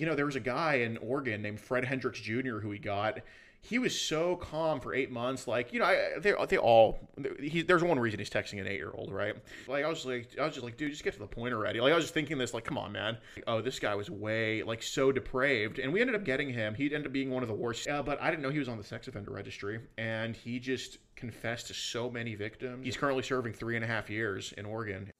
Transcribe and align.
You 0.00 0.06
know, 0.06 0.14
there 0.14 0.24
was 0.24 0.36
a 0.36 0.40
guy 0.40 0.76
in 0.76 0.96
Oregon 0.96 1.42
named 1.42 1.60
Fred 1.60 1.84
Hendricks 1.84 2.18
Jr. 2.20 2.58
who 2.58 2.70
he 2.70 2.78
got. 2.78 3.18
He 3.60 3.78
was 3.78 4.00
so 4.00 4.36
calm 4.36 4.80
for 4.80 4.94
eight 4.94 5.10
months. 5.10 5.46
Like, 5.46 5.74
you 5.74 5.80
know, 5.80 5.84
I, 5.84 6.18
they, 6.18 6.32
they 6.48 6.56
all, 6.56 6.98
he, 7.38 7.60
there's 7.60 7.82
one 7.84 7.98
reason 7.98 8.18
he's 8.18 8.30
texting 8.30 8.58
an 8.58 8.66
eight 8.66 8.78
year 8.78 8.92
old, 8.94 9.12
right? 9.12 9.34
Like, 9.68 9.84
I 9.84 9.88
was 9.88 10.06
like, 10.06 10.30
I 10.40 10.46
was 10.46 10.54
just 10.54 10.64
like, 10.64 10.78
dude, 10.78 10.92
just 10.92 11.04
get 11.04 11.12
to 11.12 11.18
the 11.18 11.26
point 11.26 11.52
already. 11.52 11.82
Like, 11.82 11.92
I 11.92 11.96
was 11.96 12.04
just 12.04 12.14
thinking 12.14 12.38
this, 12.38 12.54
like, 12.54 12.64
come 12.64 12.78
on, 12.78 12.92
man. 12.92 13.18
Oh, 13.46 13.60
this 13.60 13.78
guy 13.78 13.94
was 13.94 14.08
way, 14.08 14.62
like, 14.62 14.82
so 14.82 15.12
depraved. 15.12 15.78
And 15.78 15.92
we 15.92 16.00
ended 16.00 16.16
up 16.16 16.24
getting 16.24 16.48
him. 16.48 16.72
He 16.74 16.86
ended 16.86 17.04
up 17.04 17.12
being 17.12 17.28
one 17.28 17.42
of 17.42 17.50
the 17.50 17.54
worst. 17.54 17.86
Uh, 17.86 18.02
but 18.02 18.18
I 18.22 18.30
didn't 18.30 18.42
know 18.42 18.48
he 18.48 18.58
was 18.58 18.70
on 18.70 18.78
the 18.78 18.84
sex 18.84 19.06
offender 19.06 19.32
registry. 19.32 19.80
And 19.98 20.34
he 20.34 20.58
just 20.58 20.96
confessed 21.14 21.66
to 21.66 21.74
so 21.74 22.10
many 22.10 22.34
victims. 22.36 22.86
He's 22.86 22.96
currently 22.96 23.22
serving 23.22 23.52
three 23.52 23.76
and 23.76 23.84
a 23.84 23.88
half 23.88 24.08
years 24.08 24.54
in 24.56 24.64
Oregon. 24.64 25.10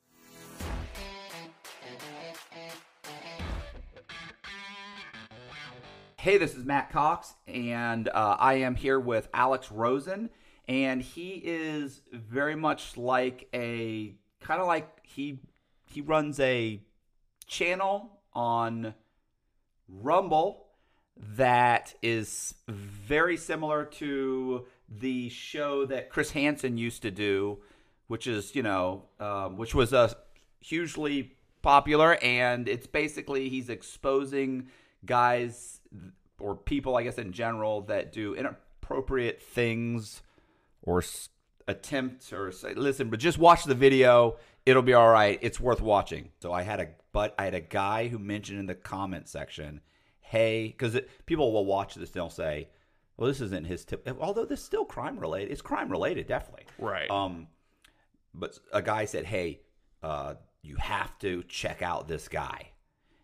Hey, 6.23 6.37
this 6.37 6.55
is 6.55 6.67
Matt 6.67 6.93
Cox, 6.93 7.33
and 7.47 8.07
uh, 8.07 8.37
I 8.39 8.57
am 8.57 8.75
here 8.75 9.01
with 9.01 9.31
Alex 9.33 9.73
Rosen, 9.73 10.29
and 10.69 11.01
he 11.01 11.41
is 11.43 12.03
very 12.13 12.55
much 12.55 12.99
like 12.99 13.49
a 13.55 14.17
kind 14.39 14.61
of 14.61 14.67
like 14.67 14.87
he 15.03 15.41
he 15.87 16.03
runs 16.03 16.39
a 16.39 16.83
channel 17.47 18.21
on 18.35 18.93
Rumble 19.89 20.67
that 21.17 21.95
is 22.03 22.53
very 22.69 23.39
similar 23.39 23.87
to 23.87 24.67
the 24.91 25.31
show 25.31 25.87
that 25.87 26.11
Chris 26.11 26.33
Hansen 26.33 26.77
used 26.77 27.01
to 27.01 27.11
do, 27.11 27.61
which 28.09 28.27
is 28.27 28.55
you 28.55 28.63
know 28.63 29.07
um, 29.21 29.57
which 29.57 29.75
was 29.75 29.95
a 29.95 30.15
hugely 30.61 31.33
popular, 31.63 32.19
and 32.21 32.69
it's 32.69 32.87
basically 32.87 33.49
he's 33.49 33.71
exposing 33.71 34.69
guys 35.05 35.81
or 36.39 36.57
people, 36.57 36.97
I 36.97 37.03
guess, 37.03 37.19
in 37.19 37.33
general 37.33 37.83
that 37.83 38.13
do 38.13 38.35
inappropriate 38.35 39.43
things 39.43 40.23
or 40.83 40.99
s- 40.99 41.29
attempts 41.69 42.33
or 42.33 42.51
say, 42.53 42.75
listen, 42.75 43.11
but 43.11 43.21
just 43.21 43.39
watch 43.39 43.65
the 43.65 43.75
video. 43.75 44.37
It'll 44.67 44.83
be 44.83 44.95
all 44.95 45.09
right. 45.11 45.39
It's 45.43 45.61
worth 45.61 45.81
watching. 45.81 46.31
So 46.41 46.53
I 46.53 46.63
had 46.63 46.81
a 46.81 46.89
but 47.13 47.35
I 47.39 47.45
had 47.45 47.55
a 47.55 47.61
guy 47.61 48.09
who 48.09 48.19
mentioned 48.19 48.61
in 48.61 48.67
the 48.67 48.75
comment 48.75 49.29
section, 49.29 49.81
hey, 50.21 50.69
because 50.69 50.97
people 51.27 51.53
will 51.53 51.65
watch 51.67 51.95
this 51.97 52.11
and 52.11 52.15
they'll 52.15 52.31
say, 52.31 52.69
well, 53.17 53.27
this 53.29 53.41
isn't 53.41 53.67
his 53.67 53.85
tip. 53.85 54.09
Although 54.21 54.45
this 54.45 54.61
is 54.61 54.65
still 54.65 54.85
crime 54.85 55.19
related. 55.19 55.51
It's 55.51 55.61
crime 55.61 55.91
related, 55.91 56.27
definitely. 56.27 56.65
Right. 56.79 57.11
Um, 57.11 57.49
but 58.33 58.59
a 58.73 58.81
guy 58.81 59.05
said, 59.07 59.25
"Hey, 59.25 59.61
uh, 60.03 60.35
you 60.63 60.77
have 60.77 61.19
to 61.19 61.43
check 61.49 61.83
out 61.83 62.07
this 62.09 62.29
guy," 62.29 62.69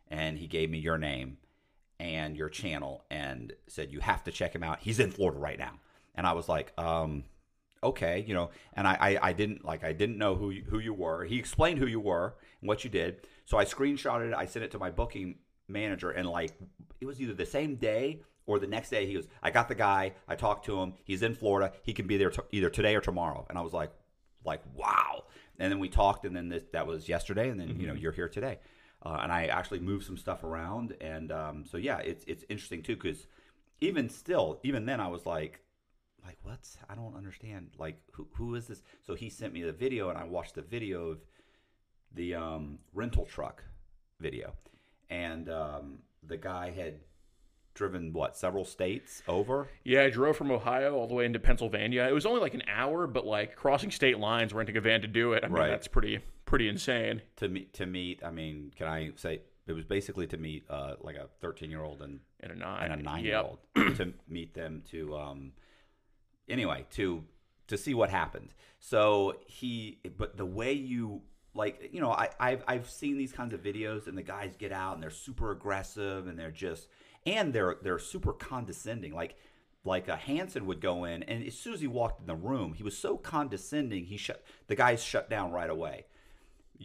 and 0.08 0.36
he 0.36 0.48
gave 0.48 0.68
me 0.68 0.78
your 0.78 0.98
name 0.98 1.38
and 1.98 2.36
your 2.36 2.48
channel 2.48 3.04
and 3.10 3.52
said 3.66 3.92
you 3.92 4.00
have 4.00 4.24
to 4.24 4.32
check 4.32 4.54
him 4.54 4.62
out. 4.62 4.78
He's 4.80 5.00
in 5.00 5.10
Florida 5.10 5.38
right 5.38 5.58
now, 5.58 5.72
and 6.14 6.26
I 6.26 6.32
was 6.32 6.48
like, 6.48 6.72
um, 6.78 7.24
okay, 7.82 8.24
you 8.26 8.34
know, 8.34 8.50
and 8.74 8.86
I, 8.86 8.96
I, 9.00 9.28
I 9.28 9.32
didn't 9.32 9.64
like 9.64 9.84
I 9.84 9.92
didn't 9.92 10.18
know 10.18 10.34
who 10.34 10.50
you, 10.50 10.64
who 10.68 10.78
you 10.78 10.94
were. 10.94 11.24
He 11.24 11.38
explained 11.38 11.78
who 11.78 11.86
you 11.86 12.00
were 12.00 12.34
and 12.60 12.68
what 12.68 12.84
you 12.84 12.90
did, 12.90 13.26
so 13.44 13.58
I 13.58 13.64
screenshotted 13.64 14.28
it. 14.28 14.34
I 14.34 14.46
sent 14.46 14.64
it 14.64 14.70
to 14.72 14.78
my 14.78 14.90
booking 14.90 15.36
manager, 15.68 16.10
and 16.10 16.28
like 16.28 16.52
it 17.00 17.06
was 17.06 17.20
either 17.20 17.34
the 17.34 17.46
same 17.46 17.76
day 17.76 18.22
or 18.46 18.58
the 18.58 18.66
next 18.66 18.90
day. 18.90 19.06
He 19.06 19.14
goes, 19.14 19.26
I 19.42 19.50
got 19.50 19.68
the 19.68 19.74
guy. 19.74 20.12
I 20.28 20.36
talked 20.36 20.66
to 20.66 20.80
him. 20.80 20.94
He's 21.04 21.22
in 21.22 21.34
Florida. 21.34 21.72
He 21.82 21.92
can 21.92 22.06
be 22.06 22.16
there 22.16 22.30
t- 22.30 22.42
either 22.52 22.70
today 22.70 22.94
or 22.94 23.00
tomorrow. 23.00 23.44
And 23.48 23.58
I 23.58 23.60
was 23.60 23.72
like, 23.72 23.90
like 24.44 24.62
wow. 24.74 25.24
And 25.58 25.72
then 25.72 25.78
we 25.78 25.88
talked, 25.88 26.24
and 26.24 26.36
then 26.36 26.48
this, 26.48 26.64
that 26.72 26.86
was 26.86 27.08
yesterday, 27.08 27.48
and 27.48 27.58
then 27.58 27.80
you 27.80 27.86
know 27.86 27.94
you're 27.94 28.12
here 28.12 28.28
today. 28.28 28.58
Uh, 29.06 29.20
and 29.22 29.30
I 29.30 29.46
actually 29.46 29.78
moved 29.78 30.04
some 30.04 30.16
stuff 30.16 30.42
around, 30.42 30.96
and 31.00 31.30
um, 31.30 31.64
so 31.64 31.76
yeah, 31.76 31.98
it's 31.98 32.24
it's 32.26 32.44
interesting 32.48 32.82
too 32.82 32.96
because 32.96 33.28
even 33.80 34.08
still, 34.08 34.58
even 34.64 34.84
then, 34.84 34.98
I 35.00 35.06
was 35.06 35.24
like, 35.26 35.60
like 36.24 36.38
what's 36.42 36.76
I 36.90 36.96
don't 36.96 37.14
understand. 37.16 37.70
Like 37.78 38.00
who 38.12 38.26
who 38.32 38.56
is 38.56 38.66
this? 38.66 38.82
So 39.06 39.14
he 39.14 39.30
sent 39.30 39.52
me 39.52 39.62
the 39.62 39.70
video, 39.70 40.08
and 40.08 40.18
I 40.18 40.24
watched 40.24 40.56
the 40.56 40.62
video 40.62 41.10
of 41.10 41.18
the 42.14 42.34
um, 42.34 42.78
rental 42.94 43.26
truck 43.26 43.62
video, 44.18 44.54
and 45.08 45.48
um, 45.50 45.98
the 46.26 46.36
guy 46.36 46.70
had 46.70 46.94
driven 47.74 48.12
what 48.12 48.36
several 48.36 48.64
states 48.64 49.22
over. 49.28 49.68
Yeah, 49.84 50.02
I 50.02 50.10
drove 50.10 50.36
from 50.36 50.50
Ohio 50.50 50.96
all 50.96 51.06
the 51.06 51.14
way 51.14 51.26
into 51.26 51.38
Pennsylvania. 51.38 52.06
It 52.08 52.12
was 52.12 52.26
only 52.26 52.40
like 52.40 52.54
an 52.54 52.64
hour, 52.66 53.06
but 53.06 53.24
like 53.24 53.54
crossing 53.54 53.92
state 53.92 54.18
lines, 54.18 54.52
renting 54.52 54.76
a 54.76 54.80
van 54.80 55.02
to 55.02 55.06
do 55.06 55.34
it. 55.34 55.44
I 55.44 55.46
mean, 55.46 55.54
Right. 55.54 55.68
that's 55.68 55.86
pretty 55.86 56.18
pretty 56.46 56.68
insane. 56.68 57.20
to 57.36 57.48
meet 57.48 57.74
to 57.74 57.84
meet. 57.86 58.22
I 58.24 58.30
mean, 58.30 58.72
can 58.74 58.86
I 58.86 59.10
say 59.16 59.42
it 59.66 59.72
was 59.72 59.84
basically 59.84 60.26
to 60.28 60.36
meet 60.38 60.64
uh, 60.70 60.94
like 61.00 61.16
a 61.16 61.28
13 61.40 61.70
year 61.70 61.82
old 61.82 62.00
and 62.00 62.20
And 62.40 62.52
a 62.52 62.54
nine. 62.56 62.90
and 62.90 63.00
a 63.00 63.02
nine 63.04 63.24
year 63.24 63.34
Yep. 63.34 63.44
old 63.44 63.58
to 63.98 64.12
meet 64.28 64.54
them 64.54 64.82
to 64.92 65.16
um 65.16 65.52
anyway 66.48 66.86
to 66.92 67.24
to 67.68 67.76
see 67.76 67.94
what 67.94 68.10
happened. 68.10 68.54
So 68.78 69.36
he, 69.46 69.98
but 70.16 70.36
the 70.36 70.46
way 70.46 70.72
you 70.72 71.22
like, 71.52 71.90
you 71.92 72.00
know, 72.00 72.12
I 72.12 72.28
I've 72.38 72.62
I've 72.68 72.88
seen 72.88 73.18
these 73.18 73.32
kinds 73.32 73.52
of 73.52 73.62
videos 73.62 74.06
and 74.06 74.16
the 74.16 74.22
guys 74.22 74.54
get 74.56 74.70
out 74.72 74.94
and 74.94 75.02
they're 75.02 75.10
super 75.10 75.50
aggressive 75.50 76.28
and 76.28 76.38
they're 76.38 76.50
just 76.52 76.88
and 77.26 77.52
they're 77.52 77.76
they're 77.82 77.98
super 77.98 78.32
condescending 78.32 79.14
like. 79.14 79.36
Like 79.84 80.08
a 80.08 80.16
Hansen 80.16 80.66
would 80.66 80.80
go 80.80 81.04
in, 81.04 81.22
and 81.22 81.46
as 81.46 81.56
soon 81.56 81.72
as 81.72 81.80
he 81.80 81.86
walked 81.86 82.20
in 82.20 82.26
the 82.26 82.34
room, 82.34 82.74
he 82.74 82.82
was 82.82 82.98
so 82.98 83.16
condescending. 83.16 84.04
He 84.06 84.16
shut 84.16 84.44
the 84.66 84.74
guys 84.74 85.00
shut 85.00 85.30
down 85.30 85.52
right 85.52 85.70
away 85.70 86.06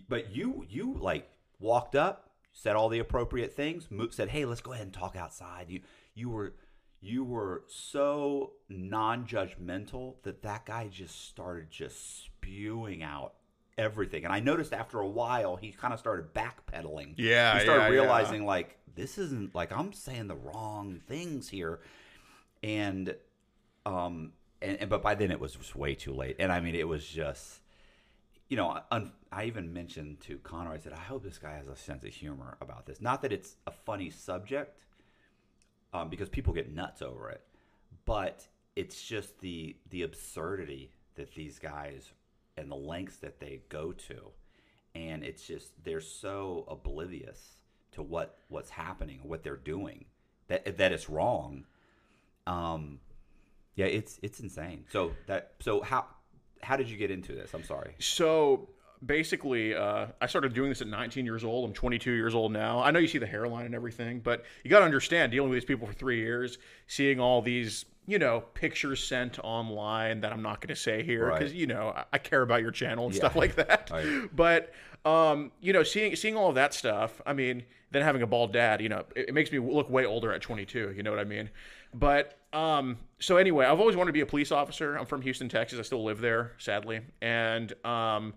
but 0.07 0.35
you 0.35 0.65
you 0.69 0.95
like 0.99 1.29
walked 1.59 1.95
up 1.95 2.29
said 2.53 2.75
all 2.75 2.89
the 2.89 2.99
appropriate 2.99 3.53
things 3.53 3.87
said 4.11 4.29
hey 4.29 4.45
let's 4.45 4.61
go 4.61 4.73
ahead 4.73 4.85
and 4.85 4.93
talk 4.93 5.15
outside. 5.15 5.69
You 5.69 5.81
you 6.13 6.29
were 6.29 6.53
you 6.99 7.23
were 7.23 7.63
so 7.67 8.53
non-judgmental 8.69 10.21
that 10.21 10.43
that 10.43 10.65
guy 10.65 10.87
just 10.87 11.27
started 11.27 11.71
just 11.71 12.25
spewing 12.25 13.01
out 13.01 13.33
everything. 13.77 14.23
And 14.23 14.33
i 14.33 14.39
noticed 14.39 14.73
after 14.73 14.99
a 14.99 15.07
while 15.07 15.55
he 15.55 15.71
kind 15.71 15.93
of 15.93 15.99
started 15.99 16.33
backpedaling. 16.33 17.15
Yeah, 17.17 17.55
he 17.55 17.61
started 17.61 17.83
yeah, 17.83 17.87
yeah. 17.87 18.01
realizing 18.01 18.45
like 18.45 18.77
this 18.95 19.17
isn't 19.17 19.55
like 19.55 19.71
i'm 19.71 19.93
saying 19.93 20.27
the 20.27 20.35
wrong 20.35 21.01
things 21.07 21.49
here. 21.49 21.79
And 22.63 23.15
um 23.85 24.33
and, 24.61 24.77
and 24.77 24.89
but 24.89 25.01
by 25.01 25.15
then 25.15 25.31
it 25.31 25.39
was 25.39 25.53
just 25.53 25.75
way 25.75 25.95
too 25.95 26.13
late. 26.13 26.35
And 26.39 26.51
i 26.51 26.59
mean 26.59 26.75
it 26.75 26.87
was 26.87 27.05
just 27.05 27.61
you 28.51 28.57
know, 28.57 28.77
un- 28.91 29.13
I 29.31 29.45
even 29.45 29.71
mentioned 29.71 30.19
to 30.27 30.37
Connor, 30.39 30.73
I 30.73 30.77
said, 30.77 30.91
I 30.91 30.99
hope 30.99 31.23
this 31.23 31.37
guy 31.37 31.53
has 31.53 31.69
a 31.69 31.75
sense 31.77 32.03
of 32.03 32.13
humor 32.13 32.57
about 32.59 32.85
this. 32.85 32.99
Not 32.99 33.21
that 33.21 33.31
it's 33.31 33.55
a 33.65 33.71
funny 33.71 34.09
subject, 34.09 34.83
um, 35.93 36.09
because 36.09 36.27
people 36.27 36.53
get 36.53 36.75
nuts 36.75 37.01
over 37.01 37.29
it, 37.29 37.41
but 38.03 38.45
it's 38.75 39.01
just 39.01 39.39
the 39.39 39.77
the 39.89 40.03
absurdity 40.03 40.91
that 41.15 41.33
these 41.33 41.59
guys 41.59 42.11
and 42.57 42.69
the 42.69 42.75
lengths 42.75 43.15
that 43.17 43.39
they 43.39 43.61
go 43.69 43.93
to, 43.93 44.19
and 44.95 45.23
it's 45.23 45.47
just 45.47 45.71
they're 45.85 46.01
so 46.01 46.65
oblivious 46.67 47.61
to 47.93 48.01
what 48.03 48.37
what's 48.49 48.69
happening, 48.69 49.21
what 49.23 49.43
they're 49.43 49.55
doing, 49.55 50.03
that 50.49 50.77
that 50.77 50.91
it's 50.91 51.09
wrong. 51.09 51.63
Um, 52.45 52.99
yeah, 53.75 53.85
it's 53.85 54.19
it's 54.21 54.41
insane. 54.41 54.83
So 54.91 55.13
that 55.27 55.53
so 55.61 55.81
how 55.81 56.05
how 56.63 56.77
did 56.77 56.89
you 56.89 56.97
get 56.97 57.11
into 57.11 57.33
this? 57.33 57.53
I'm 57.53 57.63
sorry. 57.63 57.93
So 57.99 58.69
basically, 59.05 59.73
uh, 59.75 60.07
I 60.21 60.27
started 60.27 60.53
doing 60.53 60.69
this 60.69 60.81
at 60.81 60.87
19 60.87 61.25
years 61.25 61.43
old. 61.43 61.65
I'm 61.67 61.73
22 61.73 62.11
years 62.11 62.35
old 62.35 62.51
now. 62.51 62.81
I 62.81 62.91
know 62.91 62.99
you 62.99 63.07
see 63.07 63.17
the 63.17 63.25
hairline 63.27 63.65
and 63.65 63.75
everything, 63.75 64.19
but 64.19 64.43
you 64.63 64.69
got 64.69 64.79
to 64.79 64.85
understand 64.85 65.31
dealing 65.31 65.49
with 65.49 65.57
these 65.57 65.65
people 65.65 65.87
for 65.87 65.93
three 65.93 66.19
years, 66.19 66.57
seeing 66.87 67.19
all 67.19 67.41
these, 67.41 67.85
you 68.07 68.19
know, 68.19 68.41
pictures 68.53 69.03
sent 69.03 69.39
online 69.39 70.21
that 70.21 70.31
I'm 70.31 70.41
not 70.43 70.61
going 70.61 70.69
to 70.73 70.79
say 70.79 71.03
here 71.03 71.27
Right. 71.27 71.39
because 71.39 71.53
you 71.53 71.67
know 71.67 71.93
I, 71.95 72.05
I 72.13 72.17
care 72.17 72.41
about 72.41 72.61
your 72.61 72.71
channel 72.71 73.05
and 73.05 73.13
Yeah. 73.13 73.19
stuff 73.19 73.35
like 73.35 73.55
that. 73.55 73.89
Right. 73.91 74.29
But 74.35 74.71
um, 75.03 75.51
you 75.61 75.73
know, 75.73 75.81
seeing 75.81 76.15
seeing 76.15 76.35
all 76.37 76.49
of 76.49 76.55
that 76.55 76.73
stuff, 76.75 77.21
I 77.25 77.33
mean, 77.33 77.63
then 77.89 78.03
having 78.03 78.21
a 78.21 78.27
bald 78.27 78.53
dad, 78.53 78.81
you 78.81 78.89
know, 78.89 79.03
it, 79.15 79.29
it 79.29 79.33
makes 79.33 79.51
me 79.51 79.57
look 79.57 79.89
way 79.89 80.05
older 80.05 80.31
at 80.31 80.41
22. 80.43 80.93
You 80.95 81.01
know 81.01 81.09
what 81.09 81.19
I 81.19 81.23
mean? 81.23 81.49
But 81.93 82.37
um, 82.53 82.97
so 83.19 83.37
anyway, 83.37 83.65
I've 83.65 83.79
always 83.79 83.95
wanted 83.95 84.09
to 84.09 84.13
be 84.13 84.21
a 84.21 84.25
police 84.25 84.51
officer. 84.51 84.97
I'm 84.97 85.05
from 85.05 85.21
Houston, 85.21 85.49
Texas. 85.49 85.79
I 85.79 85.83
still 85.83 86.03
live 86.03 86.21
there, 86.21 86.53
sadly, 86.57 87.01
and 87.21 87.73
um, 87.85 88.33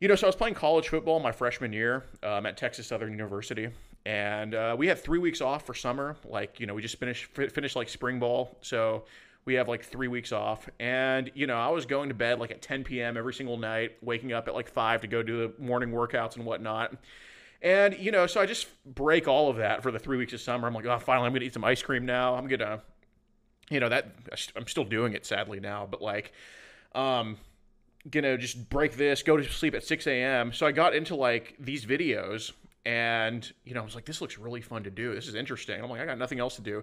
you 0.00 0.08
know, 0.08 0.14
so 0.14 0.26
I 0.26 0.28
was 0.28 0.36
playing 0.36 0.54
college 0.54 0.88
football 0.88 1.20
my 1.20 1.32
freshman 1.32 1.72
year 1.72 2.04
um, 2.22 2.46
at 2.46 2.56
Texas 2.56 2.88
Southern 2.88 3.12
University, 3.12 3.68
and 4.04 4.54
uh, 4.54 4.74
we 4.76 4.88
had 4.88 4.98
three 4.98 5.20
weeks 5.20 5.40
off 5.40 5.64
for 5.64 5.74
summer. 5.74 6.16
Like 6.24 6.58
you 6.58 6.66
know, 6.66 6.74
we 6.74 6.82
just 6.82 6.98
finished 6.98 7.26
fi- 7.26 7.48
finished 7.48 7.76
like 7.76 7.88
spring 7.88 8.18
ball, 8.18 8.56
so 8.62 9.04
we 9.44 9.54
have 9.54 9.68
like 9.68 9.84
three 9.84 10.08
weeks 10.08 10.32
off. 10.32 10.68
And 10.80 11.30
you 11.34 11.46
know, 11.46 11.56
I 11.56 11.68
was 11.68 11.86
going 11.86 12.08
to 12.08 12.14
bed 12.14 12.38
like 12.38 12.50
at 12.50 12.62
10 12.62 12.84
p.m. 12.84 13.16
every 13.16 13.34
single 13.34 13.56
night, 13.56 13.96
waking 14.02 14.32
up 14.32 14.48
at 14.48 14.54
like 14.54 14.68
five 14.68 15.00
to 15.02 15.06
go 15.06 15.22
do 15.22 15.48
the 15.48 15.62
morning 15.62 15.90
workouts 15.90 16.36
and 16.36 16.44
whatnot. 16.44 16.94
And 17.62 17.96
you 17.96 18.10
know, 18.10 18.26
so 18.26 18.40
I 18.40 18.46
just 18.46 18.66
break 18.84 19.28
all 19.28 19.48
of 19.48 19.56
that 19.58 19.82
for 19.82 19.92
the 19.92 19.98
three 19.98 20.18
weeks 20.18 20.32
of 20.32 20.40
summer. 20.40 20.66
I'm 20.66 20.74
like, 20.74 20.84
oh, 20.84 20.98
finally, 20.98 21.26
I'm 21.26 21.32
gonna 21.32 21.44
eat 21.44 21.54
some 21.54 21.64
ice 21.64 21.80
cream 21.80 22.04
now. 22.04 22.34
I'm 22.34 22.48
gonna, 22.48 22.82
you 23.70 23.78
know, 23.78 23.88
that 23.88 24.14
I'm 24.56 24.66
still 24.66 24.84
doing 24.84 25.12
it 25.12 25.24
sadly 25.24 25.60
now, 25.60 25.86
but 25.88 26.02
like, 26.02 26.32
um, 26.94 27.36
gonna 28.10 28.36
just 28.36 28.68
break 28.68 28.96
this, 28.96 29.22
go 29.22 29.36
to 29.36 29.44
sleep 29.44 29.74
at 29.74 29.84
6 29.84 30.06
a.m. 30.08 30.52
So 30.52 30.66
I 30.66 30.72
got 30.72 30.94
into 30.94 31.14
like 31.14 31.54
these 31.60 31.86
videos, 31.86 32.50
and 32.84 33.50
you 33.64 33.74
know, 33.74 33.80
I 33.80 33.84
was 33.84 33.94
like, 33.94 34.06
this 34.06 34.20
looks 34.20 34.38
really 34.38 34.60
fun 34.60 34.82
to 34.82 34.90
do. 34.90 35.14
This 35.14 35.28
is 35.28 35.36
interesting. 35.36 35.80
I'm 35.80 35.88
like, 35.88 36.00
I 36.00 36.06
got 36.06 36.18
nothing 36.18 36.40
else 36.40 36.56
to 36.56 36.62
do. 36.62 36.82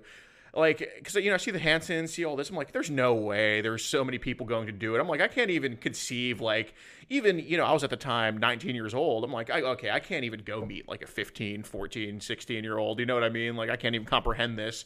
Like, 0.54 0.80
because 0.98 1.16
you 1.16 1.30
know, 1.30 1.36
I 1.36 1.38
see 1.38 1.52
the 1.52 1.60
Hansens, 1.60 2.10
see 2.10 2.26
all 2.26 2.36
this. 2.36 2.50
I'm 2.50 2.56
like, 2.56 2.72
there's 2.72 2.90
no 2.90 3.14
way. 3.14 3.62
There's 3.62 3.84
so 3.84 4.04
many 4.04 4.18
people 4.18 4.46
going 4.46 4.66
to 4.66 4.72
do 4.72 4.96
it. 4.96 5.00
I'm 5.00 5.08
like, 5.08 5.22
I 5.22 5.28
can't 5.28 5.52
even 5.52 5.78
conceive. 5.78 6.42
Like, 6.42 6.74
even 7.10 7.40
you 7.40 7.58
know, 7.58 7.66
I 7.66 7.74
was 7.74 7.84
at 7.84 7.90
the 7.90 7.98
time 7.98 8.38
19 8.38 8.76
years 8.76 8.94
old. 8.94 9.24
I'm 9.24 9.32
like, 9.32 9.50
I, 9.50 9.62
okay, 9.62 9.92
I 9.92 10.00
can't 10.00 10.24
even 10.24 10.42
go 10.44 10.66
meet 10.66 10.88
like 10.88 11.02
a 11.02 11.08
15, 11.08 11.64
14, 11.64 12.20
16 12.20 12.64
year 12.64 12.78
old. 12.78 13.00
You 13.00 13.06
know 13.06 13.14
what 13.14 13.24
I 13.24 13.30
mean? 13.30 13.56
Like, 13.56 13.70
I 13.70 13.76
can't 13.76 13.96
even 13.96 14.08
comprehend 14.08 14.58
this. 14.58 14.86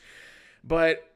But 0.64 1.10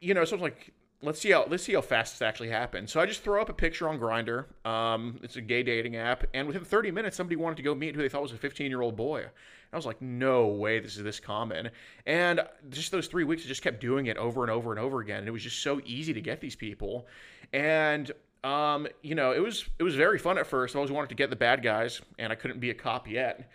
you 0.00 0.14
know, 0.14 0.24
so 0.24 0.36
I 0.36 0.40
was 0.40 0.42
like, 0.42 0.72
let's 1.02 1.20
see 1.20 1.30
how 1.30 1.46
let's 1.48 1.62
see 1.62 1.74
how 1.74 1.80
fast 1.80 2.14
this 2.14 2.22
actually 2.22 2.50
happens. 2.50 2.92
So 2.92 3.00
I 3.00 3.06
just 3.06 3.22
throw 3.22 3.40
up 3.40 3.48
a 3.48 3.52
picture 3.52 3.88
on 3.88 3.98
Grindr. 3.98 4.46
Um, 4.66 5.18
it's 5.22 5.36
a 5.36 5.40
gay 5.40 5.62
dating 5.62 5.96
app, 5.96 6.24
and 6.34 6.46
within 6.46 6.64
30 6.64 6.90
minutes, 6.90 7.16
somebody 7.16 7.36
wanted 7.36 7.56
to 7.56 7.62
go 7.62 7.74
meet 7.74 7.94
who 7.94 8.02
they 8.02 8.08
thought 8.08 8.22
was 8.22 8.32
a 8.32 8.36
15 8.36 8.70
year 8.70 8.82
old 8.82 8.96
boy. 8.96 9.26
I 9.72 9.76
was 9.76 9.86
like, 9.86 10.02
no 10.02 10.48
way, 10.48 10.80
this 10.80 10.96
is 10.96 11.04
this 11.04 11.20
common. 11.20 11.70
And 12.04 12.40
just 12.70 12.90
those 12.90 13.06
three 13.06 13.22
weeks, 13.22 13.44
I 13.44 13.46
just 13.46 13.62
kept 13.62 13.80
doing 13.80 14.06
it 14.06 14.16
over 14.16 14.42
and 14.42 14.50
over 14.50 14.72
and 14.72 14.80
over 14.80 15.00
again. 15.00 15.18
And 15.18 15.28
it 15.28 15.30
was 15.30 15.44
just 15.44 15.62
so 15.62 15.80
easy 15.84 16.12
to 16.12 16.20
get 16.20 16.40
these 16.40 16.56
people. 16.56 17.06
And 17.52 18.10
um, 18.42 18.88
you 19.02 19.14
know, 19.14 19.32
it 19.32 19.40
was 19.40 19.64
it 19.78 19.82
was 19.82 19.94
very 19.94 20.18
fun 20.18 20.38
at 20.38 20.46
first. 20.46 20.74
I 20.74 20.78
always 20.78 20.92
wanted 20.92 21.10
to 21.10 21.14
get 21.14 21.30
the 21.30 21.36
bad 21.36 21.62
guys, 21.62 22.00
and 22.18 22.32
I 22.32 22.36
couldn't 22.36 22.60
be 22.60 22.70
a 22.70 22.74
cop 22.74 23.08
yet. 23.08 23.50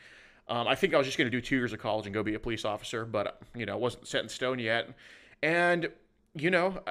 Um, 0.47 0.67
I 0.67 0.75
think 0.75 0.93
I 0.93 0.97
was 0.97 1.07
just 1.07 1.17
going 1.17 1.29
to 1.29 1.35
do 1.35 1.41
two 1.41 1.55
years 1.55 1.73
of 1.73 1.79
college 1.79 2.05
and 2.05 2.13
go 2.13 2.21
be 2.21 2.35
a 2.35 2.39
police 2.39 2.65
officer, 2.65 3.03
but 3.03 3.41
you 3.55 3.65
know, 3.65 3.73
it 3.73 3.79
wasn't 3.79 4.07
set 4.07 4.21
in 4.21 4.29
stone 4.29 4.59
yet. 4.59 4.89
And 5.41 5.89
you 6.35 6.51
know, 6.51 6.81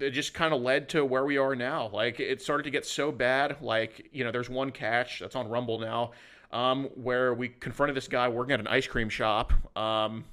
it 0.00 0.10
just 0.10 0.34
kind 0.34 0.52
of 0.52 0.60
led 0.60 0.88
to 0.90 1.04
where 1.04 1.24
we 1.24 1.36
are 1.38 1.54
now. 1.54 1.88
Like 1.92 2.20
it 2.20 2.42
started 2.42 2.64
to 2.64 2.70
get 2.70 2.86
so 2.86 3.12
bad. 3.12 3.56
Like 3.60 4.08
you 4.12 4.24
know, 4.24 4.30
there's 4.30 4.50
one 4.50 4.70
catch 4.70 5.20
that's 5.20 5.36
on 5.36 5.48
Rumble 5.48 5.78
now, 5.78 6.12
um, 6.52 6.84
where 6.94 7.34
we 7.34 7.48
confronted 7.48 7.96
this 7.96 8.08
guy 8.08 8.28
working 8.28 8.54
at 8.54 8.60
an 8.60 8.66
ice 8.66 8.86
cream 8.86 9.08
shop. 9.08 9.52
Um, 9.76 10.24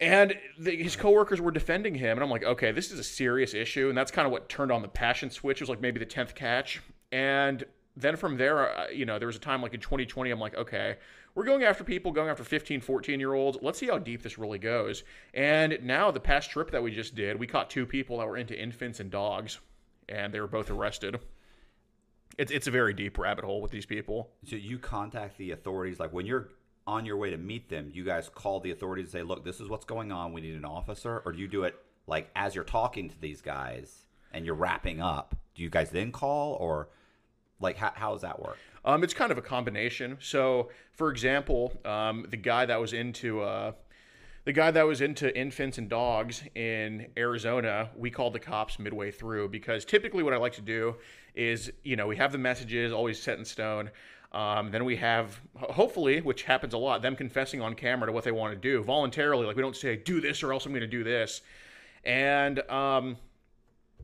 and 0.00 0.38
the, 0.58 0.76
his 0.76 0.94
coworkers 0.94 1.40
were 1.40 1.50
defending 1.50 1.94
him, 1.94 2.16
and 2.16 2.22
I'm 2.22 2.30
like, 2.30 2.44
okay, 2.44 2.70
this 2.70 2.92
is 2.92 3.00
a 3.00 3.04
serious 3.04 3.52
issue, 3.52 3.88
and 3.88 3.98
that's 3.98 4.12
kind 4.12 4.26
of 4.26 4.32
what 4.32 4.48
turned 4.48 4.70
on 4.70 4.80
the 4.80 4.88
passion 4.88 5.28
switch. 5.28 5.58
It 5.58 5.64
was 5.64 5.70
like 5.70 5.80
maybe 5.80 5.98
the 5.98 6.06
tenth 6.06 6.34
catch, 6.34 6.80
and 7.10 7.64
then 7.96 8.14
from 8.16 8.36
there, 8.36 8.78
uh, 8.78 8.88
you 8.88 9.04
know, 9.04 9.18
there 9.18 9.26
was 9.26 9.36
a 9.36 9.40
time 9.40 9.60
like 9.60 9.74
in 9.74 9.80
2020, 9.80 10.30
I'm 10.30 10.38
like, 10.38 10.54
okay, 10.54 10.96
we're 11.38 11.44
going 11.44 11.62
after 11.62 11.84
people, 11.84 12.10
going 12.10 12.28
after 12.28 12.42
15, 12.42 12.80
14 12.80 13.20
year 13.20 13.32
olds. 13.32 13.58
Let's 13.62 13.78
see 13.78 13.86
how 13.86 13.98
deep 13.98 14.22
this 14.22 14.38
really 14.38 14.58
goes. 14.58 15.04
And 15.32 15.78
now, 15.84 16.10
the 16.10 16.18
past 16.18 16.50
trip 16.50 16.72
that 16.72 16.82
we 16.82 16.90
just 16.90 17.14
did, 17.14 17.38
we 17.38 17.46
caught 17.46 17.70
two 17.70 17.86
people 17.86 18.18
that 18.18 18.26
were 18.26 18.36
into 18.36 18.60
infants 18.60 18.98
and 18.98 19.08
dogs, 19.08 19.60
and 20.08 20.34
they 20.34 20.40
were 20.40 20.48
both 20.48 20.68
arrested. 20.68 21.20
It's, 22.38 22.50
it's 22.50 22.66
a 22.66 22.72
very 22.72 22.92
deep 22.92 23.18
rabbit 23.18 23.44
hole 23.44 23.62
with 23.62 23.70
these 23.70 23.86
people. 23.86 24.30
So 24.46 24.56
you 24.56 24.80
contact 24.80 25.38
the 25.38 25.52
authorities, 25.52 26.00
like 26.00 26.12
when 26.12 26.26
you're 26.26 26.48
on 26.88 27.06
your 27.06 27.16
way 27.16 27.30
to 27.30 27.38
meet 27.38 27.68
them, 27.68 27.92
you 27.94 28.02
guys 28.04 28.28
call 28.28 28.58
the 28.58 28.72
authorities 28.72 29.04
and 29.04 29.12
say, 29.12 29.22
"Look, 29.22 29.44
this 29.44 29.60
is 29.60 29.68
what's 29.68 29.84
going 29.84 30.10
on. 30.10 30.32
We 30.32 30.40
need 30.40 30.56
an 30.56 30.64
officer." 30.64 31.22
Or 31.24 31.30
do 31.30 31.38
you 31.38 31.46
do 31.46 31.62
it 31.62 31.76
like 32.08 32.32
as 32.34 32.56
you're 32.56 32.64
talking 32.64 33.10
to 33.10 33.20
these 33.20 33.42
guys 33.42 34.08
and 34.32 34.44
you're 34.44 34.56
wrapping 34.56 35.00
up? 35.00 35.36
Do 35.54 35.62
you 35.62 35.70
guys 35.70 35.90
then 35.90 36.10
call, 36.10 36.54
or 36.54 36.88
like 37.60 37.76
how, 37.76 37.92
how 37.94 38.12
does 38.12 38.22
that 38.22 38.42
work? 38.42 38.58
Um, 38.84 39.02
it's 39.04 39.14
kind 39.14 39.32
of 39.32 39.38
a 39.38 39.42
combination. 39.42 40.16
So, 40.20 40.70
for 40.92 41.10
example, 41.10 41.72
um, 41.84 42.26
the 42.28 42.36
guy 42.36 42.66
that 42.66 42.80
was 42.80 42.92
into 42.92 43.40
uh, 43.42 43.72
the 44.48 44.52
guy 44.54 44.70
that 44.70 44.86
was 44.86 45.02
into 45.02 45.36
infants 45.38 45.76
and 45.76 45.90
dogs 45.90 46.42
in 46.54 47.08
Arizona, 47.18 47.90
we 47.94 48.10
called 48.10 48.32
the 48.32 48.38
cops 48.38 48.78
midway 48.78 49.10
through 49.10 49.50
because 49.50 49.84
typically 49.84 50.22
what 50.22 50.32
I 50.32 50.38
like 50.38 50.54
to 50.54 50.62
do 50.62 50.96
is, 51.34 51.70
you 51.84 51.96
know, 51.96 52.06
we 52.06 52.16
have 52.16 52.32
the 52.32 52.38
messages 52.38 52.90
always 52.90 53.20
set 53.20 53.38
in 53.38 53.44
stone. 53.44 53.90
Um, 54.32 54.70
then 54.70 54.86
we 54.86 54.96
have, 54.96 55.38
hopefully, 55.54 56.22
which 56.22 56.44
happens 56.44 56.72
a 56.72 56.78
lot, 56.78 57.02
them 57.02 57.14
confessing 57.14 57.60
on 57.60 57.74
camera 57.74 58.06
to 58.06 58.12
what 58.12 58.24
they 58.24 58.32
want 58.32 58.54
to 58.54 58.58
do 58.58 58.82
voluntarily. 58.82 59.44
Like 59.44 59.56
we 59.56 59.60
don't 59.60 59.76
say, 59.76 59.96
do 59.96 60.18
this 60.18 60.42
or 60.42 60.52
else 60.54 60.64
I'm 60.64 60.72
going 60.72 60.80
to 60.80 60.86
do 60.86 61.04
this. 61.04 61.42
And, 62.04 62.60
um, 62.70 63.18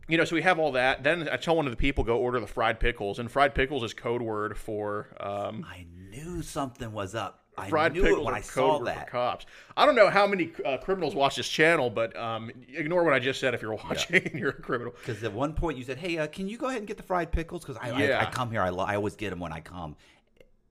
you 0.08 0.18
know, 0.18 0.24
so 0.24 0.34
we 0.36 0.42
have 0.42 0.58
all 0.58 0.72
that. 0.72 1.02
Then 1.02 1.28
I 1.30 1.36
tell 1.36 1.56
one 1.56 1.66
of 1.66 1.72
the 1.72 1.76
people 1.76 2.04
go 2.04 2.16
order 2.18 2.40
the 2.40 2.46
fried 2.46 2.80
pickles, 2.80 3.18
and 3.18 3.30
fried 3.30 3.54
pickles 3.54 3.82
is 3.82 3.94
code 3.94 4.22
word 4.22 4.56
for 4.56 5.08
um, 5.20 5.64
I 5.68 5.86
knew 6.10 6.42
something 6.42 6.92
was 6.92 7.14
up. 7.14 7.40
I 7.56 7.68
fried 7.68 7.92
knew 7.92 8.02
pickles 8.02 8.20
it 8.22 8.24
when 8.24 8.34
I 8.34 8.40
code 8.40 8.44
saw 8.52 8.78
word 8.78 8.86
that. 8.88 9.04
for 9.06 9.10
cops. 9.12 9.46
I 9.76 9.86
don't 9.86 9.94
know 9.94 10.10
how 10.10 10.26
many 10.26 10.50
uh, 10.66 10.78
criminals 10.78 11.14
watch 11.14 11.36
this 11.36 11.48
channel, 11.48 11.88
but 11.88 12.16
um, 12.16 12.50
ignore 12.74 13.04
what 13.04 13.14
I 13.14 13.20
just 13.20 13.38
said 13.38 13.54
if 13.54 13.62
you're 13.62 13.74
watching 13.84 14.16
and 14.26 14.34
you're 14.38 14.50
a 14.50 14.60
criminal. 14.60 14.92
Because 14.98 15.22
at 15.22 15.32
one 15.32 15.52
point 15.52 15.78
you 15.78 15.84
said, 15.84 15.98
"Hey, 15.98 16.18
uh, 16.18 16.26
can 16.26 16.48
you 16.48 16.58
go 16.58 16.66
ahead 16.66 16.78
and 16.78 16.88
get 16.88 16.96
the 16.96 17.02
fried 17.04 17.30
pickles?" 17.30 17.62
Because 17.64 17.76
I, 17.80 17.90
I, 17.90 18.02
Yeah. 18.02 18.20
I 18.20 18.30
come 18.30 18.50
here, 18.50 18.60
I, 18.60 18.70
lo- 18.70 18.84
I 18.84 18.96
always 18.96 19.14
get 19.14 19.30
them 19.30 19.38
when 19.40 19.52
I 19.52 19.60
come, 19.60 19.94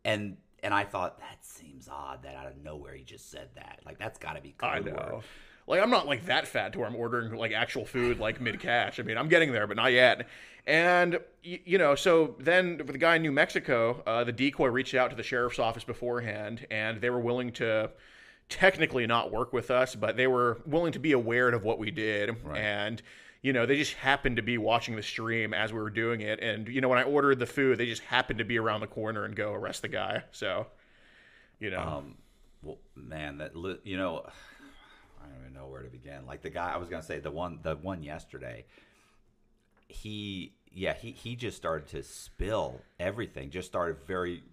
and 0.04 0.38
and 0.62 0.74
I 0.74 0.84
thought 0.84 1.20
that 1.20 1.38
seems 1.44 1.88
odd 1.90 2.24
that 2.24 2.36
out 2.36 2.48
of 2.48 2.58
nowhere 2.64 2.94
he 2.94 3.04
just 3.04 3.32
said 3.32 3.50
that. 3.56 3.80
Like 3.86 3.98
that's 3.98 4.18
got 4.18 4.36
to 4.36 4.42
be 4.42 4.52
code 4.52 4.70
I 4.70 4.80
word. 4.82 5.24
Like 5.68 5.82
I'm 5.82 5.90
not 5.90 6.06
like 6.08 6.26
that 6.26 6.48
fat 6.48 6.74
to 6.74 6.80
where 6.80 6.88
I'm 6.88 6.96
ordering 6.96 7.34
like 7.36 7.52
actual 7.54 7.86
food 7.86 8.20
like 8.20 8.42
mid 8.42 8.60
cash. 8.60 9.00
I 9.00 9.04
mean, 9.04 9.18
I'm 9.18 9.30
getting 9.30 9.52
there, 9.52 9.68
but 9.68 9.78
not 9.78 9.92
yet. 9.94 10.28
And 10.66 11.20
y- 11.46 11.62
you 11.66 11.78
know, 11.78 11.96
so 11.96 12.36
then 12.40 12.78
the 12.78 12.98
guy 12.98 13.16
in 13.18 13.22
New 13.22 13.32
Mexico, 13.32 14.02
uh, 14.06 14.24
the 14.24 14.32
decoy 14.32 14.68
reached 14.68 14.94
out 14.96 15.10
to 15.10 15.16
the 15.16 15.24
sheriff's 15.24 15.60
office 15.60 15.84
beforehand, 15.84 16.66
and 16.72 17.02
they 17.02 17.10
were 17.10 17.20
willing 17.20 17.52
to 17.54 17.90
technically 18.50 19.08
not 19.08 19.32
work 19.32 19.54
with 19.54 19.72
us, 19.72 19.96
but 19.96 20.16
they 20.18 20.28
were 20.28 20.62
willing 20.66 20.92
to 20.94 21.00
be 21.00 21.12
aware 21.14 21.50
of 21.50 21.64
what 21.64 21.80
we 21.80 21.92
did. 21.92 22.30
And 22.58 23.02
you 23.42 23.52
know, 23.52 23.66
they 23.66 23.76
just 23.76 23.94
happened 23.96 24.38
to 24.38 24.42
be 24.42 24.58
watching 24.58 24.96
the 24.96 25.04
stream 25.04 25.54
as 25.54 25.74
we 25.74 25.80
were 25.80 25.90
doing 25.90 26.22
it. 26.22 26.40
And 26.42 26.68
you 26.70 26.80
know, 26.80 26.88
when 26.88 27.00
I 27.00 27.04
ordered 27.04 27.40
the 27.40 27.46
food, 27.46 27.78
they 27.78 27.86
just 27.86 28.04
happened 28.04 28.40
to 28.40 28.46
be 28.46 28.58
around 28.58 28.80
the 28.82 28.88
corner 28.88 29.26
and 29.26 29.36
go 29.36 29.52
arrest 29.52 29.82
the 29.82 29.90
guy. 29.90 30.24
So, 30.32 30.68
you 31.60 31.70
know, 31.70 31.80
Um, 31.82 32.16
well, 32.62 32.78
man, 32.96 33.40
that 33.40 33.54
li- 33.56 33.80
you 33.84 33.98
know, 33.98 34.26
don't 35.34 35.42
even 35.42 35.54
know 35.54 35.68
where 35.68 35.82
to 35.82 35.90
begin. 35.90 36.26
Like 36.26 36.42
the 36.42 36.50
guy, 36.50 36.72
I 36.74 36.78
was 36.78 36.90
gonna 36.90 37.04
say 37.04 37.20
the 37.20 37.32
one, 37.32 37.60
the 37.64 37.76
one 37.76 38.04
yesterday. 38.04 38.66
He, 39.88 40.54
yeah, 40.72 40.94
he 40.94 41.12
he 41.12 41.36
just 41.36 41.58
started 41.58 41.88
to 41.90 42.04
spill 42.04 42.82
everything. 43.00 43.50
Just 43.50 43.68
started 43.68 43.98
very, 44.08 44.44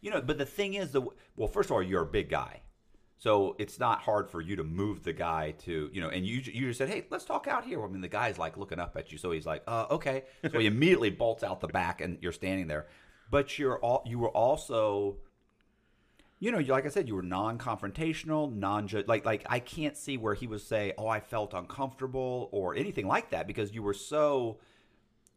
you 0.00 0.10
know. 0.10 0.20
But 0.20 0.38
the 0.38 0.46
thing 0.46 0.74
is, 0.74 0.92
the 0.92 1.02
well, 1.36 1.48
first 1.48 1.70
of 1.70 1.72
all, 1.72 1.82
you're 1.82 2.02
a 2.02 2.06
big 2.06 2.28
guy, 2.28 2.60
so 3.18 3.56
it's 3.58 3.78
not 3.78 4.00
hard 4.00 4.30
for 4.30 4.40
you 4.40 4.56
to 4.56 4.64
move 4.64 5.02
the 5.02 5.12
guy 5.12 5.52
to, 5.64 5.90
you 5.92 6.00
know. 6.00 6.08
And 6.08 6.24
you 6.24 6.36
you 6.36 6.68
just 6.68 6.78
said, 6.78 6.88
hey, 6.88 7.06
let's 7.10 7.24
talk 7.24 7.48
out 7.48 7.64
here. 7.64 7.82
I 7.82 7.88
mean, 7.88 8.00
the 8.00 8.08
guy's 8.08 8.38
like 8.38 8.56
looking 8.56 8.78
up 8.78 8.96
at 8.96 9.12
you, 9.12 9.18
so 9.18 9.30
he's 9.30 9.46
like, 9.46 9.62
uh, 9.66 9.86
okay. 9.90 10.24
So 10.50 10.58
he 10.58 10.66
immediately 10.66 11.10
bolts 11.10 11.42
out 11.42 11.60
the 11.60 11.68
back, 11.68 12.00
and 12.00 12.18
you're 12.20 12.32
standing 12.32 12.66
there. 12.66 12.86
But 13.30 13.58
you're 13.58 13.78
all 13.78 14.02
you 14.06 14.18
were 14.18 14.30
also 14.30 15.16
you 16.40 16.50
know, 16.50 16.58
like 16.58 16.86
I 16.86 16.88
said, 16.88 17.06
you 17.06 17.14
were 17.14 17.22
non-confrontational, 17.22 18.52
non 18.54 18.88
like 19.06 19.26
like 19.26 19.44
I 19.48 19.60
can't 19.60 19.96
see 19.96 20.16
where 20.16 20.34
he 20.34 20.46
would 20.46 20.62
say, 20.62 20.94
"Oh, 20.96 21.06
I 21.06 21.20
felt 21.20 21.52
uncomfortable" 21.52 22.48
or 22.50 22.74
anything 22.74 23.06
like 23.06 23.30
that 23.30 23.46
because 23.46 23.74
you 23.74 23.82
were 23.82 23.94
so 23.94 24.58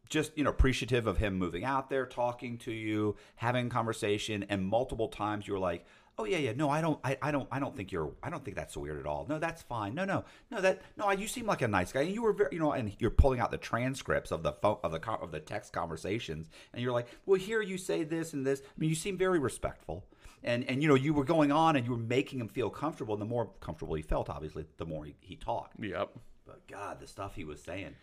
just 0.10 0.38
you 0.38 0.46
know 0.46 0.50
appreciative 0.50 1.06
of 1.06 1.18
him 1.18 1.36
moving 1.36 1.66
out 1.66 1.90
there, 1.90 2.06
talking 2.06 2.58
to 2.60 2.72
you, 2.72 3.18
having 3.36 3.70
conversation, 3.70 4.46
and 4.48 4.66
multiple 4.66 5.10
times 5.10 5.46
you 5.46 5.54
were 5.54 5.60
like, 5.60 5.86
"Oh 6.18 6.24
yeah, 6.24 6.38
yeah, 6.38 6.54
no, 6.56 6.70
I 6.70 6.80
don't, 6.80 6.98
I, 7.04 7.18
I 7.22 7.32
don't, 7.32 7.50
I 7.52 7.60
don't 7.60 7.76
think 7.76 7.92
you're, 7.92 8.14
I 8.24 8.30
don't 8.30 8.46
think 8.46 8.56
that's 8.56 8.78
weird 8.78 9.00
at 9.00 9.06
all. 9.06 9.26
No, 9.28 9.40
that's 9.40 9.62
fine. 9.62 9.94
No, 9.96 10.06
no, 10.06 10.24
no, 10.52 10.62
that, 10.62 10.84
no, 10.96 11.12
you 11.12 11.28
seem 11.28 11.46
like 11.46 11.62
a 11.62 11.68
nice 11.68 11.92
guy, 11.92 12.04
and 12.04 12.14
you 12.14 12.22
were 12.22 12.32
very, 12.32 12.50
you 12.54 12.60
know, 12.60 12.72
and 12.72 12.96
you're 13.00 13.10
pulling 13.10 13.42
out 13.42 13.52
the 13.52 13.58
transcripts 13.58 14.32
of 14.32 14.42
the 14.42 14.54
phone, 14.54 14.78
of 14.86 14.94
the 14.94 15.02
of 15.12 15.32
the 15.32 15.42
text 15.42 15.74
conversations, 15.74 16.50
and 16.72 16.82
you're 16.82 16.94
like, 16.94 17.08
well, 17.26 17.38
here 17.38 17.62
you 17.62 17.78
say 17.78 18.06
this 18.06 18.32
and 18.32 18.46
this. 18.46 18.62
I 18.62 18.72
mean, 18.78 18.90
you 18.90 18.96
seem 18.96 19.18
very 19.18 19.40
respectful. 19.40 20.06
And, 20.46 20.70
and 20.70 20.82
you 20.84 20.90
know 20.90 20.96
you 20.96 21.14
were 21.14 21.24
going 21.24 21.52
on 21.52 21.76
and 21.78 21.86
you 21.86 21.92
were 21.94 21.98
making 21.98 22.40
him 22.40 22.50
feel 22.50 22.70
comfortable 22.70 23.14
and 23.14 23.22
the 23.22 23.26
more 23.26 23.50
comfortable 23.62 23.96
he 23.96 24.02
felt 24.02 24.30
obviously 24.30 24.66
the 24.78 24.86
more 24.86 25.06
he, 25.06 25.16
he 25.22 25.36
talked 25.38 25.74
yep. 25.82 26.10
but 26.46 26.68
god 26.68 27.00
the 27.00 27.08
stuff 27.08 27.34
he 27.36 27.46
was 27.46 27.62
saying 27.62 27.96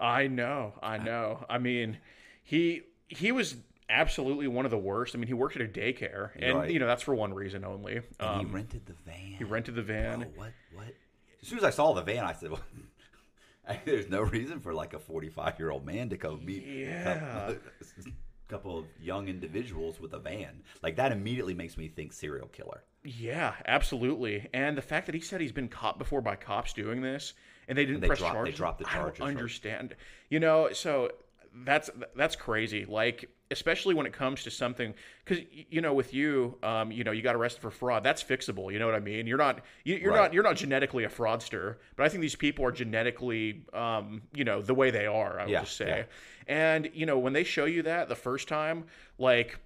I 0.00 0.26
know, 0.26 0.72
I 0.82 0.98
know. 0.98 1.44
I 1.48 1.58
mean, 1.58 1.98
he 2.42 2.82
he 3.06 3.30
was 3.30 3.54
absolutely 3.88 4.48
one 4.48 4.64
of 4.64 4.70
the 4.72 4.78
worst. 4.78 5.14
I 5.14 5.18
mean, 5.18 5.28
he 5.28 5.34
worked 5.34 5.54
at 5.54 5.62
a 5.62 5.68
daycare, 5.68 6.30
and 6.34 6.58
Right. 6.58 6.70
you 6.70 6.80
know 6.80 6.86
that's 6.86 7.02
for 7.02 7.14
one 7.14 7.32
reason 7.32 7.64
only. 7.64 7.96
and 7.96 8.04
Um, 8.18 8.46
he 8.46 8.52
rented 8.52 8.86
the 8.86 8.94
van 8.94 9.34
he 9.38 9.44
rented 9.44 9.74
the 9.76 9.82
van. 9.82 10.20
Bro, 10.20 10.28
what 10.34 10.52
what 10.74 10.94
as 11.40 11.48
soon 11.48 11.58
as 11.58 11.64
i 11.64 11.70
saw 11.70 11.92
the 11.92 12.02
van 12.02 12.24
i 12.24 12.32
said 12.32 12.50
well, 12.50 12.60
there's 13.84 14.08
no 14.08 14.22
reason 14.22 14.60
for 14.60 14.72
like 14.74 14.92
a 14.94 14.98
45 14.98 15.58
year 15.58 15.70
old 15.70 15.84
man 15.86 16.08
to 16.10 16.16
come 16.16 16.44
meet 16.44 16.64
Yeah. 16.66 17.54
couple 18.48 18.78
of 18.78 18.84
young 19.00 19.28
individuals 19.28 20.00
with 20.00 20.12
a 20.12 20.18
van. 20.18 20.62
Like 20.82 20.96
that 20.96 21.12
immediately 21.12 21.54
makes 21.54 21.76
me 21.76 21.88
think 21.88 22.12
serial 22.12 22.48
killer. 22.48 22.84
Yeah, 23.04 23.54
absolutely. 23.66 24.48
And 24.54 24.76
the 24.76 24.82
fact 24.82 25.06
that 25.06 25.14
he 25.14 25.20
said 25.20 25.40
he's 25.40 25.52
been 25.52 25.68
caught 25.68 25.98
before 25.98 26.20
by 26.20 26.36
cops 26.36 26.72
doing 26.72 27.00
this, 27.02 27.32
and 27.68 27.76
they 27.76 27.84
didn't 27.84 28.00
they 28.00 28.06
press 28.08 28.18
dropped- 28.18 28.34
they 28.34 28.38
charges. 28.38 28.56
dropped 28.56 28.78
the 28.78 28.84
charges. 28.84 29.20
I 29.20 29.24
don't 29.24 29.28
right? 29.34 29.36
understand. 29.38 29.96
You 30.28 30.40
know, 30.40 30.70
so 30.72 31.10
that's 31.64 31.90
that's 32.14 32.36
crazy. 32.36 32.84
Like, 32.84 33.28
especially 33.52 33.94
when 33.94 34.06
it 34.06 34.12
comes 34.12 34.42
to 34.44 34.50
something, 34.50 34.94
because 35.24 35.44
you 35.70 35.80
know, 35.80 35.94
with 35.94 36.12
you, 36.12 36.58
um, 36.62 36.90
you 36.90 37.04
know, 37.04 37.12
you 37.12 37.22
got 37.22 37.36
arrested 37.36 37.60
for 37.62 37.70
fraud. 37.70 38.02
That's 38.02 38.22
fixable. 38.22 38.72
You 38.72 38.78
know 38.80 38.86
what 38.86 38.94
I 38.96 39.00
mean? 39.00 39.26
You're 39.26 39.38
not 39.38 39.60
you, 39.84 39.96
you're 39.96 40.12
Right. 40.12 40.22
not 40.22 40.34
you're 40.34 40.42
not 40.42 40.56
genetically 40.56 41.04
a 41.04 41.08
fraudster, 41.08 41.76
but 41.96 42.04
I 42.04 42.08
think 42.08 42.20
these 42.22 42.34
people 42.36 42.64
are 42.64 42.72
genetically, 42.72 43.64
um, 43.72 44.22
you 44.34 44.44
know, 44.44 44.60
the 44.62 44.74
way 44.74 44.90
they 44.90 45.06
are. 45.06 45.38
I 45.38 45.44
would 45.44 45.50
Yeah, 45.52 45.60
just 45.60 45.76
say. 45.76 45.86
yeah. 45.88 46.04
And 46.48 46.90
you 46.94 47.06
know, 47.06 47.18
when 47.18 47.32
they 47.32 47.44
show 47.44 47.66
you 47.66 47.82
that 47.84 48.08
the 48.08 48.16
first 48.16 48.48
time, 48.48 48.84
like, 49.18 49.58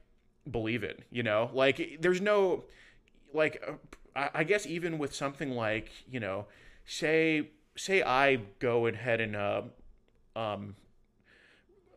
believe 0.50 0.84
it. 0.84 1.00
You 1.10 1.22
know, 1.22 1.50
like, 1.54 1.98
there's 2.00 2.20
no 2.20 2.64
like 3.32 3.62
uh, 3.66 3.72
I, 4.14 4.40
I 4.40 4.44
guess 4.44 4.66
even 4.66 4.98
with 4.98 5.14
something 5.14 5.50
like 5.50 5.90
you 6.10 6.20
know 6.20 6.46
say 6.86 7.50
say 7.76 8.02
i 8.02 8.36
go 8.58 8.86
ahead 8.86 9.20
and 9.20 9.36
uh, 9.36 9.62
um 10.34 10.74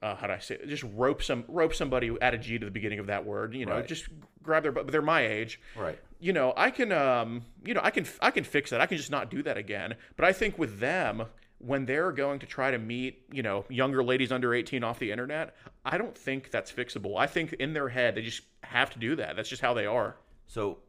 uh, 0.01 0.15
how 0.15 0.27
do 0.27 0.33
I 0.33 0.39
say 0.39 0.55
it? 0.55 0.67
just 0.67 0.83
rope 0.95 1.21
some 1.21 1.43
rope 1.47 1.73
somebody 1.73 2.15
add 2.21 2.33
a 2.33 2.37
G 2.37 2.57
to 2.59 2.65
the 2.65 2.71
beginning 2.71 2.99
of 2.99 3.07
that 3.07 3.25
word 3.25 3.53
you 3.53 3.65
know 3.65 3.75
Right. 3.75 3.87
just 3.87 4.07
grab 4.43 4.63
their 4.63 4.71
butt 4.71 4.85
but 4.85 4.91
they're 4.91 5.01
my 5.01 5.25
age 5.25 5.59
Right. 5.75 5.99
you 6.19 6.33
know 6.33 6.53
I 6.55 6.71
can 6.71 6.91
um 6.91 7.43
you 7.65 7.73
know 7.73 7.81
I 7.83 7.91
can 7.91 8.05
I 8.21 8.31
can 8.31 8.43
fix 8.43 8.69
that 8.71 8.81
I 8.81 8.85
can 8.85 8.97
just 8.97 9.11
not 9.11 9.29
do 9.29 9.43
that 9.43 9.57
again 9.57 9.95
but 10.15 10.25
I 10.25 10.33
think 10.33 10.57
with 10.57 10.79
them 10.79 11.23
when 11.61 11.85
they're 11.85 12.13
going 12.13 12.39
to 12.39 12.45
try 12.45 12.71
to 12.71 12.77
meet 12.77 13.23
you 13.31 13.43
know 13.43 13.65
younger 13.69 14.01
ladies 14.03 14.31
under 14.31 14.53
18 14.53 14.83
off 14.83 14.99
the 14.99 15.11
internet 15.11 15.55
I 15.83 15.97
don't 15.97 16.17
think 16.17 16.51
that's 16.51 16.71
fixable 16.71 17.17
I 17.17 17.27
think 17.27 17.53
in 17.53 17.73
their 17.73 17.89
head 17.89 18.15
they 18.15 18.21
just 18.21 18.41
have 18.63 18.89
to 18.91 18.99
do 18.99 19.15
that 19.17 19.35
that's 19.35 19.49
just 19.49 19.61
how 19.61 19.73
they 19.73 19.85
are 19.85 20.15
So 20.47 20.79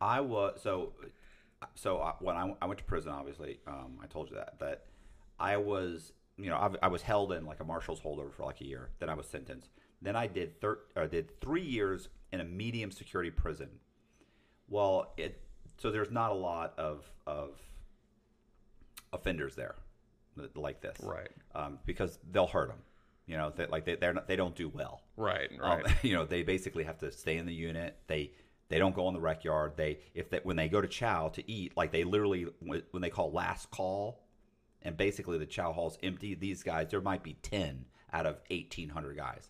I 0.00 0.20
was 0.20 0.60
so 0.62 0.92
so 1.74 2.00
I, 2.00 2.14
when 2.20 2.36
I, 2.36 2.54
I 2.60 2.66
went 2.66 2.78
to 2.78 2.84
prison, 2.84 3.12
obviously, 3.12 3.60
um, 3.68 3.98
I 4.02 4.06
told 4.06 4.30
you 4.30 4.34
that 4.36 4.58
that 4.58 4.82
I 5.38 5.56
was 5.58 6.12
you 6.42 6.50
know 6.50 6.56
I, 6.56 6.86
I 6.86 6.88
was 6.88 7.02
held 7.02 7.32
in 7.32 7.46
like 7.46 7.60
a 7.60 7.64
marshal's 7.64 8.00
holdover 8.00 8.32
for 8.32 8.44
like 8.44 8.60
a 8.60 8.64
year. 8.64 8.90
Then 8.98 9.08
I 9.08 9.14
was 9.14 9.26
sentenced. 9.26 9.70
Then 10.00 10.16
I 10.16 10.26
did 10.26 10.60
thir- 10.60 10.80
or 10.96 11.06
did 11.06 11.40
three 11.40 11.62
years 11.62 12.08
in 12.32 12.40
a 12.40 12.44
medium 12.44 12.90
security 12.90 13.30
prison. 13.30 13.68
Well, 14.68 15.12
it 15.16 15.40
so 15.78 15.90
there's 15.90 16.10
not 16.10 16.30
a 16.30 16.34
lot 16.34 16.74
of 16.78 17.10
of 17.26 17.58
offenders 19.12 19.54
there 19.54 19.76
like 20.54 20.80
this, 20.80 20.96
Right. 21.02 21.28
Um, 21.54 21.78
because 21.84 22.18
they'll 22.30 22.46
hurt 22.46 22.68
them. 22.68 22.78
You 23.26 23.36
know, 23.36 23.52
that 23.56 23.70
like 23.70 23.84
they 23.84 23.94
they're 23.96 24.14
not, 24.14 24.26
they 24.26 24.36
don't 24.36 24.54
do 24.54 24.68
well. 24.68 25.02
right 25.16 25.48
Um, 25.60 25.82
right 25.82 25.86
you 26.02 26.14
know, 26.14 26.24
they 26.24 26.42
basically 26.42 26.84
have 26.84 26.98
to 26.98 27.12
stay 27.12 27.36
in 27.36 27.46
the 27.46 27.54
unit. 27.54 27.96
They 28.08 28.32
they 28.68 28.78
don't 28.78 28.94
go 28.94 29.06
in 29.08 29.14
the 29.14 29.20
rec 29.20 29.44
yard. 29.44 29.74
They 29.76 29.98
if 30.14 30.30
they 30.30 30.40
when 30.42 30.56
they 30.56 30.68
go 30.68 30.80
to 30.80 30.88
chow 30.88 31.28
to 31.28 31.50
eat, 31.50 31.76
like 31.76 31.92
they 31.92 32.04
literally 32.04 32.46
when 32.60 33.02
they 33.02 33.10
call 33.10 33.30
last 33.30 33.70
call, 33.70 34.24
and 34.84 34.96
basically 34.96 35.38
the 35.38 35.46
chow 35.46 35.72
hall's 35.72 35.98
empty. 36.02 36.34
These 36.34 36.62
guys, 36.62 36.88
there 36.90 37.00
might 37.00 37.22
be 37.22 37.34
ten 37.42 37.86
out 38.12 38.26
of 38.26 38.40
eighteen 38.50 38.90
hundred 38.90 39.16
guys. 39.16 39.48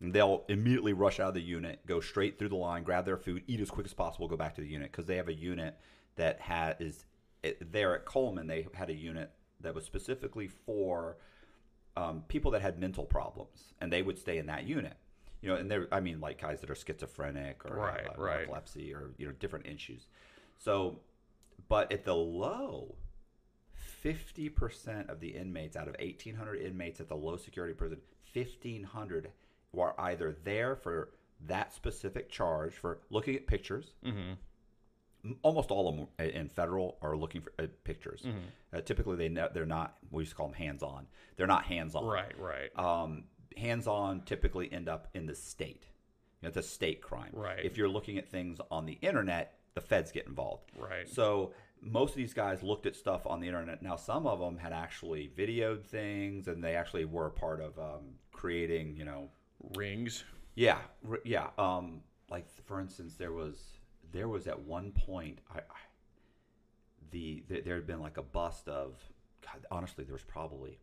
And 0.00 0.12
they'll 0.12 0.44
immediately 0.48 0.92
rush 0.92 1.18
out 1.18 1.28
of 1.28 1.34
the 1.34 1.40
unit, 1.40 1.80
go 1.84 1.98
straight 2.00 2.38
through 2.38 2.50
the 2.50 2.56
line, 2.56 2.84
grab 2.84 3.04
their 3.04 3.16
food, 3.16 3.42
eat 3.48 3.58
as 3.60 3.68
quick 3.68 3.84
as 3.84 3.92
possible, 3.92 4.28
go 4.28 4.36
back 4.36 4.54
to 4.54 4.60
the 4.60 4.68
unit 4.68 4.92
because 4.92 5.06
they 5.06 5.16
have 5.16 5.26
a 5.26 5.34
unit 5.34 5.76
that 6.14 6.40
had 6.40 6.76
is 6.78 7.04
it, 7.42 7.72
there 7.72 7.96
at 7.96 8.04
Coleman. 8.04 8.46
They 8.46 8.68
had 8.74 8.90
a 8.90 8.94
unit 8.94 9.32
that 9.60 9.74
was 9.74 9.84
specifically 9.84 10.46
for 10.46 11.16
um, 11.96 12.22
people 12.28 12.52
that 12.52 12.62
had 12.62 12.78
mental 12.78 13.04
problems, 13.04 13.74
and 13.80 13.92
they 13.92 14.02
would 14.02 14.18
stay 14.18 14.38
in 14.38 14.46
that 14.46 14.64
unit. 14.64 14.94
You 15.40 15.50
know, 15.50 15.56
and 15.56 15.70
there, 15.70 15.88
I 15.90 16.00
mean, 16.00 16.20
like 16.20 16.40
guys 16.40 16.60
that 16.60 16.70
are 16.70 16.74
schizophrenic 16.76 17.64
or 17.64 17.76
Right, 17.76 18.06
uh, 18.06 18.20
right. 18.20 18.42
epilepsy 18.42 18.94
or 18.94 19.10
you 19.18 19.26
know 19.26 19.32
different 19.32 19.66
issues. 19.66 20.06
So, 20.58 21.00
but 21.68 21.92
at 21.92 22.04
the 22.04 22.14
low, 22.14 22.94
fifty 24.02 24.48
percent 24.48 25.10
of 25.10 25.20
the 25.20 25.28
inmates 25.28 25.76
out 25.76 25.88
of 25.88 25.96
eighteen 25.98 26.34
hundred 26.34 26.62
inmates 26.62 27.00
at 27.00 27.08
the 27.08 27.16
low 27.16 27.36
security 27.36 27.74
prison, 27.74 27.98
fifteen 28.32 28.82
hundred 28.82 29.30
were 29.72 29.98
either 30.00 30.36
there 30.44 30.76
for 30.76 31.10
that 31.46 31.72
specific 31.72 32.30
charge 32.30 32.72
for 32.74 33.00
looking 33.10 33.36
at 33.36 33.46
pictures. 33.46 33.92
Mm-hmm. 34.04 35.32
Almost 35.42 35.70
all 35.70 35.88
of 35.88 35.96
them 35.96 36.06
in 36.34 36.48
federal 36.48 36.96
are 37.02 37.16
looking 37.16 37.40
for 37.40 37.52
uh, 37.58 37.66
pictures. 37.84 38.22
Mm-hmm. 38.22 38.38
Uh, 38.72 38.80
typically, 38.80 39.16
they 39.16 39.28
ne- 39.28 39.48
they're 39.52 39.66
not. 39.66 39.96
We 40.10 40.22
used 40.22 40.30
to 40.30 40.36
call 40.36 40.46
them 40.46 40.54
hands 40.54 40.82
on. 40.82 41.06
They're 41.36 41.46
not 41.46 41.64
hands 41.64 41.94
on 41.94 42.06
right 42.06 42.38
right 42.38 42.78
um, 42.78 43.24
hands-on 43.56 44.22
typically 44.22 44.72
end 44.72 44.88
up 44.88 45.08
in 45.14 45.26
the 45.26 45.34
state. 45.34 45.86
You 46.40 46.46
know, 46.46 46.48
it's 46.48 46.56
a 46.56 46.62
state 46.62 47.02
crime. 47.02 47.30
Right. 47.32 47.64
If 47.64 47.76
you're 47.76 47.88
looking 47.88 48.18
at 48.18 48.28
things 48.28 48.60
on 48.70 48.86
the 48.86 48.98
internet, 49.02 49.54
the 49.74 49.80
feds 49.80 50.12
get 50.12 50.26
involved. 50.26 50.70
Right. 50.78 51.08
So 51.08 51.52
most 51.82 52.10
of 52.10 52.16
these 52.16 52.34
guys 52.34 52.62
looked 52.62 52.86
at 52.86 52.96
stuff 52.96 53.26
on 53.26 53.40
the 53.40 53.46
internet. 53.46 53.82
Now 53.82 53.96
some 53.96 54.26
of 54.26 54.40
them 54.40 54.58
had 54.58 54.72
actually 54.72 55.30
videoed 55.36 55.84
things, 55.84 56.48
and 56.48 56.62
they 56.62 56.74
actually 56.74 57.04
were 57.04 57.26
a 57.26 57.30
part 57.30 57.60
of 57.60 57.78
um, 57.78 58.14
creating. 58.32 58.96
You 58.96 59.04
know, 59.04 59.28
rings 59.76 60.24
yeah, 60.58 60.78
r- 61.08 61.20
yeah. 61.24 61.50
Um, 61.56 62.00
like 62.28 62.46
for 62.66 62.80
instance, 62.80 63.14
there 63.14 63.30
was 63.30 63.78
there 64.10 64.26
was 64.26 64.48
at 64.48 64.58
one 64.58 64.90
point 64.90 65.38
I, 65.54 65.58
I 65.58 65.62
the, 67.12 67.44
the 67.46 67.60
there 67.60 67.76
had 67.76 67.86
been 67.86 68.00
like 68.00 68.16
a 68.16 68.24
bust 68.24 68.66
of 68.66 68.96
God, 69.40 69.64
honestly 69.70 70.02
there 70.02 70.14
was 70.14 70.24
probably 70.24 70.80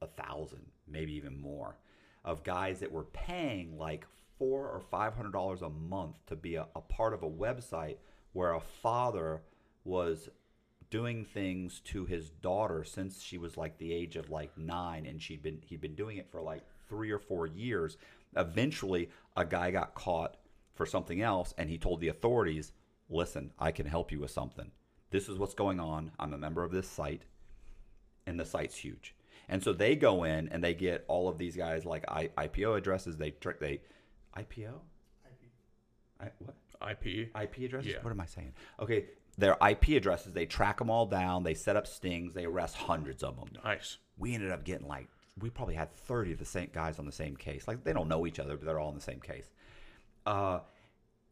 a 0.00 0.06
thousand, 0.06 0.66
maybe 0.86 1.14
even 1.14 1.36
more, 1.36 1.78
of 2.24 2.44
guys 2.44 2.78
that 2.78 2.92
were 2.92 3.06
paying 3.06 3.76
like 3.76 4.06
four 4.38 4.68
or 4.68 4.78
five 4.78 5.16
hundred 5.16 5.32
dollars 5.32 5.62
a 5.62 5.68
month 5.68 6.24
to 6.26 6.36
be 6.36 6.54
a, 6.54 6.68
a 6.76 6.80
part 6.80 7.12
of 7.12 7.24
a 7.24 7.28
website 7.28 7.96
where 8.34 8.52
a 8.52 8.60
father 8.60 9.42
was 9.88 10.28
doing 10.90 11.24
things 11.24 11.80
to 11.80 12.04
his 12.04 12.30
daughter 12.30 12.84
since 12.84 13.22
she 13.22 13.38
was 13.38 13.56
like 13.56 13.76
the 13.78 13.92
age 13.92 14.16
of 14.16 14.30
like 14.30 14.56
nine 14.56 15.06
and 15.06 15.20
she'd 15.20 15.42
been 15.42 15.58
he'd 15.66 15.80
been 15.80 15.94
doing 15.94 16.16
it 16.18 16.30
for 16.30 16.40
like 16.40 16.62
three 16.88 17.10
or 17.10 17.18
four 17.18 17.46
years 17.46 17.96
eventually 18.36 19.10
a 19.36 19.44
guy 19.44 19.70
got 19.70 19.94
caught 19.94 20.36
for 20.74 20.86
something 20.86 21.20
else 21.20 21.52
and 21.58 21.68
he 21.68 21.76
told 21.76 22.00
the 22.00 22.08
authorities 22.08 22.72
listen 23.10 23.50
i 23.58 23.70
can 23.70 23.86
help 23.86 24.10
you 24.10 24.20
with 24.20 24.30
something 24.30 24.70
this 25.10 25.28
is 25.28 25.38
what's 25.38 25.54
going 25.54 25.80
on 25.80 26.10
i'm 26.18 26.32
a 26.32 26.38
member 26.38 26.64
of 26.64 26.70
this 26.70 26.88
site 26.88 27.22
and 28.26 28.40
the 28.40 28.44
site's 28.44 28.76
huge 28.76 29.14
and 29.50 29.62
so 29.62 29.72
they 29.72 29.94
go 29.94 30.24
in 30.24 30.48
and 30.48 30.64
they 30.64 30.74
get 30.74 31.04
all 31.08 31.28
of 31.28 31.36
these 31.36 31.56
guys 31.56 31.84
like 31.84 32.04
I, 32.08 32.30
ipo 32.38 32.78
addresses 32.78 33.16
they 33.16 33.32
trick 33.32 33.60
they 33.60 33.80
ipo 34.36 34.72
I, 36.20 36.30
what 36.38 36.56
IP. 36.90 37.30
IP 37.40 37.58
addresses? 37.64 37.92
Yeah. 37.92 37.98
What 38.02 38.10
am 38.10 38.20
I 38.20 38.26
saying? 38.26 38.52
Okay, 38.80 39.06
their 39.38 39.56
IP 39.66 39.90
addresses, 39.90 40.32
they 40.32 40.44
track 40.44 40.78
them 40.78 40.90
all 40.90 41.06
down, 41.06 41.44
they 41.44 41.54
set 41.54 41.76
up 41.76 41.86
stings, 41.86 42.34
they 42.34 42.44
arrest 42.44 42.76
hundreds 42.76 43.22
of 43.22 43.36
them. 43.36 43.48
Nice. 43.64 43.98
We 44.18 44.34
ended 44.34 44.50
up 44.50 44.64
getting 44.64 44.88
like, 44.88 45.08
we 45.40 45.48
probably 45.48 45.76
had 45.76 45.94
30 45.94 46.32
of 46.32 46.38
the 46.40 46.44
same 46.44 46.68
guys 46.72 46.98
on 46.98 47.06
the 47.06 47.12
same 47.12 47.36
case. 47.36 47.68
Like, 47.68 47.84
they 47.84 47.92
don't 47.92 48.08
know 48.08 48.26
each 48.26 48.40
other, 48.40 48.56
but 48.56 48.66
they're 48.66 48.80
all 48.80 48.88
in 48.88 48.96
the 48.96 49.00
same 49.00 49.20
case. 49.20 49.48
Uh, 50.26 50.58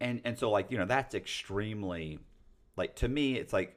and, 0.01 0.21
and 0.25 0.39
so, 0.39 0.51
like, 0.51 0.71
you 0.71 0.79
know, 0.79 0.87
that's 0.87 1.17
extremely, 1.17 2.21
like, 2.77 2.95
to 2.97 3.09
me, 3.09 3.35
it's 3.35 3.53
like, 3.53 3.77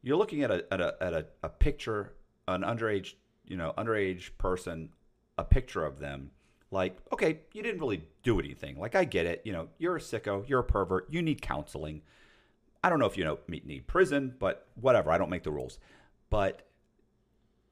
you're 0.00 0.16
looking 0.16 0.42
at 0.42 0.50
a, 0.50 0.64
at 0.72 0.80
a, 0.80 0.94
at 1.02 1.12
a, 1.12 1.26
a 1.42 1.50
picture, 1.50 2.14
an 2.48 2.62
underage, 2.62 3.12
you 3.46 3.58
know, 3.58 3.74
underage 3.76 4.30
person, 4.38 4.88
a 5.36 5.44
picture 5.44 5.84
of 5.84 5.98
them. 5.98 6.30
Like, 6.70 6.96
okay, 7.12 7.40
you 7.52 7.62
didn't 7.62 7.80
really 7.82 8.06
do 8.22 8.40
anything. 8.40 8.78
Like, 8.78 8.94
I 8.94 9.04
get 9.04 9.26
it. 9.26 9.42
You 9.44 9.52
know, 9.52 9.68
you're 9.78 9.96
a 9.96 10.00
sicko, 10.00 10.48
you're 10.48 10.60
a 10.60 10.64
pervert, 10.64 11.08
you 11.10 11.20
need 11.20 11.42
counseling. 11.42 12.00
I 12.84 12.90
don't 12.90 12.98
know 12.98 13.06
if 13.06 13.16
you 13.16 13.24
know 13.24 13.38
need 13.48 13.86
prison, 13.86 14.34
but 14.38 14.66
whatever. 14.74 15.10
I 15.10 15.18
don't 15.18 15.30
make 15.30 15.44
the 15.44 15.52
rules. 15.52 15.78
But 16.30 16.66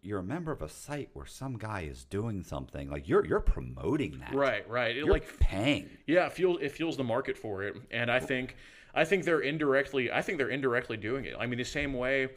you're 0.03 0.21
a 0.21 0.25
member 0.25 0.53
of 0.53 0.63
a 0.63 0.69
site 0.69 1.11
where 1.13 1.27
some 1.27 1.59
guy 1.59 1.83
is 1.83 2.05
doing 2.05 2.43
something. 2.43 2.91
Like 2.91 3.09
you're 3.09 3.25
you're 3.25 3.41
promoting 3.41 4.21
that. 4.21 4.35
Right, 4.35 4.69
right. 4.69 4.93
It 4.97 5.05
You're 5.05 5.13
like 5.13 5.39
paying. 5.39 5.91
yeah, 6.07 6.27
it 6.27 6.33
fuels 6.33 6.59
it 6.61 6.73
fuels 6.73 6.97
the 6.97 7.05
market 7.05 7.37
for 7.37 7.63
it, 7.63 7.77
and 7.91 8.11
I 8.11 8.21
think 8.21 8.57
I 8.95 9.05
think 9.05 9.25
they're 9.25 9.41
indirectly 9.41 10.11
I 10.11 10.23
think 10.23 10.39
they're 10.39 10.49
indirectly 10.49 10.97
doing 10.97 11.25
it. 11.25 11.35
I 11.39 11.47
mean, 11.47 11.59
the 11.59 11.65
same 11.65 11.93
way, 11.93 12.29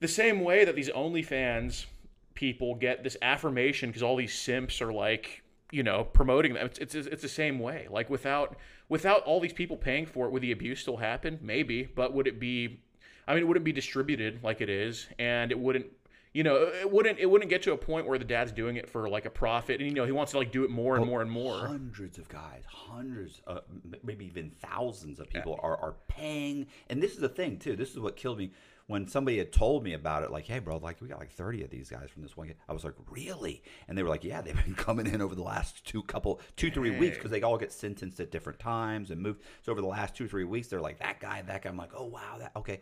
the 0.00 0.08
same 0.08 0.40
way 0.40 0.64
that 0.64 0.76
these 0.76 0.90
OnlyFans 0.90 1.86
people 2.34 2.74
get 2.74 3.02
this 3.02 3.16
affirmation 3.22 3.88
because 3.88 4.02
all 4.02 4.16
these 4.16 4.34
simps 4.34 4.80
are 4.80 4.92
like 4.92 5.42
you 5.70 5.82
know 5.82 6.04
promoting 6.04 6.54
them. 6.54 6.66
It's, 6.66 6.78
it's 6.78 6.94
it's 6.94 7.22
the 7.22 7.28
same 7.28 7.58
way. 7.58 7.86
Like 7.90 8.10
without 8.10 8.56
without 8.88 9.22
all 9.22 9.40
these 9.40 9.52
people 9.52 9.76
paying 9.76 10.06
for 10.06 10.26
it, 10.26 10.32
would 10.32 10.42
the 10.42 10.52
abuse 10.52 10.80
still 10.80 10.98
happen? 10.98 11.38
Maybe, 11.42 11.84
but 11.84 12.12
would 12.12 12.26
it 12.26 12.38
be? 12.38 12.80
I 13.28 13.34
mean, 13.34 13.42
it 13.42 13.46
wouldn't 13.46 13.64
be 13.64 13.72
distributed 13.72 14.40
like 14.42 14.60
it 14.60 14.70
is, 14.70 15.08
and 15.18 15.50
it 15.50 15.58
wouldn't. 15.58 15.86
You 16.32 16.42
know, 16.42 16.56
it 16.64 16.92
wouldn't 16.92 17.18
it 17.18 17.24
wouldn't 17.24 17.48
get 17.48 17.62
to 17.62 17.72
a 17.72 17.78
point 17.78 18.06
where 18.06 18.18
the 18.18 18.24
dad's 18.24 18.52
doing 18.52 18.76
it 18.76 18.90
for 18.90 19.08
like 19.08 19.24
a 19.24 19.30
profit, 19.30 19.80
and 19.80 19.88
you 19.88 19.94
know 19.94 20.04
he 20.04 20.12
wants 20.12 20.32
to 20.32 20.38
like 20.38 20.52
do 20.52 20.64
it 20.64 20.70
more 20.70 20.96
and 20.96 21.06
more 21.06 21.22
and 21.22 21.30
more. 21.30 21.66
Hundreds 21.66 22.18
of 22.18 22.28
guys, 22.28 22.62
hundreds, 22.68 23.40
uh, 23.46 23.60
m- 23.70 23.94
maybe 24.04 24.26
even 24.26 24.50
thousands 24.50 25.18
of 25.18 25.30
people 25.30 25.58
are, 25.62 25.78
are 25.78 25.94
paying. 26.08 26.66
And 26.90 27.02
this 27.02 27.12
is 27.12 27.20
the 27.20 27.28
thing 27.30 27.58
too. 27.58 27.74
This 27.74 27.92
is 27.92 28.00
what 28.00 28.16
killed 28.16 28.36
me 28.36 28.50
when 28.88 29.08
somebody 29.08 29.38
had 29.38 29.52
told 29.52 29.82
me 29.82 29.94
about 29.94 30.22
it. 30.22 30.30
Like, 30.30 30.46
hey, 30.46 30.60
bro, 30.60 30.76
like 30.78 31.00
we 31.00 31.08
got 31.08 31.18
like 31.18 31.32
thirty 31.32 31.64
of 31.64 31.70
these 31.70 31.90
guys 31.90 32.08
from 32.10 32.22
this 32.22 32.36
one. 32.36 32.52
I 32.68 32.72
was 32.72 32.84
like, 32.84 32.94
really? 33.10 33.62
And 33.88 33.96
they 33.98 34.02
were 34.02 34.08
like, 34.08 34.24
yeah, 34.24 34.40
they've 34.40 34.64
been 34.64 34.74
coming 34.76 35.06
in 35.06 35.20
over 35.20 35.34
the 35.34 35.42
last 35.42 35.84
two 35.84 36.02
couple, 36.02 36.40
two 36.56 36.70
three 36.70 36.96
weeks 36.98 37.16
because 37.16 37.30
they 37.30 37.42
all 37.42 37.58
get 37.58 37.72
sentenced 37.72 38.20
at 38.20 38.30
different 38.30 38.58
times 38.58 39.10
and 39.10 39.20
moved. 39.20 39.42
So 39.62 39.72
over 39.72 39.80
the 39.80 39.86
last 39.86 40.14
two 40.14 40.28
three 40.28 40.44
weeks, 40.44 40.68
they're 40.68 40.80
like 40.80 41.00
that 41.00 41.20
guy, 41.20 41.42
that 41.42 41.62
guy. 41.62 41.70
I'm 41.70 41.76
like, 41.76 41.92
oh 41.96 42.06
wow, 42.06 42.36
that 42.38 42.52
okay. 42.56 42.80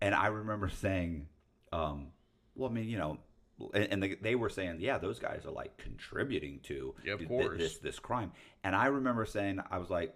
And 0.00 0.14
I 0.14 0.26
remember 0.28 0.68
saying, 0.68 1.28
um, 1.72 2.08
well, 2.54 2.70
I 2.70 2.72
mean, 2.72 2.88
you 2.88 2.98
know, 2.98 3.18
and, 3.74 3.88
and 3.92 4.02
they, 4.02 4.14
they 4.14 4.34
were 4.34 4.48
saying, 4.48 4.78
yeah, 4.80 4.98
those 4.98 5.18
guys 5.18 5.42
are 5.44 5.52
like 5.52 5.76
contributing 5.78 6.60
to 6.64 6.94
Yeah, 7.04 7.16
this 7.58 7.78
this 7.78 7.98
crime. 7.98 8.32
And 8.64 8.74
I 8.74 8.86
remember 8.86 9.24
saying, 9.26 9.60
I 9.70 9.78
was 9.78 9.90
like, 9.90 10.14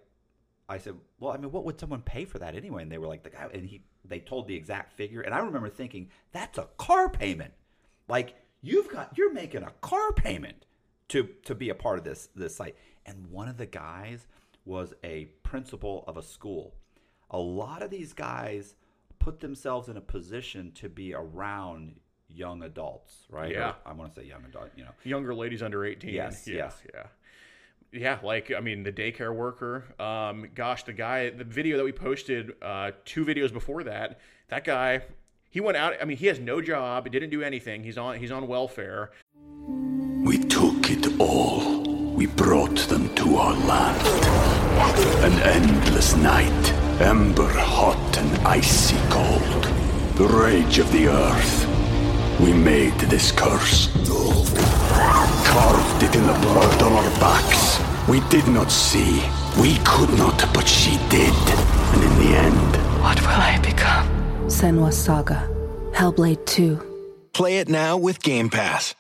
I 0.69 0.79
said, 0.79 0.95
well, 1.21 1.33
I 1.33 1.37
mean, 1.37 1.53
what 1.53 1.65
would 1.65 1.79
someone 1.79 2.03
pay 2.03 2.25
for 2.25 2.39
that 2.39 2.55
anyway? 2.55 2.83
And 2.83 2.91
they 2.91 2.99
were 2.99 3.07
like, 3.07 3.23
the 3.23 3.31
guy, 3.31 3.49
and 3.53 3.67
he, 3.67 3.83
they 4.05 4.21
told 4.21 4.49
the 4.49 4.55
exact 4.55 4.93
figure. 4.93 5.21
And 5.21 5.35
I 5.35 5.39
remember 5.39 5.69
thinking, 5.69 6.09
that's 6.33 6.59
a 6.59 6.69
car 6.79 7.09
payment. 7.09 7.53
Like 8.09 8.35
you've 8.61 8.89
got, 8.89 9.17
you're 9.17 9.33
making 9.33 9.63
a 9.63 9.73
car 9.81 10.13
payment 10.13 10.67
to 11.09 11.29
to 11.45 11.55
be 11.55 11.69
a 11.71 11.75
part 11.75 11.99
of 11.99 12.05
this 12.05 12.29
this 12.35 12.57
site. 12.57 12.77
And 13.07 13.27
one 13.29 13.49
of 13.49 13.57
the 13.57 13.67
guys 13.67 14.27
was 14.65 14.95
a 15.05 15.27
principal 15.43 16.05
of 16.07 16.17
a 16.17 16.23
school. 16.23 16.75
A 17.31 17.39
lot 17.39 17.83
of 17.83 17.91
these 17.91 18.13
guys 18.13 18.75
put 19.19 19.41
themselves 19.41 19.89
in 19.89 19.97
a 19.97 20.01
position 20.01 20.73
to 20.73 20.89
be 20.89 21.15
around 21.15 22.01
young 22.29 22.63
adults, 22.63 23.27
right? 23.31 23.53
Yeah. 23.53 23.71
Or 23.71 23.77
I 23.87 23.93
want 23.93 24.15
to 24.15 24.21
say 24.21 24.27
young 24.27 24.45
adult, 24.45 24.71
you 24.77 24.85
know. 24.85 24.91
Younger 25.05 25.35
ladies 25.35 25.63
under 25.63 25.85
eighteen. 25.85 26.15
Yes, 26.15 26.47
yeah, 26.47 26.57
yes. 26.57 26.83
yeah. 26.95 27.07
Yeah, 27.93 28.19
like 28.23 28.51
I 28.57 28.61
mean, 28.61 28.85
the 28.85 28.93
daycare 28.93 29.35
worker. 29.35 29.85
Um, 30.01 30.49
gosh, 30.55 30.85
the 30.85 30.95
guy, 30.95 31.29
the 31.29 31.45
video 31.45 31.77
that 31.77 31.85
we 31.85 31.93
posted, 31.93 32.53
uh, 32.63 32.93
two 33.05 33.25
videos 33.25 33.53
before 33.53 33.85
that, 33.85 34.19
that 34.49 34.65
guy, 34.65 35.03
he 35.51 35.61
went 35.61 35.77
out. 35.77 35.95
I 36.01 36.07
mean, 36.07 36.17
he 36.17 36.27
has 36.29 36.41
no 36.41 36.63
job, 36.63 37.05
He 37.05 37.11
didn't 37.11 37.29
do 37.29 37.43
anything. 37.43 37.85
He's 37.85 37.99
on, 37.99 38.19
he's 38.19 38.31
on 38.31 38.49
welfare. 38.49 39.11
We 40.25 40.39
took 40.39 40.91
it 40.91 41.21
all. 41.21 41.83
We 42.15 42.27
brought 42.27 42.79
them 42.89 43.15
to 43.17 43.37
our 43.37 43.55
land. 43.67 44.07
An 45.25 45.39
endless 45.43 46.17
night, 46.17 46.73
ember 47.01 47.49
hot 47.49 48.17
and 48.17 48.47
icy 48.47 48.97
cold. 49.11 49.65
The 50.17 50.27
rage 50.27 50.79
of 50.79 50.91
the 50.93 51.09
earth. 51.09 51.69
We 52.41 52.55
made 52.55 52.99
this 53.11 53.33
curse. 53.33 53.89
Carved 55.45 56.03
it 56.03 56.15
in 56.15 56.27
the 56.27 56.39
blood 56.41 56.83
on 56.83 56.93
our 56.93 57.11
backs. 57.21 57.72
We 58.09 58.21
did 58.29 58.47
not 58.49 58.71
see. 58.71 59.23
We 59.61 59.77
could 59.85 60.11
not, 60.19 60.39
but 60.53 60.67
she 60.67 60.97
did. 61.09 61.33
And 61.95 62.03
in 62.03 62.19
the 62.19 62.37
end, 62.37 62.77
What 63.01 63.21
will 63.21 63.29
I 63.29 63.59
become? 63.63 64.07
Senua's 64.49 64.97
Saga. 65.03 65.49
Hellblade 65.93 66.45
2. 66.47 67.31
Play 67.33 67.59
it 67.59 67.69
now 67.69 67.97
with 67.97 68.23
Game 68.23 68.51
Pass. 68.51 68.95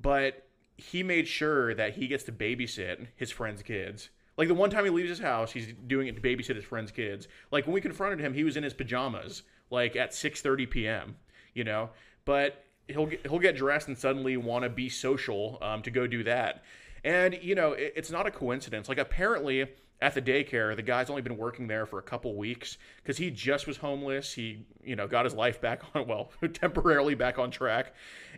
but 0.00 0.42
he 0.78 1.02
made 1.02 1.26
sure 1.26 1.74
that 1.74 1.94
he 1.94 2.06
gets 2.06 2.22
to 2.24 2.32
babysit 2.32 3.06
his 3.16 3.30
friends' 3.32 3.62
kids. 3.62 4.10
Like 4.36 4.46
the 4.48 4.54
one 4.54 4.68
time 4.70 4.84
he 4.84 4.90
leaves 4.90 5.08
his 5.08 5.18
house, 5.18 5.52
he's 5.52 5.68
doing 5.86 6.06
it 6.06 6.14
to 6.16 6.20
babysit 6.20 6.54
his 6.54 6.64
friends' 6.64 6.92
kids. 6.92 7.26
Like 7.50 7.66
when 7.66 7.72
we 7.74 7.80
confronted 7.80 8.20
him, 8.20 8.34
he 8.34 8.44
was 8.44 8.56
in 8.56 8.62
his 8.62 8.74
pajamas, 8.74 9.42
like 9.70 9.96
at 9.96 10.10
6:30 10.12 10.70
p.m. 10.70 11.16
You 11.54 11.64
know, 11.64 11.90
but 12.26 12.62
he'll 12.88 13.06
get, 13.06 13.26
he'll 13.26 13.38
get 13.38 13.56
dressed 13.56 13.88
and 13.88 13.96
suddenly 13.98 14.36
want 14.36 14.62
to 14.64 14.68
be 14.68 14.88
social 14.90 15.58
um, 15.62 15.82
to 15.82 15.90
go 15.90 16.06
do 16.06 16.22
that. 16.24 16.62
And 17.06 17.38
you 17.40 17.54
know, 17.54 17.72
it, 17.72 17.94
it's 17.96 18.10
not 18.10 18.26
a 18.26 18.30
coincidence. 18.30 18.88
Like 18.88 18.98
apparently 18.98 19.66
at 20.02 20.14
the 20.14 20.20
daycare, 20.20 20.74
the 20.76 20.82
guy's 20.82 21.08
only 21.08 21.22
been 21.22 21.36
working 21.36 21.68
there 21.68 21.86
for 21.86 21.98
a 21.98 22.02
couple 22.02 22.34
weeks 22.34 22.76
because 22.96 23.16
he 23.16 23.30
just 23.30 23.66
was 23.66 23.78
homeless. 23.78 24.34
He 24.34 24.66
you 24.82 24.96
know 24.96 25.06
got 25.06 25.24
his 25.24 25.32
life 25.32 25.60
back 25.60 25.82
on 25.94 26.06
well 26.06 26.32
temporarily 26.52 27.14
back 27.14 27.38
on 27.38 27.50
track, 27.50 27.94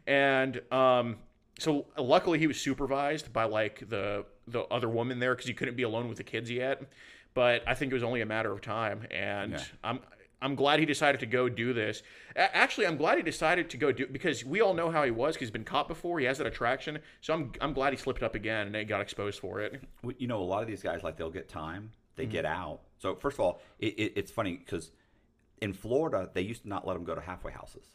and 0.07 0.61
um, 0.71 1.17
so 1.59 1.87
luckily 1.97 2.39
he 2.39 2.47
was 2.47 2.61
supervised 2.61 3.33
by 3.33 3.45
like 3.45 3.89
the 3.89 4.27
the 4.47 4.61
other 4.65 4.89
woman 4.89 5.19
there 5.19 5.35
because 5.35 5.49
he 5.49 5.55
couldn't 5.55 5.77
be 5.77 5.83
alone 5.83 6.07
with 6.09 6.19
the 6.19 6.25
kids 6.25 6.51
yet. 6.51 6.83
But 7.35 7.63
I 7.67 7.75
think 7.75 7.91
it 7.93 7.95
was 7.95 8.03
only 8.03 8.21
a 8.21 8.27
matter 8.27 8.53
of 8.53 8.61
time, 8.61 9.07
and 9.11 9.53
Yeah. 9.53 9.65
I'm 9.83 10.01
I'm 10.41 10.55
glad 10.55 10.79
he 10.79 10.87
decided 10.87 11.19
to 11.21 11.27
go 11.27 11.49
do 11.49 11.73
this. 11.73 12.03
A- 12.37 12.57
Actually, 12.57 12.87
I'm 12.87 12.97
glad 12.97 13.17
he 13.19 13.25
decided 13.25 13.69
to 13.71 13.77
go 13.77 13.91
do 13.91 14.07
because 14.07 14.45
we 14.45 14.61
all 14.61 14.73
know 14.75 14.91
how 14.91 15.03
he 15.03 15.11
was 15.11 15.35
because 15.35 15.47
he's 15.49 15.53
been 15.53 15.65
caught 15.65 15.89
before. 15.89 16.19
He 16.21 16.27
has 16.27 16.39
that 16.39 16.47
attraction, 16.47 17.01
so 17.21 17.35
I'm 17.35 17.53
I'm 17.61 17.73
glad 17.73 17.93
he 17.93 17.97
slipped 17.99 18.23
up 18.23 18.35
again 18.35 18.67
and 18.67 18.75
they 18.75 18.85
got 18.85 19.01
exposed 19.01 19.41
for 19.41 19.61
it. 19.61 19.83
You 20.19 20.29
know, 20.29 20.41
a 20.41 20.45
lot 20.45 20.63
of 20.63 20.69
these 20.69 20.83
guys 20.83 21.03
like 21.03 21.17
they'll 21.17 21.31
get 21.31 21.49
time, 21.49 21.91
they 22.17 22.27
get 22.27 22.45
out. 22.45 22.81
So 22.99 23.15
first 23.17 23.35
of 23.37 23.41
all, 23.41 23.61
it, 23.81 23.95
it, 23.99 24.13
it's 24.17 24.31
funny 24.31 24.57
because 24.57 24.91
in 25.61 25.73
Florida 25.73 26.31
they 26.33 26.43
used 26.43 26.63
to 26.63 26.69
not 26.69 26.87
let 26.87 26.95
them 26.95 27.05
go 27.05 27.15
to 27.17 27.21
halfway 27.21 27.51
houses, 27.53 27.87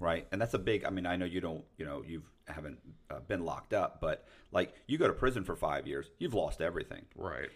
right? 0.00 0.26
And 0.32 0.40
that's 0.40 0.54
a 0.54 0.58
big. 0.58 0.84
I 0.84 0.90
mean, 0.90 1.06
I 1.06 1.14
know 1.16 1.26
you 1.26 1.40
don't, 1.40 1.64
you 1.76 1.84
know, 1.84 2.02
you've 2.06 2.28
haven't 2.48 2.78
uh, 3.10 3.20
been 3.20 3.44
locked 3.44 3.72
up, 3.72 4.00
but 4.00 4.26
like 4.52 4.74
you 4.88 4.98
go 4.98 5.06
to 5.06 5.12
prison 5.12 5.44
for 5.44 5.54
five 5.54 5.86
years, 5.86 6.10
you've 6.18 6.34
lost 6.34 6.60
everything, 6.60 7.04
Right. 7.14 7.50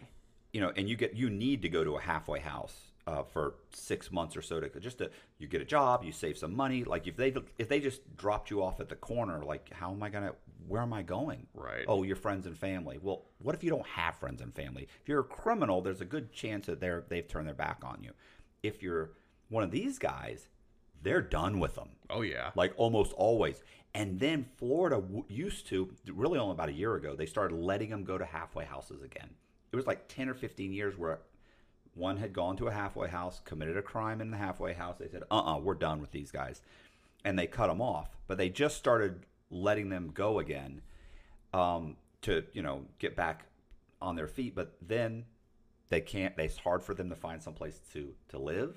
you 0.52 0.60
know, 0.60 0.70
and 0.76 0.88
you 0.88 0.96
get 0.96 1.14
you 1.16 1.28
need 1.30 1.62
to 1.62 1.68
go 1.68 1.82
to 1.82 1.96
a 1.96 2.00
halfway 2.00 2.38
house 2.40 2.91
uh, 3.06 3.22
for 3.24 3.54
six 3.72 4.12
months 4.12 4.36
or 4.36 4.42
so 4.42 4.60
to 4.60 4.68
just 4.80 4.98
to 4.98 5.10
you 5.38 5.48
get 5.48 5.60
a 5.60 5.64
job, 5.64 6.04
you 6.04 6.12
save 6.12 6.38
some 6.38 6.54
money. 6.54 6.84
Like 6.84 7.06
if 7.06 7.16
they 7.16 7.34
if 7.58 7.68
they 7.68 7.80
just 7.80 8.16
dropped 8.16 8.50
you 8.50 8.62
off 8.62 8.80
at 8.80 8.88
the 8.88 8.96
corner, 8.96 9.42
like 9.42 9.72
how 9.72 9.92
am 9.92 10.02
I 10.02 10.08
gonna? 10.10 10.32
Where 10.68 10.82
am 10.82 10.92
I 10.92 11.02
going? 11.02 11.46
Right. 11.54 11.84
Oh, 11.88 12.04
your 12.04 12.16
friends 12.16 12.46
and 12.46 12.56
family. 12.56 12.98
Well, 13.02 13.24
what 13.42 13.54
if 13.54 13.64
you 13.64 13.70
don't 13.70 13.86
have 13.86 14.14
friends 14.16 14.40
and 14.40 14.54
family? 14.54 14.86
If 15.02 15.08
you're 15.08 15.20
a 15.20 15.24
criminal, 15.24 15.80
there's 15.80 16.00
a 16.00 16.04
good 16.06 16.32
chance 16.32 16.66
that 16.66 16.80
they're 16.80 17.04
they've 17.08 17.26
turned 17.26 17.48
their 17.48 17.54
back 17.54 17.80
on 17.84 17.98
you. 18.02 18.12
If 18.62 18.82
you're 18.82 19.10
one 19.48 19.64
of 19.64 19.70
these 19.72 19.98
guys, 19.98 20.48
they're 21.02 21.20
done 21.20 21.58
with 21.58 21.74
them 21.74 21.88
Oh 22.08 22.22
yeah. 22.22 22.50
like 22.54 22.72
almost 22.76 23.12
always. 23.14 23.62
And 23.94 24.18
then 24.20 24.46
Florida 24.56 24.96
w- 24.96 25.24
used 25.28 25.66
to, 25.66 25.92
really 26.10 26.38
only 26.38 26.52
about 26.52 26.68
a 26.70 26.72
year 26.72 26.94
ago, 26.94 27.14
they 27.14 27.26
started 27.26 27.54
letting 27.56 27.90
them 27.90 28.04
go 28.04 28.16
to 28.16 28.24
halfway 28.24 28.64
houses 28.64 29.02
again. 29.02 29.28
It 29.72 29.76
was 29.76 29.86
like 29.86 30.08
10 30.08 30.28
or 30.30 30.34
15 30.34 30.72
years 30.72 30.96
where 30.96 31.18
one 31.94 32.16
had 32.16 32.32
gone 32.32 32.56
to 32.56 32.68
a 32.68 32.72
halfway 32.72 33.08
house, 33.08 33.40
committed 33.44 33.76
a 33.76 33.82
crime 33.82 34.20
in 34.20 34.30
the 34.30 34.36
halfway 34.36 34.72
house. 34.72 34.96
They 34.98 35.08
said, 35.08 35.22
uh 35.30 35.36
uh-uh, 35.36 35.56
uh, 35.56 35.58
we 35.58 35.70
are 35.72 35.74
done 35.74 36.00
with 36.00 36.10
these 36.10 36.30
guys. 36.30 36.62
And 37.24 37.38
they 37.38 37.46
cut 37.46 37.68
them 37.68 37.80
off. 37.80 38.16
But 38.26 38.38
they 38.38 38.48
just 38.48 38.76
started 38.76 39.26
letting 39.50 39.88
them 39.90 40.10
go 40.12 40.38
again 40.38 40.82
um, 41.52 41.96
to, 42.22 42.44
you 42.52 42.62
know, 42.62 42.86
get 42.98 43.14
back 43.14 43.46
on 44.00 44.16
their 44.16 44.26
feet. 44.26 44.54
But 44.54 44.74
then 44.80 45.24
they 45.88 46.00
can't, 46.00 46.34
it's 46.38 46.56
hard 46.56 46.82
for 46.82 46.94
them 46.94 47.10
to 47.10 47.16
find 47.16 47.42
some 47.42 47.54
place 47.54 47.80
to, 47.92 48.14
to 48.30 48.38
live. 48.38 48.76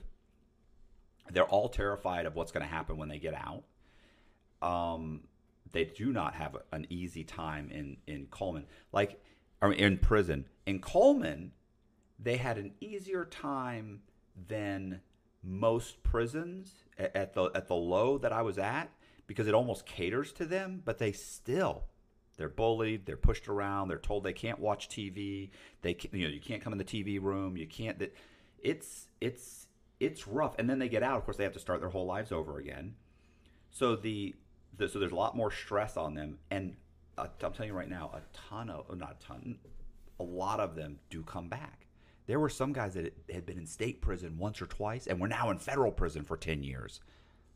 They're 1.31 1.43
all 1.43 1.69
terrified 1.69 2.25
of 2.25 2.35
what's 2.35 2.51
going 2.51 2.65
to 2.65 2.71
happen 2.71 2.97
when 2.97 3.09
they 3.09 3.17
get 3.17 3.33
out 3.33 3.63
um, 4.65 5.21
they 5.71 5.85
do 5.85 6.11
not 6.11 6.35
have 6.35 6.57
an 6.71 6.87
easy 6.89 7.23
time 7.23 7.69
in 7.71 7.97
in 8.07 8.27
Coleman, 8.27 8.65
like 8.91 9.21
or 9.61 9.71
in 9.71 9.97
prison. 9.97 10.45
In 10.65 10.79
Coleman, 10.79 11.51
they 12.19 12.37
had 12.37 12.57
an 12.57 12.71
easier 12.79 13.25
time 13.25 14.01
than 14.47 15.01
most 15.43 16.01
prisons 16.03 16.83
at 16.97 17.33
the 17.33 17.51
at 17.53 17.67
the 17.67 17.75
low 17.75 18.17
that 18.17 18.33
I 18.33 18.41
was 18.41 18.57
at 18.57 18.89
because 19.27 19.47
it 19.47 19.53
almost 19.53 19.85
caters 19.85 20.31
to 20.33 20.45
them. 20.45 20.81
But 20.83 20.97
they 20.97 21.11
still 21.11 21.83
they're 22.37 22.49
bullied, 22.49 23.05
they're 23.05 23.17
pushed 23.17 23.47
around, 23.47 23.87
they're 23.87 23.97
told 23.97 24.23
they 24.23 24.33
can't 24.33 24.59
watch 24.59 24.89
TV. 24.89 25.49
They 25.81 25.93
can, 25.93 26.17
you 26.17 26.27
know 26.27 26.33
you 26.33 26.41
can't 26.41 26.61
come 26.61 26.73
in 26.73 26.79
the 26.79 26.85
TV 26.85 27.21
room. 27.21 27.57
You 27.57 27.67
can't. 27.67 27.99
that 27.99 28.15
It's 28.61 29.07
it's 29.21 29.67
it's 29.99 30.27
rough. 30.27 30.55
And 30.59 30.69
then 30.69 30.79
they 30.79 30.89
get 30.89 31.03
out. 31.03 31.17
Of 31.17 31.25
course, 31.25 31.37
they 31.37 31.43
have 31.43 31.53
to 31.53 31.59
start 31.59 31.79
their 31.79 31.89
whole 31.89 32.05
lives 32.05 32.31
over 32.31 32.57
again. 32.57 32.95
So 33.71 33.95
the, 33.95 34.35
the 34.77 34.87
so 34.87 34.99
there's 34.99 35.11
a 35.11 35.15
lot 35.15 35.35
more 35.35 35.51
stress 35.51 35.97
on 35.97 36.15
them, 36.15 36.39
and 36.49 36.75
uh, 37.17 37.27
I'm 37.43 37.53
telling 37.53 37.69
you 37.69 37.77
right 37.77 37.89
now, 37.89 38.11
a 38.13 38.21
ton 38.33 38.69
of 38.69 38.97
not 38.97 39.17
a 39.21 39.25
ton, 39.25 39.57
a 40.19 40.23
lot 40.23 40.59
of 40.59 40.75
them 40.75 40.99
do 41.09 41.23
come 41.23 41.49
back. 41.49 41.84
There 42.27 42.39
were 42.39 42.49
some 42.49 42.73
guys 42.73 42.95
that 42.95 43.13
had 43.31 43.45
been 43.45 43.57
in 43.57 43.67
state 43.67 44.01
prison 44.01 44.37
once 44.37 44.61
or 44.61 44.65
twice, 44.65 45.07
and 45.07 45.19
were 45.19 45.27
now 45.27 45.51
in 45.51 45.59
federal 45.59 45.91
prison 45.91 46.23
for 46.23 46.37
ten 46.37 46.63
years. 46.63 46.99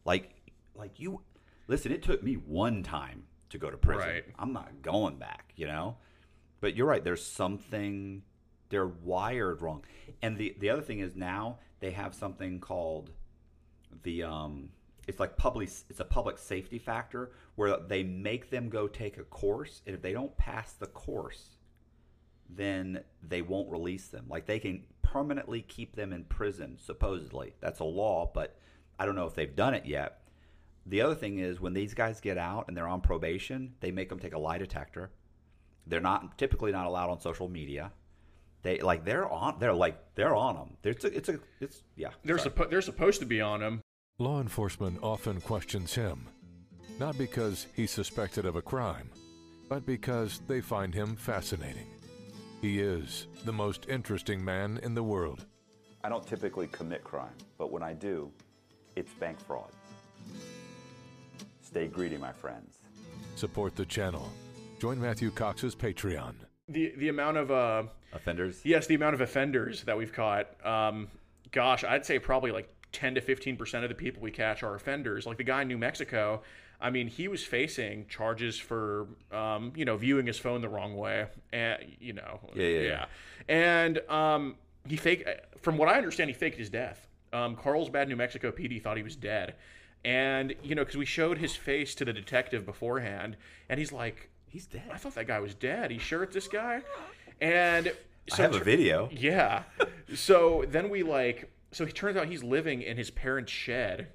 Like, 0.05 0.35
like 0.75 0.99
you, 0.99 1.21
listen. 1.67 1.91
It 1.91 2.03
took 2.03 2.23
me 2.23 2.35
one 2.35 2.83
time 2.83 3.23
to 3.49 3.57
go 3.57 3.69
to 3.69 3.77
prison. 3.77 4.07
Right. 4.07 4.25
I'm 4.37 4.53
not 4.53 4.81
going 4.81 5.17
back. 5.17 5.53
You 5.55 5.67
know, 5.67 5.97
but 6.61 6.75
you're 6.75 6.87
right. 6.87 7.03
There's 7.03 7.25
something 7.25 8.21
they're 8.69 8.87
wired 8.87 9.61
wrong, 9.61 9.83
and 10.21 10.37
the 10.37 10.55
the 10.59 10.69
other 10.69 10.81
thing 10.81 10.99
is 10.99 11.15
now 11.15 11.57
they 11.79 11.91
have 11.91 12.13
something 12.13 12.59
called 12.59 13.11
the 14.03 14.23
um 14.23 14.69
it's 15.07 15.19
like 15.19 15.35
public 15.37 15.69
it's 15.89 15.99
a 15.99 16.05
public 16.05 16.37
safety 16.37 16.77
factor 16.77 17.31
where 17.55 17.77
they 17.87 18.03
make 18.03 18.49
them 18.49 18.69
go 18.69 18.87
take 18.87 19.17
a 19.17 19.23
course 19.23 19.81
and 19.85 19.95
if 19.95 20.01
they 20.01 20.13
don't 20.13 20.35
pass 20.37 20.73
the 20.73 20.85
course 20.85 21.57
then 22.49 23.01
they 23.21 23.41
won't 23.41 23.69
release 23.71 24.07
them 24.07 24.25
like 24.27 24.45
they 24.45 24.59
can 24.59 24.83
permanently 25.03 25.61
keep 25.61 25.95
them 25.95 26.11
in 26.13 26.23
prison 26.25 26.77
supposedly 26.79 27.53
that's 27.61 27.79
a 27.79 27.83
law 27.83 28.29
but 28.33 28.57
i 28.99 29.05
don't 29.05 29.15
know 29.15 29.25
if 29.27 29.35
they've 29.35 29.55
done 29.55 29.73
it 29.73 29.85
yet 29.85 30.21
The 30.85 31.01
other 31.01 31.15
thing 31.15 31.37
is 31.39 31.59
when 31.61 31.73
these 31.73 31.93
guys 31.93 32.19
get 32.19 32.37
out 32.37 32.65
and 32.67 32.75
they're 32.75 32.87
on 32.87 33.01
probation, 33.01 33.75
they 33.79 33.91
make 33.91 34.09
them 34.09 34.17
take 34.19 34.33
a 34.33 34.39
lie 34.39 34.57
detector. 34.57 35.11
They're 35.85 36.01
not 36.01 36.37
typically 36.37 36.71
not 36.71 36.87
allowed 36.87 37.11
on 37.11 37.19
social 37.19 37.47
media. 37.47 37.91
They 38.63 38.79
like 38.79 39.05
they're 39.05 39.29
on. 39.29 39.59
They're 39.59 39.73
like 39.85 39.97
they're 40.15 40.33
on 40.35 40.55
them. 40.55 40.77
It's 40.83 41.05
a, 41.05 41.15
it's 41.15 41.29
a 41.29 41.39
it's 41.59 41.83
yeah. 41.95 42.09
They're 42.23 42.39
sorry. 42.39 42.49
suppo- 42.51 42.69
they're 42.71 42.81
supposed 42.81 43.19
to 43.19 43.27
be 43.27 43.39
on 43.41 43.59
them. 43.59 43.81
Law 44.17 44.41
enforcement 44.41 44.97
often 45.03 45.41
questions 45.41 45.93
him, 45.93 46.25
not 46.97 47.17
because 47.17 47.67
he's 47.75 47.91
suspected 47.91 48.45
of 48.45 48.55
a 48.55 48.61
crime, 48.61 49.09
but 49.69 49.85
because 49.85 50.41
they 50.47 50.61
find 50.61 50.93
him 50.95 51.15
fascinating. 51.15 51.87
He 52.61 52.79
is 52.79 53.27
the 53.45 53.53
most 53.53 53.87
interesting 53.87 54.43
man 54.43 54.79
in 54.83 54.93
the 54.93 55.03
world. 55.03 55.45
I 56.03 56.09
don't 56.09 56.25
typically 56.25 56.67
commit 56.67 57.03
crime, 57.03 57.33
but 57.57 57.71
when 57.71 57.83
I 57.83 57.93
do, 57.93 58.31
it's 58.95 59.13
bank 59.13 59.39
fraud. 59.39 59.69
Stay 61.61 61.87
greedy, 61.87 62.17
my 62.17 62.31
friends. 62.33 62.79
Support 63.35 63.75
the 63.75 63.85
channel. 63.85 64.29
Join 64.79 64.99
Matthew 64.99 65.31
Cox's 65.31 65.75
Patreon. 65.75 66.33
The 66.67 66.93
the 66.97 67.09
amount 67.09 67.37
of 67.37 67.51
uh 67.51 67.83
offenders. 68.13 68.61
yes, 68.63 68.87
the 68.87 68.95
amount 68.95 69.13
of 69.15 69.21
offenders 69.21 69.83
that 69.83 69.97
we've 69.97 70.13
caught. 70.13 70.47
Um, 70.65 71.07
gosh, 71.51 71.83
I'd 71.83 72.05
say 72.05 72.19
probably 72.19 72.51
like 72.51 72.69
ten 72.91 73.15
to 73.15 73.21
fifteen 73.21 73.57
percent 73.57 73.83
of 73.83 73.89
the 73.89 73.95
people 73.95 74.21
we 74.21 74.31
catch 74.31 74.63
are 74.63 74.75
offenders. 74.75 75.25
Like 75.25 75.37
the 75.37 75.43
guy 75.43 75.61
in 75.61 75.67
New 75.67 75.77
Mexico. 75.77 76.41
I 76.81 76.91
mean, 76.91 77.07
he 77.07 77.27
was 77.27 77.43
facing 77.43 78.07
charges 78.07 78.57
for, 78.57 79.07
um, 79.33 79.73
you 79.75 79.83
know, 79.83 79.97
viewing 79.97 80.25
his 80.27 80.39
phone 80.39 80.61
the 80.61 80.69
wrong 80.69 80.95
way, 80.95 81.25
and 81.51 81.77
you 81.99 82.13
know, 82.13 82.39
Yeah, 82.55 82.67
yeah, 82.67 82.81
yeah. 82.81 83.05
and 83.49 83.99
um, 84.09 84.55
he 84.87 84.95
fake. 84.95 85.27
From 85.61 85.77
what 85.77 85.89
I 85.89 85.97
understand, 85.97 86.29
he 86.29 86.33
faked 86.33 86.57
his 86.57 86.69
death. 86.69 87.05
Um, 87.33 87.57
Carlsbad, 87.57 88.07
New 88.07 88.15
Mexico 88.15 88.49
PD 88.51 88.81
thought 88.81 88.95
he 88.95 89.03
was 89.03 89.17
dead, 89.17 89.55
and 90.05 90.55
you 90.63 90.73
know, 90.73 90.83
because 90.83 90.95
we 90.95 91.05
showed 91.05 91.37
his 91.39 91.53
face 91.53 91.93
to 91.95 92.05
the 92.05 92.13
detective 92.13 92.65
beforehand, 92.65 93.35
and 93.67 93.77
he's 93.77 93.91
like, 93.91 94.29
He's 94.47 94.65
dead. 94.65 94.83
I 94.91 94.97
thought 94.97 95.15
that 95.15 95.27
guy 95.27 95.39
was 95.41 95.53
dead. 95.53 95.91
You 95.91 95.99
sure 95.99 96.23
it's 96.23 96.33
this 96.33 96.47
guy? 96.47 96.81
And 97.41 97.91
so 98.29 98.43
I 98.43 98.47
have 98.47 98.55
a 98.55 98.63
video. 98.63 99.09
Yeah. 99.11 99.63
so 100.15 100.63
then 100.67 100.89
we 100.89 101.03
like. 101.03 101.51
So 101.71 101.85
he 101.85 101.91
turns 101.91 102.17
out 102.17 102.27
he's 102.27 102.43
living 102.43 102.81
in 102.81 102.97
his 102.97 103.11
parents' 103.11 103.51
shed, 103.51 104.07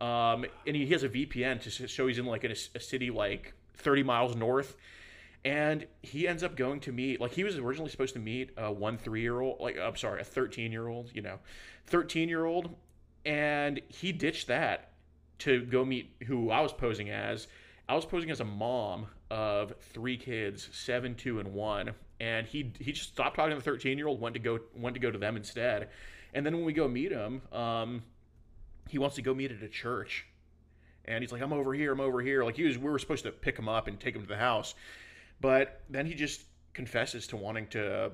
um, 0.00 0.44
and 0.66 0.76
he 0.76 0.86
has 0.88 1.02
a 1.02 1.08
VPN 1.08 1.60
to 1.62 1.88
show 1.88 2.06
he's 2.06 2.18
in 2.18 2.26
like 2.26 2.44
a, 2.44 2.54
a 2.74 2.80
city 2.80 3.10
like 3.10 3.54
30 3.74 4.02
miles 4.02 4.36
north. 4.36 4.76
And 5.44 5.86
he 6.02 6.26
ends 6.26 6.42
up 6.42 6.56
going 6.56 6.80
to 6.80 6.92
meet 6.92 7.20
like 7.20 7.32
he 7.32 7.44
was 7.44 7.56
originally 7.56 7.90
supposed 7.90 8.14
to 8.14 8.20
meet 8.20 8.50
a 8.56 8.72
one 8.72 8.98
three 8.98 9.22
year 9.22 9.40
old 9.40 9.60
like 9.60 9.78
I'm 9.78 9.96
sorry 9.96 10.20
a 10.20 10.24
13 10.24 10.72
year 10.72 10.88
old 10.88 11.10
you 11.14 11.22
know 11.22 11.38
13 11.86 12.28
year 12.28 12.44
old 12.44 12.74
and 13.24 13.80
he 13.88 14.10
ditched 14.10 14.48
that 14.48 14.90
to 15.40 15.64
go 15.64 15.84
meet 15.84 16.14
who 16.26 16.50
I 16.50 16.60
was 16.60 16.72
posing 16.72 17.10
as. 17.10 17.46
I 17.88 17.94
was 17.94 18.04
posing 18.04 18.30
as 18.30 18.40
a 18.40 18.44
mom 18.44 19.06
of 19.30 19.74
three 19.80 20.16
kids, 20.16 20.68
seven, 20.72 21.14
two, 21.14 21.38
and 21.40 21.52
one, 21.52 21.92
and 22.20 22.46
he 22.46 22.72
he 22.78 22.92
just 22.92 23.10
stopped 23.10 23.36
talking 23.36 23.50
to 23.50 23.56
the 23.56 23.62
thirteen 23.62 23.98
year 23.98 24.08
old, 24.08 24.20
went 24.20 24.34
to 24.34 24.40
go 24.40 24.58
went 24.76 24.94
to 24.94 25.00
go 25.00 25.10
to 25.10 25.18
them 25.18 25.36
instead, 25.36 25.88
and 26.34 26.44
then 26.44 26.56
when 26.56 26.64
we 26.64 26.72
go 26.72 26.88
meet 26.88 27.12
him, 27.12 27.42
um, 27.52 28.02
he 28.88 28.98
wants 28.98 29.16
to 29.16 29.22
go 29.22 29.34
meet 29.34 29.50
at 29.52 29.62
a 29.62 29.68
church, 29.68 30.26
and 31.04 31.22
he's 31.22 31.32
like, 31.32 31.42
I'm 31.42 31.52
over 31.52 31.74
here, 31.74 31.92
I'm 31.92 32.00
over 32.00 32.20
here. 32.20 32.44
Like 32.44 32.56
he 32.56 32.64
was, 32.64 32.78
we 32.78 32.90
were 32.90 32.98
supposed 32.98 33.24
to 33.24 33.32
pick 33.32 33.58
him 33.58 33.68
up 33.68 33.86
and 33.86 33.98
take 33.98 34.14
him 34.14 34.22
to 34.22 34.28
the 34.28 34.36
house, 34.36 34.74
but 35.40 35.82
then 35.88 36.06
he 36.06 36.14
just 36.14 36.42
confesses 36.74 37.26
to 37.28 37.36
wanting 37.36 37.66
to. 37.68 38.12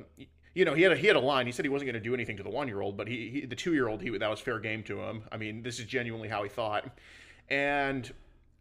You 0.55 0.65
know, 0.65 0.75
he 0.75 0.83
had 0.83 0.93
a, 0.93 0.97
he 0.97 1.09
had 1.09 1.17
a 1.17 1.21
line. 1.21 1.47
He 1.47 1.53
said 1.53 1.65
he 1.65 1.69
wasn't 1.69 1.91
going 1.91 2.01
to 2.01 2.09
do 2.09 2.15
anything 2.15 2.37
to 2.37 2.45
the 2.45 2.51
one 2.51 2.69
year 2.69 2.81
old, 2.81 2.97
but 2.97 3.09
he, 3.09 3.29
he 3.29 3.47
the 3.47 3.57
two 3.57 3.75
year 3.75 3.89
old 3.89 4.01
he 4.01 4.17
that 4.17 4.31
was 4.31 4.41
fair 4.41 4.61
game 4.61 4.85
to 4.85 5.01
him. 5.01 5.25
I 5.33 5.37
mean, 5.37 5.63
this 5.63 5.81
is 5.81 5.87
genuinely 5.87 6.29
how 6.29 6.43
he 6.45 6.49
thought, 6.49 6.97
and 7.49 8.13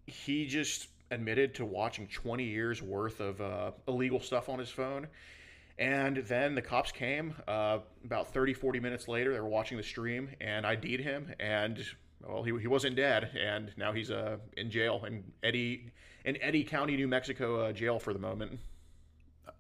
he 0.07 0.47
just 0.47 0.87
admitted 1.11 1.53
to 1.55 1.65
watching 1.65 2.07
20 2.07 2.43
years 2.43 2.81
worth 2.81 3.19
of 3.19 3.39
uh, 3.39 3.71
illegal 3.87 4.19
stuff 4.19 4.49
on 4.49 4.59
his 4.59 4.69
phone. 4.69 5.07
And 5.79 6.17
then 6.17 6.55
the 6.55 6.61
cops 6.61 6.91
came 6.91 7.33
uh, 7.47 7.79
about 8.05 8.33
30, 8.33 8.53
40 8.53 8.79
minutes 8.79 9.07
later. 9.07 9.33
They 9.33 9.39
were 9.39 9.47
watching 9.47 9.77
the 9.77 9.83
stream 9.83 10.29
and 10.39 10.65
ID'd 10.65 10.99
him. 10.99 11.33
And, 11.39 11.83
well, 12.27 12.43
he, 12.43 12.57
he 12.59 12.67
wasn't 12.67 12.95
dead. 12.95 13.31
And 13.39 13.71
now 13.75 13.91
he's 13.91 14.11
uh, 14.11 14.37
in 14.55 14.69
jail 14.69 15.03
in 15.05 15.23
Eddy, 15.41 15.91
in 16.25 16.41
Eddy 16.41 16.63
County, 16.63 16.95
New 16.95 17.07
Mexico 17.07 17.61
uh, 17.61 17.71
jail 17.71 17.99
for 17.99 18.13
the 18.13 18.19
moment. 18.19 18.59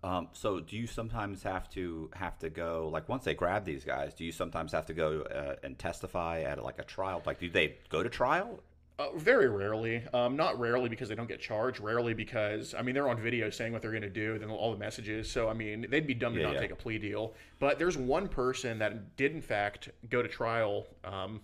Um, 0.03 0.27
so 0.33 0.59
do 0.59 0.75
you 0.75 0.85
sometimes 0.85 1.43
have 1.43 1.69
to 1.71 2.09
have 2.13 2.37
to 2.39 2.49
go 2.49 2.89
like 2.91 3.07
once 3.07 3.23
they 3.23 3.33
grab 3.33 3.63
these 3.63 3.85
guys? 3.85 4.13
Do 4.13 4.25
you 4.25 4.33
sometimes 4.33 4.73
have 4.73 4.85
to 4.87 4.93
go 4.93 5.21
uh, 5.21 5.55
and 5.63 5.79
testify 5.79 6.41
at 6.41 6.61
like 6.61 6.79
a 6.79 6.83
trial? 6.83 7.21
Like, 7.25 7.39
do 7.39 7.49
they 7.49 7.77
go 7.89 8.03
to 8.03 8.09
trial? 8.09 8.59
Uh, 8.99 9.07
very 9.15 9.49
rarely. 9.49 10.03
Um, 10.13 10.35
not 10.35 10.59
rarely 10.59 10.87
because 10.87 11.09
they 11.09 11.15
don't 11.15 11.27
get 11.27 11.41
charged. 11.41 11.79
Rarely 11.79 12.13
because 12.13 12.75
I 12.75 12.83
mean 12.83 12.93
they're 12.93 13.09
on 13.09 13.19
video 13.19 13.49
saying 13.49 13.73
what 13.73 13.81
they're 13.81 13.91
going 13.91 14.03
to 14.03 14.09
do, 14.09 14.37
then 14.37 14.49
all 14.49 14.71
the 14.71 14.77
messages. 14.77 15.29
So 15.31 15.49
I 15.49 15.53
mean 15.53 15.87
they'd 15.89 16.05
be 16.05 16.13
dumb 16.13 16.33
to 16.35 16.39
Yeah, 16.39 16.47
not 16.47 16.55
yeah. 16.55 16.61
take 16.61 16.71
a 16.71 16.75
plea 16.75 16.99
deal. 16.99 17.33
But 17.59 17.79
there's 17.79 17.97
one 17.97 18.27
person 18.27 18.77
that 18.79 19.15
did 19.17 19.31
in 19.33 19.41
fact 19.41 19.89
go 20.09 20.21
to 20.21 20.27
trial. 20.29 20.85
Um, 21.03 21.41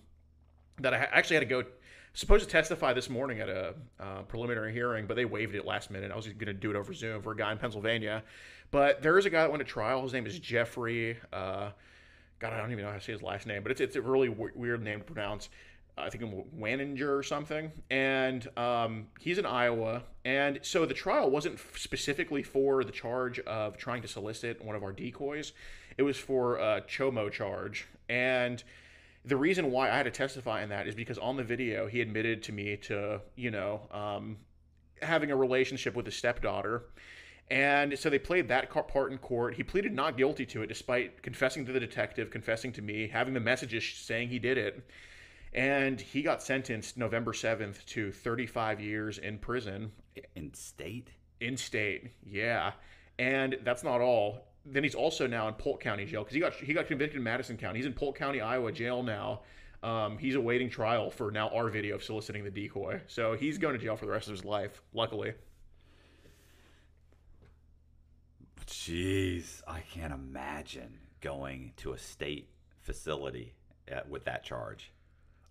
that 0.80 0.94
I 0.94 0.98
actually 1.12 1.36
had 1.36 1.40
to 1.40 1.46
go 1.46 1.64
supposed 2.12 2.44
to 2.44 2.50
testify 2.50 2.92
this 2.92 3.10
morning 3.10 3.40
at 3.40 3.48
a 3.48 3.74
uh, 3.98 4.22
preliminary 4.22 4.72
hearing, 4.72 5.06
but 5.06 5.14
they 5.14 5.24
waived 5.24 5.54
it 5.54 5.64
last 5.64 5.90
minute. 5.90 6.10
I 6.10 6.16
was 6.16 6.26
going 6.26 6.38
to 6.46 6.52
do 6.54 6.70
it 6.70 6.76
over 6.76 6.92
Zoom 6.94 7.20
for 7.22 7.32
a 7.32 7.36
guy 7.36 7.52
in 7.52 7.58
Pennsylvania, 7.58 8.22
but 8.70 9.02
there 9.02 9.18
is 9.18 9.26
a 9.26 9.30
guy 9.30 9.42
that 9.42 9.50
went 9.50 9.60
to 9.60 9.70
trial. 9.70 10.02
His 10.02 10.12
name 10.12 10.26
is 10.26 10.38
Jeffrey. 10.38 11.18
Uh, 11.32 11.70
God, 12.38 12.52
I 12.52 12.58
don't 12.58 12.72
even 12.72 12.84
know 12.84 12.90
how 12.90 12.96
to 12.96 13.02
say 13.04 13.12
his 13.12 13.22
last 13.22 13.46
name, 13.46 13.62
but 13.62 13.70
it's 13.72 13.80
it's 13.80 13.96
a 13.96 14.02
really 14.02 14.28
w- 14.28 14.52
weird 14.54 14.82
name 14.82 15.00
to 15.00 15.04
pronounce. 15.04 15.50
I 16.02 16.10
think 16.10 16.22
Waninger 16.58 17.18
or 17.18 17.22
something, 17.22 17.70
and 17.90 18.46
um, 18.58 19.06
he's 19.18 19.38
in 19.38 19.46
Iowa. 19.46 20.02
And 20.24 20.58
so 20.62 20.86
the 20.86 20.94
trial 20.94 21.30
wasn't 21.30 21.58
specifically 21.74 22.42
for 22.42 22.84
the 22.84 22.92
charge 22.92 23.40
of 23.40 23.76
trying 23.76 24.02
to 24.02 24.08
solicit 24.08 24.64
one 24.64 24.76
of 24.76 24.82
our 24.82 24.92
decoys; 24.92 25.52
it 25.96 26.02
was 26.02 26.16
for 26.16 26.56
a 26.56 26.82
chomo 26.82 27.30
charge. 27.30 27.86
And 28.08 28.62
the 29.24 29.36
reason 29.36 29.70
why 29.70 29.90
I 29.90 29.96
had 29.96 30.04
to 30.04 30.10
testify 30.10 30.62
in 30.62 30.70
that 30.70 30.86
is 30.86 30.94
because 30.94 31.18
on 31.18 31.36
the 31.36 31.44
video 31.44 31.86
he 31.86 32.00
admitted 32.00 32.42
to 32.44 32.52
me 32.52 32.76
to 32.78 33.20
you 33.36 33.50
know 33.50 33.82
um, 33.92 34.38
having 35.02 35.30
a 35.30 35.36
relationship 35.36 35.94
with 35.94 36.06
his 36.06 36.16
stepdaughter. 36.16 36.84
And 37.50 37.98
so 37.98 38.08
they 38.08 38.18
played 38.18 38.46
that 38.48 38.70
part 38.70 39.10
in 39.10 39.18
court. 39.18 39.54
He 39.54 39.64
pleaded 39.64 39.92
not 39.92 40.16
guilty 40.16 40.46
to 40.46 40.62
it, 40.62 40.68
despite 40.68 41.20
confessing 41.20 41.66
to 41.66 41.72
the 41.72 41.80
detective, 41.80 42.30
confessing 42.30 42.72
to 42.74 42.82
me, 42.82 43.08
having 43.08 43.34
the 43.34 43.40
messages 43.40 43.84
saying 43.84 44.28
he 44.28 44.38
did 44.38 44.56
it. 44.56 44.84
And 45.52 46.00
he 46.00 46.22
got 46.22 46.42
sentenced 46.42 46.96
November 46.96 47.32
7th 47.32 47.84
to 47.86 48.12
35 48.12 48.80
years 48.80 49.18
in 49.18 49.38
prison 49.38 49.92
In 50.36 50.54
state? 50.54 51.10
in 51.40 51.56
state. 51.56 52.10
Yeah. 52.24 52.72
And 53.18 53.56
that's 53.64 53.82
not 53.82 54.00
all. 54.00 54.46
Then 54.66 54.82
he's 54.84 54.94
also 54.94 55.26
now 55.26 55.48
in 55.48 55.54
Polk 55.54 55.80
County 55.80 56.04
jail 56.04 56.22
because 56.22 56.34
he 56.34 56.40
got 56.40 56.54
he 56.54 56.74
got 56.74 56.86
convicted 56.86 57.16
in 57.16 57.22
Madison 57.22 57.56
County. 57.56 57.78
He's 57.78 57.86
in 57.86 57.94
Polk 57.94 58.16
County, 58.16 58.40
Iowa 58.40 58.70
jail 58.72 59.02
now. 59.02 59.40
Um, 59.82 60.18
he's 60.18 60.34
awaiting 60.34 60.68
trial 60.68 61.10
for 61.10 61.30
now 61.30 61.48
our 61.48 61.68
video 61.70 61.94
of 61.94 62.04
soliciting 62.04 62.44
the 62.44 62.50
decoy. 62.50 63.00
So 63.06 63.32
he's 63.32 63.56
going 63.56 63.72
to 63.72 63.82
jail 63.82 63.96
for 63.96 64.04
the 64.04 64.12
rest 64.12 64.28
of 64.28 64.32
his 64.32 64.44
life. 64.44 64.82
Luckily, 64.92 65.32
Jeez, 68.66 69.62
I 69.66 69.80
can't 69.80 70.12
imagine 70.12 70.98
going 71.20 71.72
to 71.78 71.92
a 71.92 71.98
state 71.98 72.50
facility 72.80 73.54
uh, 73.90 74.00
with 74.08 74.24
that 74.24 74.44
charge. 74.44 74.92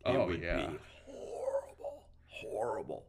Oh, 0.06 0.30
yeah. 0.30 0.70
horrible, 1.06 2.04
horrible. 2.28 3.04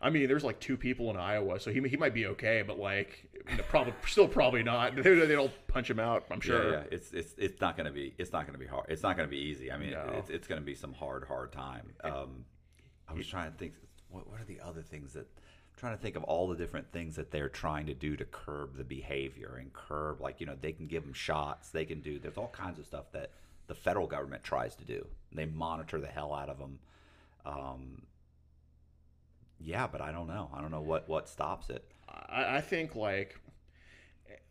I 0.00 0.10
mean, 0.10 0.28
there's 0.28 0.44
like 0.44 0.60
two 0.60 0.76
people 0.76 1.10
in 1.10 1.16
Iowa, 1.16 1.58
so 1.58 1.72
he 1.72 1.80
he 1.88 1.96
might 1.96 2.14
be 2.14 2.26
okay, 2.26 2.62
but 2.64 2.78
like 2.78 3.28
probably 3.68 3.92
still 4.06 4.28
probably 4.28 4.62
not. 4.62 4.94
They, 4.94 5.02
they'll 5.26 5.50
punch 5.66 5.90
him 5.90 5.98
out. 5.98 6.24
I'm 6.30 6.40
sure. 6.40 6.70
Yeah, 6.70 6.76
yeah, 6.78 6.82
it's 6.92 7.12
it's 7.12 7.34
it's 7.36 7.60
not 7.60 7.76
gonna 7.76 7.90
be 7.90 8.14
it's 8.16 8.32
not 8.32 8.46
gonna 8.46 8.58
be 8.58 8.66
hard. 8.66 8.86
It's 8.88 9.02
not 9.02 9.16
gonna 9.16 9.28
be 9.28 9.38
easy. 9.38 9.72
I 9.72 9.76
mean, 9.78 9.90
No. 9.90 10.14
it's 10.16 10.30
it's 10.30 10.46
gonna 10.46 10.60
be 10.60 10.76
some 10.76 10.92
hard 10.92 11.24
hard 11.26 11.50
time. 11.52 11.92
Um, 12.04 12.44
I 13.08 13.14
was 13.14 13.26
trying 13.26 13.50
to 13.50 13.58
think. 13.58 13.74
What 14.10 14.30
what 14.30 14.40
are 14.40 14.44
the 14.44 14.60
other 14.60 14.82
things 14.82 15.14
that? 15.14 15.26
I'm 15.26 15.80
trying 15.80 15.96
to 15.96 16.02
think 16.02 16.14
of 16.16 16.22
all 16.24 16.46
the 16.48 16.56
different 16.56 16.90
things 16.92 17.16
that 17.16 17.30
they're 17.32 17.48
trying 17.48 17.86
to 17.86 17.94
do 17.94 18.16
to 18.16 18.24
curb 18.24 18.76
the 18.76 18.84
behavior 18.84 19.58
and 19.60 19.72
curb 19.72 20.20
like 20.20 20.40
you 20.40 20.46
know 20.46 20.56
they 20.60 20.72
can 20.72 20.86
give 20.86 21.02
them 21.02 21.12
shots. 21.12 21.70
They 21.70 21.84
can 21.84 22.00
do. 22.00 22.20
There's 22.20 22.36
all 22.38 22.48
kinds 22.48 22.78
of 22.78 22.86
stuff 22.86 23.10
that 23.12 23.32
the 23.66 23.74
federal 23.74 24.06
government 24.06 24.44
tries 24.44 24.76
to 24.76 24.84
do. 24.84 25.04
They 25.32 25.46
monitor 25.46 26.00
the 26.00 26.06
hell 26.06 26.32
out 26.32 26.48
of 26.48 26.58
them. 26.58 26.78
Um, 27.44 28.02
yeah, 29.60 29.86
but 29.86 30.00
I 30.00 30.12
don't 30.12 30.28
know. 30.28 30.50
I 30.54 30.60
don't 30.60 30.70
know 30.70 30.80
what 30.80 31.08
what 31.08 31.28
stops 31.28 31.70
it. 31.70 31.84
I, 32.08 32.56
I 32.56 32.60
think 32.60 32.94
like 32.94 33.38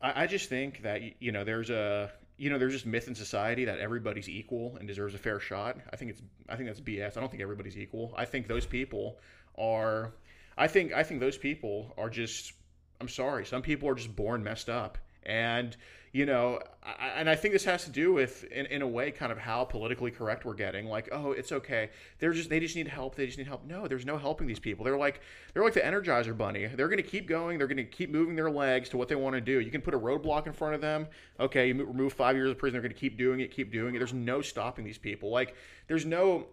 I, 0.01 0.23
I 0.23 0.27
just 0.27 0.49
think 0.49 0.81
that 0.83 1.01
you 1.21 1.31
know 1.31 1.43
there's 1.43 1.69
a 1.69 2.11
you 2.37 2.49
know 2.49 2.57
there's 2.57 2.73
just 2.73 2.85
myth 2.85 3.07
in 3.07 3.15
society 3.15 3.65
that 3.65 3.79
everybody's 3.79 4.29
equal 4.29 4.75
and 4.77 4.87
deserves 4.87 5.15
a 5.15 5.17
fair 5.17 5.39
shot. 5.39 5.77
I 5.91 5.95
think 5.95 6.11
it's 6.11 6.21
I 6.49 6.55
think 6.55 6.67
that's 6.67 6.81
BS. 6.81 7.17
I 7.17 7.19
don't 7.19 7.29
think 7.29 7.41
everybody's 7.41 7.77
equal. 7.77 8.13
I 8.17 8.25
think 8.25 8.47
those 8.47 8.65
people 8.65 9.19
are 9.57 10.13
I 10.57 10.67
think 10.67 10.93
I 10.93 11.03
think 11.03 11.19
those 11.19 11.37
people 11.37 11.93
are 11.97 12.09
just 12.09 12.53
I'm 12.99 13.09
sorry. 13.09 13.45
Some 13.45 13.61
people 13.61 13.87
are 13.89 13.95
just 13.95 14.15
born 14.15 14.43
messed 14.43 14.69
up 14.69 14.97
And 15.23 15.75
you 16.17 16.25
know, 16.25 16.59
I, 16.81 17.09
and 17.17 17.29
I 17.29 17.35
think 17.35 17.53
this 17.53 17.65
has 17.65 17.83
to 17.83 17.91
do 17.91 18.11
with, 18.11 18.43
in, 18.45 18.65
in 18.65 18.81
a 18.81 18.87
way, 18.87 19.11
kind 19.11 19.31
of 19.31 19.37
how 19.37 19.63
politically 19.65 20.09
correct 20.09 20.45
we're 20.45 20.55
getting. 20.55 20.87
Like, 20.87 21.09
oh, 21.11 21.31
it's 21.31 21.51
okay. 21.51 21.91
They're 22.17 22.33
just 22.33 22.49
they 22.49 22.59
just 22.59 22.75
need 22.75 22.87
help. 22.87 23.13
They 23.13 23.27
just 23.27 23.37
need 23.37 23.45
help. 23.45 23.67
No, 23.67 23.87
there's 23.87 24.03
no 24.03 24.17
helping 24.17 24.47
these 24.47 24.57
people. 24.57 24.83
They're 24.83 24.97
like 24.97 25.21
they're 25.53 25.63
like 25.63 25.75
the 25.75 25.81
Energizer 25.81 26.35
Bunny. 26.35 26.65
They're 26.65 26.87
going 26.87 26.97
to 26.97 27.03
keep 27.03 27.27
going. 27.27 27.59
They're 27.59 27.67
going 27.67 27.77
to 27.77 27.83
keep 27.83 28.09
moving 28.09 28.35
their 28.35 28.49
legs 28.49 28.89
to 28.89 28.97
what 28.97 29.09
they 29.09 29.15
want 29.15 29.35
to 29.35 29.41
do. 29.41 29.59
You 29.59 29.69
can 29.69 29.81
put 29.81 29.93
a 29.93 29.99
roadblock 29.99 30.47
in 30.47 30.53
front 30.53 30.73
of 30.73 30.81
them. 30.81 31.05
Okay, 31.39 31.67
you 31.67 31.85
remove 31.85 32.13
five 32.13 32.35
years 32.35 32.49
of 32.49 32.57
prison. 32.57 32.73
They're 32.73 32.81
going 32.81 32.95
to 32.95 32.99
keep 32.99 33.15
doing 33.15 33.41
it, 33.41 33.51
keep 33.51 33.71
doing 33.71 33.93
it. 33.93 33.99
There's 33.99 34.13
no 34.13 34.41
stopping 34.41 34.85
these 34.85 34.97
people. 34.97 35.29
Like, 35.29 35.53
there's 35.87 36.05
no 36.05 36.47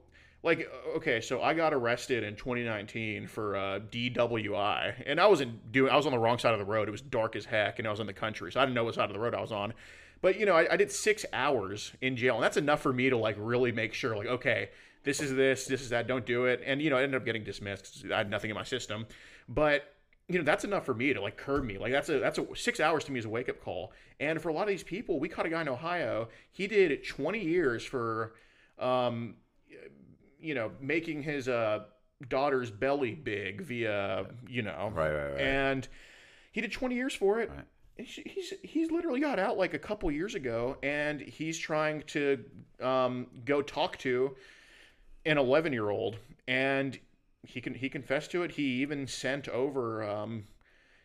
like 0.44 0.70
okay 0.94 1.20
so 1.20 1.42
i 1.42 1.54
got 1.54 1.72
arrested 1.72 2.22
in 2.22 2.36
2019 2.36 3.26
for 3.26 3.56
uh, 3.56 3.80
dwi 3.90 4.94
and 5.06 5.18
i 5.18 5.26
wasn't 5.26 5.72
doing 5.72 5.90
i 5.90 5.96
was 5.96 6.06
on 6.06 6.12
the 6.12 6.18
wrong 6.18 6.38
side 6.38 6.52
of 6.52 6.58
the 6.58 6.64
road. 6.64 6.86
It 6.86 6.90
was 6.92 7.00
dark 7.00 7.34
as 7.34 7.46
heck 7.46 7.78
and 7.78 7.88
i 7.88 7.90
was 7.90 7.98
in 7.98 8.06
the 8.06 8.12
country 8.12 8.52
so 8.52 8.60
i 8.60 8.64
didn't 8.64 8.74
know 8.74 8.84
what 8.84 8.94
side 8.94 9.08
of 9.08 9.14
the 9.14 9.20
road 9.20 9.34
i 9.34 9.40
was 9.40 9.50
on. 9.50 9.72
But 10.20 10.38
you 10.38 10.46
know 10.46 10.54
i, 10.54 10.72
I 10.72 10.76
did 10.76 10.92
six 10.92 11.24
hours 11.32 11.92
in 12.00 12.16
jail 12.16 12.34
and 12.36 12.44
that's 12.44 12.58
enough 12.58 12.82
for 12.82 12.92
me 12.92 13.10
to 13.10 13.16
like 13.16 13.36
really 13.38 13.72
make 13.72 13.94
sure 13.94 14.16
like 14.16 14.26
okay 14.26 14.70
this 15.02 15.20
is 15.20 15.34
this 15.34 15.66
this 15.66 15.80
is 15.80 15.90
that 15.90 16.06
don't 16.06 16.26
do 16.26 16.44
it. 16.44 16.62
And 16.64 16.80
you 16.82 16.90
know 16.90 16.96
i 16.96 17.02
ended 17.02 17.20
up 17.20 17.24
getting 17.24 17.44
dismissed 17.44 18.04
i 18.12 18.18
had 18.18 18.30
nothing 18.30 18.50
in 18.50 18.56
my 18.56 18.64
system. 18.64 19.06
But 19.48 19.94
you 20.28 20.38
know 20.38 20.44
that's 20.44 20.64
enough 20.64 20.84
for 20.84 20.94
me 20.94 21.12
to 21.14 21.20
like 21.20 21.36
curb 21.36 21.64
me. 21.64 21.78
Like 21.78 21.92
that's 21.92 22.08
a 22.08 22.18
that's 22.18 22.38
a 22.38 22.46
six 22.54 22.80
hours 22.80 23.04
to 23.04 23.12
me 23.12 23.18
is 23.18 23.24
a 23.24 23.30
wake-up 23.30 23.62
call. 23.62 23.92
And 24.20 24.40
for 24.40 24.48
a 24.50 24.52
lot 24.52 24.62
of 24.62 24.68
these 24.68 24.82
people 24.82 25.20
we 25.20 25.28
caught 25.28 25.46
a 25.46 25.50
guy 25.50 25.62
in 25.62 25.68
ohio. 25.68 26.28
He 26.50 26.66
did 26.66 27.06
20 27.06 27.40
years 27.40 27.84
for 27.84 28.34
um 28.78 29.36
you 30.44 30.54
know, 30.54 30.70
making 30.80 31.22
his 31.22 31.48
uh, 31.48 31.84
daughter's 32.28 32.70
belly 32.70 33.14
big 33.14 33.62
via, 33.62 34.26
you 34.48 34.62
know, 34.62 34.92
Right, 34.94 35.12
right, 35.12 35.32
right. 35.32 35.40
and 35.40 35.88
he 36.52 36.60
did 36.60 36.72
20 36.72 36.94
years 36.94 37.14
for 37.14 37.40
it. 37.40 37.50
Right. 37.50 37.64
He's 37.96 38.52
he's 38.62 38.90
literally 38.90 39.20
got 39.20 39.38
out 39.38 39.56
like 39.56 39.72
a 39.72 39.78
couple 39.78 40.10
years 40.10 40.34
ago, 40.34 40.76
and 40.82 41.20
he's 41.20 41.56
trying 41.56 42.02
to 42.08 42.44
um, 42.82 43.28
go 43.44 43.62
talk 43.62 43.96
to 43.98 44.34
an 45.24 45.38
11 45.38 45.72
year 45.72 45.90
old, 45.90 46.16
and 46.48 46.98
he 47.46 47.60
can 47.60 47.72
he 47.72 47.88
confessed 47.88 48.32
to 48.32 48.42
it. 48.42 48.50
He 48.50 48.82
even 48.82 49.06
sent 49.06 49.48
over 49.48 50.02
um, 50.02 50.42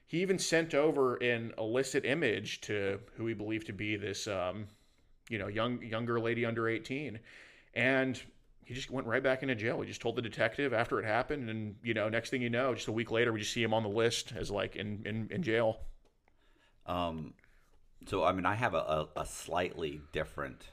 he 0.08 0.21
even 0.23 0.39
sent 0.39 0.73
over 0.73 1.17
an 1.17 1.54
illicit 1.60 2.06
image 2.06 2.62
to 2.62 2.99
who 3.15 3.28
he 3.28 3.36
believed 3.36 3.67
to 3.67 3.73
be 3.73 3.95
this 3.95 4.28
um, 4.28 4.65
you 5.30 5.38
know 5.38 5.47
young 5.47 5.84
younger 5.84 6.19
lady 6.19 6.43
under 6.43 6.67
18, 6.67 7.19
and 7.75 8.19
he 8.70 8.76
just 8.76 8.92
went 8.92 9.08
right 9.08 9.24
back 9.24 9.42
into 9.42 9.56
jail. 9.56 9.82
He 9.82 9.88
just 9.88 10.00
told 10.00 10.16
the 10.16 10.22
detective 10.22 10.74
after 10.74 11.00
it 11.00 11.04
happened, 11.06 11.50
and 11.50 11.78
you 11.82 11.96
know, 11.96 12.08
next 12.08 12.30
thing 12.30 12.44
you 12.44 12.52
know, 12.52 12.76
just 12.76 12.88
a 12.88 12.92
week 12.92 13.10
later, 13.10 13.34
we 13.34 13.40
just 13.40 13.52
see 13.52 13.64
him 13.64 13.74
on 13.74 13.82
the 13.82 13.90
list 13.90 14.32
as 14.38 14.52
like 14.52 14.76
in 14.76 15.02
in, 15.08 15.28
in 15.32 15.42
jail. 15.42 15.80
Um, 16.86 17.34
so 18.06 18.24
I 18.24 18.32
mean, 18.32 18.46
I 18.46 18.54
have 18.54 18.76
a, 18.76 19.08
a, 19.18 19.26
slightly 19.26 20.02
different, 20.12 20.66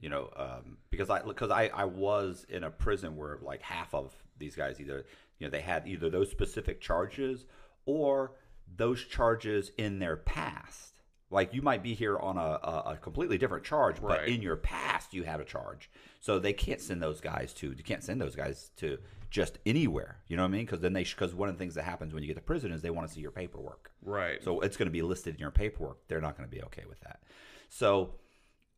you 0.00 0.08
know, 0.08 0.30
um, 0.36 0.76
because 0.88 1.10
I 1.10 1.22
because 1.22 1.50
I 1.50 1.66
I 1.74 1.86
was 1.86 2.46
in 2.48 2.62
a 2.62 2.70
prison 2.70 3.16
where 3.16 3.38
like 3.42 3.60
half 3.60 3.92
of 3.92 4.14
these 4.38 4.54
guys 4.54 4.80
either 4.80 5.04
you 5.40 5.48
know 5.48 5.50
they 5.50 5.62
had 5.62 5.88
either 5.88 6.10
those 6.10 6.30
specific 6.30 6.80
charges 6.80 7.44
or 7.86 8.36
those 8.76 9.04
charges 9.04 9.72
in 9.78 9.98
their 9.98 10.16
past. 10.16 10.91
Like 11.32 11.54
you 11.54 11.62
might 11.62 11.82
be 11.82 11.94
here 11.94 12.18
on 12.18 12.36
a, 12.36 12.40
a, 12.40 12.82
a 12.92 12.98
completely 13.00 13.38
different 13.38 13.64
charge, 13.64 14.00
but 14.00 14.28
in 14.28 14.42
your 14.42 14.56
past 14.56 15.14
you 15.14 15.22
had 15.22 15.40
a 15.40 15.44
charge. 15.44 15.90
So 16.20 16.38
they 16.38 16.52
can't 16.52 16.80
send 16.80 17.02
those 17.02 17.20
guys 17.20 17.52
to 17.54 17.72
you 17.76 17.82
can't 17.82 18.04
send 18.04 18.20
those 18.20 18.36
guys 18.36 18.70
to 18.76 18.98
just 19.30 19.58
anywhere. 19.64 20.18
You 20.28 20.36
know 20.36 20.42
what 20.42 20.50
I 20.50 20.52
mean? 20.52 20.66
Because 20.66 20.80
then 20.80 20.92
they 20.92 21.04
because 21.04 21.34
one 21.34 21.48
of 21.48 21.56
the 21.56 21.58
things 21.58 21.74
that 21.74 21.84
happens 21.84 22.12
when 22.12 22.22
you 22.22 22.26
get 22.28 22.36
to 22.36 22.42
prison 22.42 22.70
is 22.70 22.82
they 22.82 22.90
want 22.90 23.08
to 23.08 23.14
see 23.14 23.20
your 23.20 23.30
paperwork. 23.30 23.90
Right. 24.02 24.44
So 24.44 24.60
it's 24.60 24.76
going 24.76 24.88
to 24.88 24.92
be 24.92 25.02
listed 25.02 25.34
in 25.34 25.40
your 25.40 25.50
paperwork. 25.50 26.06
They're 26.06 26.20
not 26.20 26.36
going 26.36 26.48
to 26.48 26.54
be 26.54 26.62
okay 26.64 26.84
with 26.88 27.00
that. 27.00 27.22
So, 27.70 28.16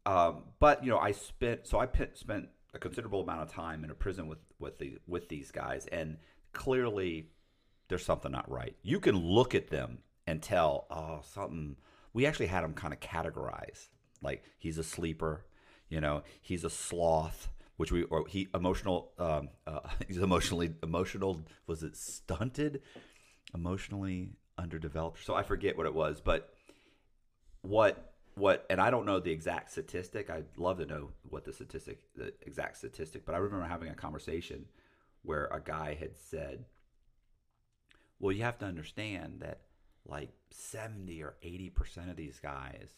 um, 0.06 0.44
but 0.60 0.84
you 0.84 0.90
know, 0.90 0.98
I 0.98 1.10
spent 1.10 1.66
so 1.66 1.78
I 1.80 1.88
spent 2.14 2.48
a 2.72 2.78
considerable 2.78 3.22
amount 3.22 3.42
of 3.42 3.50
time 3.52 3.82
in 3.82 3.90
a 3.90 3.94
prison 3.94 4.28
with 4.28 4.38
with 4.60 4.78
the 4.78 4.98
with 5.08 5.28
these 5.28 5.50
guys, 5.50 5.86
and 5.86 6.18
clearly 6.52 7.30
there's 7.88 8.04
something 8.04 8.30
not 8.30 8.48
right. 8.50 8.76
You 8.82 9.00
can 9.00 9.16
look 9.16 9.54
at 9.54 9.68
them 9.68 9.98
and 10.26 10.40
tell, 10.40 10.86
oh, 10.90 11.20
something. 11.34 11.76
We 12.14 12.24
actually 12.24 12.46
had 12.46 12.64
him 12.64 12.72
kind 12.72 12.94
of 12.94 13.00
categorize 13.00 13.88
like 14.24 14.42
he's 14.59 14.79
a 14.79 14.83
sleeper, 14.83 15.44
you 15.88 16.00
know, 16.00 16.22
he's 16.40 16.64
a 16.64 16.70
sloth, 16.70 17.48
which 17.77 17.92
we 17.92 18.03
or 18.05 18.27
he 18.27 18.48
emotional, 18.55 19.12
um, 19.18 19.50
uh, 19.66 19.81
he's 20.09 20.18
emotionally 20.18 20.74
emotional. 20.83 21.42
Was 21.68 21.85
it 21.85 21.94
stunted? 21.94 22.81
Emotionally 23.55 24.31
underdeveloped. 24.59 25.24
So 25.24 25.35
I 25.35 25.42
forget 25.42 25.77
what 25.77 25.87
it 25.87 25.94
was, 25.94 26.20
but 26.20 26.53
what 27.61 28.12
what 28.35 28.66
and 28.68 28.81
I 28.81 28.90
don't 28.90 29.07
know 29.07 29.20
the 29.20 29.31
exact 29.31 29.70
statistic. 29.70 30.31
I'd 30.31 30.46
love 30.57 30.79
to 30.79 30.87
know 30.87 31.11
what 31.29 31.44
the 31.44 31.53
statistic 31.53 32.00
the 32.16 32.33
exact 32.42 32.79
statistic, 32.79 33.24
but 33.27 33.35
I 33.35 33.38
remember 33.38 33.66
having 33.66 33.90
a 33.90 33.94
conversation 33.94 34.64
where 35.22 35.46
a 35.46 35.61
guy 35.61 35.94
had 35.94 36.16
said, 36.16 36.64
"Well, 38.18 38.33
you 38.33 38.42
have 38.42 38.59
to 38.59 38.66
understand 38.66 39.40
that 39.40 39.61
like 40.06 40.30
70 40.50 41.22
or 41.22 41.34
80% 41.44 42.10
of 42.10 42.16
these 42.16 42.38
guys 42.38 42.88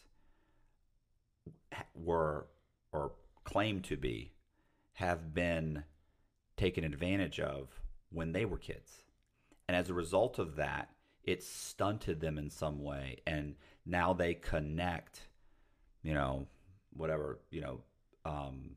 were 1.95 2.47
or 2.91 3.13
claim 3.43 3.81
to 3.81 3.97
be 3.97 4.33
have 4.93 5.33
been 5.33 5.83
taken 6.55 6.83
advantage 6.83 7.39
of 7.39 7.81
when 8.11 8.31
they 8.31 8.45
were 8.45 8.57
kids. 8.57 9.03
And 9.67 9.75
as 9.75 9.89
a 9.89 9.93
result 9.93 10.39
of 10.39 10.55
that, 10.55 10.89
it 11.23 11.43
stunted 11.43 12.19
them 12.19 12.37
in 12.37 12.49
some 12.49 12.83
way. 12.83 13.17
And 13.27 13.55
now 13.85 14.13
they 14.13 14.33
connect, 14.33 15.21
you 16.01 16.13
know, 16.13 16.47
whatever, 16.93 17.39
you 17.51 17.61
know, 17.61 17.81
um, 18.25 18.71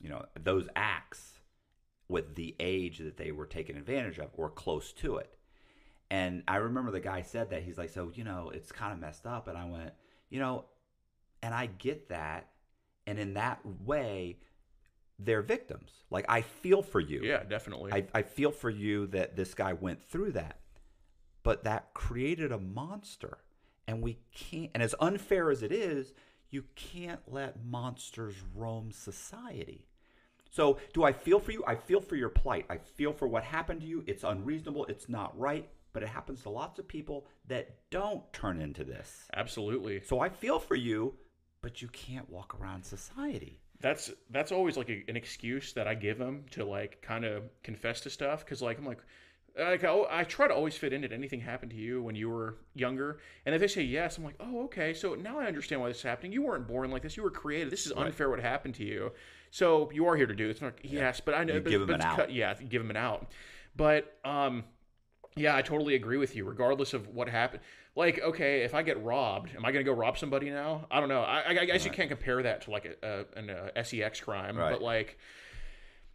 you 0.00 0.10
know, 0.10 0.24
those 0.40 0.68
acts 0.76 1.38
with 2.08 2.34
the 2.34 2.54
age 2.60 2.98
that 2.98 3.16
they 3.16 3.32
were 3.32 3.46
taken 3.46 3.76
advantage 3.76 4.18
of 4.18 4.30
or 4.34 4.50
close 4.50 4.92
to 4.92 5.16
it. 5.16 5.38
And 6.12 6.42
I 6.46 6.56
remember 6.56 6.90
the 6.90 7.00
guy 7.00 7.22
said 7.22 7.48
that. 7.50 7.62
He's 7.62 7.78
like, 7.78 7.88
so, 7.88 8.12
you 8.14 8.22
know, 8.22 8.50
it's 8.54 8.70
kind 8.70 8.92
of 8.92 8.98
messed 8.98 9.26
up. 9.26 9.48
And 9.48 9.56
I 9.56 9.64
went, 9.64 9.92
you 10.28 10.40
know, 10.40 10.66
and 11.42 11.54
I 11.54 11.70
get 11.78 12.10
that. 12.10 12.50
And 13.06 13.18
in 13.18 13.32
that 13.32 13.60
way, 13.82 14.36
they're 15.18 15.40
victims. 15.40 15.90
Like, 16.10 16.26
I 16.28 16.42
feel 16.42 16.82
for 16.82 17.00
you. 17.00 17.22
yeah, 17.24 17.44
definitely. 17.44 17.94
I, 17.94 18.04
I 18.12 18.20
feel 18.20 18.50
for 18.50 18.68
you 18.68 19.06
that 19.06 19.36
this 19.36 19.54
guy 19.54 19.72
went 19.72 20.02
through 20.02 20.32
that. 20.32 20.58
But 21.44 21.64
that 21.64 21.94
created 21.94 22.52
a 22.52 22.58
monster. 22.58 23.38
And 23.88 24.02
we 24.02 24.18
can't, 24.34 24.70
and 24.74 24.82
as 24.82 24.94
unfair 25.00 25.50
as 25.50 25.62
it 25.62 25.72
is, 25.72 26.12
you 26.50 26.64
can't 26.74 27.20
let 27.26 27.64
monsters 27.64 28.34
roam 28.54 28.92
society. 28.92 29.86
So, 30.50 30.78
do 30.92 31.04
I 31.04 31.12
feel 31.14 31.40
for 31.40 31.52
you? 31.52 31.64
I 31.66 31.74
feel 31.74 32.02
for 32.02 32.16
your 32.16 32.28
plight. 32.28 32.66
I 32.68 32.76
feel 32.76 33.14
for 33.14 33.26
what 33.26 33.44
happened 33.44 33.80
to 33.80 33.86
you. 33.86 34.04
It's 34.06 34.24
unreasonable. 34.24 34.84
It's 34.84 35.08
not 35.08 35.36
right. 35.38 35.70
But 35.92 36.02
it 36.02 36.08
happens 36.08 36.42
to 36.42 36.48
lots 36.50 36.78
of 36.78 36.88
people 36.88 37.26
that 37.48 37.76
don't 37.90 38.30
turn 38.32 38.60
into 38.60 38.82
this. 38.84 39.24
Absolutely. 39.34 40.00
So, 40.04 40.20
I 40.20 40.28
feel 40.30 40.58
for 40.58 40.74
you, 40.74 41.14
but 41.60 41.82
you 41.82 41.88
can't 41.88 42.28
walk 42.30 42.56
around 42.60 42.82
society. 42.84 43.60
that's 43.80 44.10
that's 44.30 44.52
always 44.52 44.76
like 44.76 44.88
a, 44.88 45.04
an 45.08 45.16
excuse 45.16 45.72
that 45.74 45.86
I 45.88 45.94
give 45.94 46.16
them 46.18 46.44
to 46.52 46.64
like 46.64 47.02
kind 47.02 47.24
of 47.24 47.42
confess 47.62 48.00
to 48.02 48.10
stuff 48.10 48.44
because 48.44 48.62
like 48.62 48.78
I'm 48.78 48.86
like 48.86 49.00
like 49.58 49.84
I, 49.84 50.04
I 50.10 50.24
try 50.24 50.48
to 50.48 50.54
always 50.54 50.74
fit 50.76 50.92
in. 50.94 51.02
Did 51.02 51.12
anything 51.12 51.40
happen 51.40 51.68
to 51.68 51.76
you 51.76 52.02
when 52.02 52.14
you 52.14 52.30
were 52.30 52.56
younger? 52.74 53.18
And 53.44 53.54
if 53.54 53.60
they 53.60 53.66
say 53.68 53.82
yes, 53.82 54.16
I'm 54.16 54.24
like, 54.24 54.36
oh 54.40 54.64
okay. 54.64 54.94
So 54.94 55.14
now 55.14 55.38
I 55.38 55.44
understand 55.46 55.80
why 55.82 55.88
this 55.88 55.98
is 55.98 56.02
happening. 56.04 56.32
You 56.32 56.42
weren't 56.42 56.66
born 56.66 56.90
like 56.90 57.02
this. 57.02 57.16
You 57.18 57.22
were 57.22 57.30
created. 57.30 57.70
This 57.70 57.84
is 57.84 57.92
unfair 57.92 58.30
what 58.30 58.40
happened 58.40 58.76
to 58.76 58.84
you. 58.84 59.12
So 59.50 59.90
you 59.92 60.06
are 60.06 60.16
here 60.16 60.26
to 60.26 60.34
do 60.34 60.48
this. 60.48 60.62
I'm 60.62 60.68
like, 60.68 60.80
yes, 60.84 61.20
but 61.20 61.34
I 61.34 61.44
know. 61.44 61.54
You 61.54 61.60
but, 61.60 61.70
give 61.70 61.80
'em 61.82 61.86
but 61.88 61.96
an 61.96 62.02
out. 62.02 62.16
cut- 62.16 62.32
yeah, 62.32 62.54
give 62.54 62.80
them 62.80 62.88
an 62.90 62.96
out. 62.96 63.30
But 63.76 64.16
um, 64.24 64.64
yeah, 65.36 65.56
I 65.56 65.62
totally 65.62 65.94
agree 65.94 66.18
with 66.18 66.36
you. 66.36 66.44
Regardless 66.44 66.94
of 66.94 67.08
what 67.08 67.28
happened, 67.28 67.62
like, 67.94 68.20
okay, 68.20 68.62
if 68.62 68.74
I 68.74 68.82
get 68.82 69.02
robbed, 69.02 69.54
am 69.56 69.64
I 69.64 69.72
going 69.72 69.84
to 69.84 69.90
go 69.90 69.96
rob 69.96 70.18
somebody 70.18 70.50
now? 70.50 70.86
I 70.90 71.00
don't 71.00 71.08
know. 71.08 71.22
I, 71.22 71.40
I, 71.40 71.60
I 71.60 71.64
guess 71.64 71.84
you 71.84 71.90
can't 71.90 72.08
compare 72.08 72.42
that 72.42 72.62
to 72.62 72.70
like 72.70 72.84
a, 73.02 73.26
a 73.36 73.38
an 73.38 73.50
uh, 73.50 73.82
sex 73.82 74.20
crime, 74.20 74.56
Right. 74.56 74.72
but 74.72 74.82
like, 74.82 75.18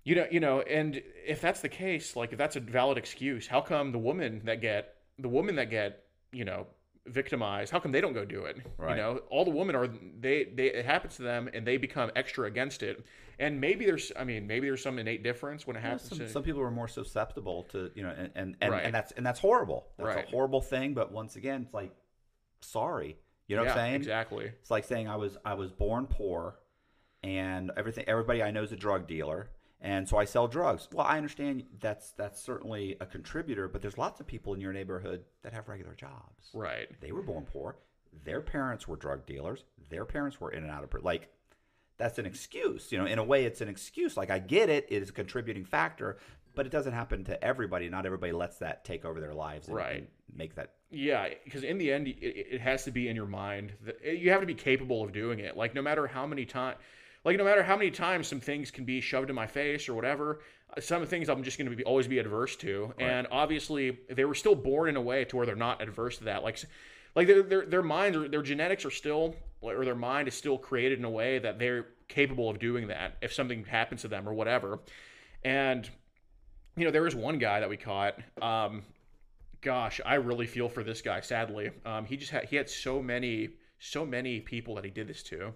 you 0.04 0.16
know, 0.16 0.28
you 0.32 0.40
know, 0.40 0.62
and 0.62 1.02
if 1.26 1.42
that's 1.42 1.62
the 1.62 1.70
case, 1.70 2.16
like, 2.16 2.32
if 2.32 2.38
that's 2.38 2.56
a 2.56 2.60
valid 2.60 2.98
excuse, 2.98 3.48
how 3.48 3.62
come 3.62 3.92
the 3.92 4.00
woman 4.00 4.42
that 4.46 4.62
get 4.62 4.96
the 5.20 5.30
woman 5.30 5.56
that 5.56 5.70
get 5.70 6.04
you 6.32 6.46
know 6.46 6.68
victimized, 7.10 7.72
how 7.72 7.80
come 7.80 7.92
they 7.92 8.02
don't 8.02 8.14
go 8.14 8.26
do 8.26 8.46
it? 8.46 8.58
Right. 8.78 8.92
You 8.92 8.96
know, 9.02 9.20
all 9.30 9.46
the 9.46 9.52
women 9.52 9.76
are 9.76 9.88
they 9.88 10.46
they 10.56 10.68
it 10.68 10.86
happens 10.86 11.16
to 11.18 11.24
them 11.24 11.50
and 11.54 11.66
they 11.66 11.78
become 11.78 12.12
extra 12.16 12.48
against 12.48 12.84
it. 12.84 13.06
And 13.40 13.62
maybe 13.62 13.86
there's, 13.86 14.12
I 14.18 14.24
mean, 14.24 14.48
maybe 14.48 14.68
there's 14.68 14.82
some 14.82 14.98
innate 14.98 15.22
difference 15.22 15.68
when 15.68 15.76
it 15.76 15.80
Yeah, 15.80 15.90
happens. 15.92 16.10
some, 16.10 16.18
to, 16.18 16.30
some 16.30 16.42
people 16.44 16.62
are 16.62 16.72
more 16.72 16.88
susceptible 16.88 17.64
to 17.72 17.92
you 17.96 18.04
know 18.04 18.10
and 18.18 18.32
and, 18.36 18.56
and, 18.62 18.72
Right. 18.72 18.86
and 18.86 18.94
that's 18.96 19.12
and 19.14 19.26
that's 19.26 19.40
horrible 19.40 19.88
that's 19.98 20.16
Right. 20.16 20.26
a 20.26 20.30
horrible 20.30 20.62
thing 20.62 20.94
but 20.94 21.12
once 21.12 21.36
again 21.36 21.62
it's 21.64 21.74
like 21.74 21.92
sorry 22.62 23.18
you 23.48 23.56
know 23.56 23.62
yeah, 23.64 23.70
what 23.70 23.78
i'm 23.78 23.86
saying 23.86 23.96
exactly. 23.96 24.46
it's 24.46 24.72
like 24.72 24.84
saying 24.84 25.08
i 25.08 25.16
was 25.16 25.38
i 25.46 25.54
was 25.54 25.72
born 25.72 26.08
poor 26.08 26.56
and 27.24 27.72
everything 27.78 28.04
everybody 28.08 28.42
i 28.42 28.50
know 28.52 28.64
is 28.64 28.72
a 28.72 28.76
drug 28.76 29.08
dealer 29.08 29.50
and 29.82 30.08
so 30.10 30.18
i 30.18 30.26
sell 30.26 30.48
drugs 30.48 30.88
well 30.94 31.06
i 31.06 31.18
understand 31.18 31.64
that's 31.80 32.12
that's 32.12 32.42
certainly 32.42 32.96
a 33.00 33.06
contributor 33.06 33.68
but 33.68 33.82
there's 33.82 33.98
lots 33.98 34.20
of 34.20 34.26
people 34.28 34.54
in 34.54 34.60
your 34.62 34.74
neighborhood 34.74 35.24
that 35.44 35.54
have 35.54 35.68
regular 35.70 35.94
jobs 35.94 36.50
Right. 36.54 36.88
they 37.02 37.12
were 37.12 37.22
born 37.22 37.46
poor 37.52 37.78
their 38.24 38.42
parents 38.42 38.88
were 38.88 38.96
drug 38.96 39.26
dealers, 39.28 39.64
their 39.90 40.04
parents 40.04 40.42
were 40.42 40.50
in 40.52 40.64
and 40.64 40.72
out 40.72 40.84
of. 40.84 41.04
Like, 41.04 41.30
that's 41.98 42.18
an 42.18 42.26
excuse. 42.26 42.92
You 42.92 42.98
know, 42.98 43.06
in 43.06 43.20
a 43.20 43.24
way, 43.24 43.46
it's 43.46 43.62
an 43.62 43.68
excuse. 43.70 44.18
Like, 44.18 44.32
I 44.32 44.40
get 44.40 44.70
it, 44.70 44.88
it 44.90 45.04
is 45.04 45.10
a 45.10 45.14
contributing 45.14 45.64
factor, 45.66 46.18
but 46.56 46.66
it 46.66 46.72
doesn't 46.72 46.94
happen 46.94 47.24
to 47.26 47.42
everybody. 47.44 47.90
Not 47.90 48.08
everybody 48.08 48.32
lets 48.32 48.58
that 48.58 48.84
take 48.86 49.06
over 49.06 49.22
their 49.22 49.36
lives 49.36 49.68
and, 49.68 49.78
Right. 49.78 49.96
and 49.98 50.08
make 50.34 50.56
that. 50.56 50.72
Yeah, 50.90 51.28
because 51.44 51.64
in 51.64 51.78
the 51.78 51.92
end, 51.92 52.08
it, 52.08 52.16
it 52.56 52.62
has 52.62 52.86
to 52.86 52.92
be 52.92 53.08
in 53.08 53.16
your 53.16 53.28
mind. 53.28 53.74
that- 53.84 54.02
You 54.04 54.32
have 54.32 54.40
to 54.42 54.48
be 54.48 54.56
capable 54.56 55.04
of 55.04 55.12
doing 55.12 55.38
it. 55.40 55.56
Like 55.56 55.76
no 55.76 55.84
matter 55.84 56.08
how 56.08 56.26
many 56.26 56.46
times, 56.46 56.78
like 57.28 57.38
no 57.38 57.44
matter 57.44 57.62
how 57.62 57.76
many 57.76 57.92
times 57.92 58.26
some 58.26 58.40
things 58.40 58.72
can 58.72 58.86
be 58.86 59.02
shoved 59.02 59.30
in 59.30 59.36
my 59.36 59.46
face 59.46 59.90
or 59.90 59.94
whatever, 59.94 60.40
uh, 60.76 60.80
some 60.80 61.06
things 61.06 61.28
I'm 61.28 61.44
just 61.44 61.58
going 61.58 61.70
to 61.70 61.76
be 61.76 61.84
always 61.84 62.08
be 62.08 62.20
adverse 62.20 62.56
to. 62.58 62.94
And 63.00 63.28
obviously, 63.32 63.98
they 64.10 64.24
were 64.24 64.34
still 64.34 64.56
born 64.56 64.88
in 64.88 64.96
a 64.96 65.02
way 65.02 65.26
to 65.26 65.36
where 65.36 65.46
they're 65.46 65.58
not 65.58 65.82
adverse 65.82 66.20
to 66.20 66.24
that. 66.24 66.42
Like, 66.42 66.58
like 67.16 67.28
their 67.28 67.44
their 67.44 67.66
their 67.66 67.84
minds 67.84 68.18
or 68.18 68.30
their 68.30 68.42
genetics 68.42 68.86
are 68.86 68.92
still 68.92 69.36
or 69.60 69.84
their 69.84 69.94
mind 69.94 70.30
is 70.30 70.36
still 70.36 70.58
created 70.58 71.00
in 71.00 71.06
a 71.06 71.10
way 71.10 71.38
that 71.40 71.60
they're 71.60 71.88
capable 72.08 72.50
of 72.50 72.60
doing 72.60 72.88
that 72.88 73.18
if 73.22 73.34
something 73.34 73.66
happens 73.66 74.04
to 74.04 74.08
them 74.08 74.28
or 74.28 74.34
whatever. 74.34 74.80
And 75.44 75.90
you 76.78 76.86
know, 76.86 76.92
there 76.92 77.02
was 77.02 77.16
one 77.16 77.40
guy 77.40 77.60
that 77.60 77.68
we 77.68 77.76
caught. 77.76 78.20
Um, 78.42 78.84
gosh, 79.60 80.00
I 80.06 80.16
really 80.16 80.48
feel 80.48 80.70
for 80.70 80.82
this 80.82 81.02
guy. 81.02 81.20
Sadly, 81.20 81.72
um, 81.86 82.06
he 82.06 82.16
just 82.16 82.32
had 82.32 82.46
he 82.46 82.56
had 82.56 82.70
so 82.70 83.02
many 83.02 83.50
so 83.80 84.06
many 84.06 84.40
people 84.40 84.76
that 84.76 84.86
he 84.86 84.92
did 84.92 85.10
this 85.10 85.24
to, 85.24 85.54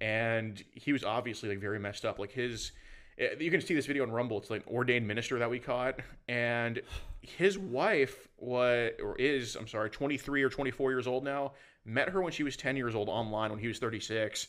and 0.00 0.62
he 0.72 0.92
was 0.92 1.04
obviously 1.04 1.48
like 1.48 1.60
very 1.60 1.78
messed 1.78 2.04
up. 2.04 2.18
Like 2.18 2.32
his, 2.32 2.72
eh, 3.18 3.34
you 3.38 3.50
can 3.50 3.60
see 3.60 3.74
this 3.74 3.86
video 3.86 4.02
on 4.02 4.10
Rumble. 4.10 4.38
It's 4.38 4.50
like 4.50 4.66
ordained 4.66 5.06
minister 5.06 5.38
that 5.38 5.50
we 5.50 5.58
caught, 5.58 6.00
and 6.28 6.80
his 7.20 7.58
wife 7.58 8.28
was 8.38 8.92
or 9.02 9.16
is 9.18 9.56
I'm 9.56 9.68
sorry, 9.68 9.90
23 9.90 10.42
or 10.42 10.48
24 10.48 10.90
years 10.90 11.06
old 11.06 11.24
now. 11.24 11.52
Met 11.84 12.10
her 12.10 12.20
when 12.20 12.32
she 12.32 12.42
was 12.42 12.56
10 12.56 12.76
years 12.76 12.94
old 12.94 13.08
online 13.08 13.50
when 13.50 13.58
he 13.58 13.68
was 13.68 13.78
36, 13.78 14.48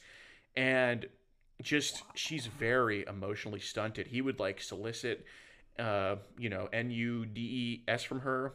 and 0.55 1.05
just 1.61 2.03
she's 2.13 2.47
very 2.47 3.05
emotionally 3.07 3.59
stunted. 3.59 4.07
He 4.07 4.21
would 4.21 4.39
like 4.39 4.61
solicit, 4.61 5.25
uh, 5.79 6.17
you 6.37 6.49
know, 6.49 6.67
N 6.71 6.91
U 6.91 7.25
D 7.25 7.41
E 7.41 7.83
S 7.87 8.03
from 8.03 8.21
her 8.21 8.53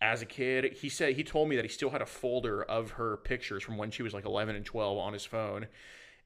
as 0.00 0.22
a 0.22 0.26
kid. 0.26 0.72
He 0.74 0.88
said 0.88 1.14
he 1.14 1.24
told 1.24 1.48
me 1.48 1.56
that 1.56 1.64
he 1.64 1.68
still 1.68 1.90
had 1.90 2.02
a 2.02 2.06
folder 2.06 2.62
of 2.62 2.92
her 2.92 3.16
pictures 3.18 3.62
from 3.62 3.76
when 3.76 3.90
she 3.90 4.02
was 4.02 4.14
like 4.14 4.24
11 4.24 4.56
and 4.56 4.64
12 4.64 4.98
on 4.98 5.12
his 5.12 5.24
phone. 5.24 5.66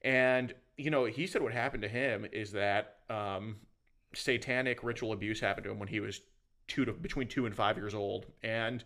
And 0.03 0.53
you 0.77 0.89
know, 0.89 1.05
he 1.05 1.27
said 1.27 1.41
what 1.41 1.53
happened 1.53 1.83
to 1.83 1.89
him 1.89 2.25
is 2.31 2.51
that 2.53 2.97
um, 3.09 3.57
satanic 4.13 4.83
ritual 4.83 5.13
abuse 5.13 5.39
happened 5.39 5.65
to 5.65 5.71
him 5.71 5.79
when 5.79 5.87
he 5.87 5.99
was 5.99 6.21
two 6.67 6.85
to 6.85 6.93
between 6.93 7.27
two 7.27 7.45
and 7.45 7.55
five 7.55 7.77
years 7.77 7.93
old, 7.93 8.25
and 8.41 8.83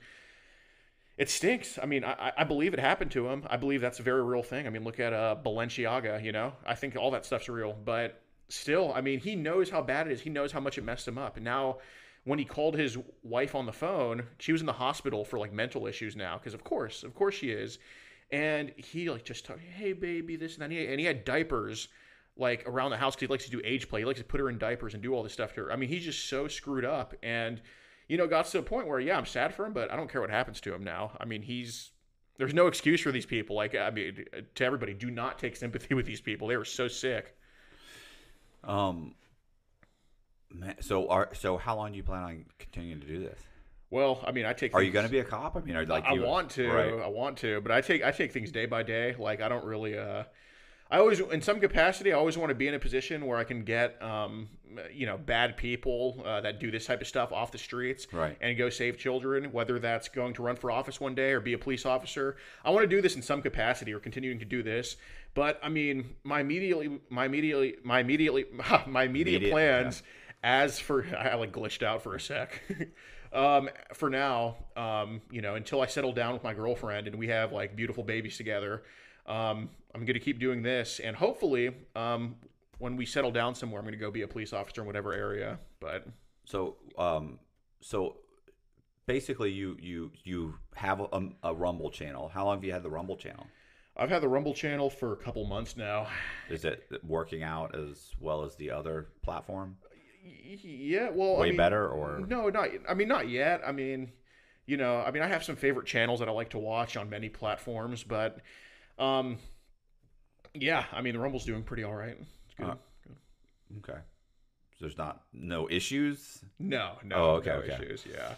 it 1.17 1.29
stinks. 1.29 1.79
I 1.81 1.85
mean, 1.85 2.03
I, 2.03 2.31
I 2.37 2.43
believe 2.43 2.73
it 2.73 2.79
happened 2.79 3.11
to 3.11 3.27
him. 3.27 3.45
I 3.49 3.57
believe 3.57 3.81
that's 3.81 3.99
a 3.99 4.03
very 4.03 4.23
real 4.23 4.43
thing. 4.43 4.67
I 4.67 4.69
mean, 4.69 4.83
look 4.83 4.99
at 4.99 5.13
uh, 5.13 5.35
Balenciaga. 5.43 6.23
You 6.23 6.31
know, 6.31 6.53
I 6.65 6.75
think 6.75 6.95
all 6.95 7.11
that 7.11 7.25
stuff's 7.25 7.49
real. 7.49 7.73
But 7.73 8.21
still, 8.49 8.93
I 8.93 9.01
mean, 9.01 9.19
he 9.19 9.35
knows 9.35 9.69
how 9.69 9.81
bad 9.81 10.07
it 10.07 10.13
is. 10.13 10.21
He 10.21 10.29
knows 10.29 10.51
how 10.51 10.59
much 10.59 10.77
it 10.77 10.83
messed 10.83 11.07
him 11.07 11.17
up. 11.17 11.37
And 11.37 11.45
now, 11.45 11.77
when 12.25 12.39
he 12.39 12.45
called 12.45 12.75
his 12.75 12.97
wife 13.23 13.55
on 13.55 13.65
the 13.65 13.73
phone, 13.73 14.23
she 14.37 14.51
was 14.51 14.61
in 14.61 14.67
the 14.67 14.73
hospital 14.73 15.23
for 15.23 15.39
like 15.39 15.53
mental 15.53 15.87
issues 15.87 16.15
now. 16.15 16.37
Because 16.37 16.53
of 16.53 16.63
course, 16.63 17.03
of 17.03 17.15
course 17.15 17.35
she 17.35 17.49
is. 17.49 17.79
And 18.31 18.73
he 18.75 19.09
like 19.09 19.23
just 19.23 19.45
talked, 19.45 19.61
hey 19.61 19.93
baby, 19.93 20.35
this 20.35 20.57
and 20.57 20.61
that. 20.61 20.75
And 20.75 20.99
he, 20.99 21.05
had 21.05 21.23
diapers 21.23 21.87
like 22.35 22.63
around 22.67 22.91
the 22.91 22.97
house 22.97 23.15
because 23.15 23.27
he 23.27 23.31
likes 23.31 23.45
to 23.45 23.51
do 23.51 23.61
age 23.63 23.87
play. 23.87 24.01
He 24.01 24.05
likes 24.05 24.19
to 24.19 24.25
put 24.25 24.39
her 24.39 24.49
in 24.49 24.57
diapers 24.57 24.93
and 24.93 25.01
do 25.01 25.13
all 25.13 25.23
this 25.23 25.33
stuff 25.33 25.53
to 25.53 25.61
her. 25.63 25.71
I 25.71 25.75
mean, 25.75 25.89
he's 25.89 26.03
just 26.03 26.27
so 26.29 26.47
screwed 26.47 26.85
up. 26.85 27.13
And 27.23 27.61
you 28.07 28.17
know, 28.17 28.27
got 28.27 28.45
to 28.45 28.59
a 28.59 28.63
point 28.63 28.87
where, 28.87 28.99
yeah, 28.99 29.17
I'm 29.17 29.25
sad 29.25 29.53
for 29.53 29.65
him, 29.65 29.73
but 29.73 29.91
I 29.91 29.95
don't 29.95 30.09
care 30.09 30.21
what 30.21 30.29
happens 30.29 30.61
to 30.61 30.73
him 30.73 30.83
now. 30.83 31.11
I 31.19 31.25
mean, 31.25 31.41
he's 31.41 31.91
there's 32.37 32.53
no 32.53 32.67
excuse 32.67 33.01
for 33.01 33.11
these 33.11 33.25
people. 33.25 33.55
Like, 33.55 33.75
I 33.75 33.89
mean, 33.89 34.25
to 34.55 34.65
everybody, 34.65 34.93
do 34.93 35.09
not 35.09 35.39
take 35.39 35.55
sympathy 35.55 35.93
with 35.95 36.05
these 36.05 36.21
people. 36.21 36.47
They 36.47 36.57
were 36.57 36.65
so 36.65 36.87
sick. 36.87 37.35
Um, 38.63 39.15
man, 40.51 40.75
so 40.81 41.07
are 41.09 41.29
so 41.33 41.57
how 41.57 41.75
long 41.75 41.91
do 41.91 41.97
you 41.97 42.03
plan 42.03 42.23
on 42.23 42.45
continuing 42.59 43.01
to 43.01 43.07
do 43.07 43.19
this? 43.19 43.39
Well, 43.89 44.23
I 44.25 44.31
mean, 44.31 44.45
I 44.45 44.53
take. 44.53 44.73
Are 44.73 44.83
you 44.83 44.91
going 44.91 45.05
to 45.05 45.11
be 45.11 45.19
a 45.19 45.23
cop? 45.23 45.55
I 45.55 45.61
mean, 45.61 45.75
are 45.75 45.85
like 45.85 46.05
I 46.05 46.13
you, 46.13 46.23
want 46.23 46.49
to. 46.51 46.69
Right. 46.69 46.93
I 46.93 47.07
want 47.07 47.37
to, 47.37 47.61
but 47.61 47.71
I 47.71 47.81
take 47.81 48.03
I 48.03 48.11
take 48.11 48.31
things 48.33 48.51
day 48.51 48.65
by 48.65 48.83
day. 48.83 49.15
Like 49.17 49.41
I 49.41 49.47
don't 49.49 49.65
really. 49.65 49.97
uh 49.97 50.23
I 50.89 50.99
always, 50.99 51.19
in 51.19 51.41
some 51.41 51.59
capacity, 51.59 52.13
I 52.13 52.15
always 52.15 52.37
want 52.37 52.49
to 52.49 52.55
be 52.55 52.69
in 52.69 52.73
a 52.73 52.79
position 52.79 53.25
where 53.25 53.37
I 53.37 53.43
can 53.43 53.65
get, 53.65 54.01
um, 54.01 54.47
you 54.89 55.05
know, 55.05 55.17
bad 55.17 55.57
people 55.57 56.23
uh, 56.25 56.39
that 56.39 56.61
do 56.61 56.71
this 56.71 56.85
type 56.85 57.01
of 57.01 57.07
stuff 57.07 57.33
off 57.33 57.51
the 57.51 57.57
streets, 57.57 58.07
Right. 58.13 58.37
and 58.39 58.57
go 58.57 58.69
save 58.69 58.97
children. 58.97 59.51
Whether 59.51 59.79
that's 59.79 60.07
going 60.07 60.33
to 60.35 60.43
run 60.43 60.55
for 60.55 60.71
office 60.71 61.01
one 61.01 61.13
day 61.13 61.31
or 61.31 61.41
be 61.41 61.51
a 61.51 61.57
police 61.57 61.85
officer, 61.85 62.37
I 62.63 62.69
want 62.69 62.83
to 62.83 62.87
do 62.87 63.01
this 63.01 63.17
in 63.17 63.21
some 63.21 63.41
capacity 63.41 63.93
or 63.93 63.99
continuing 63.99 64.39
to 64.39 64.45
do 64.45 64.63
this. 64.63 64.95
But 65.33 65.59
I 65.61 65.67
mean, 65.67 66.15
my 66.23 66.39
immediately, 66.39 66.99
my 67.09 67.25
immediately, 67.25 67.75
my 67.83 67.99
immediately, 67.99 68.45
my 68.87 69.03
immediate 69.03 69.41
Immediate, 69.41 69.51
plans 69.51 70.03
as 70.41 70.79
for 70.79 71.05
I 71.19 71.35
like 71.35 71.51
glitched 71.51 71.83
out 71.83 72.01
for 72.01 72.15
a 72.15 72.19
sec. 72.21 72.61
um, 73.33 73.69
for 73.93 74.09
now, 74.09 74.57
um, 74.75 75.21
you 75.31 75.41
know, 75.41 75.55
until 75.55 75.81
I 75.81 75.87
settle 75.87 76.13
down 76.13 76.33
with 76.33 76.43
my 76.43 76.53
girlfriend 76.53 77.07
and 77.07 77.17
we 77.17 77.27
have 77.27 77.51
like 77.51 77.75
beautiful 77.75 78.03
babies 78.03 78.37
together, 78.37 78.83
um, 79.25 79.69
I'm 79.93 80.05
going 80.05 80.13
to 80.13 80.19
keep 80.19 80.39
doing 80.39 80.61
this, 80.61 80.99
and 80.99 81.15
hopefully, 81.15 81.71
um, 81.95 82.35
when 82.77 82.95
we 82.95 83.05
settle 83.05 83.31
down 83.31 83.55
somewhere, 83.55 83.79
I'm 83.79 83.85
going 83.85 83.97
to 83.97 83.99
go 83.99 84.11
be 84.11 84.21
a 84.21 84.27
police 84.27 84.53
officer 84.53 84.81
in 84.81 84.87
whatever 84.87 85.13
area. 85.13 85.59
But 85.79 86.07
So, 86.45 86.77
um, 86.97 87.39
so 87.81 88.17
basically, 89.05 89.51
you 89.51 89.75
you 89.79 90.11
you 90.23 90.55
have 90.75 91.01
a, 91.01 91.29
a 91.43 91.53
Rumble 91.53 91.89
channel. 91.89 92.29
How 92.29 92.45
long 92.45 92.57
have 92.57 92.63
you 92.63 92.71
had 92.71 92.83
the 92.83 92.89
Rumble 92.89 93.17
channel? 93.17 93.47
I've 93.97 94.09
had 94.09 94.21
the 94.21 94.29
Rumble 94.29 94.53
channel 94.53 94.89
for 94.91 95.13
a 95.13 95.17
couple 95.17 95.43
months 95.45 95.75
now. 95.75 96.07
Is 96.49 96.63
it 96.65 96.87
working 97.03 97.41
out 97.41 97.75
as 97.75 98.11
well 98.19 98.45
as 98.45 98.55
the 98.55 98.69
other 98.69 99.07
platform? 99.23 99.77
Yeah, 100.63 101.09
well, 101.11 101.37
I 101.37 101.39
Way 101.41 101.47
mean, 101.49 101.57
better, 101.57 101.87
or 101.87 102.19
no, 102.27 102.49
not. 102.49 102.69
I 102.89 102.93
mean, 102.93 103.07
not 103.07 103.29
yet. 103.29 103.61
I 103.65 103.71
mean, 103.71 104.11
you 104.65 104.77
know, 104.77 104.97
I 104.97 105.11
mean, 105.11 105.23
I 105.23 105.27
have 105.27 105.43
some 105.43 105.55
favorite 105.55 105.85
channels 105.87 106.19
that 106.19 106.27
I 106.27 106.31
like 106.31 106.49
to 106.49 106.59
watch 106.59 106.97
on 106.97 107.09
many 107.09 107.29
platforms, 107.29 108.03
but, 108.03 108.39
um, 108.99 109.37
yeah, 110.53 110.85
I 110.91 111.01
mean, 111.01 111.13
the 111.13 111.19
Rumble's 111.19 111.45
doing 111.45 111.63
pretty 111.63 111.83
all 111.83 111.93
right. 111.95 112.17
It's 112.19 112.53
good. 112.55 112.67
Uh, 112.67 112.75
okay. 113.79 113.99
So 114.71 114.85
there's 114.85 114.97
not 114.97 115.23
no 115.33 115.69
issues. 115.69 116.43
no, 116.59 116.93
no, 117.03 117.15
Oh, 117.15 117.29
okay, 117.35 117.49
no 117.49 117.55
okay. 117.57 117.73
issues. 117.85 118.05
Yeah. 118.11 118.33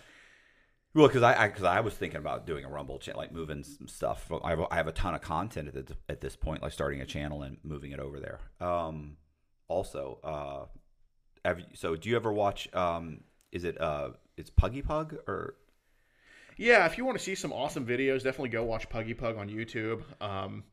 Well, 0.95 1.07
because 1.07 1.21
I 1.21 1.47
because 1.47 1.63
I, 1.63 1.81
was 1.81 1.93
thinking 1.93 2.17
about 2.17 2.47
doing 2.47 2.65
a 2.65 2.69
Rumble 2.69 2.97
channel, 2.97 3.21
like 3.21 3.31
moving 3.31 3.63
some 3.63 3.87
stuff. 3.87 4.31
I 4.43 4.49
have, 4.49 4.59
I 4.71 4.75
have 4.75 4.87
a 4.87 4.91
ton 4.91 5.13
of 5.13 5.21
content 5.21 5.67
at 5.67 5.73
this, 5.75 5.97
at 6.09 6.19
this 6.19 6.35
point, 6.35 6.63
like 6.63 6.71
starting 6.71 6.99
a 7.01 7.05
channel 7.05 7.43
and 7.43 7.57
moving 7.63 7.91
it 7.91 7.99
over 7.99 8.19
there. 8.19 8.39
Um, 8.59 9.17
also, 9.67 10.19
uh, 10.23 10.78
have 11.45 11.59
you, 11.59 11.65
so 11.73 11.95
do 11.95 12.09
you 12.09 12.15
ever 12.15 12.31
watch? 12.31 12.73
Um, 12.73 13.21
is 13.51 13.63
it 13.63 13.79
uh, 13.79 14.09
it's 14.37 14.49
Puggy 14.49 14.81
Pug 14.81 15.15
or 15.27 15.55
Yeah, 16.57 16.85
if 16.85 16.97
you 16.97 17.05
want 17.05 17.17
to 17.17 17.23
see 17.23 17.35
some 17.35 17.53
awesome 17.53 17.85
videos, 17.85 18.23
definitely 18.23 18.49
go 18.49 18.63
watch 18.63 18.89
Puggy 18.89 19.13
Pug 19.13 19.37
on 19.37 19.49
YouTube. 19.49 20.03
Um, 20.21 20.63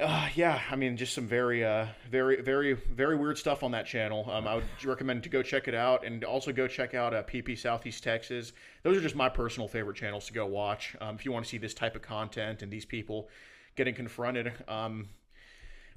uh, 0.00 0.28
yeah, 0.34 0.60
I 0.70 0.74
mean, 0.74 0.96
just 0.96 1.14
some 1.14 1.28
very, 1.28 1.64
uh, 1.64 1.86
very, 2.10 2.42
very, 2.42 2.72
very 2.72 3.16
weird 3.16 3.38
stuff 3.38 3.62
on 3.62 3.70
that 3.72 3.86
channel. 3.86 4.28
Um, 4.28 4.48
I 4.48 4.56
would 4.56 4.64
recommend 4.84 5.22
to 5.22 5.28
go 5.28 5.40
check 5.42 5.68
it 5.68 5.74
out, 5.74 6.04
and 6.04 6.24
also 6.24 6.52
go 6.52 6.66
check 6.66 6.94
out 6.94 7.14
uh, 7.14 7.22
PP 7.22 7.56
Southeast 7.56 8.02
Texas. 8.02 8.52
Those 8.82 8.96
are 8.96 9.00
just 9.00 9.14
my 9.14 9.28
personal 9.28 9.68
favorite 9.68 9.96
channels 9.96 10.26
to 10.26 10.32
go 10.32 10.46
watch 10.46 10.96
um, 11.00 11.14
if 11.14 11.24
you 11.24 11.30
want 11.30 11.44
to 11.44 11.48
see 11.48 11.58
this 11.58 11.74
type 11.74 11.94
of 11.94 12.02
content 12.02 12.62
and 12.62 12.72
these 12.72 12.84
people 12.84 13.28
getting 13.76 13.94
confronted. 13.94 14.52
Um, 14.66 15.08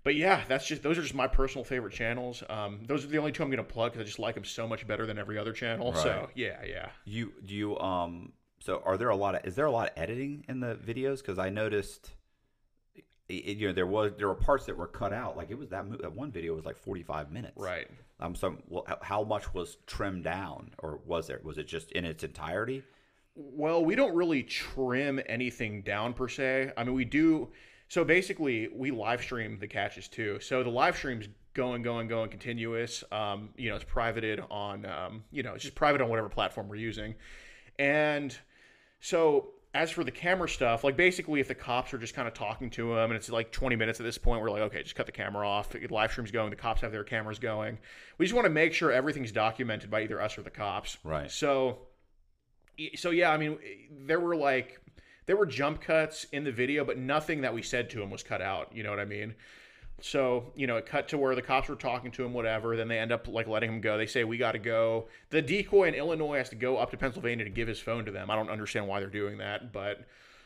but 0.07 0.15
yeah, 0.15 0.41
that's 0.47 0.65
just 0.65 0.83
those 0.83 0.97
are 0.97 1.01
just 1.01 1.13
my 1.13 1.27
personal 1.27 1.65
favorite 1.65 1.91
channels. 1.91 2.41
Um, 2.49 2.79
those 2.87 3.03
are 3.03 3.09
the 3.09 3.17
only 3.17 3.33
two 3.33 3.43
I'm 3.43 3.49
going 3.49 3.57
to 3.57 3.63
plug 3.73 3.91
because 3.91 4.05
I 4.05 4.07
just 4.07 4.19
like 4.19 4.35
them 4.35 4.45
so 4.45 4.65
much 4.65 4.87
better 4.87 5.05
than 5.05 5.17
every 5.17 5.37
other 5.37 5.51
channel. 5.51 5.93
So 5.93 6.29
yeah, 6.33 6.63
yeah. 6.65 6.87
you 7.03 7.33
do 7.43 7.53
you 7.53 7.77
um? 7.79 8.31
So 8.61 8.81
are 8.85 8.95
there 8.95 9.09
a 9.09 9.17
lot 9.17 9.35
of 9.35 9.45
is 9.45 9.55
there 9.55 9.65
a 9.65 9.71
lot 9.71 9.89
of 9.89 10.01
editing 10.01 10.45
in 10.47 10.61
the 10.61 10.75
videos? 10.75 11.17
Because 11.17 11.37
I 11.37 11.49
noticed. 11.49 12.11
It, 13.27 13.57
you 13.57 13.67
know 13.67 13.73
there 13.73 13.85
was 13.85 14.13
there 14.17 14.29
were 14.29 14.35
parts 14.35 14.65
that 14.67 14.77
were 14.77 14.87
cut 14.87 15.11
out 15.11 15.35
like 15.35 15.51
it 15.51 15.57
was 15.57 15.67
that, 15.71 15.83
that 16.01 16.13
one 16.15 16.31
video 16.31 16.55
was 16.55 16.63
like 16.63 16.77
45 16.77 17.29
minutes 17.29 17.57
Right. 17.57 17.89
um 18.21 18.33
so 18.33 18.55
well, 18.69 18.85
how- 18.87 18.99
how 19.01 19.23
much 19.25 19.53
was 19.53 19.75
trimmed 19.85 20.23
down 20.23 20.71
or 20.77 21.01
was 21.05 21.27
there 21.27 21.41
was 21.43 21.57
it 21.57 21.67
just 21.67 21.91
in 21.91 22.05
its 22.05 22.23
entirety 22.23 22.83
Well, 23.35 23.83
we 23.83 23.95
don't 23.95 24.15
really 24.15 24.43
trim 24.43 25.19
anything 25.27 25.81
down 25.81 26.13
per 26.13 26.29
se. 26.29 26.71
I 26.77 26.85
mean, 26.85 26.93
we 26.95 27.03
do. 27.03 27.49
So 27.89 28.03
basically, 28.03 28.67
we 28.73 28.91
live 28.91 29.21
stream 29.21 29.57
the 29.59 29.67
catches 29.67 30.07
too. 30.07 30.39
So 30.41 30.63
the 30.63 30.69
live 30.69 30.97
stream's 30.97 31.27
going, 31.53 31.81
going, 31.81 32.07
going, 32.07 32.29
continuous. 32.29 33.03
Um, 33.11 33.49
you 33.57 33.69
know, 33.69 33.75
it's 33.75 33.85
privated 33.85 34.41
on. 34.51 34.85
Um, 34.85 35.23
you 35.31 35.43
know, 35.43 35.53
it's 35.53 35.63
just 35.63 35.75
private 35.75 36.01
on 36.01 36.09
whatever 36.09 36.29
platform 36.29 36.67
we're 36.67 36.75
using. 36.75 37.15
And 37.79 38.37
so 38.99 39.49
as 39.73 39.91
for 39.91 40.03
the 40.03 40.11
camera 40.11 40.49
stuff, 40.49 40.83
like 40.83 40.97
basically, 40.97 41.39
if 41.39 41.47
the 41.47 41.55
cops 41.55 41.93
are 41.93 41.97
just 41.97 42.13
kind 42.13 42.27
of 42.27 42.33
talking 42.33 42.69
to 42.71 42.93
him, 42.93 43.11
and 43.11 43.13
it's 43.13 43.29
like 43.29 43.51
20 43.51 43.75
minutes 43.75 43.99
at 43.99 44.05
this 44.05 44.17
point, 44.17 44.41
we're 44.41 44.49
like, 44.49 44.63
okay, 44.63 44.83
just 44.83 44.95
cut 44.95 45.05
the 45.05 45.11
camera 45.11 45.47
off. 45.47 45.69
The 45.69 45.85
live 45.87 46.11
stream's 46.11 46.31
going. 46.31 46.49
The 46.49 46.55
cops 46.55 46.81
have 46.81 46.91
their 46.91 47.03
cameras 47.03 47.39
going. 47.39 47.77
We 48.17 48.25
just 48.25 48.35
want 48.35 48.45
to 48.45 48.51
make 48.51 48.73
sure 48.73 48.91
everything's 48.91 49.31
documented 49.31 49.89
by 49.89 50.03
either 50.03 50.21
us 50.21 50.37
or 50.37 50.41
the 50.41 50.49
cops. 50.49 50.97
Right. 51.03 51.29
So 51.31 51.79
so 52.95 53.09
yeah, 53.09 53.31
I 53.31 53.37
mean, 53.37 53.57
there 54.05 54.19
were 54.19 54.35
like 54.35 54.79
there 55.27 55.35
were 55.35 55.45
jump 55.45 55.81
cuts 55.81 56.25
in 56.31 56.43
the 56.43 56.51
video, 56.51 56.83
but 56.83 56.97
nothing 56.97 57.41
that 57.41 57.53
we 57.53 57.61
said 57.61 57.89
to 57.91 58.01
him 58.01 58.09
was 58.09 58.23
cut 58.23 58.41
out. 58.41 58.75
You 58.75 58.81
know 58.81 58.89
what 58.89 58.99
I 58.99 59.05
mean? 59.05 59.35
So, 59.99 60.51
you 60.55 60.67
know, 60.67 60.77
it 60.77 60.85
cut 60.85 61.07
to 61.09 61.17
where 61.17 61.35
the 61.35 61.41
cops 61.41 61.69
were 61.69 61.75
talking 61.75 62.11
to 62.11 62.23
him, 62.23 62.33
whatever. 62.33 62.75
Then 62.75 62.87
they 62.87 62.99
end 62.99 63.11
up 63.11 63.27
like 63.27 63.47
letting 63.47 63.69
him 63.69 63.81
go. 63.81 63.97
They 63.97 64.05
say, 64.05 64.23
we 64.23 64.37
got 64.37 64.53
to 64.53 64.59
go. 64.59 65.07
The 65.29 65.41
decoy 65.41 65.87
in 65.87 65.95
Illinois 65.95 66.37
has 66.37 66.49
to 66.49 66.55
go 66.55 66.77
up 66.77 66.91
to 66.91 66.97
Pennsylvania 66.97 67.45
to 67.45 67.51
give 67.51 67.67
his 67.67 67.79
phone 67.79 68.05
to 68.05 68.11
them. 68.11 68.29
I 68.29 68.35
don't 68.35 68.49
understand 68.49 68.87
why 68.87 68.99
they're 68.99 69.09
doing 69.09 69.39
that, 69.39 69.73
but 69.73 70.05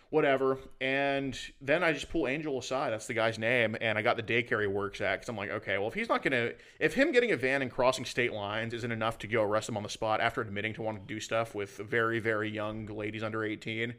whatever. 0.09 0.57
And 0.79 1.37
then 1.59 1.83
I 1.83 1.91
just 1.91 2.09
pull 2.09 2.27
Angel 2.27 2.57
aside. 2.57 2.91
That's 2.91 3.07
the 3.07 3.13
guy's 3.13 3.37
name. 3.37 3.75
And 3.81 3.97
I 3.97 4.01
got 4.01 4.15
the 4.15 4.23
daycare 4.23 4.61
he 4.61 4.67
works 4.67 5.01
at 5.01 5.17
because 5.17 5.29
I'm 5.29 5.37
like, 5.37 5.51
okay, 5.51 5.77
well, 5.77 5.89
if 5.89 5.93
he's 5.93 6.09
not 6.09 6.23
going 6.23 6.31
to, 6.31 6.55
if 6.79 6.93
him 6.93 7.11
getting 7.11 7.31
a 7.31 7.37
van 7.37 7.61
and 7.61 7.69
crossing 7.69 8.05
state 8.05 8.33
lines 8.33 8.73
isn't 8.73 8.91
enough 8.91 9.19
to 9.19 9.27
go 9.27 9.43
arrest 9.43 9.69
him 9.69 9.77
on 9.77 9.83
the 9.83 9.89
spot 9.89 10.21
after 10.21 10.41
admitting 10.41 10.73
to 10.75 10.81
wanting 10.81 11.01
to 11.01 11.07
do 11.13 11.19
stuff 11.19 11.53
with 11.53 11.77
very, 11.77 12.19
very 12.19 12.49
young 12.49 12.85
ladies 12.85 13.21
under 13.21 13.43
18, 13.43 13.93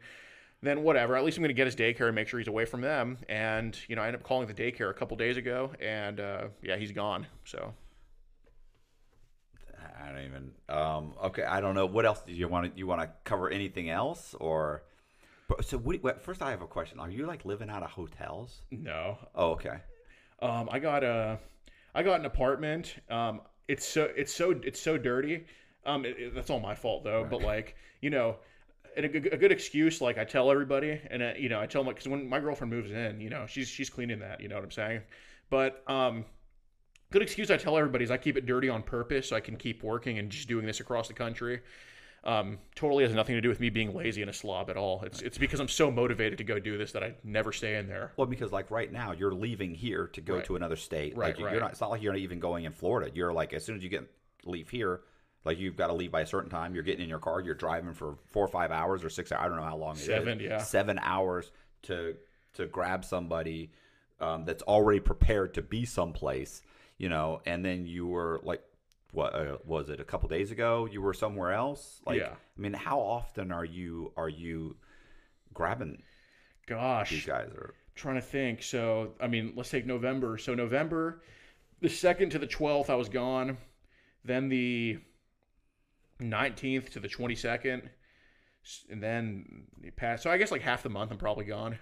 then 0.63 0.83
whatever. 0.83 1.15
At 1.15 1.23
least 1.23 1.37
I'm 1.37 1.43
going 1.43 1.49
to 1.49 1.53
get 1.53 1.67
his 1.67 1.75
daycare 1.75 2.07
and 2.07 2.15
make 2.15 2.27
sure 2.27 2.39
he's 2.39 2.47
away 2.47 2.65
from 2.65 2.81
them. 2.81 3.17
And 3.29 3.77
you 3.87 3.95
know, 3.95 4.01
I 4.01 4.07
ended 4.07 4.21
up 4.21 4.27
calling 4.27 4.47
the 4.47 4.53
daycare 4.53 4.89
a 4.89 4.93
couple 4.93 5.15
days 5.17 5.37
ago, 5.37 5.71
and 5.79 6.19
uh, 6.19 6.47
yeah, 6.61 6.77
he's 6.77 6.91
gone. 6.91 7.27
So 7.45 7.73
I 10.01 10.09
don't 10.11 10.25
even. 10.25 10.51
Um, 10.69 11.13
okay, 11.25 11.43
I 11.43 11.61
don't 11.61 11.75
know. 11.75 11.85
What 11.85 12.05
else 12.05 12.21
do 12.25 12.33
you 12.33 12.47
want 12.47 12.71
to? 12.73 12.77
You 12.77 12.87
want 12.87 13.01
to 13.01 13.09
cover 13.23 13.49
anything 13.49 13.89
else 13.89 14.35
or? 14.39 14.83
So 15.61 15.77
what, 15.77 16.21
first, 16.21 16.41
I 16.41 16.49
have 16.51 16.61
a 16.61 16.67
question. 16.67 16.99
Are 16.99 17.09
you 17.09 17.25
like 17.27 17.45
living 17.45 17.69
out 17.69 17.83
of 17.83 17.91
hotels? 17.91 18.61
no, 18.71 19.17
Oh, 19.35 19.51
okay. 19.51 19.77
um, 20.41 20.67
I 20.71 20.79
got 20.79 21.03
a, 21.03 21.37
I 21.93 22.01
got 22.01 22.19
an 22.19 22.25
apartment. 22.25 22.95
Um, 23.09 23.41
it's 23.67 23.85
so 23.85 24.09
it's 24.15 24.33
so 24.33 24.51
it's 24.63 24.79
so 24.81 24.97
dirty. 24.97 25.45
Um, 25.85 26.05
it, 26.05 26.17
it- 26.17 26.35
that's 26.35 26.49
all 26.49 26.59
my 26.59 26.75
fault 26.75 27.03
though. 27.03 27.25
But 27.29 27.41
like 27.41 27.75
you 28.01 28.09
know. 28.09 28.37
And 28.95 29.05
a 29.05 29.09
good, 29.09 29.33
a 29.33 29.37
good 29.37 29.51
excuse, 29.51 30.01
like 30.01 30.17
I 30.17 30.23
tell 30.23 30.51
everybody, 30.51 30.99
and 31.09 31.23
uh, 31.23 31.33
you 31.37 31.49
know, 31.49 31.59
I 31.59 31.65
tell 31.65 31.83
them 31.83 31.93
because 31.93 32.07
when 32.07 32.27
my 32.27 32.39
girlfriend 32.39 32.71
moves 32.71 32.91
in, 32.91 33.19
you 33.19 33.29
know, 33.29 33.45
she's 33.47 33.67
she's 33.67 33.89
cleaning 33.89 34.19
that, 34.19 34.39
you 34.41 34.47
know 34.47 34.55
what 34.55 34.63
I'm 34.63 34.71
saying. 34.71 35.01
But 35.49 35.83
um, 35.87 36.25
good 37.11 37.21
excuse 37.21 37.51
I 37.51 37.57
tell 37.57 37.77
everybody 37.77 38.03
is 38.03 38.11
I 38.11 38.17
keep 38.17 38.37
it 38.37 38.45
dirty 38.45 38.69
on 38.69 38.83
purpose 38.83 39.29
so 39.29 39.35
I 39.35 39.39
can 39.39 39.55
keep 39.55 39.83
working 39.83 40.19
and 40.19 40.29
just 40.29 40.47
doing 40.47 40.65
this 40.65 40.79
across 40.79 41.07
the 41.07 41.13
country. 41.13 41.61
Um, 42.25 42.57
totally 42.75 43.03
has 43.03 43.13
nothing 43.13 43.35
to 43.35 43.41
do 43.41 43.49
with 43.49 43.59
me 43.59 43.69
being 43.69 43.93
lazy 43.93 44.21
and 44.21 44.29
a 44.29 44.33
slob 44.33 44.69
at 44.69 44.77
all. 44.77 45.03
It's 45.03 45.21
it's 45.21 45.37
because 45.37 45.59
I'm 45.59 45.67
so 45.67 45.91
motivated 45.91 46.37
to 46.37 46.43
go 46.45 46.57
do 46.57 46.77
this 46.77 46.93
that 46.93 47.03
I 47.03 47.15
never 47.23 47.51
stay 47.51 47.75
in 47.75 47.87
there. 47.87 48.13
Well, 48.15 48.27
because 48.27 48.51
like 48.51 48.71
right 48.71 48.91
now, 48.91 49.11
you're 49.11 49.33
leaving 49.33 49.75
here 49.75 50.07
to 50.07 50.21
go 50.21 50.35
Right. 50.35 50.45
to 50.45 50.55
another 50.55 50.77
state. 50.77 51.17
Right, 51.17 51.29
like 51.29 51.39
you're 51.39 51.49
right. 51.49 51.59
not. 51.59 51.71
It's 51.71 51.81
not 51.81 51.89
like 51.89 52.01
you're 52.01 52.13
not 52.13 52.19
even 52.19 52.39
going 52.39 52.63
in 52.63 52.71
Florida. 52.71 53.11
You're 53.13 53.33
like 53.33 53.51
as 53.53 53.65
soon 53.65 53.75
as 53.75 53.83
you 53.83 53.89
get 53.89 54.09
leave 54.45 54.69
here, 54.69 55.01
like 55.45 55.59
you've 55.59 55.75
got 55.75 55.87
to 55.87 55.93
leave 55.93 56.11
by 56.11 56.21
a 56.21 56.25
certain 56.25 56.49
time. 56.49 56.73
You're 56.73 56.83
getting 56.83 57.03
in 57.03 57.09
your 57.09 57.19
car. 57.19 57.41
You're 57.41 57.55
driving 57.55 57.93
for 57.93 58.15
four 58.31 58.45
or 58.45 58.49
five 58.49 58.71
hours 58.71 59.03
or 59.03 59.09
six. 59.09 59.31
hours. 59.31 59.41
I 59.43 59.47
don't 59.47 59.57
know 59.57 59.63
how 59.63 59.77
long. 59.77 59.95
it 59.95 59.99
is. 59.99 60.05
Seven, 60.05 60.39
yeah. 60.39 60.57
Seven 60.59 60.99
hours 61.01 61.51
to 61.83 62.15
to 62.53 62.67
grab 62.67 63.03
somebody 63.03 63.71
um, 64.19 64.45
that's 64.45 64.63
already 64.63 64.99
prepared 64.99 65.53
to 65.55 65.61
be 65.61 65.85
someplace. 65.85 66.61
You 66.97 67.09
know, 67.09 67.41
and 67.45 67.63
then 67.63 67.85
you 67.85 68.07
were 68.07 68.39
like. 68.43 68.61
What 69.11 69.35
uh, 69.35 69.57
was 69.63 69.89
it? 69.89 69.99
A 69.99 70.03
couple 70.03 70.27
days 70.27 70.49
ago, 70.49 70.87
you 70.91 70.99
were 70.99 71.13
somewhere 71.13 71.51
else. 71.53 72.01
Like, 72.03 72.19
Yeah. 72.19 72.29
I 72.31 72.59
mean, 72.59 72.73
how 72.73 72.99
often 72.99 73.51
are 73.51 73.63
you 73.63 74.11
are 74.17 74.27
you 74.27 74.75
grabbing 75.53 76.01
Gosh, 76.65 77.11
these 77.11 77.23
guys? 77.23 77.49
are 77.51 77.75
trying 77.93 78.15
to 78.15 78.21
think. 78.21 78.63
So 78.63 79.13
I 79.21 79.27
mean, 79.27 79.53
let's 79.55 79.69
take 79.69 79.85
November. 79.85 80.39
So 80.39 80.55
November, 80.55 81.21
the 81.79 81.89
second 81.89 82.31
to 82.31 82.39
the 82.39 82.47
twelfth, 82.47 82.89
I 82.89 82.95
was 82.95 83.07
gone. 83.07 83.57
Then 84.25 84.49
the 84.49 84.97
nineteenth 86.19 86.91
to 86.91 86.99
the 86.99 87.07
twenty 87.07 87.35
second, 87.35 87.89
and 88.89 89.01
then 89.01 89.63
it 89.83 89.95
passed. 89.95 90.23
So 90.23 90.29
I 90.31 90.37
guess 90.37 90.51
like 90.51 90.61
half 90.61 90.83
the 90.83 90.89
month, 90.89 91.11
I'm 91.11 91.17
probably 91.17 91.45
gone. 91.45 91.77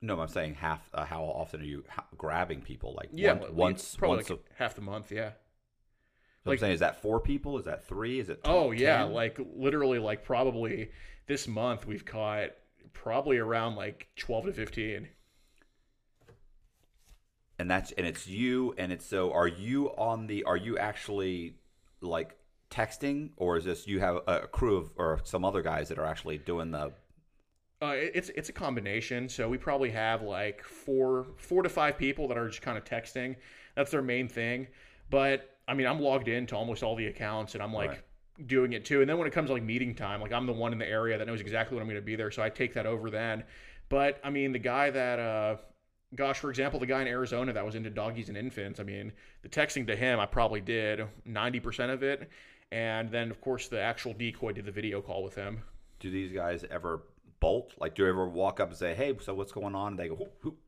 No, 0.00 0.18
I'm 0.20 0.28
saying 0.28 0.54
half. 0.54 0.80
Uh, 0.92 1.04
how 1.04 1.22
often 1.22 1.60
are 1.60 1.64
you 1.64 1.84
ha- 1.88 2.06
grabbing 2.18 2.60
people? 2.62 2.94
Like 2.96 3.10
Yeah, 3.12 3.34
once, 3.34 3.52
once, 3.52 3.96
probably 3.96 4.16
once. 4.18 4.30
like 4.30 4.40
a- 4.40 4.54
half 4.62 4.74
the 4.74 4.80
month. 4.80 5.12
Yeah. 5.12 5.30
so 6.44 6.50
I'm 6.50 6.58
saying, 6.58 6.72
is 6.74 6.80
that 6.80 7.00
four 7.02 7.20
people? 7.20 7.56
Is 7.58 7.66
that 7.66 7.86
three? 7.86 8.18
Is 8.18 8.28
it? 8.28 8.40
Oh 8.44 8.72
yeah, 8.72 9.02
10? 9.04 9.12
like 9.12 9.38
literally, 9.54 9.98
like 10.00 10.24
probably 10.24 10.90
this 11.28 11.46
month 11.46 11.86
we've 11.86 12.04
caught 12.04 12.50
probably 12.92 13.38
around 13.38 13.76
like 13.76 14.08
twelve 14.16 14.46
to 14.46 14.52
fifteen. 14.52 15.08
and 17.58 17.70
that's 17.70 17.92
and 17.92 18.04
it's 18.06 18.26
you, 18.26 18.74
and 18.76 18.90
it's 18.92 19.06
so. 19.06 19.32
Are 19.32 19.46
you 19.46 19.88
on 19.90 20.26
the? 20.26 20.42
Are 20.44 20.56
you 20.56 20.78
actually 20.78 21.58
like 22.00 22.34
texting, 22.72 23.30
or 23.36 23.56
is 23.56 23.64
this 23.64 23.86
you 23.86 24.00
have 24.00 24.16
a, 24.26 24.46
crew 24.48 24.76
of 24.76 24.90
or 24.96 25.20
some 25.24 25.44
other 25.44 25.62
guys 25.62 25.88
that 25.88 25.98
are 25.98 26.06
actually 26.06 26.38
doing 26.38 26.70
the? 26.70 26.92
Uh, 27.80 27.94
it's 27.94 28.30
it's 28.30 28.48
a 28.48 28.52
combination. 28.52 29.28
So 29.28 29.48
we 29.48 29.58
probably 29.58 29.90
have 29.90 30.22
like 30.22 30.62
four 30.62 31.26
four 31.36 31.62
to 31.62 31.68
five 31.68 31.98
people 31.98 32.28
that 32.28 32.38
are 32.38 32.48
just 32.48 32.62
kind 32.62 32.78
of 32.78 32.84
texting. 32.84 33.36
That's 33.76 33.90
their 33.90 34.02
main 34.02 34.28
thing. 34.28 34.68
But 35.10 35.56
I 35.68 35.74
mean, 35.74 35.86
I'm 35.86 36.00
logged 36.00 36.28
into 36.28 36.56
almost 36.56 36.82
all 36.82 36.96
the 36.96 37.06
accounts, 37.06 37.54
and 37.54 37.62
I'm 37.62 37.72
like 37.72 37.90
Right. 37.90 38.48
doing 38.48 38.72
it 38.72 38.84
too. 38.84 39.00
And 39.00 39.10
then 39.10 39.18
when 39.18 39.26
it 39.26 39.32
comes 39.32 39.48
to 39.48 39.52
like 39.54 39.62
meeting 39.62 39.94
time, 39.94 40.20
like 40.20 40.32
I'm 40.32 40.46
the 40.46 40.52
one 40.52 40.72
in 40.72 40.78
the 40.78 40.88
area 40.88 41.18
that 41.18 41.26
knows 41.26 41.40
exactly 41.40 41.74
when 41.76 41.82
I'm 41.82 41.88
going 41.88 42.00
to 42.00 42.04
be 42.06 42.16
there, 42.16 42.30
so 42.30 42.42
I 42.42 42.48
take 42.50 42.74
that 42.74 42.86
over 42.86 43.10
then. 43.10 43.44
But 43.88 44.20
I 44.24 44.30
mean, 44.30 44.52
the 44.52 44.58
guy 44.58 44.90
that, 44.90 45.18
uh, 45.18 45.56
gosh, 46.14 46.38
for 46.38 46.50
example, 46.50 46.80
the 46.80 46.86
guy 46.86 47.02
in 47.02 47.08
Arizona 47.08 47.52
that 47.52 47.64
was 47.66 47.74
into 47.74 47.90
doggies 47.90 48.28
and 48.28 48.38
infants. 48.38 48.80
I 48.80 48.84
mean, 48.84 49.12
the 49.42 49.48
texting 49.48 49.86
to 49.88 49.96
him, 49.96 50.18
I 50.18 50.26
probably 50.26 50.60
did 50.60 51.02
90% 51.28 51.92
of 51.92 52.02
it. 52.02 52.30
And 52.72 53.10
then, 53.10 53.30
of 53.30 53.40
course, 53.42 53.68
the 53.68 53.80
actual 53.80 54.14
decoy 54.14 54.52
did 54.52 54.64
the 54.64 54.72
video 54.72 55.02
call 55.02 55.22
with 55.22 55.34
him. 55.34 55.62
Do 56.00 56.10
these 56.10 56.32
guys 56.32 56.64
ever 56.70 57.02
bolt? 57.38 57.74
Like, 57.78 57.94
do 57.94 58.02
you 58.02 58.08
ever 58.08 58.26
walk 58.26 58.60
up 58.60 58.70
and 58.70 58.78
say, 58.78 58.94
"Hey, 58.94 59.14
so 59.20 59.34
what's 59.34 59.52
going 59.52 59.74
on?" 59.74 59.92
And 59.92 59.98
they 59.98 60.08
go, 60.08 60.14
"Whoop, 60.14 60.32
whoop, 60.42 60.58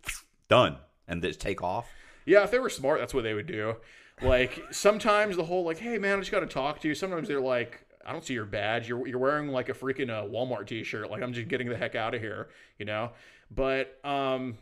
"Done," 0.48 0.76
and 1.08 1.22
just 1.22 1.40
take 1.40 1.62
off. 1.62 1.88
Yeah, 2.26 2.44
if 2.44 2.50
they 2.50 2.58
were 2.58 2.68
smart, 2.68 3.00
that's 3.00 3.14
what 3.14 3.24
they 3.24 3.32
would 3.32 3.46
do. 3.46 3.76
Like 4.20 4.62
sometimes 4.70 5.36
the 5.36 5.44
whole 5.44 5.64
like, 5.64 5.78
"Hey 5.78 5.96
man, 5.96 6.18
I 6.18 6.20
just 6.20 6.30
got 6.30 6.40
to 6.40 6.46
talk 6.46 6.80
to 6.80 6.88
you." 6.88 6.94
Sometimes 6.94 7.26
they're 7.26 7.40
like, 7.40 7.86
"I 8.04 8.12
don't 8.12 8.24
see 8.24 8.34
your 8.34 8.44
badge. 8.44 8.86
You're 8.86 9.06
you're 9.08 9.18
wearing 9.18 9.48
like 9.48 9.70
a 9.70 9.74
freaking 9.74 10.10
uh, 10.10 10.24
Walmart 10.24 10.66
T-shirt. 10.66 11.10
Like 11.10 11.22
I'm 11.22 11.32
just 11.32 11.48
getting 11.48 11.70
the 11.70 11.76
heck 11.76 11.94
out 11.94 12.14
of 12.14 12.20
here," 12.20 12.48
you 12.78 12.84
know. 12.84 13.12
But 13.50 13.98
um, 14.04 14.58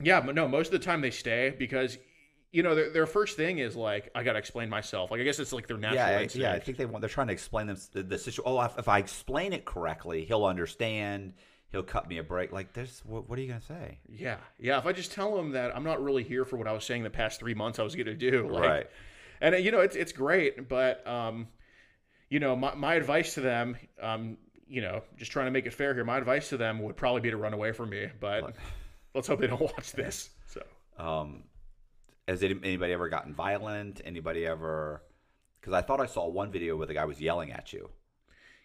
yeah, 0.00 0.22
but 0.22 0.34
no, 0.34 0.48
most 0.48 0.68
of 0.68 0.72
the 0.72 0.84
time 0.84 1.02
they 1.02 1.10
stay 1.10 1.54
because 1.56 1.98
you 2.56 2.62
know 2.62 2.74
their, 2.74 2.90
their 2.90 3.06
first 3.06 3.36
thing 3.36 3.58
is 3.58 3.76
like, 3.76 4.10
"I 4.14 4.22
got 4.22 4.32
to 4.32 4.38
explain 4.38 4.70
myself." 4.70 5.10
Like 5.10 5.20
I 5.20 5.24
guess 5.24 5.38
it's 5.38 5.52
like 5.52 5.66
their 5.66 5.76
natural 5.76 6.08
yeah, 6.08 6.18
I- 6.18 6.22
instinct. 6.22 6.42
yeah. 6.42 6.52
I 6.52 6.58
think 6.58 6.78
they 6.78 6.86
want. 6.86 7.02
They're 7.02 7.10
trying 7.10 7.26
to 7.26 7.32
explain 7.34 7.66
them 7.66 7.76
the, 7.92 8.02
the 8.02 8.18
situation. 8.18 8.44
Oh, 8.46 8.60
if, 8.62 8.78
if 8.78 8.88
I 8.88 8.98
explain 8.98 9.52
it 9.52 9.64
correctly, 9.66 10.24
he'll 10.24 10.46
understand. 10.46 11.34
He'll 11.72 11.82
cut 11.82 12.08
me 12.08 12.16
a 12.16 12.22
break. 12.22 12.52
Like, 12.52 12.72
there's 12.72 13.02
what, 13.04 13.28
what 13.28 13.38
are 13.38 13.42
you 13.42 13.48
gonna 13.48 13.60
say? 13.60 13.98
Yeah, 14.08 14.38
yeah. 14.58 14.78
If 14.78 14.86
I 14.86 14.92
just 14.92 15.12
tell 15.12 15.36
them 15.36 15.50
that 15.50 15.76
I'm 15.76 15.84
not 15.84 16.02
really 16.02 16.22
here 16.22 16.46
for 16.46 16.56
what 16.56 16.66
I 16.66 16.72
was 16.72 16.84
saying 16.84 17.02
the 17.02 17.10
past 17.10 17.40
three 17.40 17.54
months, 17.54 17.78
I 17.78 17.82
was 17.82 17.94
going 17.94 18.06
to 18.06 18.14
do. 18.14 18.48
Like, 18.50 18.62
Right. 18.62 18.86
And 19.42 19.62
you 19.62 19.70
know, 19.70 19.80
it's 19.80 19.96
it's 19.96 20.12
great, 20.12 20.66
but 20.68 21.06
um, 21.06 21.48
you 22.30 22.40
know, 22.40 22.56
my 22.56 22.74
my 22.74 22.94
advice 22.94 23.34
to 23.34 23.42
them, 23.42 23.76
um, 24.00 24.38
you 24.66 24.80
know, 24.80 25.02
just 25.18 25.30
trying 25.30 25.46
to 25.46 25.50
make 25.50 25.66
it 25.66 25.74
fair 25.74 25.92
here. 25.92 26.04
My 26.04 26.16
advice 26.16 26.48
to 26.48 26.56
them 26.56 26.80
would 26.84 26.96
probably 26.96 27.20
be 27.20 27.30
to 27.30 27.36
run 27.36 27.52
away 27.52 27.72
from 27.72 27.90
me, 27.90 28.08
but 28.18 28.54
let's 29.14 29.28
hope 29.28 29.40
they 29.40 29.46
don't 29.46 29.60
watch 29.76 29.92
this. 29.92 30.30
So 30.46 30.62
Um, 30.98 31.42
has 32.28 32.42
anybody 32.42 32.92
ever 32.92 33.08
gotten 33.08 33.32
violent? 33.32 34.00
Anybody 34.04 34.46
ever? 34.46 35.02
Because 35.60 35.72
I 35.72 35.82
thought 35.82 36.00
I 36.00 36.06
saw 36.06 36.28
one 36.28 36.50
video 36.50 36.76
where 36.76 36.86
the 36.86 36.94
guy 36.94 37.04
was 37.04 37.20
yelling 37.20 37.52
at 37.52 37.72
you. 37.72 37.90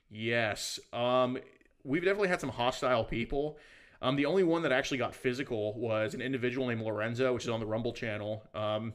yes, 0.09 0.80
um, 0.93 1.38
we've 1.84 2.03
definitely 2.03 2.30
had 2.30 2.41
some 2.41 2.49
hostile 2.49 3.03
people. 3.03 3.57
Um, 4.01 4.16
the 4.16 4.26
only 4.26 4.43
one 4.43 4.64
that 4.64 4.72
actually 4.72 4.97
got 4.97 5.14
physical 5.14 5.78
was 5.80 6.14
an 6.16 6.22
individual 6.22 6.68
named 6.68 6.82
Lorenzo, 6.82 7.34
which 7.34 7.43
is 7.43 7.49
on 7.49 7.59
the 7.59 7.66
Rumble 7.68 7.93
channel. 7.93 8.43
Um, 8.55 8.93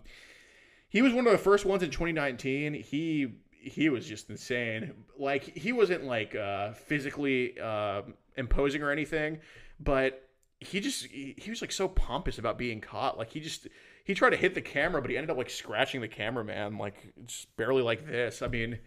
he 0.88 1.00
was 1.02 1.12
one 1.12 1.26
of 1.26 1.32
the 1.32 1.38
first 1.38 1.64
ones 1.64 1.82
in 1.82 1.90
2019. 1.90 2.74
He 2.74 3.28
he 3.52 3.88
was 3.88 4.06
just 4.06 4.30
insane. 4.30 4.92
Like 5.18 5.44
he 5.56 5.72
wasn't 5.72 6.04
like 6.04 6.34
uh, 6.34 6.72
physically 6.72 7.58
uh, 7.60 8.02
imposing 8.36 8.82
or 8.82 8.90
anything, 8.90 9.40
but 9.78 10.28
he 10.58 10.80
just 10.80 11.06
he, 11.06 11.34
he 11.36 11.50
was 11.50 11.60
like 11.60 11.72
so 11.72 11.88
pompous 11.88 12.38
about 12.38 12.58
being 12.58 12.80
caught. 12.80 13.18
Like 13.18 13.30
he 13.30 13.40
just 13.40 13.68
he 14.06 14.14
tried 14.14 14.30
to 14.30 14.36
hit 14.36 14.54
the 14.54 14.62
camera, 14.62 15.02
but 15.02 15.10
he 15.10 15.16
ended 15.16 15.30
up 15.30 15.36
like 15.36 15.50
scratching 15.50 16.00
the 16.00 16.08
cameraman, 16.08 16.78
like 16.78 16.94
just 17.26 17.54
barely 17.56 17.82
like 17.82 18.06
this. 18.06 18.40
I 18.40 18.48
mean. 18.48 18.78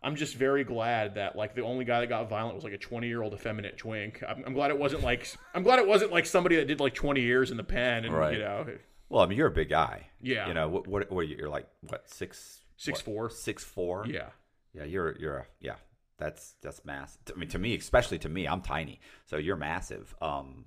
I'm 0.00 0.14
just 0.14 0.36
very 0.36 0.62
glad 0.62 1.16
that 1.16 1.34
like 1.34 1.56
the 1.56 1.62
only 1.62 1.84
guy 1.84 1.98
that 1.98 2.06
got 2.06 2.28
violent 2.30 2.54
was 2.54 2.62
like 2.62 2.72
a 2.72 2.78
20 2.78 3.08
year 3.08 3.20
old 3.20 3.34
effeminate 3.34 3.76
twink. 3.78 4.22
I'm, 4.28 4.44
I'm 4.46 4.54
glad 4.54 4.70
it 4.70 4.78
wasn't 4.78 5.02
like 5.02 5.34
I'm 5.56 5.64
glad 5.64 5.80
it 5.80 5.88
wasn't 5.88 6.12
like 6.12 6.24
somebody 6.24 6.54
that 6.54 6.68
did 6.68 6.78
like 6.78 6.94
20 6.94 7.20
years 7.20 7.50
in 7.50 7.56
the 7.56 7.64
pen 7.64 8.04
and 8.04 8.14
Right. 8.14 8.34
you 8.34 8.38
know 8.38 8.64
Well, 9.08 9.24
I 9.24 9.26
mean, 9.26 9.36
you're 9.36 9.48
a 9.48 9.50
big 9.50 9.70
guy. 9.70 10.06
Yeah. 10.20 10.46
You 10.46 10.54
know 10.54 10.68
what? 10.68 10.86
What? 10.86 11.10
what 11.10 11.20
are 11.20 11.22
you, 11.24 11.36
you're 11.38 11.48
like 11.48 11.66
what? 11.88 12.08
Six. 12.08 12.60
Six 12.76 12.98
what, 13.00 13.04
four. 13.04 13.30
Six 13.30 13.64
four. 13.64 14.06
yeah 14.08 14.28
Yeah. 14.72 14.84
You're 14.84 15.16
you're 15.18 15.36
a, 15.38 15.46
yeah. 15.60 15.74
That's 16.18 16.54
that's 16.62 16.84
massive. 16.84 17.20
I 17.34 17.36
mean, 17.36 17.48
to 17.48 17.58
me, 17.58 17.74
especially 17.74 18.18
to 18.20 18.28
me, 18.28 18.46
I'm 18.46 18.60
tiny, 18.60 19.00
so 19.26 19.36
you're 19.36 19.56
massive. 19.56 20.14
Um, 20.22 20.66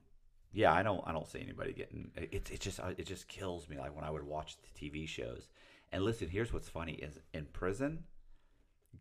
yeah, 0.53 0.73
I 0.73 0.83
don't 0.83 1.01
I 1.05 1.11
don't 1.11 1.27
see 1.27 1.39
anybody 1.39 1.73
getting 1.73 2.11
it. 2.15 2.49
It 2.51 2.59
just 2.59 2.79
it 2.97 3.05
just 3.05 3.27
kills 3.27 3.69
me. 3.69 3.77
Like 3.77 3.95
when 3.95 4.05
I 4.05 4.11
would 4.11 4.23
watch 4.23 4.57
the 4.57 4.89
TV 4.89 5.07
shows. 5.07 5.49
And 5.93 6.03
listen, 6.03 6.29
here's 6.29 6.53
what's 6.53 6.69
funny: 6.69 6.93
is 6.93 7.19
in 7.33 7.45
prison, 7.45 8.03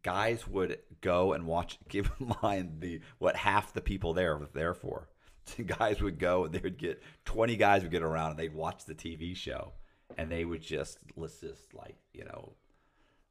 guys 0.03 0.46
would 0.46 0.78
go 1.01 1.32
and 1.32 1.46
watch. 1.46 1.78
Keep 1.88 2.09
in 2.20 2.34
mind 2.42 2.80
the 2.80 3.01
what 3.18 3.36
half 3.36 3.72
the 3.72 3.80
people 3.80 4.14
there 4.14 4.36
were 4.36 4.48
there 4.53 4.74
for. 4.74 5.09
guys 5.66 6.01
would 6.01 6.18
go 6.18 6.44
and 6.44 6.55
they 6.55 6.61
would 6.61 6.78
get 6.78 7.03
20 7.24 7.57
guys 7.57 7.82
would 7.82 7.90
get 7.90 8.03
around 8.03 8.30
and 8.30 8.38
they'd 8.38 8.55
watch 8.55 8.84
the 8.84 8.94
TV 8.94 9.34
show 9.34 9.72
and 10.16 10.30
they 10.30 10.44
would 10.44 10.61
just 10.61 10.98
let's 11.16 11.40
just 11.40 11.72
like 11.74 11.96
you 12.12 12.24
know 12.24 12.53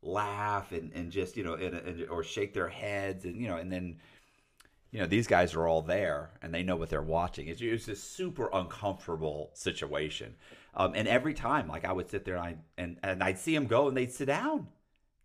laugh 0.02 0.72
and, 0.72 0.92
and 0.94 1.12
just 1.12 1.36
you 1.38 1.44
know 1.44 1.54
and, 1.54 1.76
and, 1.76 2.10
or 2.10 2.24
shake 2.24 2.54
their 2.54 2.70
heads 2.70 3.26
and 3.26 3.36
you 3.36 3.48
know 3.48 3.58
and 3.58 3.72
then 3.72 3.98
you 4.92 5.00
know 5.00 5.06
these 5.06 5.28
guys 5.28 5.54
are 5.54 5.68
all 5.68 5.82
there 5.82 6.32
and 6.42 6.54
they 6.54 6.64
know 6.64 6.76
what 6.76 6.90
they're 6.90 7.02
watching 7.02 7.48
it's, 7.48 7.62
it's 7.62 7.88
a 7.88 7.96
super 7.96 8.50
uncomfortable 8.54 9.52
situation 9.54 10.36
um, 10.76 10.94
and 10.96 11.08
every 11.08 11.34
time 11.34 11.68
like 11.68 11.86
i 11.86 11.92
would 11.92 12.10
sit 12.10 12.26
there 12.26 12.36
and, 12.36 12.44
I, 12.44 12.56
and, 12.78 12.98
and 13.04 13.24
i'd 13.24 13.40
see 13.40 13.54
them 13.54 13.68
go 13.68 13.88
and 13.88 13.96
they'd 13.96 14.12
sit 14.12 14.26
down 14.26 14.68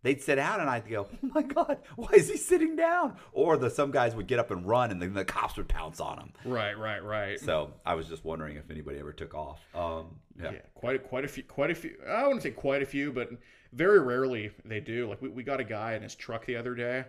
they'd 0.05 0.21
sit 0.21 0.35
down 0.35 0.61
and 0.61 0.69
I'd 0.69 0.87
go, 0.87 1.07
"Oh 1.11 1.27
my 1.33 1.41
god, 1.41 1.79
why 1.95 2.09
is 2.13 2.29
he 2.29 2.37
sitting 2.37 2.75
down?" 2.77 3.17
Or 3.33 3.57
the 3.57 3.69
some 3.69 3.91
guys 3.91 4.15
would 4.15 4.27
get 4.27 4.39
up 4.39 4.51
and 4.51 4.65
run, 4.65 4.91
and 4.91 5.01
then 5.01 5.13
the 5.13 5.25
cops 5.25 5.57
would 5.57 5.67
pounce 5.67 5.99
on 5.99 6.17
them. 6.17 6.33
Right, 6.45 6.77
right, 6.77 7.03
right. 7.03 7.39
So 7.39 7.73
I 7.85 7.95
was 7.95 8.07
just 8.07 8.23
wondering 8.23 8.55
if 8.55 8.69
anybody 8.69 8.99
ever 8.99 9.11
took 9.11 9.33
off. 9.33 9.59
Um, 9.73 10.19
yeah. 10.39 10.51
Yeah, 10.51 10.59
quite 10.75 10.97
a, 10.97 10.99
quite 10.99 11.25
a 11.25 11.27
few, 11.27 11.43
quite 11.43 11.71
a 11.71 11.75
few. 11.75 11.97
I 12.07 12.23
wouldn't 12.23 12.43
say 12.43 12.51
quite 12.51 12.81
a 12.81 12.85
few, 12.85 13.11
but 13.11 13.29
very 13.73 13.99
rarely 13.99 14.51
they 14.63 14.79
do. 14.79 15.09
Like 15.09 15.21
we, 15.21 15.29
we 15.29 15.43
got 15.43 15.59
a 15.59 15.63
guy 15.63 15.95
in 15.95 16.03
his 16.03 16.15
truck 16.15 16.45
the 16.45 16.55
other 16.55 16.75
day, 16.75 17.05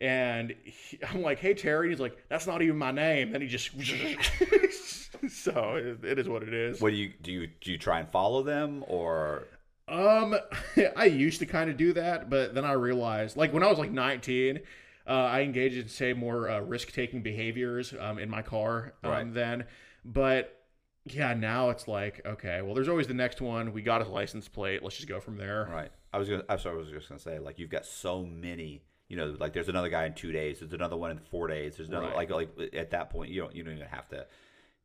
and 0.00 0.54
he, 0.64 0.98
I'm 1.08 1.22
like, 1.22 1.38
"Hey 1.38 1.54
Terry," 1.54 1.90
he's 1.90 2.00
like, 2.00 2.16
"That's 2.28 2.46
not 2.46 2.62
even 2.62 2.76
my 2.76 2.90
name." 2.90 3.30
Then 3.32 3.40
he 3.40 3.48
just, 3.48 3.70
so 5.28 5.74
it, 5.76 6.04
it 6.04 6.18
is 6.18 6.28
what 6.28 6.42
it 6.42 6.52
is. 6.54 6.80
What 6.80 6.90
do 6.90 6.96
you 6.96 7.12
do? 7.22 7.32
You 7.32 7.46
do 7.60 7.72
you 7.72 7.78
try 7.78 8.00
and 8.00 8.08
follow 8.08 8.42
them 8.42 8.84
or? 8.86 9.44
Um, 9.86 10.34
I 10.96 11.04
used 11.06 11.40
to 11.40 11.46
kind 11.46 11.68
of 11.70 11.76
do 11.76 11.92
that, 11.94 12.30
but 12.30 12.54
then 12.54 12.64
I 12.64 12.72
realized, 12.72 13.36
like 13.36 13.52
when 13.52 13.62
I 13.62 13.66
was 13.68 13.78
like 13.78 13.90
19, 13.92 14.60
uh, 15.06 15.10
I 15.10 15.42
engaged 15.42 15.76
in 15.76 15.88
say 15.88 16.14
more 16.14 16.48
uh, 16.48 16.60
risk-taking 16.60 17.20
behaviors 17.22 17.92
um, 18.00 18.18
in 18.18 18.30
my 18.30 18.40
car 18.40 18.94
um, 19.04 19.10
Right. 19.10 19.34
then. 19.34 19.64
But 20.02 20.58
yeah, 21.04 21.34
now 21.34 21.68
it's 21.68 21.86
like, 21.86 22.22
okay, 22.24 22.62
well, 22.62 22.74
there's 22.74 22.88
always 22.88 23.06
the 23.06 23.12
next 23.14 23.42
one. 23.42 23.74
We 23.74 23.82
got 23.82 24.00
a 24.00 24.08
license 24.08 24.48
plate. 24.48 24.82
Let's 24.82 24.96
just 24.96 25.08
go 25.08 25.20
from 25.20 25.36
there. 25.36 25.68
Right. 25.70 25.90
I 26.14 26.18
was 26.18 26.28
gonna. 26.30 26.44
I'm 26.48 26.58
sorry. 26.58 26.76
I 26.76 26.78
was 26.78 26.88
just 26.88 27.08
gonna 27.08 27.18
say 27.20 27.38
like 27.38 27.58
you've 27.58 27.70
got 27.70 27.84
so 27.84 28.24
many. 28.24 28.82
You 29.08 29.16
know, 29.16 29.36
like 29.38 29.52
there's 29.52 29.68
another 29.68 29.88
guy 29.88 30.06
in 30.06 30.14
two 30.14 30.32
days. 30.32 30.60
There's 30.60 30.72
another 30.72 30.96
one 30.96 31.10
in 31.10 31.18
four 31.18 31.46
days. 31.46 31.76
There's 31.76 31.88
another 31.88 32.06
Right. 32.08 32.30
like 32.30 32.30
like 32.58 32.74
at 32.74 32.90
that 32.90 33.10
point 33.10 33.30
you 33.30 33.40
don't 33.42 33.54
you 33.54 33.62
don't 33.62 33.74
even 33.74 33.86
have 33.88 34.08
to, 34.08 34.26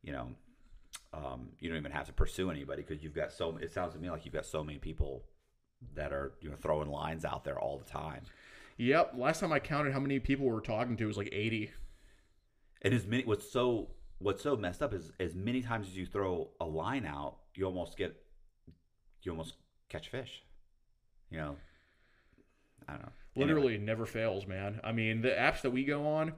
you 0.02 0.12
know, 0.12 0.28
um, 1.12 1.50
you 1.58 1.68
don't 1.68 1.78
even 1.78 1.92
have 1.92 2.06
to 2.06 2.12
pursue 2.12 2.50
anybody 2.50 2.82
because 2.82 3.02
you've 3.02 3.14
got 3.14 3.32
so. 3.32 3.56
It 3.56 3.72
sounds 3.72 3.94
to 3.94 3.98
me 4.00 4.10
like 4.10 4.24
you've 4.24 4.34
got 4.34 4.46
so 4.46 4.62
many 4.62 4.78
people 4.78 5.24
that 5.94 6.12
are 6.12 6.32
you 6.40 6.50
know 6.50 6.56
throwing 6.56 6.90
lines 6.90 7.24
out 7.24 7.44
there 7.44 7.58
all 7.58 7.78
the 7.78 7.84
time. 7.90 8.22
Yep. 8.76 9.14
Last 9.16 9.40
time 9.40 9.52
I 9.52 9.58
counted 9.58 9.92
how 9.92 10.00
many 10.00 10.18
people 10.20 10.46
we 10.46 10.52
were 10.52 10.60
talking 10.60 10.96
to 10.96 11.06
was 11.06 11.16
like 11.16 11.28
80. 11.32 11.70
And 12.82 12.94
as 12.94 13.06
many 13.06 13.24
what's 13.24 13.50
so 13.50 13.88
what's 14.18 14.42
so 14.42 14.56
messed 14.56 14.82
up 14.82 14.92
is 14.94 15.12
as 15.18 15.34
many 15.34 15.62
times 15.62 15.88
as 15.88 15.96
you 15.96 16.06
throw 16.06 16.48
a 16.60 16.64
line 16.66 17.06
out, 17.06 17.36
you 17.54 17.64
almost 17.64 17.96
get 17.96 18.14
you 19.22 19.32
almost 19.32 19.54
catch 19.88 20.08
fish. 20.08 20.42
You 21.30 21.38
know. 21.38 21.56
I 22.88 22.92
don't 22.92 23.02
know. 23.02 23.12
Literally 23.36 23.78
never 23.78 24.06
fails, 24.06 24.46
man. 24.46 24.80
I 24.82 24.92
mean, 24.92 25.22
the 25.22 25.30
apps 25.30 25.62
that 25.62 25.70
we 25.70 25.84
go 25.84 26.06
on. 26.06 26.32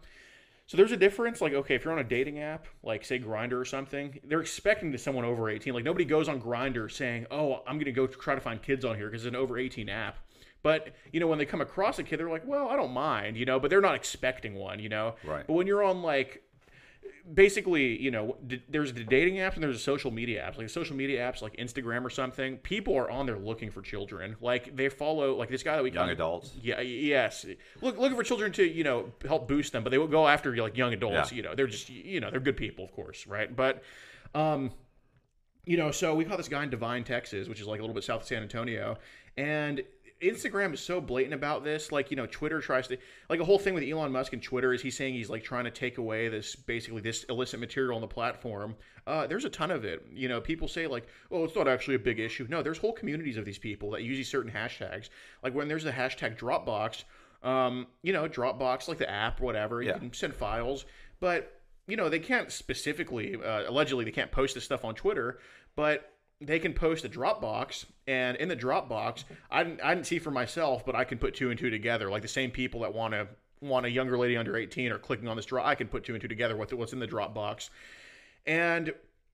So 0.67 0.77
there's 0.77 0.93
a 0.93 0.97
difference. 0.97 1.41
Like, 1.41 1.53
okay, 1.53 1.75
if 1.75 1.85
you're 1.85 1.93
on 1.93 1.99
a 1.99 2.05
dating 2.05 2.39
app, 2.39 2.67
like 2.83 3.05
say 3.05 3.19
Grindr 3.19 3.61
or 3.61 3.65
something, 3.65 4.21
they're 4.25 4.41
expecting 4.41 4.93
to 4.93 4.99
someone 4.99 5.25
over 5.25 5.49
18. 5.51 5.75
Like 5.75 5.85
nobody 5.85 6.05
goes 6.05 6.29
on 6.29 6.41
Grindr 6.41 6.91
saying, 6.91 7.27
"Oh, 7.31 7.63
I'm 7.67 7.79
gonna 7.79 7.93
go 7.93 8.07
try 8.07 8.35
to 8.35 8.41
find 8.41 8.63
kids 8.63 8.85
on 8.85 8.97
here 8.97 9.09
because 9.09 9.25
it's 9.25 9.29
an 9.29 9.37
over 9.37 9.59
18 9.59 9.89
app." 9.89 10.19
But 10.63 10.95
you 11.13 11.21
know, 11.21 11.27
when 11.27 11.39
they 11.39 11.45
come 11.45 11.61
across 11.61 11.99
a 11.99 12.05
kid, 12.05 12.21
they're 12.21 12.31
like, 12.31 12.47
"Well, 12.47 12.69
I 12.69 12.77
don't 12.77 12.93
mind," 12.93 13.37
you 13.37 13.45
know, 13.45 13.59
but 13.59 13.71
they're 13.71 13.81
not 13.81 13.97
expecting 13.97 14.55
one, 14.55 14.79
you 14.79 14.89
know. 14.89 15.17
Right. 15.25 15.47
But 15.47 15.55
when 15.55 15.67
you're 15.67 15.83
on 15.83 16.03
like 16.03 16.43
basically, 17.35 18.01
you 18.01 18.11
know, 18.11 18.37
d- 18.47 18.63
there's 18.69 18.93
the 18.93 19.05
dating 19.05 19.37
apps 19.37 19.55
and 19.55 19.63
there's 19.63 19.77
the 19.77 19.83
social 19.83 20.11
media 20.11 20.43
apps. 20.43 20.59
Like 20.59 20.69
social 20.69 20.97
media 20.97 21.21
apps, 21.21 21.43
like 21.43 21.57
Instagram 21.57 22.05
or 22.05 22.11
something. 22.11 22.57
People 22.59 22.97
are 22.97 23.11
on 23.11 23.27
there 23.27 23.39
looking 23.39 23.71
for 23.71 23.83
children. 23.83 24.37
Like 24.41 24.75
they 24.77 24.89
follow, 24.89 25.35
like 25.37 25.49
this 25.49 25.63
guy 25.63 25.77
that 25.77 25.83
we 25.83 25.93
young 25.93 26.11
adults. 26.11 26.53
yeah, 26.61 26.81
yes. 26.81 27.47
Look, 27.81 27.99
looking 27.99 28.17
for 28.17 28.23
children 28.25 28.53
to 28.53 28.65
you 28.65 28.85
know 28.85 29.13
help 29.27 29.49
boost 29.49 29.73
them, 29.73 29.83
but 29.85 29.91
they 29.91 29.99
will 29.99 30.07
go 30.09 30.27
after 30.27 30.57
like 30.57 30.77
young 30.77 30.93
adults. 30.93 31.31
Yeah. 31.31 31.37
You 31.37 31.43
know, 31.43 31.55
they're 31.55 31.67
just 31.67 31.89
you 31.89 32.21
know 32.21 32.31
they're 32.31 32.41
good 32.41 32.57
people, 32.57 32.85
of 32.85 32.93
course, 32.93 33.27
right? 33.27 33.55
But, 33.55 33.83
um, 34.35 34.71
you 35.65 35.77
know, 35.77 35.91
so 35.91 36.15
we 36.15 36.25
caught 36.25 36.39
this 36.39 36.49
guy 36.49 36.63
in 36.65 36.71
Devine, 36.71 37.05
Texas, 37.05 37.49
which 37.49 37.61
is 37.61 37.67
like 37.67 37.79
a 37.79 37.83
little 37.83 37.95
bit 37.95 38.05
south 38.05 38.23
of 38.23 38.27
San 38.27 38.43
Antonio, 38.43 38.99
and 39.37 39.83
Instagram 40.23 40.73
is 40.73 40.81
so 40.81 41.01
blatant 41.01 41.35
about 41.35 41.65
this. 41.65 41.91
Like, 41.93 42.11
you 42.11 42.17
know, 42.17 42.27
Twitter 42.27 42.61
tries 42.61 42.89
to 42.89 42.97
like 43.29 43.41
a 43.41 43.45
whole 43.45 43.59
thing 43.59 43.75
with 43.75 43.83
Elon 43.85 44.13
Musk 44.13 44.33
and 44.33 44.43
Twitter 44.43 44.73
is 44.73 44.81
he's 44.81 44.97
saying 44.97 45.15
he's 45.15 45.29
like 45.31 45.43
trying 45.45 45.65
to 45.65 45.71
take 45.71 45.99
away 45.99 46.29
this 46.29 46.55
basically 46.55 47.01
this 47.01 47.25
illicit 47.25 47.61
material 47.61 47.97
on 47.97 48.01
the 48.01 48.07
platform. 48.09 48.77
Uh, 49.07 49.27
there's 49.27 49.45
a 49.45 49.51
ton 49.51 49.71
of 49.71 49.85
it. 49.85 50.07
You 50.13 50.29
know, 50.29 50.41
people 50.41 50.69
say 50.69 50.87
like, 50.87 51.07
oh, 51.31 51.45
it's 51.45 51.57
not 51.57 51.67
actually 51.69 51.97
a 51.97 52.01
big 52.01 52.21
issue. 52.21 52.47
No, 52.49 52.63
there's 52.63 52.79
whole 52.79 52.93
communities 52.93 53.37
of 53.37 53.45
these 53.45 53.59
people 53.59 53.91
that 53.91 54.03
use 54.03 54.17
these 54.17 54.31
certain 54.31 54.51
hashtags. 54.53 55.09
Like 55.43 55.55
when 55.55 55.67
there's 55.69 55.85
the 55.85 55.91
hashtag 55.91 56.39
Dropbox, 56.39 57.05
um, 57.43 57.89
you 58.03 58.13
know, 58.13 58.29
Dropbox, 58.29 58.87
like 58.89 58.99
the 58.99 59.11
app, 59.11 59.41
whatever, 59.41 59.83
Yeah. 59.83 59.95
you 59.95 59.99
can 60.01 60.13
send 60.13 60.35
files, 60.35 60.85
but 61.19 61.59
you 61.89 61.97
know, 61.97 62.09
they 62.09 62.21
can't 62.21 62.53
specifically, 62.53 63.35
uh, 63.35 63.69
allegedly, 63.69 64.05
they 64.05 64.13
can't 64.13 64.31
post 64.31 64.55
this 64.55 64.63
stuff 64.63 64.85
on 64.85 64.95
Twitter, 64.95 65.41
but 65.75 66.12
they 66.47 66.59
can 66.59 66.73
post 66.73 67.05
a 67.05 67.09
Dropbox, 67.09 67.85
and 68.07 68.37
in 68.37 68.49
the 68.49 68.57
Dropbox, 68.57 69.25
I 69.51 69.65
didn't, 69.65 69.81
I 69.81 69.95
didn't 69.95 70.07
see 70.07 70.19
for 70.19 70.31
myself, 70.31 70.85
but 70.85 70.95
I 70.95 71.05
can 71.05 71.19
put 71.19 71.35
two 71.35 71.51
and 71.51 71.59
two 71.59 71.71
together. 71.71 72.11
Like 72.11 72.23
the 72.23 72.29
same 72.29 72.51
people 72.51 72.81
that 72.81 72.93
want 72.93 73.15
to 73.15 73.29
want 73.63 73.87
a 73.87 73.91
younger 73.91 74.19
lady 74.19 74.37
under 74.37 74.57
18 74.57 74.93
are 74.93 74.99
clicking 74.99 75.29
on 75.29 75.37
this 75.37 75.47
drop, 75.47 75.65
I 75.65 75.75
can 75.75 75.89
put 75.89 76.05
two 76.05 76.13
and 76.13 76.21
two 76.21 76.29
together 76.29 76.57
with 76.57 76.73
what's 76.73 76.93
in 76.93 76.99
the 76.99 77.07
Dropbox. 77.07 77.71
And, 78.47 78.93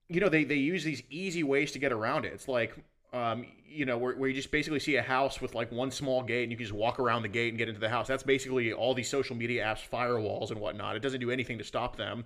you 0.08 0.20
know, 0.20 0.28
they, 0.28 0.44
they 0.44 0.56
use 0.56 0.84
these 0.84 1.02
easy 1.10 1.42
ways 1.42 1.72
to 1.72 1.78
get 1.78 1.92
around 1.92 2.26
it. 2.26 2.32
It's 2.34 2.46
like, 2.46 2.76
um, 3.12 3.46
you 3.66 3.86
know, 3.86 3.96
where, 3.96 4.14
where 4.14 4.28
you 4.28 4.34
just 4.34 4.50
basically 4.50 4.80
see 4.80 4.96
a 4.96 5.02
house 5.02 5.40
with 5.40 5.54
like 5.54 5.72
one 5.72 5.90
small 5.90 6.22
gate 6.22 6.42
and 6.42 6.52
you 6.52 6.58
can 6.58 6.66
just 6.66 6.76
walk 6.76 7.00
around 7.00 7.22
the 7.22 7.28
gate 7.28 7.48
and 7.48 7.58
get 7.58 7.68
into 7.68 7.80
the 7.80 7.88
house. 7.88 8.06
That's 8.06 8.22
basically 8.22 8.72
all 8.72 8.94
these 8.94 9.08
social 9.08 9.34
media 9.34 9.64
apps, 9.64 9.80
firewalls 9.90 10.50
and 10.50 10.60
whatnot. 10.60 10.96
It 10.96 11.00
doesn't 11.00 11.20
do 11.20 11.30
anything 11.30 11.58
to 11.58 11.64
stop 11.64 11.96
them. 11.96 12.24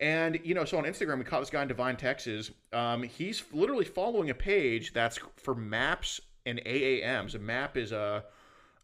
And, 0.00 0.40
you 0.42 0.54
know, 0.54 0.64
so 0.64 0.78
on 0.78 0.84
Instagram, 0.84 1.18
we 1.18 1.24
caught 1.24 1.40
this 1.40 1.50
guy 1.50 1.62
in 1.62 1.68
Devine, 1.68 1.96
Texas. 1.96 2.50
Um, 2.72 3.02
he's 3.02 3.44
literally 3.52 3.84
following 3.84 4.30
a 4.30 4.34
page 4.34 4.94
that's 4.94 5.18
for 5.36 5.54
maps 5.54 6.20
and 6.46 6.58
AAMs. 6.64 7.34
A 7.34 7.38
map 7.38 7.76
is 7.76 7.92
a 7.92 8.24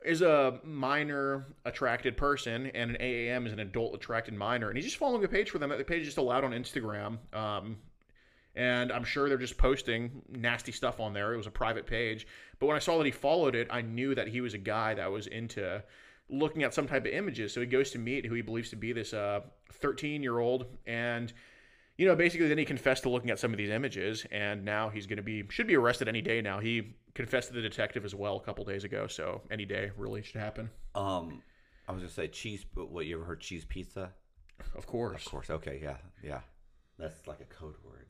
is 0.04 0.22
a 0.22 0.60
minor 0.62 1.46
attracted 1.64 2.16
person, 2.16 2.66
and 2.66 2.92
an 2.92 2.96
AAM 3.00 3.46
is 3.46 3.52
an 3.52 3.60
adult 3.60 3.94
attracted 3.94 4.34
minor. 4.34 4.68
And 4.68 4.76
he's 4.76 4.84
just 4.84 4.98
following 4.98 5.24
a 5.24 5.28
page 5.28 5.50
for 5.50 5.58
them. 5.58 5.70
The 5.70 5.84
page 5.84 6.02
is 6.02 6.08
just 6.08 6.18
allowed 6.18 6.44
on 6.44 6.52
Instagram. 6.52 7.18
Um, 7.34 7.78
and 8.54 8.92
I'm 8.92 9.04
sure 9.04 9.28
they're 9.28 9.36
just 9.36 9.58
posting 9.58 10.22
nasty 10.28 10.70
stuff 10.70 11.00
on 11.00 11.12
there. 11.12 11.34
It 11.34 11.36
was 11.36 11.46
a 11.46 11.50
private 11.50 11.86
page. 11.86 12.26
But 12.58 12.66
when 12.66 12.76
I 12.76 12.78
saw 12.78 12.98
that 12.98 13.04
he 13.04 13.10
followed 13.10 13.54
it, 13.54 13.68
I 13.70 13.82
knew 13.82 14.14
that 14.14 14.28
he 14.28 14.40
was 14.40 14.54
a 14.54 14.58
guy 14.58 14.94
that 14.94 15.10
was 15.10 15.26
into 15.26 15.82
looking 16.28 16.62
at 16.62 16.74
some 16.74 16.86
type 16.86 17.06
of 17.06 17.12
images. 17.12 17.52
So 17.52 17.60
he 17.60 17.66
goes 17.66 17.90
to 17.92 17.98
meet 17.98 18.26
who 18.26 18.34
he 18.34 18.42
believes 18.42 18.70
to 18.70 18.76
be 18.76 18.92
this 18.92 19.14
13 19.72 20.22
year 20.22 20.38
old. 20.38 20.66
And, 20.86 21.32
you 21.98 22.06
know, 22.06 22.16
basically 22.16 22.48
then 22.48 22.58
he 22.58 22.64
confessed 22.64 23.04
to 23.04 23.08
looking 23.08 23.30
at 23.30 23.38
some 23.38 23.52
of 23.52 23.58
these 23.58 23.70
images. 23.70 24.26
And 24.30 24.64
now 24.64 24.88
he's 24.88 25.06
going 25.06 25.18
to 25.18 25.22
be, 25.22 25.44
should 25.50 25.66
be 25.66 25.76
arrested 25.76 26.08
any 26.08 26.22
day 26.22 26.40
now. 26.40 26.58
He 26.60 26.96
confessed 27.14 27.48
to 27.48 27.54
the 27.54 27.62
detective 27.62 28.04
as 28.04 28.14
well 28.14 28.36
a 28.36 28.40
couple 28.40 28.64
days 28.64 28.84
ago. 28.84 29.06
So 29.06 29.42
any 29.50 29.64
day 29.64 29.90
really 29.96 30.22
should 30.22 30.40
happen. 30.40 30.70
Um, 30.94 31.42
I 31.88 31.92
was 31.92 32.02
gonna 32.02 32.12
say 32.12 32.28
cheese. 32.28 32.64
But 32.64 32.90
what 32.90 33.06
you 33.06 33.16
ever 33.16 33.24
heard 33.24 33.40
cheese 33.40 33.64
pizza? 33.64 34.12
Of 34.74 34.86
course. 34.86 35.24
Of 35.24 35.30
course. 35.30 35.50
Okay. 35.50 35.80
Yeah. 35.82 35.96
Yeah. 36.22 36.40
That's 36.98 37.26
like 37.26 37.40
a 37.40 37.44
code 37.44 37.74
word. 37.84 38.06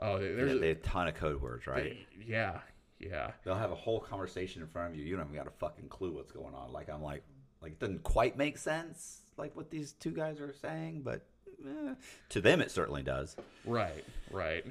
Oh, 0.00 0.18
There's 0.18 0.60
they 0.60 0.68
have 0.68 0.76
a 0.78 0.80
ton 0.80 1.08
of 1.08 1.14
code 1.14 1.40
words, 1.40 1.66
right? 1.66 1.96
yeah, 2.24 2.60
yeah. 3.00 3.32
They'll 3.44 3.56
have 3.56 3.72
a 3.72 3.76
whole 3.76 3.98
conversation 3.98 4.62
in 4.62 4.68
front 4.68 4.92
of 4.92 4.98
you. 4.98 5.04
You 5.04 5.16
don't 5.16 5.24
even 5.24 5.36
got 5.36 5.48
a 5.48 5.56
fucking 5.58 5.88
clue 5.88 6.12
what's 6.12 6.30
going 6.30 6.54
on. 6.54 6.72
Like 6.72 6.88
I'm 6.88 7.02
like, 7.02 7.24
like 7.62 7.72
it 7.72 7.80
doesn't 7.80 8.02
quite 8.02 8.36
make 8.36 8.58
sense, 8.58 9.20
like 9.36 9.54
what 9.56 9.70
these 9.70 9.92
two 9.92 10.10
guys 10.10 10.40
are 10.40 10.54
saying, 10.60 11.02
but 11.04 11.26
eh, 11.64 11.94
to 12.30 12.40
them 12.40 12.60
it 12.60 12.70
certainly 12.70 13.02
does. 13.02 13.36
Right, 13.64 14.04
right. 14.30 14.64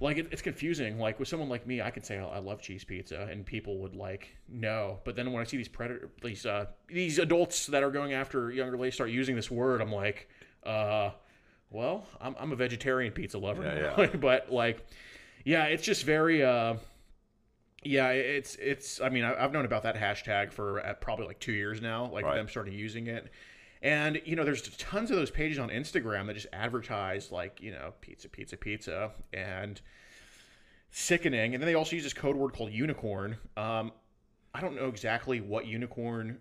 Like 0.00 0.18
it, 0.18 0.28
it's 0.32 0.42
confusing. 0.42 0.98
Like 0.98 1.18
with 1.18 1.28
someone 1.28 1.48
like 1.48 1.66
me, 1.66 1.80
I 1.80 1.90
could 1.90 2.04
say 2.04 2.18
"Oh, 2.18 2.28
I 2.28 2.38
love 2.38 2.60
cheese 2.60 2.84
pizza, 2.84 3.28
and 3.30 3.46
people 3.46 3.78
would 3.78 3.94
like 3.94 4.36
no. 4.48 4.98
But 5.04 5.16
then 5.16 5.32
when 5.32 5.40
I 5.40 5.44
see 5.44 5.56
these 5.56 5.68
predator, 5.68 6.10
these 6.22 6.44
uh, 6.46 6.66
these 6.88 7.18
adults 7.18 7.66
that 7.68 7.82
are 7.82 7.90
going 7.90 8.12
after 8.12 8.50
younger 8.50 8.76
ladies 8.76 8.94
start 8.94 9.10
using 9.10 9.36
this 9.36 9.50
word, 9.50 9.80
I'm 9.80 9.92
like, 9.92 10.28
uh, 10.66 11.10
well, 11.70 12.06
I'm 12.20 12.34
I'm 12.38 12.52
a 12.52 12.56
vegetarian 12.56 13.12
pizza 13.12 13.38
lover, 13.38 13.62
Yeah, 13.62 14.04
now. 14.04 14.10
but 14.18 14.52
like, 14.52 14.84
yeah, 15.44 15.64
it's 15.64 15.82
just 15.84 16.04
very 16.04 16.44
uh. 16.44 16.74
Yeah, 17.84 18.08
it's 18.10 18.56
it's. 18.56 19.00
I 19.00 19.08
mean, 19.08 19.24
I've 19.24 19.52
known 19.52 19.64
about 19.64 19.82
that 19.82 19.96
hashtag 19.96 20.52
for 20.52 20.84
uh, 20.84 20.94
probably 20.94 21.26
like 21.26 21.38
two 21.38 21.52
years 21.52 21.80
now. 21.80 22.06
Like 22.06 22.24
Right. 22.24 22.36
them 22.36 22.48
starting 22.48 22.72
using 22.72 23.06
it, 23.06 23.30
and 23.82 24.20
you 24.24 24.36
know, 24.36 24.44
there's 24.44 24.62
tons 24.76 25.10
of 25.10 25.16
those 25.16 25.30
pages 25.30 25.58
on 25.58 25.68
Instagram 25.68 26.26
that 26.26 26.34
just 26.34 26.46
advertise 26.52 27.30
like 27.30 27.60
you 27.60 27.72
know 27.72 27.92
pizza, 28.00 28.28
pizza, 28.28 28.56
pizza, 28.56 29.12
and 29.32 29.80
sickening. 30.90 31.54
And 31.54 31.62
then 31.62 31.66
they 31.66 31.74
also 31.74 31.96
use 31.96 32.04
this 32.04 32.14
code 32.14 32.36
word 32.36 32.54
called 32.54 32.72
unicorn. 32.72 33.36
Um, 33.56 33.92
I 34.54 34.60
don't 34.60 34.76
know 34.76 34.88
exactly 34.88 35.40
what 35.40 35.66
unicorn. 35.66 36.40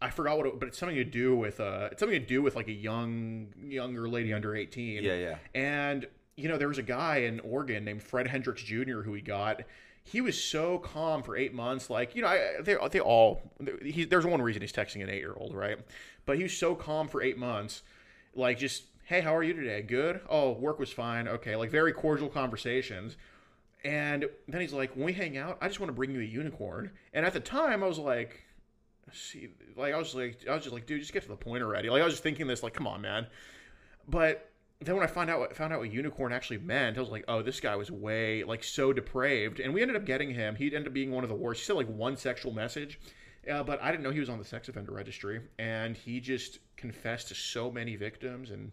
I 0.00 0.10
forgot 0.10 0.36
what, 0.36 0.46
it, 0.46 0.58
but 0.58 0.68
it's 0.68 0.78
something 0.78 0.96
to 0.96 1.04
do 1.04 1.36
with 1.36 1.60
uh, 1.60 1.88
it's 1.92 2.00
something 2.00 2.18
to 2.18 2.26
do 2.26 2.42
with 2.42 2.56
like 2.56 2.68
a 2.68 2.72
young 2.72 3.54
younger 3.62 4.08
lady 4.08 4.32
under 4.32 4.56
eighteen. 4.56 5.02
Yeah, 5.02 5.14
yeah. 5.14 5.36
And 5.54 6.06
you 6.36 6.48
know, 6.48 6.58
there 6.58 6.68
was 6.68 6.78
a 6.78 6.82
guy 6.82 7.18
in 7.18 7.40
Oregon 7.40 7.84
named 7.84 8.02
Fred 8.02 8.26
Hendricks 8.26 8.62
Jr. 8.62 9.02
who 9.02 9.14
he 9.14 9.20
got. 9.20 9.62
He 10.04 10.20
was 10.20 10.42
so 10.42 10.78
calm 10.78 11.22
for 11.22 11.36
eight 11.36 11.54
months. 11.54 11.90
Like 11.90 12.14
you 12.14 12.22
know, 12.22 12.28
I, 12.28 12.60
they 12.60 12.76
they 12.90 13.00
all. 13.00 13.42
He, 13.82 14.04
there's 14.04 14.26
one 14.26 14.42
reason 14.42 14.62
he's 14.62 14.72
texting 14.72 15.02
an 15.02 15.10
eight 15.10 15.20
year 15.20 15.34
old, 15.36 15.54
right? 15.54 15.78
But 16.26 16.36
he 16.36 16.42
was 16.42 16.56
so 16.56 16.74
calm 16.74 17.08
for 17.08 17.22
eight 17.22 17.38
months, 17.38 17.82
like 18.34 18.58
just 18.58 18.84
hey, 19.04 19.20
how 19.20 19.34
are 19.34 19.42
you 19.42 19.52
today? 19.52 19.82
Good. 19.82 20.20
Oh, 20.28 20.52
work 20.52 20.78
was 20.78 20.90
fine. 20.90 21.28
Okay, 21.28 21.56
like 21.56 21.70
very 21.70 21.92
cordial 21.92 22.28
conversations. 22.28 23.16
And 23.84 24.24
then 24.48 24.60
he's 24.62 24.72
like, 24.72 24.96
when 24.96 25.04
we 25.04 25.12
hang 25.12 25.36
out, 25.36 25.58
I 25.60 25.68
just 25.68 25.78
want 25.78 25.88
to 25.88 25.94
bring 25.94 26.10
you 26.10 26.20
a 26.20 26.24
unicorn. 26.24 26.90
And 27.12 27.26
at 27.26 27.34
the 27.34 27.40
time, 27.40 27.84
I 27.84 27.86
was 27.86 27.98
like, 27.98 28.42
see, 29.12 29.50
like 29.76 29.92
I 29.92 29.98
was 29.98 30.14
like, 30.14 30.38
I 30.48 30.54
was 30.54 30.62
just 30.62 30.72
like, 30.72 30.86
dude, 30.86 31.00
just 31.00 31.12
get 31.12 31.22
to 31.22 31.28
the 31.28 31.36
point 31.36 31.62
already. 31.62 31.90
Like 31.90 32.00
I 32.00 32.04
was 32.04 32.14
just 32.14 32.22
thinking 32.22 32.46
this, 32.46 32.62
like, 32.62 32.72
come 32.72 32.86
on, 32.86 33.02
man. 33.02 33.26
But 34.08 34.50
then 34.84 34.94
when 34.96 35.04
I 35.04 35.06
found 35.08 35.30
out 35.30 35.38
what 35.40 35.56
found 35.56 35.72
out 35.72 35.80
what 35.80 35.92
unicorn 35.92 36.32
actually 36.32 36.58
meant, 36.58 36.96
I 36.96 37.00
was 37.00 37.10
like, 37.10 37.24
oh, 37.28 37.42
this 37.42 37.60
guy 37.60 37.76
was 37.76 37.90
way 37.90 38.44
like 38.44 38.64
so 38.64 38.92
depraved. 38.92 39.60
And 39.60 39.72
we 39.74 39.82
ended 39.82 39.96
up 39.96 40.04
getting 40.04 40.30
him. 40.34 40.54
He 40.56 40.66
ended 40.66 40.86
up 40.88 40.92
being 40.92 41.10
one 41.10 41.24
of 41.24 41.30
the 41.30 41.36
worst. 41.36 41.60
He 41.60 41.66
said 41.66 41.76
like 41.76 41.88
one 41.88 42.16
sexual 42.16 42.52
message. 42.52 42.98
Uh, 43.50 43.62
but 43.62 43.82
I 43.82 43.90
didn't 43.90 44.02
know 44.04 44.10
he 44.10 44.20
was 44.20 44.30
on 44.30 44.38
the 44.38 44.44
sex 44.44 44.70
offender 44.70 44.92
registry, 44.92 45.40
and 45.58 45.94
he 45.96 46.18
just 46.18 46.60
confessed 46.78 47.28
to 47.28 47.34
so 47.34 47.70
many 47.70 47.94
victims, 47.94 48.50
and 48.50 48.72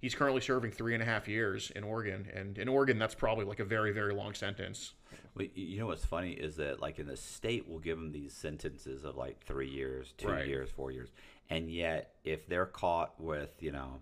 he's 0.00 0.12
currently 0.14 0.40
serving 0.40 0.72
three 0.72 0.94
and 0.94 1.02
a 1.02 1.06
half 1.06 1.28
years 1.28 1.70
in 1.76 1.84
Oregon. 1.84 2.26
And 2.34 2.58
in 2.58 2.66
Oregon, 2.68 2.98
that's 2.98 3.14
probably 3.14 3.44
like 3.44 3.60
a 3.60 3.64
very, 3.64 3.92
very 3.92 4.12
long 4.12 4.34
sentence. 4.34 4.94
Well, 5.36 5.46
you 5.54 5.78
know 5.78 5.86
what's 5.86 6.04
funny 6.04 6.32
is 6.32 6.56
that 6.56 6.80
like 6.80 6.98
in 6.98 7.06
the 7.06 7.16
state 7.16 7.68
we'll 7.68 7.78
give 7.78 7.96
them 7.96 8.10
these 8.10 8.32
sentences 8.32 9.04
of 9.04 9.16
like 9.16 9.40
three 9.44 9.68
years, 9.68 10.12
two 10.18 10.26
Right. 10.26 10.48
years, 10.48 10.68
four 10.68 10.90
years, 10.90 11.10
and 11.48 11.70
yet 11.70 12.14
if 12.24 12.48
they're 12.48 12.66
caught 12.66 13.20
with 13.20 13.50
you 13.60 13.70
know 13.70 14.00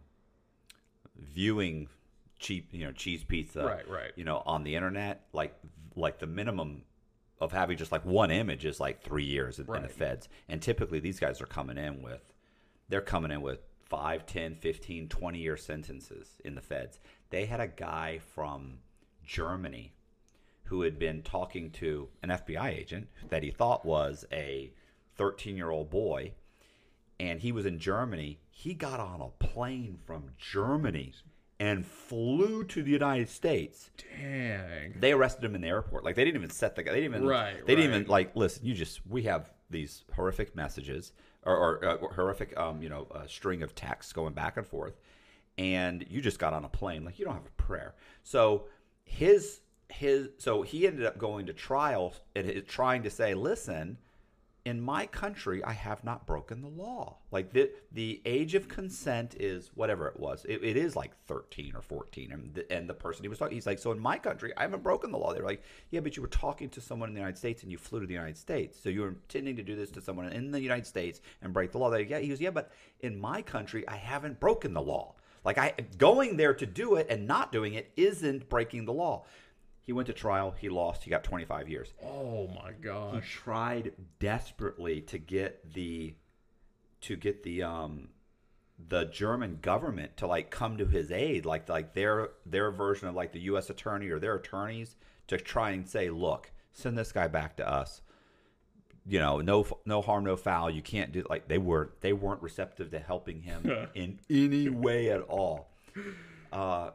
viewing 1.21 1.89
cheap 2.39 2.69
you 2.73 2.85
know 2.85 2.93
cheese 2.93 3.25
pizza, 3.25 3.65
Right, 3.65 3.89
right. 3.89 4.13
you 4.17 4.25
know 4.25 4.43
on 4.47 4.65
the 4.65 4.75
internet, 4.77 5.27
like 5.33 5.55
like 5.95 6.19
the 6.19 6.27
minimum 6.27 6.83
of 7.41 7.53
having 7.53 7.77
just 7.77 7.93
like 7.93 8.05
one 8.05 8.31
image 8.31 8.65
is 8.65 8.81
like 8.81 9.03
three 9.03 9.25
years 9.25 9.59
in, 9.59 9.67
in 9.75 9.83
the 9.83 9.89
feds, 9.89 10.29
and 10.49 10.61
typically 10.63 11.01
these 11.01 11.21
guys 11.21 11.41
are 11.41 11.47
coming 11.47 11.79
in 11.79 12.03
with 12.03 12.33
they're 12.89 13.01
coming 13.01 13.31
in 13.31 13.43
with 13.43 13.61
5 13.85 14.27
10 14.27 14.57
15 14.57 15.09
20 15.09 15.39
year 15.39 15.57
sentences 15.57 16.41
in 16.45 16.55
the 16.57 16.61
feds 16.61 16.99
they 17.31 17.47
had 17.47 17.61
a 17.61 17.69
guy 17.69 18.19
from 18.35 18.79
germany 19.25 19.93
who 20.65 20.83
had 20.83 20.99
been 20.99 21.23
talking 21.23 21.71
to 21.71 22.09
an 22.23 22.31
FBI 22.31 22.77
agent 22.77 23.09
that 23.29 23.43
he 23.45 23.51
thought 23.51 23.85
was 23.85 24.25
a 24.33 24.73
13 25.17 25.57
year 25.57 25.71
old 25.71 25.91
boy. 25.91 26.33
And 27.19 27.41
he 27.41 27.53
was 27.53 27.67
in 27.67 27.79
Germany. 27.79 28.41
He 28.51 28.75
got 28.75 29.01
on 29.01 29.21
a 29.21 29.29
plane 29.45 29.99
from 30.05 30.31
Germany 30.37 31.13
and 31.59 31.87
flew 31.87 32.65
to 32.65 32.83
the 32.83 32.91
United 32.91 33.29
States. 33.29 33.91
Dang. 34.21 34.95
They 35.01 35.13
arrested 35.13 35.45
him 35.45 35.55
in 35.55 35.63
the 35.63 35.69
airport. 35.69 36.05
Like 36.05 36.15
they 36.15 36.25
didn't 36.25 36.37
even 36.37 36.51
set 36.51 36.77
the 36.77 36.83
guy. 36.83 36.93
They 36.93 37.01
didn't 37.01 37.15
even. 37.17 37.27
Right, 37.29 37.65
They 37.67 37.75
didn't 37.75 37.91
even 37.95 38.07
like 38.09 38.37
listen. 38.37 38.65
You 38.67 38.75
just 38.75 39.01
we 39.07 39.23
have 39.23 39.51
these 39.71 40.05
horrific 40.15 40.55
messages 40.55 41.13
or, 41.45 41.57
or 41.57 41.85
uh, 41.85 41.97
horrific 42.15 42.57
um 42.59 42.83
you 42.83 42.89
know 42.89 43.07
uh, 43.15 43.27
string 43.27 43.63
of 43.63 43.75
texts 43.75 44.13
going 44.13 44.35
back 44.35 44.57
and 44.59 44.67
forth, 44.67 45.01
and 45.59 46.05
you 46.11 46.21
just 46.21 46.39
got 46.39 46.53
on 46.53 46.65
a 46.65 46.69
plane. 46.69 47.05
Like 47.05 47.19
you 47.19 47.25
don't 47.25 47.35
have 47.35 47.47
a 47.47 47.63
prayer. 47.63 47.95
So 48.23 48.67
his 49.05 49.61
his 49.89 50.29
so 50.39 50.63
he 50.63 50.87
ended 50.87 51.07
up 51.07 51.17
going 51.17 51.47
to 51.47 51.53
trial 51.53 52.15
and 52.35 52.47
it- 52.47 52.69
trying 52.69 53.03
to 53.05 53.11
say, 53.11 53.35
listen, 53.35 53.97
in 54.67 54.81
my 54.81 55.07
country, 55.07 55.63
I 55.63 55.73
have 55.73 56.03
not 56.03 56.27
broken 56.27 56.61
the 56.61 56.69
law. 56.69 57.19
Like 57.31 57.53
the 57.53 57.71
the 57.93 58.21
age 58.27 58.57
of 58.57 58.67
consent 58.67 59.37
is 59.39 59.71
whatever 59.75 60.09
it 60.09 60.19
was. 60.19 60.45
It, 60.45 60.65
it 60.65 60.77
is 60.77 60.97
like 60.97 61.13
thirteen 61.29 61.77
or 61.77 61.83
fourteen, 61.83 62.33
and 62.33 62.53
the, 62.53 62.73
and 62.73 62.89
the 62.89 62.95
person 62.95 63.23
he 63.23 63.29
was 63.29 63.39
talking, 63.39 63.55
he's 63.55 63.65
like, 63.65 63.79
so 63.79 63.93
in 63.93 64.01
my 64.01 64.19
country, 64.19 64.53
I 64.57 64.63
haven't 64.63 64.83
broken 64.83 65.13
the 65.13 65.19
law. 65.19 65.33
They're 65.33 65.45
like, 65.45 65.63
yeah, 65.91 66.01
but 66.01 66.17
you 66.17 66.23
were 66.23 66.29
talking 66.29 66.69
to 66.71 66.81
someone 66.81 67.09
in 67.09 67.15
the 67.15 67.21
United 67.21 67.39
States, 67.39 67.63
and 67.63 67.71
you 67.71 67.79
flew 67.79 68.01
to 68.01 68.07
the 68.07 68.13
United 68.13 68.37
States, 68.37 68.77
so 68.83 68.89
you 68.89 69.03
were 69.03 69.09
intending 69.11 69.55
to 69.55 69.63
do 69.63 69.77
this 69.77 69.93
to 69.93 70.01
someone 70.01 70.29
in 70.33 70.51
the 70.51 70.61
United 70.61 70.87
States 70.87 71.21
and 71.43 71.53
break 71.53 71.71
the 71.71 71.79
law. 71.79 71.89
They 71.89 71.99
like, 71.99 72.11
yeah, 72.11 72.19
he 72.19 72.27
goes, 72.27 72.41
yeah, 72.41 72.51
but 72.51 72.73
in 73.01 73.21
my 73.21 73.43
country, 73.43 73.87
I 73.87 73.97
haven't 73.97 74.41
broken 74.41 74.75
the 74.75 74.83
law. 74.83 75.15
Like 75.45 75.59
I 75.59 75.75
going 75.97 76.37
there 76.37 76.55
to 76.55 76.67
do 76.67 76.97
it 76.97 77.07
and 77.09 77.29
not 77.29 77.53
doing 77.53 77.75
it 77.75 77.93
isn't 77.97 78.49
breaking 78.49 78.85
the 78.85 78.93
law. 78.93 79.27
He 79.87 79.93
went 79.93 80.07
to 80.09 80.13
trial. 80.13 80.53
He 80.59 80.69
lost. 80.69 81.05
He 81.05 81.11
got 81.11 81.23
25 81.25 81.69
years 81.69 81.95
Oh 82.05 82.49
my 82.49 82.73
god. 82.73 83.15
he 83.15 83.21
tried 83.29 83.93
desperately 84.19 85.01
to 85.03 85.19
get 85.19 85.73
the 85.75 86.15
to 87.03 87.17
get 87.17 87.43
the 87.45 87.63
um 87.63 88.09
the 88.89 89.05
German 89.05 89.59
government 89.63 90.17
to 90.19 90.27
like 90.27 90.51
come 90.51 90.77
to 90.79 90.87
his 90.87 91.11
aid 91.11 91.47
like 91.47 91.69
like 91.69 91.95
their 91.95 92.31
their 92.45 92.71
version 92.71 93.09
of 93.09 93.15
like 93.15 93.33
the 93.33 93.41
US 93.41 93.71
attorney 93.71 94.09
or 94.09 94.19
their 94.19 94.35
attorneys 94.35 94.97
to 95.29 95.39
try 95.39 95.71
and 95.71 95.89
say 95.89 96.11
look 96.11 96.51
send 96.73 96.99
this 96.99 97.13
guy 97.13 97.27
back 97.29 97.57
to 97.57 97.67
us 97.69 98.03
you 99.09 99.19
know 99.21 99.41
no 99.41 99.65
no 99.87 100.03
harm 100.03 100.25
no 100.25 100.37
foul 100.37 100.69
you 100.69 100.83
can't 100.83 101.13
do 101.13 101.25
like 101.31 101.47
they 101.49 101.59
were 101.59 101.93
they 102.01 102.13
weren't 102.13 102.43
receptive 102.43 102.91
to 102.91 102.99
helping 102.99 103.41
him 103.43 103.89
in 103.95 104.19
any 104.29 104.69
way 104.69 105.11
at 105.11 105.21
all 105.23 105.71
uh 106.53 106.91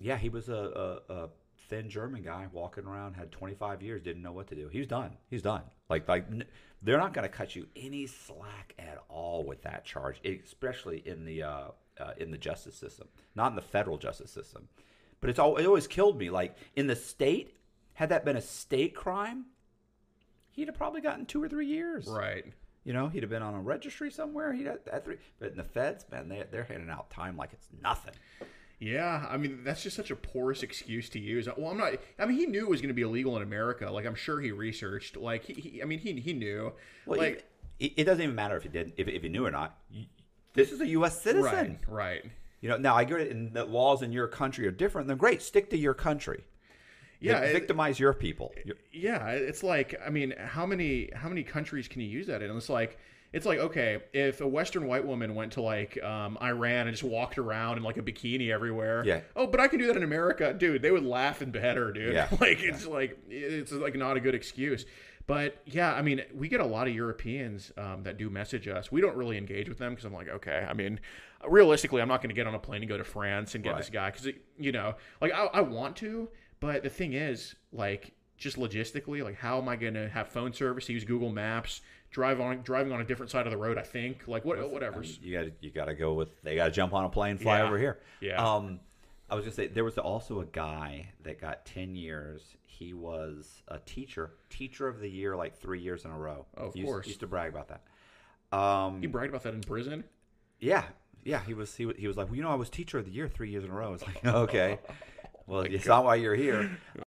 yeah, 0.00 0.16
he 0.16 0.28
was 0.28 0.48
a, 0.48 1.00
a, 1.08 1.12
a 1.12 1.28
thin 1.68 1.88
German 1.88 2.22
guy 2.22 2.46
walking 2.52 2.84
around, 2.84 3.14
had 3.14 3.30
25 3.30 3.82
years, 3.82 4.02
didn't 4.02 4.22
know 4.22 4.32
what 4.32 4.48
to 4.48 4.54
do. 4.54 4.68
He's 4.68 4.86
done. 4.86 5.10
He's 5.28 5.42
done. 5.42 5.62
Like, 5.88 6.08
like 6.08 6.26
n- 6.30 6.44
they're 6.82 6.98
not 6.98 7.12
going 7.12 7.24
to 7.24 7.28
cut 7.28 7.54
you 7.56 7.66
any 7.76 8.06
slack 8.06 8.74
at 8.78 9.02
all 9.08 9.44
with 9.44 9.62
that 9.62 9.84
charge, 9.84 10.20
especially 10.24 11.02
in 11.04 11.24
the 11.24 11.42
uh, 11.42 11.64
uh, 12.00 12.12
in 12.18 12.30
the 12.30 12.38
justice 12.38 12.76
system, 12.76 13.08
not 13.34 13.50
in 13.50 13.56
the 13.56 13.62
federal 13.62 13.98
justice 13.98 14.30
system. 14.30 14.68
But 15.20 15.30
it's 15.30 15.38
all 15.38 15.56
it 15.56 15.66
always 15.66 15.86
killed 15.86 16.18
me. 16.18 16.30
Like 16.30 16.56
in 16.76 16.86
the 16.86 16.96
state, 16.96 17.54
had 17.94 18.10
that 18.10 18.24
been 18.24 18.36
a 18.36 18.40
state 18.40 18.94
crime, 18.94 19.46
he'd 20.52 20.68
have 20.68 20.76
probably 20.76 21.00
gotten 21.00 21.26
two 21.26 21.42
or 21.42 21.48
three 21.48 21.66
years. 21.66 22.06
Right. 22.06 22.44
You 22.84 22.92
know, 22.92 23.08
he'd 23.08 23.22
have 23.22 23.30
been 23.30 23.42
on 23.42 23.54
a 23.54 23.60
registry 23.60 24.10
somewhere. 24.10 24.52
He'd 24.52 24.66
have 24.66 24.78
had 24.90 25.04
three. 25.04 25.16
But 25.38 25.50
in 25.50 25.56
the 25.56 25.64
feds, 25.64 26.06
man, 26.10 26.28
they, 26.28 26.44
they're 26.50 26.64
handing 26.64 26.88
out 26.90 27.10
time 27.10 27.36
like 27.36 27.52
it's 27.52 27.66
nothing. 27.82 28.14
Yeah, 28.80 29.26
I 29.28 29.36
mean 29.36 29.64
that's 29.64 29.82
just 29.82 29.96
such 29.96 30.10
a 30.10 30.16
porous 30.16 30.62
excuse 30.62 31.08
to 31.10 31.18
use. 31.18 31.48
Well, 31.56 31.70
I'm 31.72 31.78
not. 31.78 31.94
I 32.18 32.26
mean, 32.26 32.38
he 32.38 32.46
knew 32.46 32.60
it 32.64 32.68
was 32.70 32.80
going 32.80 32.88
to 32.90 32.94
be 32.94 33.02
illegal 33.02 33.36
in 33.36 33.42
America. 33.42 33.90
Like 33.90 34.06
I'm 34.06 34.14
sure 34.14 34.40
he 34.40 34.52
researched. 34.52 35.16
Like 35.16 35.44
he, 35.44 35.54
he 35.54 35.82
I 35.82 35.84
mean, 35.84 35.98
he 35.98 36.12
he 36.20 36.32
knew. 36.32 36.72
Well, 37.04 37.18
like 37.18 37.44
it, 37.80 37.92
it 37.96 38.04
doesn't 38.04 38.22
even 38.22 38.34
matter 38.36 38.56
if 38.56 38.62
he 38.62 38.68
did, 38.68 38.92
if, 38.96 39.08
if 39.08 39.22
he 39.22 39.28
knew 39.28 39.44
or 39.44 39.50
not. 39.50 39.78
This 40.54 40.70
is 40.72 40.80
a 40.80 40.86
U.S. 40.88 41.20
citizen. 41.20 41.44
right, 41.44 41.78
right. 41.88 42.24
You 42.60 42.68
know, 42.68 42.76
now 42.76 42.96
I 42.96 43.04
get 43.04 43.20
it. 43.20 43.30
And 43.30 43.52
the 43.52 43.64
laws 43.64 44.02
in 44.02 44.10
your 44.12 44.26
country 44.28 44.66
are 44.66 44.72
different. 44.72 45.06
Then 45.08 45.16
great, 45.16 45.42
stick 45.42 45.70
to 45.70 45.76
your 45.76 45.94
country. 45.94 46.44
Yeah, 47.20 47.38
it- 47.40 47.52
victimize 47.52 47.98
your 47.98 48.14
people. 48.14 48.52
Yeah, 48.92 49.28
it's 49.30 49.62
like 49.64 50.00
I 50.06 50.10
mean, 50.10 50.34
how 50.38 50.66
many 50.66 51.10
how 51.14 51.28
many 51.28 51.42
countries 51.42 51.88
can 51.88 52.00
you 52.00 52.08
use 52.08 52.28
that 52.28 52.42
in? 52.42 52.56
It's 52.56 52.68
like 52.68 52.96
it's 53.32 53.46
like 53.46 53.58
okay, 53.58 54.02
if 54.12 54.40
a 54.40 54.48
Western 54.48 54.86
white 54.86 55.06
woman 55.06 55.34
went 55.34 55.52
to 55.52 55.62
like 55.62 56.02
um, 56.02 56.38
Iran 56.40 56.86
and 56.86 56.90
just 56.90 57.04
walked 57.04 57.38
around 57.38 57.76
in 57.76 57.82
like 57.82 57.96
a 57.96 58.02
bikini 58.02 58.50
everywhere, 58.50 59.02
Yeah. 59.04 59.20
Oh, 59.36 59.46
but 59.46 59.60
I 59.60 59.68
can 59.68 59.78
do 59.78 59.86
that 59.88 59.96
in 59.96 60.02
America, 60.02 60.54
dude. 60.54 60.82
They 60.82 60.90
would 60.90 61.04
laugh 61.04 61.40
and 61.40 61.52
behead 61.52 61.76
her, 61.76 61.92
dude. 61.92 62.14
Yeah. 62.14 62.28
like 62.40 62.60
it's 62.62 62.86
like 62.86 63.18
it's 63.28 63.72
like 63.72 63.96
not 63.96 64.16
a 64.16 64.20
good 64.20 64.34
excuse. 64.34 64.84
But 65.26 65.60
yeah, 65.66 65.92
I 65.92 66.00
mean, 66.00 66.22
we 66.34 66.48
get 66.48 66.60
a 66.60 66.66
lot 66.66 66.88
of 66.88 66.94
Europeans 66.94 67.70
um, 67.76 68.02
that 68.04 68.16
do 68.16 68.30
message 68.30 68.66
us. 68.66 68.90
We 68.90 69.02
don't 69.02 69.14
really 69.14 69.36
engage 69.36 69.68
with 69.68 69.76
them 69.76 69.92
because 69.92 70.06
I'm 70.06 70.14
like, 70.14 70.30
okay, 70.30 70.66
I 70.66 70.72
mean, 70.72 71.00
realistically, 71.46 72.00
I'm 72.00 72.08
not 72.08 72.22
going 72.22 72.30
to 72.30 72.34
get 72.34 72.46
on 72.46 72.54
a 72.54 72.58
plane 72.58 72.80
and 72.80 72.88
go 72.88 72.96
to 72.96 73.04
France 73.04 73.54
and 73.54 73.62
get 73.62 73.76
this 73.76 73.90
guy 73.90 74.10
because 74.10 74.28
you 74.58 74.72
know, 74.72 74.94
like 75.20 75.32
I, 75.32 75.44
I 75.44 75.60
want 75.60 75.96
to, 75.96 76.30
but 76.60 76.82
the 76.82 76.88
thing 76.88 77.12
is, 77.12 77.54
like, 77.72 78.14
just 78.38 78.56
logistically, 78.56 79.22
like, 79.22 79.36
how 79.36 79.58
am 79.58 79.68
I 79.68 79.76
going 79.76 79.94
to 79.94 80.08
have 80.08 80.28
phone 80.28 80.54
service? 80.54 80.88
Use 80.88 81.04
Google 81.04 81.30
Maps, 81.30 81.82
drive 82.10 82.40
on 82.40 82.62
driving 82.62 82.92
on 82.92 83.00
a 83.00 83.04
different 83.04 83.30
side 83.30 83.46
of 83.46 83.52
the 83.52 83.58
road. 83.58 83.78
I 83.78 83.82
think, 83.82 84.22
like, 84.26 84.44
what, 84.44 84.70
whatever. 84.70 85.02
You 85.02 85.32
got 85.38 85.44
to 85.44 85.52
you 85.60 85.70
got 85.70 85.86
to 85.86 85.94
go 85.94 86.14
with. 86.14 86.28
They 86.42 86.56
got 86.56 86.66
to 86.66 86.70
jump 86.70 86.92
on 86.94 87.04
a 87.04 87.08
plane, 87.08 87.38
fly 87.38 87.58
Yeah. 87.58 87.64
over 87.66 87.78
here. 87.78 87.98
Yeah. 88.20 88.36
Um, 88.44 88.80
I 89.30 89.34
was 89.34 89.44
gonna 89.44 89.54
say 89.54 89.66
there 89.66 89.84
was 89.84 89.98
also 89.98 90.40
a 90.40 90.46
guy 90.46 91.10
that 91.24 91.40
got 91.40 91.66
ten 91.66 91.94
years. 91.94 92.42
He 92.64 92.94
was 92.94 93.62
a 93.68 93.78
teacher, 93.80 94.30
teacher 94.50 94.86
of 94.88 95.00
the 95.00 95.08
year, 95.10 95.36
like 95.36 95.58
three 95.58 95.80
years 95.80 96.04
in 96.04 96.10
a 96.12 96.16
row. 96.18 96.46
Oh, 96.56 96.68
of 96.68 96.76
used, 96.76 96.86
course. 96.86 97.06
used 97.08 97.20
to 97.20 97.26
brag 97.26 97.50
about 97.50 97.68
that. 97.68 98.56
Um, 98.56 99.00
He 99.02 99.06
bragged 99.06 99.28
about 99.30 99.42
that 99.42 99.52
in 99.52 99.60
prison. 99.60 100.04
Yeah, 100.60 100.84
yeah. 101.24 101.40
He 101.44 101.52
was 101.54 101.74
he, 101.76 101.84
wa- 101.86 101.92
he 101.98 102.06
was 102.08 102.16
like, 102.16 102.28
well, 102.28 102.36
you 102.36 102.42
know, 102.42 102.50
I 102.50 102.54
was 102.54 102.70
teacher 102.70 102.98
of 102.98 103.04
the 103.04 103.10
year 103.10 103.28
three 103.28 103.50
years 103.50 103.64
in 103.64 103.70
a 103.70 103.74
row. 103.74 103.92
It's 103.92 104.06
like, 104.06 104.24
okay, 104.24 104.78
well, 105.46 105.60
it's 105.62 105.86
not 105.86 106.04
why 106.04 106.14
you're 106.14 106.34
here. 106.36 106.78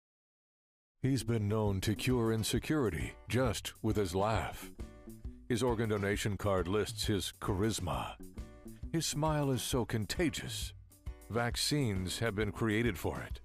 He's 1.01 1.23
been 1.23 1.47
known 1.47 1.81
to 1.83 1.95
cure 1.95 2.33
insecurity 2.33 3.13
just 3.29 3.73
with 3.85 3.95
his 3.97 4.17
laugh. 4.17 4.73
His 5.49 5.63
organ 5.63 5.91
donation 5.91 6.37
card 6.37 6.67
lists 6.67 7.07
his 7.07 7.33
charisma. 7.41 8.17
His 8.93 9.07
smile 9.07 9.53
is 9.53 9.63
so 9.63 9.85
contagious. 9.85 10.73
Vaccines 11.31 12.19
have 12.19 12.35
been 12.35 12.51
created 12.51 12.99
for 12.99 13.21
it. 13.21 13.41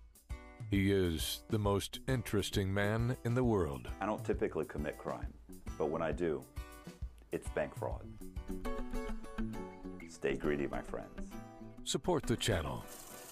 He 0.71 0.91
is 0.91 1.43
the 1.49 1.59
most 1.59 1.99
interesting 2.07 2.73
man 2.73 3.15
in 3.23 3.35
the 3.35 3.43
world. 3.43 3.87
I 4.01 4.07
don't 4.07 4.25
typically 4.25 4.65
commit 4.65 4.97
crime, 4.97 5.31
but 5.77 5.91
when 5.91 6.01
I 6.01 6.11
do, 6.11 6.43
it's 7.31 7.47
bank 7.49 7.75
fraud. 7.75 8.07
Stay 10.09 10.35
greedy, 10.37 10.65
my 10.65 10.81
friends. 10.81 11.29
Support 11.83 12.23
the 12.23 12.35
channel. 12.35 12.83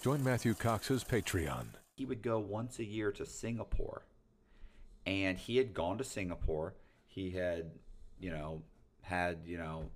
Join 0.04 0.24
Matthew 0.24 0.54
Cox's 0.54 1.04
Patreon. 1.04 1.66
he 1.96 2.06
would 2.06 2.22
go 2.22 2.38
once 2.38 2.78
a 2.78 2.86
year 2.86 3.12
to 3.12 3.26
Singapore. 3.26 4.04
And 5.06 5.38
he 5.38 5.58
had 5.58 5.74
gone 5.74 5.98
to 5.98 6.04
Singapore. 6.04 6.76
He 7.08 7.32
had, 7.32 7.72
you 8.20 8.30
know, 8.32 8.62
had, 9.02 9.40
you 9.46 9.58
know, 9.58 9.90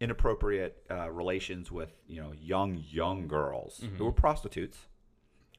inappropriate 0.00 0.82
uh, 0.90 1.10
relations 1.10 1.70
with, 1.70 1.90
you 2.06 2.20
know, 2.20 2.32
young, 2.38 2.82
young 2.90 3.26
girls 3.28 3.82
who 3.96 4.04
were 4.04 4.12
prostitutes, 4.12 4.78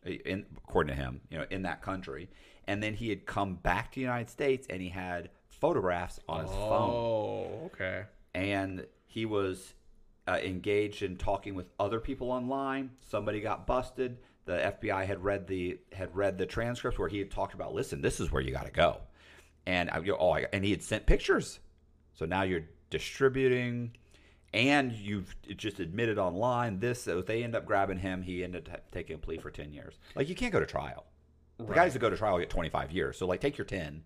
uh, 0.06 0.10
in, 0.12 0.46
according 0.58 0.96
to 0.96 1.02
him, 1.02 1.22
you 1.30 1.38
know, 1.38 1.46
in 1.50 1.64
that 1.64 1.82
country. 1.82 2.30
And 2.68 2.82
then 2.84 2.94
he 2.96 3.10
had 3.10 3.26
come 3.26 3.56
back 3.56 3.92
to 3.92 3.96
the 3.96 4.02
United 4.02 4.30
States 4.30 4.68
and 4.70 4.82
he 4.82 4.90
had 4.90 5.30
photographs 5.48 6.20
on 6.28 6.42
his 6.42 6.52
phone 6.52 6.90
Oh, 6.94 7.62
okay. 7.74 8.04
and 8.34 8.86
he 9.06 9.26
was 9.26 9.74
uh, 10.28 10.40
engaged 10.44 11.02
in 11.02 11.16
talking 11.16 11.56
with 11.56 11.68
other 11.80 12.00
people 12.00 12.32
online. 12.32 12.92
Somebody 13.08 13.40
got 13.40 13.66
busted. 13.66 14.18
The 14.46 14.76
FBI 14.82 15.06
had 15.06 15.24
read 15.24 15.48
the 15.48 15.80
had 15.92 16.16
read 16.16 16.38
the 16.38 16.46
transcripts 16.46 17.00
where 17.00 17.10
he 17.10 17.20
had 17.20 17.32
talked 17.32 17.54
about, 17.54 17.74
listen, 17.74 18.02
this 18.02 18.20
is 18.20 18.32
where 18.32 18.42
you 18.42 18.52
got 18.52 18.66
to 18.66 18.72
go, 18.72 19.02
and 19.66 19.90
I, 19.90 20.00
you 20.00 20.12
know, 20.12 20.18
oh, 20.20 20.32
I, 20.32 20.46
and 20.54 20.64
he 20.64 20.72
had 20.72 20.84
sent 20.84 21.06
pictures. 21.06 21.60
So 22.14 22.26
now 22.26 22.44
you're 22.44 22.64
distributing, 22.92 23.94
and 24.54 24.92
you've 24.92 25.36
just 25.58 25.80
admitted 25.80 26.20
online 26.20 26.80
this. 26.80 27.04
So 27.04 27.20
if 27.20 27.26
they 27.26 27.44
end 27.44 27.56
up 27.56 27.66
grabbing 27.66 27.98
him, 27.98 28.22
he 28.22 28.44
ended 28.44 28.70
up 28.72 28.92
taking 28.92 29.16
a 29.16 29.20
plea 29.20 29.38
for 29.38 29.50
ten 29.50 29.74
years. 29.74 29.96
Like 30.16 30.30
you 30.30 30.36
can't 30.36 30.54
go 30.54 30.60
to 30.60 30.66
trial. 30.66 31.06
The 31.58 31.74
guys 31.74 31.94
that 31.94 32.00
go 32.00 32.10
to 32.10 32.18
trial 32.18 32.38
get 32.38 32.50
twenty 32.50 32.70
five 32.70 32.92
years. 32.92 33.18
So 33.18 33.26
like 33.26 33.42
take 33.42 33.58
your 33.58 33.66
ten. 33.66 34.04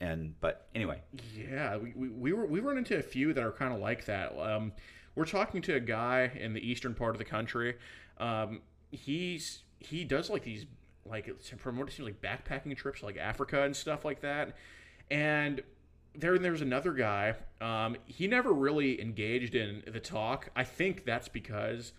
And 0.00 0.34
but 0.40 0.66
anyway, 0.74 1.02
Yeah, 1.36 1.76
we, 1.76 1.92
we, 1.94 2.08
we 2.08 2.32
were 2.32 2.46
we 2.46 2.60
run 2.60 2.78
into 2.78 2.96
a 2.96 3.02
few 3.02 3.32
that 3.34 3.44
are 3.44 3.52
kind 3.52 3.72
of 3.72 3.80
like 3.80 4.06
that. 4.06 4.36
Um, 4.38 4.72
we're 5.14 5.26
talking 5.26 5.60
to 5.62 5.74
a 5.74 5.80
guy 5.80 6.32
in 6.38 6.54
the 6.54 6.60
eastern 6.60 6.94
part 6.94 7.14
of 7.14 7.18
the 7.18 7.24
country. 7.24 7.76
Um, 8.18 8.60
he's 8.90 9.62
he 9.78 10.04
does 10.04 10.30
like 10.30 10.44
these 10.44 10.66
like 11.04 11.30
from 11.58 11.78
what 11.78 11.88
it 11.88 11.92
seems 11.92 12.08
like 12.08 12.20
backpacking 12.20 12.76
trips 12.76 13.02
like 13.02 13.16
Africa 13.16 13.62
and 13.62 13.74
stuff 13.74 14.04
like 14.04 14.20
that. 14.20 14.56
And 15.10 15.62
there 16.14 16.38
there's 16.38 16.60
another 16.60 16.92
guy. 16.92 17.34
Um, 17.60 17.96
he 18.06 18.26
never 18.26 18.52
really 18.52 19.00
engaged 19.00 19.54
in 19.54 19.82
the 19.86 20.00
talk. 20.00 20.50
I 20.54 20.64
think 20.64 21.04
that's 21.04 21.28
because 21.28 21.92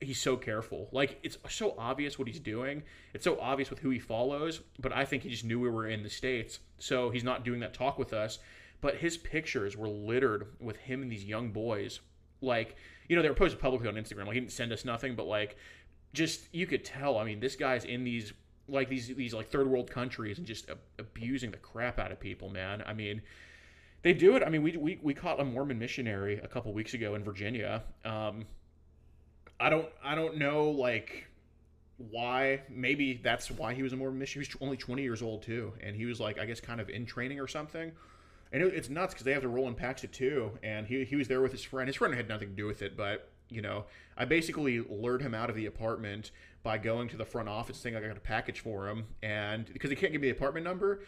he's 0.00 0.20
so 0.20 0.36
careful. 0.36 0.88
Like 0.92 1.18
it's 1.22 1.38
so 1.48 1.74
obvious 1.78 2.18
what 2.18 2.28
he's 2.28 2.40
doing. 2.40 2.82
It's 3.12 3.24
so 3.24 3.38
obvious 3.40 3.70
with 3.70 3.80
who 3.80 3.90
he 3.90 3.98
follows. 3.98 4.60
But 4.78 4.92
I 4.92 5.04
think 5.04 5.22
he 5.22 5.30
just 5.30 5.44
knew 5.44 5.60
we 5.60 5.70
were 5.70 5.86
in 5.86 6.02
the 6.02 6.10
states, 6.10 6.60
so 6.78 7.10
he's 7.10 7.24
not 7.24 7.44
doing 7.44 7.60
that 7.60 7.74
talk 7.74 7.98
with 7.98 8.12
us. 8.12 8.38
But 8.80 8.96
his 8.96 9.16
pictures 9.16 9.76
were 9.76 9.88
littered 9.88 10.48
with 10.60 10.76
him 10.76 11.02
and 11.02 11.10
these 11.10 11.24
young 11.24 11.50
boys. 11.50 12.00
Like 12.40 12.76
you 13.08 13.16
know 13.16 13.22
they 13.22 13.28
were 13.28 13.34
posted 13.34 13.60
publicly 13.60 13.88
on 13.88 13.94
Instagram. 13.94 14.26
Like 14.26 14.34
he 14.34 14.40
didn't 14.40 14.52
send 14.52 14.72
us 14.72 14.84
nothing, 14.84 15.14
but 15.14 15.26
like 15.26 15.56
just 16.14 16.52
you 16.52 16.66
could 16.66 16.84
tell. 16.84 17.18
I 17.18 17.24
mean, 17.24 17.40
this 17.40 17.56
guy's 17.56 17.84
in 17.84 18.04
these 18.04 18.32
like 18.68 18.88
these 18.88 19.08
these 19.08 19.34
like 19.34 19.50
third 19.50 19.66
world 19.66 19.90
countries 19.90 20.38
and 20.38 20.46
just 20.46 20.70
abusing 20.98 21.50
the 21.50 21.58
crap 21.58 21.98
out 21.98 22.10
of 22.10 22.18
people, 22.20 22.48
man. 22.48 22.82
I 22.86 22.94
mean. 22.94 23.22
They 24.02 24.12
do 24.12 24.36
it. 24.36 24.42
I 24.42 24.50
mean, 24.50 24.62
we, 24.62 24.76
we, 24.76 25.00
we 25.02 25.14
caught 25.14 25.40
a 25.40 25.44
Mormon 25.46 25.78
missionary 25.78 26.38
a 26.38 26.46
couple 26.46 26.74
weeks 26.74 26.92
ago 26.92 27.14
in 27.14 27.24
Virginia. 27.24 27.82
Um, 28.04 28.44
I 29.60 29.70
don't 29.70 29.88
I 30.02 30.14
don't 30.14 30.36
know 30.36 30.70
like 30.70 31.26
why 31.96 32.62
maybe 32.68 33.20
that's 33.22 33.50
why 33.50 33.74
he 33.74 33.82
was 33.82 33.92
a 33.92 33.96
Mormon 33.96 34.18
missionary. 34.18 34.46
He 34.46 34.52
was 34.52 34.62
only 34.62 34.76
20 34.76 35.02
years 35.02 35.22
old 35.22 35.42
too, 35.42 35.72
and 35.80 35.94
he 35.94 36.06
was 36.06 36.20
like 36.20 36.38
I 36.38 36.44
guess 36.44 36.60
kind 36.60 36.80
of 36.80 36.90
in 36.90 37.06
training 37.06 37.40
or 37.40 37.46
something. 37.46 37.92
And 38.52 38.62
it, 38.62 38.74
it's 38.74 38.88
nuts 38.88 39.14
because 39.14 39.24
they 39.24 39.32
have 39.32 39.42
to 39.42 39.48
roll 39.48 39.68
in 39.68 39.74
packs 39.74 40.04
of 40.04 40.12
two, 40.12 40.58
and 40.62 40.86
he 40.86 41.04
he 41.04 41.16
was 41.16 41.28
there 41.28 41.40
with 41.40 41.52
his 41.52 41.62
friend. 41.62 41.88
His 41.88 41.96
friend 41.96 42.14
had 42.14 42.28
nothing 42.28 42.50
to 42.50 42.54
do 42.54 42.66
with 42.66 42.82
it, 42.82 42.96
but 42.96 43.30
you 43.48 43.62
know 43.62 43.84
I 44.16 44.24
basically 44.24 44.80
lured 44.80 45.22
him 45.22 45.34
out 45.34 45.50
of 45.50 45.56
the 45.56 45.66
apartment 45.66 46.30
by 46.62 46.78
going 46.78 47.08
to 47.08 47.16
the 47.16 47.24
front 47.24 47.48
office 47.48 47.76
saying 47.76 47.94
I 47.94 48.00
got 48.00 48.16
a 48.16 48.20
package 48.20 48.60
for 48.60 48.88
him, 48.88 49.06
and 49.22 49.66
because 49.72 49.90
they 49.90 49.96
can't 49.96 50.12
give 50.12 50.20
me 50.20 50.28
the 50.28 50.36
apartment 50.36 50.64
number, 50.64 51.00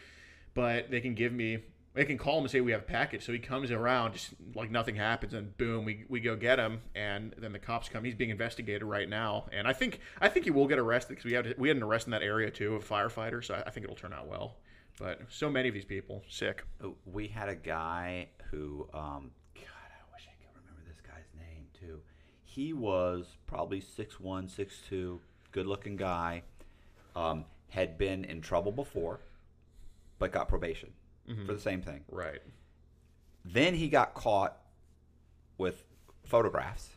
but 0.53 0.91
they 0.91 1.01
can 1.01 1.15
give 1.15 1.33
me 1.33 1.59
they 1.97 2.05
can 2.05 2.19
call 2.19 2.37
him 2.37 2.43
and 2.43 2.51
say 2.51 2.61
we 2.61 2.71
have 2.71 2.81
a 2.81 2.85
package. 2.85 3.25
So 3.25 3.31
he 3.31 3.39
comes 3.39 3.71
around, 3.71 4.13
just 4.13 4.29
like 4.53 4.69
nothing 4.69 4.95
happens, 4.95 5.33
and 5.33 5.57
boom, 5.57 5.83
we, 5.83 6.05
we 6.07 6.19
go 6.19 6.35
get 6.35 6.59
him, 6.59 6.81
and 6.93 7.33
then 7.39 7.53
the 7.53 7.59
cops 7.59 7.89
come. 7.89 8.03
He's 8.03 8.13
being 8.13 8.29
investigated 8.29 8.83
right 8.83 9.09
now, 9.09 9.47
and 9.51 9.67
I 9.67 9.73
think 9.73 9.99
I 10.21 10.29
think 10.29 10.45
he 10.45 10.51
will 10.51 10.67
get 10.67 10.77
arrested 10.77 11.15
because 11.15 11.25
we 11.25 11.33
had 11.33 11.55
we 11.57 11.69
had 11.69 11.77
an 11.77 11.83
arrest 11.83 12.05
in 12.05 12.11
that 12.11 12.21
area 12.21 12.51
too 12.51 12.75
of 12.75 12.87
firefighters. 12.87 13.45
So 13.45 13.61
I 13.65 13.71
think 13.71 13.83
it'll 13.83 13.95
turn 13.95 14.13
out 14.13 14.27
well. 14.27 14.57
But 14.99 15.21
so 15.29 15.49
many 15.49 15.67
of 15.67 15.73
these 15.73 15.85
people 15.85 16.23
sick. 16.27 16.63
we 17.05 17.27
had 17.27 17.49
a 17.49 17.55
guy 17.55 18.27
who 18.51 18.87
um 18.93 19.31
god 19.53 19.89
i 19.91 20.01
wish 20.13 20.27
i 20.27 20.33
could 20.39 20.49
remember 20.55 20.81
this 20.87 21.01
guy's 21.01 21.29
name 21.37 21.65
too 21.79 21.99
he 22.57 22.73
was 22.73 23.37
probably 23.45 23.79
6'1 23.81 24.49
6'2 24.49 25.19
good 25.51 25.67
looking 25.67 25.95
guy 25.95 26.41
um, 27.15 27.45
had 27.69 27.97
been 27.97 28.25
in 28.25 28.41
trouble 28.41 28.71
before 28.71 29.19
but 30.19 30.31
got 30.31 30.47
probation 30.49 30.89
for 31.45 31.53
the 31.53 31.59
same 31.59 31.81
thing 31.81 32.01
Right. 32.09 32.41
then 33.45 33.73
he 33.75 33.87
got 33.89 34.13
caught 34.13 34.57
with 35.57 35.83
photographs. 36.23 36.89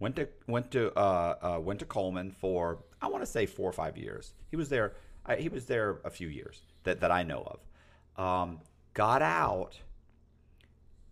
Went 0.00 0.16
to 0.16 0.28
went 0.46 0.70
to 0.72 0.92
uh, 0.98 1.34
uh, 1.56 1.60
went 1.60 1.78
to 1.80 1.84
Coleman 1.86 2.30
for 2.30 2.78
I 3.02 3.08
want 3.08 3.22
to 3.22 3.30
say 3.30 3.44
four 3.46 3.68
or 3.68 3.72
five 3.72 3.96
years. 3.98 4.32
He 4.50 4.56
was 4.56 4.68
there. 4.70 4.94
I, 5.26 5.36
he 5.36 5.48
was 5.48 5.66
there 5.66 5.98
a 6.04 6.10
few 6.10 6.28
years 6.28 6.62
that, 6.84 7.00
that 7.00 7.10
I 7.10 7.22
know 7.22 7.42
of. 8.16 8.22
Um, 8.24 8.60
got 8.94 9.20
out, 9.22 9.78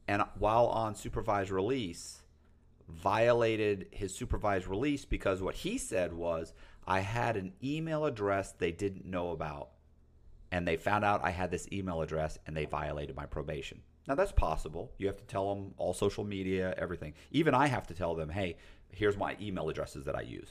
and 0.08 0.22
while 0.38 0.66
on 0.66 0.94
supervised 0.94 1.50
release, 1.50 2.21
violated 2.94 3.86
his 3.90 4.14
supervised 4.14 4.66
release 4.66 5.04
because 5.04 5.42
what 5.42 5.54
he 5.54 5.78
said 5.78 6.12
was 6.12 6.52
I 6.86 7.00
had 7.00 7.36
an 7.36 7.52
email 7.62 8.04
address 8.04 8.52
they 8.52 8.72
didn't 8.72 9.04
know 9.06 9.30
about 9.30 9.70
and 10.50 10.66
they 10.66 10.76
found 10.76 11.04
out 11.04 11.24
I 11.24 11.30
had 11.30 11.50
this 11.50 11.66
email 11.72 12.02
address 12.02 12.38
and 12.46 12.56
they 12.56 12.66
violated 12.66 13.16
my 13.16 13.26
probation. 13.26 13.80
Now 14.06 14.14
that's 14.14 14.32
possible. 14.32 14.92
You 14.98 15.06
have 15.06 15.16
to 15.16 15.24
tell 15.24 15.54
them 15.54 15.74
all 15.76 15.94
social 15.94 16.24
media, 16.24 16.74
everything. 16.76 17.14
Even 17.30 17.54
I 17.54 17.66
have 17.66 17.86
to 17.88 17.94
tell 17.94 18.14
them, 18.14 18.28
hey, 18.28 18.56
here's 18.90 19.16
my 19.16 19.36
email 19.40 19.68
addresses 19.68 20.04
that 20.04 20.16
I 20.16 20.22
use. 20.22 20.50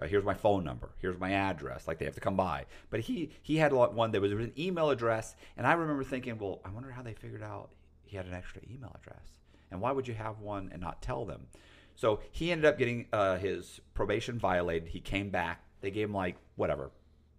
Uh, 0.00 0.06
here's 0.06 0.24
my 0.24 0.34
phone 0.34 0.64
number. 0.64 0.90
Here's 0.98 1.18
my 1.18 1.32
address. 1.32 1.88
Like 1.88 1.98
they 1.98 2.04
have 2.04 2.14
to 2.14 2.20
come 2.20 2.36
by. 2.36 2.66
But 2.88 3.00
he 3.00 3.30
he 3.42 3.56
had 3.56 3.72
one 3.72 4.12
that 4.12 4.20
was, 4.20 4.32
was 4.32 4.44
an 4.44 4.52
email 4.56 4.90
address, 4.90 5.34
and 5.56 5.66
I 5.66 5.72
remember 5.72 6.04
thinking, 6.04 6.38
well, 6.38 6.60
I 6.64 6.70
wonder 6.70 6.90
how 6.90 7.02
they 7.02 7.14
figured 7.14 7.42
out 7.42 7.70
he 8.04 8.16
had 8.16 8.26
an 8.26 8.32
extra 8.32 8.62
email 8.70 8.96
address, 8.98 9.26
and 9.70 9.80
why 9.80 9.92
would 9.92 10.08
you 10.08 10.14
have 10.14 10.40
one 10.40 10.70
and 10.72 10.80
not 10.80 11.02
tell 11.02 11.24
them? 11.24 11.46
So 11.94 12.20
he 12.30 12.52
ended 12.52 12.64
up 12.64 12.78
getting 12.78 13.06
uh, 13.12 13.38
his 13.38 13.80
probation 13.94 14.38
violated. 14.38 14.88
He 14.88 15.00
came 15.00 15.30
back. 15.30 15.64
They 15.80 15.90
gave 15.90 16.08
him 16.08 16.14
like 16.14 16.36
whatever, 16.54 16.92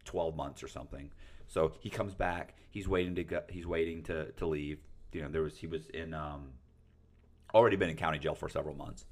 twelve 0.04 0.36
months 0.36 0.62
or 0.62 0.68
something. 0.68 1.12
So 1.48 1.72
he 1.80 1.90
comes 1.90 2.14
back. 2.14 2.56
He's 2.70 2.88
waiting 2.88 3.16
to 3.16 3.24
go, 3.24 3.42
he's 3.50 3.66
waiting 3.66 4.04
to 4.04 4.32
to 4.34 4.46
leave. 4.46 4.80
You 5.14 5.22
know, 5.22 5.30
there 5.30 5.42
was 5.42 5.58
he 5.58 5.68
was 5.68 5.88
in 5.90 6.14
um, 6.14 6.50
already 7.54 7.78
been 7.78 7.90
in 7.90 7.96
county 7.96 8.20
jail 8.20 8.36
for 8.36 8.50
several 8.50 8.76
months. 8.76 9.06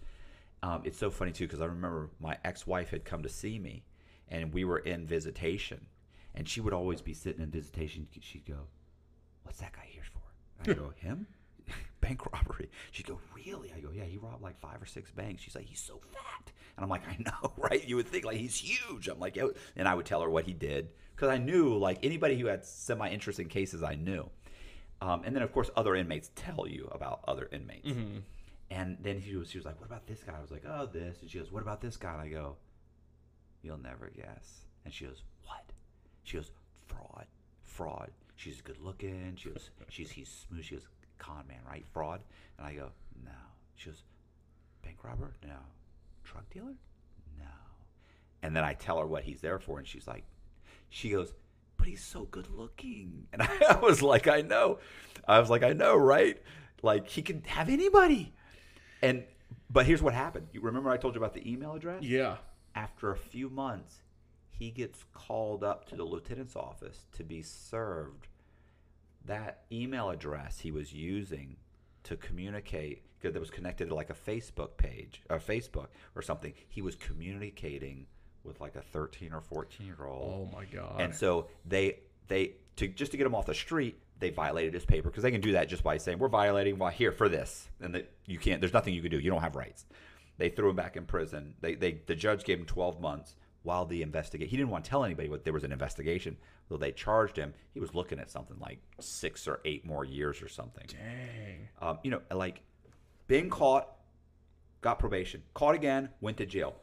Um, 0.63 0.81
it's 0.83 0.97
so 0.97 1.09
funny 1.09 1.31
too 1.31 1.45
because 1.45 1.61
I 1.61 1.65
remember 1.65 2.09
my 2.19 2.37
ex-wife 2.43 2.89
had 2.89 3.05
come 3.05 3.23
to 3.23 3.29
see 3.29 3.57
me, 3.57 3.85
and 4.27 4.53
we 4.53 4.65
were 4.65 4.79
in 4.79 5.07
visitation, 5.07 5.85
and 6.35 6.47
she 6.47 6.61
would 6.61 6.73
always 6.73 7.01
be 7.01 7.13
sitting 7.13 7.41
in 7.41 7.49
visitation. 7.49 8.07
She'd 8.19 8.45
go, 8.45 8.67
"What's 9.43 9.59
that 9.59 9.73
guy 9.73 9.87
here 9.87 10.03
for?" 10.03 10.69
I 10.69 10.73
go, 10.73 10.93
"Him." 10.97 11.27
Bank 12.01 12.25
robbery. 12.33 12.69
She'd 12.91 13.07
go, 13.07 13.19
Really? 13.35 13.71
I 13.75 13.79
go, 13.79 13.89
Yeah, 13.93 14.03
he 14.05 14.17
robbed 14.17 14.41
like 14.41 14.59
five 14.59 14.81
or 14.81 14.85
six 14.85 15.11
banks. 15.11 15.41
She's 15.43 15.55
like, 15.55 15.65
He's 15.65 15.79
so 15.79 15.99
fat. 16.11 16.51
And 16.75 16.83
I'm 16.83 16.89
like, 16.89 17.07
I 17.07 17.17
know, 17.23 17.53
right? 17.57 17.85
You 17.87 17.95
would 17.95 18.07
think 18.07 18.23
like 18.23 18.37
he's 18.37 18.55
huge. 18.55 19.07
I'm 19.07 19.19
like, 19.19 19.35
yeah. 19.35 19.47
And 19.75 19.87
I 19.87 19.95
would 19.95 20.05
tell 20.05 20.21
her 20.21 20.29
what 20.29 20.45
he 20.45 20.53
did 20.53 20.89
because 21.15 21.29
I 21.29 21.37
knew 21.37 21.75
like 21.75 21.99
anybody 22.03 22.37
who 22.37 22.45
had 22.45 22.63
semi 22.65 23.09
interesting 23.09 23.47
cases, 23.47 23.81
I 23.81 23.95
knew. 23.95 24.29
Um, 25.01 25.23
and 25.25 25.35
then, 25.35 25.43
of 25.43 25.51
course, 25.51 25.69
other 25.75 25.95
inmates 25.95 26.31
tell 26.35 26.67
you 26.67 26.87
about 26.91 27.21
other 27.27 27.49
inmates. 27.51 27.89
And 28.69 28.97
then 29.01 29.21
she 29.21 29.35
was, 29.35 29.49
she 29.49 29.57
was 29.57 29.65
like, 29.65 29.79
"What 29.79 29.85
about 29.87 30.07
this 30.07 30.23
guy?" 30.23 30.33
I 30.37 30.41
was 30.41 30.51
like, 30.51 30.65
"Oh, 30.67 30.85
this." 30.87 31.21
And 31.21 31.29
she 31.29 31.37
goes, 31.39 31.51
"What 31.51 31.61
about 31.61 31.81
this 31.81 31.95
guy?" 31.97 32.11
And 32.13 32.21
I 32.21 32.27
go, 32.27 32.57
"You'll 33.61 33.77
never 33.77 34.11
guess." 34.15 34.65
And 34.83 34.93
she 34.93 35.05
goes, 35.05 35.23
"What?" 35.45 35.71
She 36.23 36.37
goes, 36.37 36.51
"Fraud, 36.85 37.25
fraud." 37.63 38.11
She's 38.35 38.59
good 38.61 38.79
looking. 38.81 39.35
She 39.37 39.49
goes, 39.49 39.69
"She's 39.89 40.11
he's 40.11 40.45
smooth." 40.49 40.65
She 40.65 40.75
goes, 40.75 40.87
"Con 41.17 41.45
man, 41.47 41.61
right? 41.67 41.85
Fraud." 41.93 42.21
And 42.57 42.67
I 42.67 42.73
go, 42.73 42.91
"No." 43.23 43.31
She 43.75 43.89
goes, 43.89 44.03
"Bank 44.83 45.03
robber? 45.03 45.35
No. 45.45 45.57
Drug 46.23 46.49
dealer? 46.49 46.75
No." 47.37 47.45
And 48.41 48.55
then 48.55 48.63
I 48.63 48.73
tell 48.73 48.99
her 48.99 49.07
what 49.07 49.23
he's 49.23 49.41
there 49.41 49.59
for, 49.59 49.79
and 49.79 49.87
she's 49.87 50.07
like, 50.07 50.23
she 50.89 51.09
goes, 51.09 51.33
but 51.77 51.87
he's 51.87 52.03
so 52.03 52.25
good 52.25 52.47
looking. 52.49 53.27
And 53.33 53.41
I, 53.41 53.77
was 53.81 54.01
like, 54.01 54.27
I 54.27 54.41
know. 54.41 54.79
I 55.27 55.39
was 55.39 55.49
like, 55.49 55.63
I 55.63 55.73
know, 55.73 55.95
right? 55.95 56.41
Like 56.81 57.07
he 57.07 57.21
can 57.21 57.43
have 57.43 57.69
anybody. 57.69 58.33
And 59.01 59.23
but 59.69 59.85
here's 59.85 60.01
what 60.01 60.13
happened. 60.13 60.47
You 60.51 60.61
remember 60.61 60.89
I 60.89 60.97
told 60.97 61.15
you 61.15 61.19
about 61.19 61.33
the 61.33 61.49
email 61.49 61.73
address? 61.73 62.03
Yeah. 62.03 62.37
After 62.75 63.11
a 63.11 63.17
few 63.17 63.49
months, 63.49 64.01
he 64.49 64.71
gets 64.71 65.03
called 65.13 65.63
up 65.63 65.87
to 65.89 65.95
the 65.95 66.03
lieutenant's 66.03 66.55
office 66.55 67.05
to 67.13 67.23
be 67.23 67.41
served 67.41 68.27
that 69.27 69.63
email 69.71 70.09
address 70.09 70.59
he 70.59 70.71
was 70.71 70.93
using 70.93 71.57
to 72.03 72.15
communicate 72.15 73.03
because 73.19 73.35
it 73.35 73.39
was 73.39 73.49
connected 73.49 73.89
to 73.89 73.95
like 73.95 74.09
a 74.09 74.13
Facebook 74.13 74.77
page 74.77 75.21
or 75.29 75.39
Facebook 75.39 75.87
or 76.15 76.21
something. 76.21 76.53
He 76.69 76.81
was 76.81 76.95
communicating 76.95 78.07
with 78.43 78.61
like 78.61 78.75
a 78.75 78.81
13 78.81 79.33
or 79.33 79.41
14 79.41 79.85
year 79.85 80.05
old. 80.05 80.49
Oh 80.51 80.55
my 80.55 80.65
god. 80.65 80.99
And 80.99 81.13
so 81.13 81.47
they 81.65 81.99
they 82.27 82.53
to 82.77 82.87
just 82.87 83.11
to 83.11 83.17
get 83.17 83.27
him 83.27 83.35
off 83.35 83.45
the 83.45 83.53
street, 83.53 83.99
they 84.19 84.29
violated 84.29 84.73
his 84.73 84.85
paper 84.85 85.09
because 85.09 85.23
they 85.23 85.31
can 85.31 85.41
do 85.41 85.53
that 85.53 85.67
just 85.67 85.83
by 85.83 85.97
saying 85.97 86.19
we're 86.19 86.29
violating. 86.29 86.77
Well, 86.77 86.89
here 86.89 87.11
for 87.11 87.29
this, 87.29 87.69
and 87.81 87.93
that 87.95 88.11
you 88.25 88.39
can't. 88.39 88.61
There's 88.61 88.73
nothing 88.73 88.93
you 88.93 89.01
can 89.01 89.11
do. 89.11 89.19
You 89.19 89.29
don't 89.29 89.41
have 89.41 89.55
rights. 89.55 89.85
They 90.37 90.49
threw 90.49 90.69
him 90.69 90.75
back 90.75 90.95
in 90.95 91.05
prison. 91.05 91.55
They 91.61 91.75
they 91.75 92.01
the 92.05 92.15
judge 92.15 92.43
gave 92.43 92.59
him 92.59 92.65
12 92.65 93.01
months 93.01 93.35
while 93.63 93.85
the 93.85 94.01
investigate. 94.01 94.49
He 94.49 94.57
didn't 94.57 94.69
want 94.69 94.85
to 94.85 94.89
tell 94.89 95.03
anybody 95.03 95.29
what 95.29 95.43
there 95.43 95.53
was 95.53 95.63
an 95.63 95.71
investigation. 95.71 96.37
Though 96.69 96.77
they 96.77 96.91
charged 96.91 97.37
him, 97.37 97.53
he 97.73 97.79
was 97.79 97.93
looking 97.93 98.19
at 98.19 98.29
something 98.29 98.57
like 98.59 98.79
six 98.99 99.47
or 99.47 99.59
eight 99.65 99.85
more 99.85 100.05
years 100.05 100.41
or 100.41 100.47
something. 100.47 100.85
Dang. 100.87 101.67
Um, 101.81 101.99
you 102.03 102.11
know, 102.11 102.21
like 102.31 102.61
being 103.27 103.49
caught, 103.49 103.89
got 104.81 104.99
probation, 104.99 105.43
caught 105.53 105.75
again, 105.75 106.09
went 106.21 106.37
to 106.37 106.45
jail. 106.45 106.75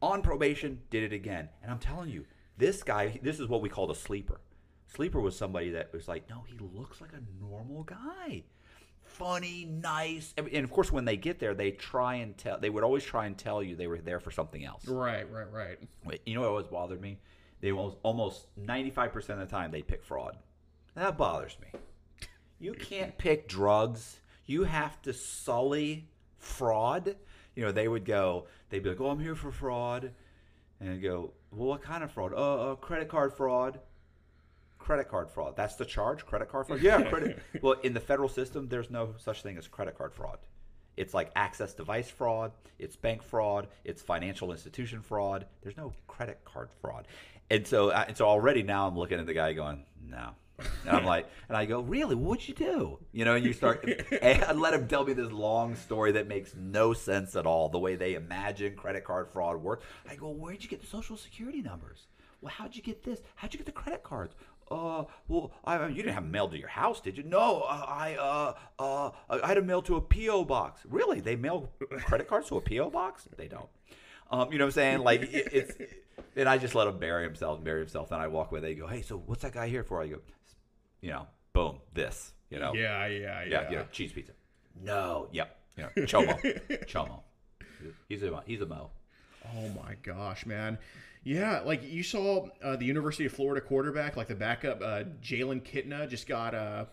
On 0.00 0.22
probation, 0.22 0.80
did 0.90 1.02
it 1.02 1.12
again. 1.12 1.48
And 1.62 1.70
I'm 1.70 1.78
telling 1.78 2.10
you, 2.10 2.26
this 2.58 2.82
guy, 2.82 3.18
this 3.22 3.40
is 3.40 3.48
what 3.48 3.62
we 3.62 3.68
called 3.68 3.90
a 3.90 3.94
sleeper. 3.94 4.40
Sleeper 4.86 5.20
was 5.20 5.36
somebody 5.36 5.70
that 5.70 5.92
was 5.92 6.08
like, 6.08 6.28
no, 6.28 6.44
he 6.46 6.56
looks 6.58 7.00
like 7.00 7.12
a 7.12 7.44
normal 7.44 7.82
guy. 7.82 8.44
Funny, 9.14 9.64
nice. 9.64 10.34
And 10.36 10.48
and 10.48 10.64
of 10.64 10.70
course, 10.70 10.90
when 10.90 11.04
they 11.04 11.16
get 11.16 11.38
there, 11.38 11.54
they 11.54 11.70
try 11.70 12.16
and 12.16 12.36
tell, 12.36 12.58
they 12.58 12.68
would 12.68 12.82
always 12.82 13.04
try 13.04 13.26
and 13.26 13.38
tell 13.38 13.62
you 13.62 13.76
they 13.76 13.86
were 13.86 13.98
there 13.98 14.18
for 14.18 14.32
something 14.32 14.64
else. 14.64 14.86
Right, 14.88 15.30
right, 15.30 15.50
right. 15.52 16.20
You 16.26 16.34
know 16.34 16.40
what 16.40 16.50
always 16.50 16.66
bothered 16.66 17.00
me? 17.00 17.18
They 17.60 17.70
almost, 17.70 17.96
almost 18.02 18.46
95% 18.60 19.14
of 19.30 19.38
the 19.38 19.46
time 19.46 19.70
they 19.70 19.82
pick 19.82 20.04
fraud. 20.04 20.36
That 20.96 21.16
bothers 21.16 21.56
me. 21.60 21.80
You 22.58 22.74
can't 22.74 23.16
pick 23.16 23.48
drugs. 23.48 24.18
You 24.46 24.64
have 24.64 25.00
to 25.02 25.12
sully 25.12 26.08
fraud. 26.38 27.16
You 27.54 27.64
know, 27.64 27.72
they 27.72 27.88
would 27.88 28.04
go, 28.04 28.46
they'd 28.68 28.82
be 28.82 28.90
like, 28.90 29.00
oh, 29.00 29.10
I'm 29.10 29.20
here 29.20 29.34
for 29.34 29.50
fraud. 29.50 30.10
And 30.80 30.90
I'd 30.90 31.02
go, 31.02 31.32
well, 31.50 31.68
what 31.68 31.82
kind 31.82 32.02
of 32.02 32.10
fraud? 32.10 32.32
Uh, 32.34 32.72
uh, 32.72 32.74
credit 32.74 33.08
card 33.08 33.32
fraud. 33.32 33.80
Credit 34.84 35.08
card 35.08 35.30
fraud. 35.30 35.56
That's 35.56 35.76
the 35.76 35.86
charge? 35.86 36.26
Credit 36.26 36.46
card 36.46 36.66
fraud? 36.66 36.80
Yeah, 36.82 37.02
credit. 37.04 37.42
well, 37.62 37.76
in 37.82 37.94
the 37.94 38.00
federal 38.00 38.28
system, 38.28 38.68
there's 38.68 38.90
no 38.90 39.14
such 39.16 39.42
thing 39.42 39.56
as 39.56 39.66
credit 39.66 39.96
card 39.96 40.12
fraud. 40.12 40.36
It's 40.98 41.14
like 41.14 41.30
access 41.34 41.72
device 41.72 42.10
fraud, 42.10 42.52
it's 42.78 42.94
bank 42.94 43.22
fraud, 43.22 43.68
it's 43.84 44.02
financial 44.02 44.52
institution 44.52 45.00
fraud. 45.00 45.46
There's 45.62 45.78
no 45.78 45.94
credit 46.06 46.38
card 46.44 46.68
fraud. 46.82 47.08
And 47.50 47.66
so, 47.66 47.88
uh, 47.88 48.04
and 48.08 48.16
so 48.16 48.26
already 48.26 48.62
now 48.62 48.86
I'm 48.86 48.96
looking 48.96 49.18
at 49.18 49.24
the 49.24 49.32
guy 49.32 49.54
going, 49.54 49.86
no. 50.06 50.32
And 50.58 50.90
I'm 50.90 51.06
like, 51.06 51.30
and 51.48 51.56
I 51.56 51.64
go, 51.64 51.80
really? 51.80 52.14
What'd 52.14 52.46
you 52.46 52.54
do? 52.54 52.98
You 53.10 53.24
know, 53.24 53.36
and 53.36 53.44
you 53.44 53.54
start, 53.54 53.88
and 54.20 54.60
let 54.60 54.74
him 54.74 54.86
tell 54.86 55.06
me 55.06 55.14
this 55.14 55.32
long 55.32 55.76
story 55.76 56.12
that 56.12 56.28
makes 56.28 56.54
no 56.54 56.92
sense 56.92 57.36
at 57.36 57.46
all. 57.46 57.70
The 57.70 57.78
way 57.78 57.96
they 57.96 58.14
imagine 58.14 58.76
credit 58.76 59.04
card 59.04 59.30
fraud 59.30 59.62
works. 59.62 59.86
I 60.06 60.14
go, 60.14 60.28
where'd 60.28 60.62
you 60.62 60.68
get 60.68 60.82
the 60.82 60.86
social 60.86 61.16
security 61.16 61.62
numbers? 61.62 62.06
Well, 62.44 62.52
how'd 62.54 62.76
you 62.76 62.82
get 62.82 63.02
this? 63.02 63.22
How'd 63.36 63.54
you 63.54 63.58
get 63.58 63.64
the 63.64 63.72
credit 63.72 64.02
cards? 64.02 64.34
Uh, 64.70 65.04
well, 65.28 65.52
I, 65.64 65.86
you 65.88 65.96
didn't 65.96 66.14
have 66.14 66.24
mail 66.24 66.48
to 66.48 66.58
your 66.58 66.68
house, 66.68 67.00
did 67.00 67.16
you? 67.16 67.22
No, 67.22 67.60
uh, 67.60 67.84
I, 67.86 68.14
uh, 68.16 68.54
uh, 68.78 69.10
I 69.28 69.46
had 69.46 69.56
them 69.56 69.66
mail 69.66 69.82
to 69.82 69.96
a 69.96 70.00
PO 70.00 70.44
box. 70.44 70.80
Really? 70.88 71.20
They 71.20 71.36
mail 71.36 71.68
credit 72.06 72.28
cards 72.28 72.48
to 72.48 72.56
a 72.56 72.60
PO 72.60 72.90
box? 72.90 73.28
They 73.36 73.48
don't. 73.48 73.68
Um, 74.30 74.50
you 74.52 74.58
know 74.58 74.64
what 74.64 74.68
I'm 74.68 74.72
saying? 74.72 74.98
Like 75.00 75.22
it, 75.22 75.48
it's, 75.52 75.76
and 76.36 76.48
I 76.48 76.58
just 76.58 76.74
let 76.74 76.88
him 76.88 76.98
bury 76.98 77.24
himself, 77.24 77.62
bury 77.62 77.80
himself. 77.80 78.08
Then 78.08 78.20
I 78.20 78.28
walk 78.28 78.50
away. 78.50 78.60
They 78.60 78.74
go, 78.74 78.86
hey, 78.86 79.02
so 79.02 79.22
what's 79.26 79.42
that 79.42 79.52
guy 79.52 79.68
here 79.68 79.84
for? 79.84 80.02
I 80.02 80.08
go, 80.08 80.18
you 81.00 81.10
know, 81.10 81.26
boom, 81.52 81.78
this, 81.92 82.32
you 82.50 82.58
know, 82.58 82.72
Yeah, 82.74 83.06
yeah, 83.06 83.42
yeah. 83.42 83.44
yeah, 83.48 83.70
you 83.70 83.76
know, 83.76 83.84
cheese 83.92 84.12
pizza. 84.12 84.32
No, 84.82 85.28
yep, 85.30 85.56
you 85.76 85.84
know, 85.84 85.90
chomo, 86.06 86.40
chomo. 86.86 87.20
He's 88.08 88.22
a 88.22 88.42
he's 88.46 88.60
a 88.60 88.66
mo. 88.66 88.90
Oh 89.54 89.68
my 89.68 89.94
gosh, 90.02 90.46
man. 90.46 90.78
Yeah, 91.24 91.60
like 91.64 91.82
you 91.82 92.02
saw 92.02 92.46
uh, 92.62 92.76
the 92.76 92.84
University 92.84 93.24
of 93.24 93.32
Florida 93.32 93.60
quarterback, 93.60 94.16
like 94.16 94.28
the 94.28 94.34
backup, 94.34 94.82
uh, 94.82 95.04
Jalen 95.22 95.62
Kitna 95.62 96.08
just 96.08 96.28
got 96.28 96.54
uh, 96.54 96.84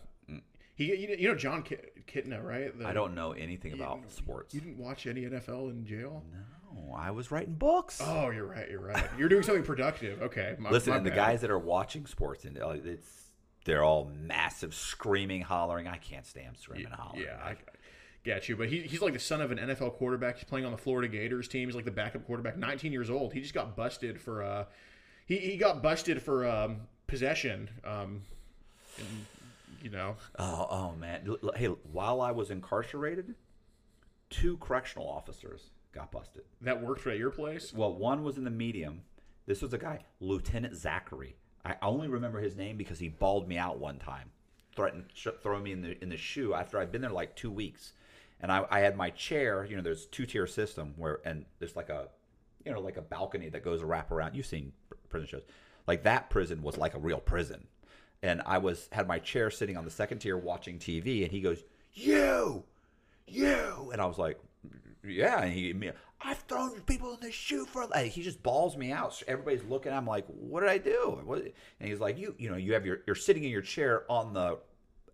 he 0.74 0.94
you 1.18 1.28
know 1.28 1.34
Jon 1.34 1.62
Kit- 1.62 2.06
Kitna, 2.06 2.42
right? 2.42 2.76
The- 2.76 2.86
I 2.86 2.92
don't 2.94 3.14
know 3.14 3.32
anything 3.32 3.74
about 3.74 4.00
sports. 4.10 4.54
You 4.54 4.60
didn't 4.60 4.78
watch 4.78 5.06
any 5.06 5.22
NFL 5.22 5.70
in 5.70 5.84
jail? 5.84 6.24
No, 6.32 6.94
I 6.94 7.10
was 7.10 7.30
writing 7.30 7.54
books. 7.54 8.00
Oh, 8.02 8.30
you're 8.30 8.46
right. 8.46 8.70
You're 8.70 8.80
right. 8.80 9.04
You're 9.18 9.28
doing 9.28 9.42
something 9.42 9.64
productive. 9.64 10.22
Okay. 10.22 10.56
My, 10.58 10.70
Listen, 10.70 10.90
my 10.92 10.96
and 10.96 11.06
the 11.06 11.10
guys 11.10 11.42
that 11.42 11.50
are 11.50 11.58
watching 11.58 12.06
sports, 12.06 12.44
and 12.44 12.58
uh, 12.58 12.70
it's 12.84 13.26
they're 13.66 13.84
all 13.84 14.10
massive, 14.18 14.74
screaming, 14.74 15.42
hollering. 15.42 15.86
I 15.86 15.98
can't 15.98 16.26
stand 16.26 16.56
screaming, 16.56 16.86
and 16.86 16.94
hollering. 16.94 17.24
Yeah, 17.26 17.36
I 17.44 17.56
get 18.24 18.48
you. 18.48 18.56
But 18.56 18.68
he, 18.68 18.80
he's 18.82 19.00
like 19.02 19.12
the 19.12 19.18
son 19.18 19.40
of 19.40 19.50
an 19.50 19.58
NFL 19.58 19.94
quarterback. 19.94 20.36
He's 20.36 20.44
playing 20.44 20.64
on 20.64 20.72
the 20.72 20.78
Florida 20.78 21.08
Gators 21.08 21.48
team. 21.48 21.68
He's 21.68 21.76
like 21.76 21.84
the 21.84 21.90
backup 21.90 22.26
quarterback, 22.26 22.56
19 22.56 22.92
years 22.92 23.10
old. 23.10 23.32
He 23.32 23.40
just 23.40 23.54
got 23.54 23.76
busted 23.76 24.20
for 24.20 24.42
uh, 24.42 24.64
he, 25.26 25.38
he 25.38 25.56
got 25.56 25.82
busted 25.82 26.22
for 26.22 26.46
um, 26.48 26.82
possession. 27.06 27.68
Um, 27.84 28.22
and, 28.98 29.26
you 29.82 29.90
know, 29.90 30.16
Oh, 30.38 30.66
oh 30.70 30.94
man. 30.98 31.36
Hey, 31.56 31.66
while 31.66 32.20
I 32.20 32.30
was 32.32 32.50
incarcerated, 32.50 33.34
two 34.30 34.56
correctional 34.58 35.08
officers 35.08 35.70
got 35.92 36.10
busted. 36.10 36.42
that 36.62 36.82
worked 36.82 37.06
at 37.06 37.18
your 37.18 37.30
place. 37.30 37.72
Well, 37.72 37.92
one 37.94 38.22
was 38.22 38.36
in 38.38 38.44
the 38.44 38.50
medium. 38.50 39.02
This 39.46 39.60
was 39.60 39.72
a 39.74 39.78
guy, 39.78 40.00
Lieutenant 40.20 40.76
Zachary. 40.76 41.36
I 41.64 41.74
only 41.82 42.08
remember 42.08 42.40
his 42.40 42.56
name 42.56 42.76
because 42.76 42.98
he 42.98 43.08
bawled 43.08 43.48
me 43.48 43.58
out 43.58 43.78
one 43.78 43.98
time, 43.98 44.30
threatened 44.74 45.04
sh- 45.14 45.28
throwing 45.42 45.62
me 45.64 45.72
in 45.72 45.82
the 45.82 46.00
in 46.02 46.08
the 46.08 46.16
shoe 46.16 46.54
after 46.54 46.78
I'd 46.78 46.90
been 46.92 47.02
there 47.02 47.10
like 47.10 47.36
two 47.36 47.50
weeks, 47.50 47.92
and 48.42 48.52
I, 48.52 48.64
I 48.70 48.80
had 48.80 48.96
my 48.96 49.10
chair. 49.10 49.64
You 49.64 49.76
know, 49.76 49.82
there's 49.82 50.06
two 50.06 50.26
tier 50.26 50.46
system 50.46 50.94
where 50.96 51.20
and 51.24 51.44
there's 51.58 51.76
like 51.76 51.88
a, 51.88 52.08
you 52.64 52.72
know, 52.72 52.80
like 52.80 52.96
a 52.96 53.02
balcony 53.02 53.48
that 53.48 53.64
goes 53.64 53.82
a 53.82 53.86
wrap 53.86 54.10
around. 54.10 54.34
You've 54.34 54.46
seen 54.46 54.72
prison 55.08 55.28
shows, 55.28 55.42
like 55.86 56.02
that 56.04 56.30
prison 56.30 56.62
was 56.62 56.76
like 56.76 56.94
a 56.94 56.98
real 56.98 57.20
prison, 57.20 57.66
and 58.22 58.42
I 58.44 58.58
was 58.58 58.88
had 58.92 59.08
my 59.08 59.18
chair 59.18 59.50
sitting 59.50 59.76
on 59.76 59.84
the 59.84 59.90
second 59.90 60.18
tier 60.18 60.36
watching 60.36 60.78
TV, 60.78 61.22
and 61.22 61.32
he 61.32 61.40
goes, 61.40 61.62
"You, 61.92 62.64
you," 63.26 63.90
and 63.92 64.00
I 64.00 64.06
was 64.06 64.18
like, 64.18 64.38
yeah, 65.04 65.42
and 65.42 65.52
he, 65.52 65.72
me, 65.72 65.90
I've 66.20 66.38
thrown 66.38 66.80
people 66.82 67.14
in 67.14 67.20
the 67.20 67.32
shoe 67.32 67.64
for. 67.64 67.86
Like, 67.86 68.12
he 68.12 68.22
just 68.22 68.42
balls 68.42 68.76
me 68.76 68.92
out. 68.92 69.20
Everybody's 69.26 69.64
looking. 69.64 69.92
I'm 69.92 70.06
like, 70.06 70.26
what 70.26 70.60
did 70.60 70.68
I 70.68 70.78
do? 70.78 71.52
And 71.80 71.88
he's 71.88 72.00
like, 72.00 72.18
you, 72.18 72.34
you 72.38 72.50
know, 72.50 72.56
you 72.56 72.74
have 72.74 72.86
your, 72.86 72.98
you're 73.06 73.16
sitting 73.16 73.44
in 73.44 73.50
your 73.50 73.62
chair 73.62 74.04
on 74.08 74.32
the, 74.32 74.58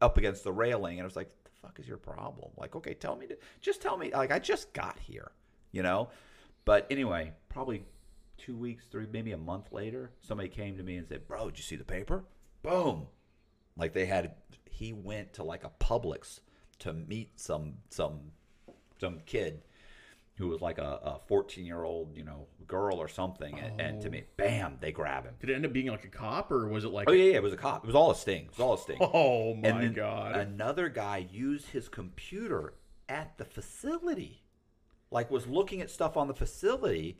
up 0.01 0.19
against 0.19 0.45
the 0.45 0.53
railing, 0.53 0.99
and 0.99 1.03
I 1.03 1.07
was 1.07 1.17
like, 1.17 1.31
fuck 1.63 1.79
is 1.79 1.89
your 1.89 1.97
problem? 1.99 2.51
Like, 2.57 2.77
okay, 2.77 2.95
tell 2.95 3.17
me 3.17 3.27
to, 3.27 3.37
just 3.61 3.83
tell 3.83 3.97
me. 3.97 4.11
Like, 4.13 4.33
I 4.33 4.39
just 4.39 4.73
got 4.73 4.99
here, 4.99 5.33
you 5.73 5.83
know. 5.83 6.11
But 6.65 6.87
anyway, 6.91 7.33
probably 7.49 7.85
two 8.37 8.57
weeks, 8.57 8.87
three, 8.87 9.07
maybe 9.13 9.33
a 9.33 9.39
month 9.39 9.73
later, 9.73 10.11
somebody 10.21 10.49
came 10.49 10.77
to 10.77 10.83
me 10.83 10.97
and 10.97 11.09
said, 11.09 11.27
bro, 11.27 11.47
did 11.47 11.59
you 11.59 11.65
see 11.65 11.77
the 11.77 11.85
paper? 11.85 12.25
Boom. 12.63 13.07
Like 13.77 13.93
they 13.93 14.07
had, 14.07 14.35
he 14.71 14.93
went 14.93 15.33
to 15.35 15.43
like 15.43 15.65
a 15.65 15.71
Publix 15.81 16.41
to 16.81 16.93
meet 16.93 17.41
some 17.41 17.75
some 17.91 18.21
some 19.01 19.21
kid 19.27 19.63
who 20.39 20.49
was 20.49 20.61
like 20.61 20.79
a, 20.79 21.01
a 21.03 21.21
14 21.27 21.67
year 21.67 21.83
old, 21.83 22.17
you 22.17 22.25
know, 22.25 22.47
girl 22.67 22.97
or 22.97 23.09
something. 23.09 23.59
And, 23.59 23.81
and 23.81 24.03
to 24.03 24.09
me, 24.11 24.23
oh. 24.25 24.33
bam, 24.37 24.79
they 24.81 24.93
grab 24.93 25.25
him. 25.25 25.35
Did 25.41 25.51
it 25.51 25.55
end 25.55 25.67
up 25.67 25.73
being 25.73 25.89
like 25.89 26.05
a 26.05 26.09
cop 26.09 26.53
or 26.53 26.69
was 26.69 26.85
it 26.85 26.93
like? 26.93 27.11
Oh, 27.11 27.13
yeah, 27.13 27.33
yeah, 27.33 27.37
it 27.37 27.43
was 27.43 27.53
a 27.53 27.57
cop. 27.57 27.85
It 27.85 27.87
was 27.87 27.97
all 27.97 28.13
a 28.13 28.15
sting. 28.15 28.45
It 28.45 28.51
was 28.51 28.61
all 28.61 28.75
a 28.75 28.79
sting. 28.79 28.99
Oh 29.21 29.55
my 29.55 29.87
god. 29.87 30.37
Another 30.37 30.89
guy 30.89 31.27
used 31.31 31.71
his 31.71 31.89
computer 31.89 32.75
at 33.09 33.37
the 33.37 33.45
facility, 33.45 34.45
like 35.11 35.31
was 35.31 35.47
looking 35.47 35.81
at 35.81 35.91
stuff 35.91 36.17
on 36.17 36.29
the 36.29 36.35
facility, 36.35 37.19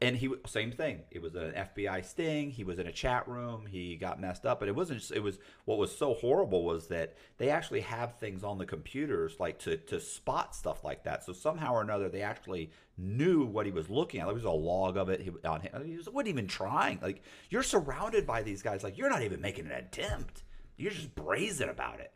and 0.00 0.16
he 0.16 0.30
same 0.46 0.72
thing. 0.72 1.02
It 1.10 1.22
was 1.22 1.34
an 1.34 1.52
FBI 1.52 2.04
sting. 2.04 2.50
He 2.50 2.64
was 2.64 2.78
in 2.78 2.86
a 2.86 2.92
chat 2.92 3.28
room. 3.28 3.66
He 3.66 3.96
got 3.96 4.20
messed 4.20 4.44
up, 4.44 4.58
but 4.58 4.68
it 4.68 4.74
wasn't. 4.74 5.00
Just, 5.00 5.12
It 5.12 5.20
was 5.20 5.38
what 5.64 5.78
was 5.78 5.96
so 5.96 6.14
horrible 6.14 6.64
was 6.64 6.88
that 6.88 7.14
they 7.38 7.48
actually 7.48 7.80
have 7.80 8.18
things 8.18 8.42
on 8.42 8.58
the 8.58 8.66
computers 8.66 9.36
like 9.38 9.58
to 9.60 9.76
to 9.76 10.00
spot 10.00 10.54
stuff 10.54 10.84
like 10.84 11.04
that. 11.04 11.24
So 11.24 11.32
somehow 11.32 11.74
or 11.74 11.80
another, 11.80 12.08
they 12.08 12.22
actually 12.22 12.70
knew 12.98 13.44
what 13.44 13.66
he 13.66 13.72
was 13.72 13.88
looking 13.88 14.20
at. 14.20 14.26
There 14.26 14.34
was 14.34 14.44
a 14.44 14.50
log 14.50 14.96
of 14.96 15.08
it. 15.08 15.20
He, 15.20 15.30
on 15.46 15.60
him. 15.60 15.84
he 15.84 15.96
was, 15.96 16.08
wasn't 16.08 16.28
even 16.28 16.48
trying. 16.48 16.98
Like 17.00 17.22
you're 17.48 17.62
surrounded 17.62 18.26
by 18.26 18.42
these 18.42 18.62
guys. 18.62 18.82
Like 18.82 18.98
you're 18.98 19.10
not 19.10 19.22
even 19.22 19.40
making 19.40 19.66
an 19.66 19.72
attempt. 19.72 20.42
You're 20.76 20.92
just 20.92 21.14
brazen 21.14 21.68
about 21.68 22.00
it. 22.00 22.12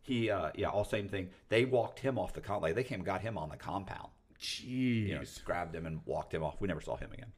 He, 0.00 0.30
uh, 0.30 0.52
yeah, 0.54 0.68
all 0.68 0.84
same 0.84 1.08
thing. 1.08 1.30
They 1.48 1.64
walked 1.64 1.98
him 1.98 2.18
off 2.18 2.32
the 2.32 2.40
con. 2.40 2.62
Like 2.62 2.76
they 2.76 2.84
came, 2.84 3.02
got 3.02 3.20
him 3.20 3.36
on 3.36 3.48
the 3.48 3.56
compound 3.56 4.10
Jeez. 4.40 5.08
you 5.08 5.14
know, 5.14 5.22
grabbed 5.44 5.74
him 5.74 5.86
and 5.86 6.00
walked 6.04 6.32
him 6.34 6.42
off. 6.42 6.60
We 6.60 6.68
never 6.68 6.80
saw 6.80 6.96
him 6.96 7.12
again. 7.12 7.32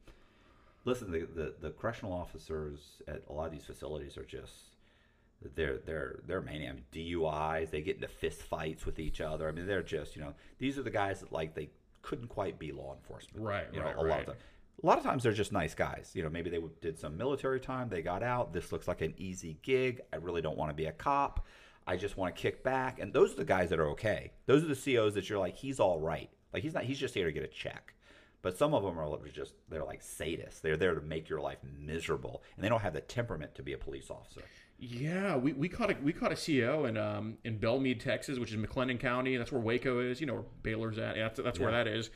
Listen, 0.85 1.11
the, 1.11 1.27
the, 1.35 1.55
the 1.61 1.71
correctional 1.71 2.13
officers 2.13 3.03
at 3.07 3.23
a 3.29 3.33
lot 3.33 3.47
of 3.47 3.53
these 3.53 3.65
facilities 3.65 4.17
are 4.17 4.25
just 4.25 4.55
they're 5.55 5.79
they're 5.79 6.21
they're 6.27 6.41
maniac 6.41 6.77
DUIs. 6.93 7.71
They 7.71 7.81
get 7.81 7.97
into 7.97 8.09
fist 8.09 8.43
fights 8.43 8.87
with 8.87 8.99
each 8.99 9.21
other. 9.21 9.49
I 9.49 9.53
mean, 9.53 9.67
they're 9.67 9.83
just 9.83 10.17
you 10.17 10.23
know 10.23 10.35
these 10.59 10.79
are 10.79 10.83
the 10.83 10.91
guys 10.91 11.21
that 11.21 11.33
like 11.33 11.55
they 11.55 11.71
couldn't 12.03 12.29
quite 12.29 12.59
be 12.59 12.73
law 12.73 12.95
enforcement. 12.95 13.45
Right, 13.45 13.67
You 13.73 13.81
know, 13.81 13.87
right, 13.87 13.97
a 13.97 14.03
lot 14.03 14.29
of. 14.29 14.37
A 14.81 14.87
lot 14.87 14.97
of 14.97 15.03
times 15.03 15.25
they're 15.25 15.33
just 15.33 15.51
nice 15.51 15.75
guys. 15.75 16.13
You 16.15 16.23
know, 16.23 16.29
maybe 16.29 16.51
they 16.51 16.61
did 16.81 17.01
some 17.01 17.17
military 17.17 17.59
time. 17.59 17.89
They 17.89 18.01
got 18.01 18.23
out. 18.23 18.53
This 18.53 18.71
looks 18.71 18.87
like 18.87 19.01
an 19.01 19.13
easy 19.19 19.59
gig. 19.63 20.03
I 20.13 20.17
really 20.19 20.41
don't 20.41 20.57
want 20.57 20.71
to 20.71 20.75
be 20.75 20.85
a 20.85 20.93
cop. 20.93 21.45
I 21.85 21.97
just 21.97 22.17
want 22.17 22.37
to 22.37 22.41
kick 22.41 22.63
back. 22.63 23.01
And 23.01 23.13
those 23.13 23.33
are 23.33 23.39
the 23.39 23.45
guys 23.45 23.71
that 23.71 23.81
are 23.81 23.89
okay. 23.89 24.31
Those 24.47 24.63
are 24.63 24.73
the 24.73 24.77
COs 24.77 25.15
that 25.15 25.29
you're 25.29 25.41
like, 25.41 25.57
he's 25.57 25.81
all 25.81 25.99
right. 25.99 26.31
Like 26.53 26.63
he's 26.63 26.75
not. 26.75 26.85
He's 26.85 26.99
just 26.99 27.15
here 27.15 27.27
to 27.27 27.33
get 27.33 27.43
a 27.43 27.49
check. 27.49 27.95
But 28.41 28.57
some 28.57 28.73
of 28.73 28.85
them 28.85 28.99
are 28.99 29.19
just 29.29 29.55
they're 29.69 29.85
like 29.85 30.03
sadists. 30.03 30.61
They're 30.61 30.77
there 30.77 30.95
to 30.95 31.01
make 31.01 31.29
your 31.29 31.41
life 31.41 31.59
miserable, 31.79 32.43
and 32.57 32.65
they 32.65 32.69
don't 32.69 32.81
have 32.83 32.93
the 32.95 33.01
temperament 33.01 33.55
to 33.57 33.63
be 33.63 33.73
a 33.73 33.79
police 33.79 34.11
officer. 34.11 34.43
Yeah, 34.79 35.37
we, 35.37 35.53
we 35.55 35.69
caught 35.69 35.91
a 35.91 35.97
we 36.03 36.13
caught 36.13 36.31
a 36.31 36.37
CO 36.37 36.85
in 36.85 36.97
um 36.97 37.37
in 37.45 37.59
Bellmead, 37.59 37.99
Texas, 38.01 38.39
which 38.39 38.53
is 38.53 38.57
McLennan 38.57 39.01
County. 39.01 39.37
That's 39.37 39.51
where 39.51 39.61
Waco 39.61 39.99
is. 39.99 40.21
You 40.21 40.29
know 40.29 40.35
where 40.35 40.45
Baylor's 40.63 40.99
at. 40.99 41.17
Yeah, 41.17 41.25
that's, 41.25 41.41
that's 41.41 41.59
where 41.59 41.71
Yeah. 41.71 41.83
that 41.85 41.91
is. 41.91 42.11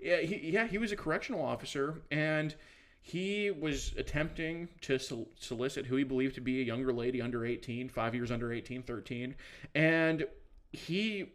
Yeah, 0.00 0.16
he, 0.20 0.50
yeah, 0.50 0.66
he 0.66 0.78
was 0.78 0.90
a 0.92 0.96
correctional 0.96 1.44
officer, 1.44 2.02
and 2.10 2.54
he 3.00 3.50
was 3.52 3.94
attempting 3.96 4.68
to 4.82 4.98
sol- 4.98 5.28
solicit 5.36 5.86
who 5.86 5.96
he 5.96 6.04
believed 6.04 6.34
to 6.34 6.40
be 6.40 6.60
a 6.60 6.64
younger 6.64 6.92
lady 6.92 7.22
under 7.22 7.44
18, 7.46 7.88
five 7.88 8.14
years 8.14 8.30
under 8.30 8.52
18, 8.52 8.82
13. 8.82 9.34
And 9.74 10.26
he 10.72 11.32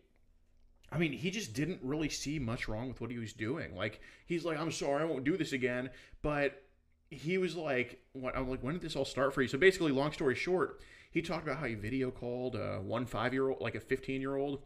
I 0.94 0.98
mean, 1.00 1.12
he 1.12 1.32
just 1.32 1.54
didn't 1.54 1.80
really 1.82 2.10
see 2.10 2.38
much 2.38 2.68
wrong 2.68 2.88
with 2.88 3.02
what 3.02 3.10
he 3.10 3.18
was 3.18 3.34
doing. 3.34 3.76
Like, 3.76 4.00
he's 4.28 4.46
like, 4.46 4.60
I'm 4.60 4.72
sorry, 4.72 5.02
I 5.02 5.06
won't 5.06 5.24
do 5.24 5.36
this 5.38 5.52
again. 5.52 5.90
But 6.22 6.62
he 7.10 7.40
was 7.40 7.56
like, 7.56 8.00
what, 8.14 8.38
I'm 8.38 8.48
like, 8.48 8.62
when 8.62 8.74
did 8.74 8.84
this 8.84 8.96
all 8.96 9.06
start 9.06 9.34
for 9.34 9.42
you? 9.42 9.48
So 9.48 9.58
basically, 9.58 9.92
long 9.92 10.12
story 10.12 10.36
short, 10.36 10.82
he 11.10 11.22
talked 11.24 11.48
about 11.48 11.58
how 11.58 11.66
he 11.66 11.74
video 11.74 12.12
called 12.12 12.56
one 12.86 13.08
five 13.08 13.34
year 13.34 13.50
old, 13.50 13.60
like 13.60 13.74
a 13.74 13.80
15 13.80 14.22
year 14.22 14.36
old. 14.36 14.62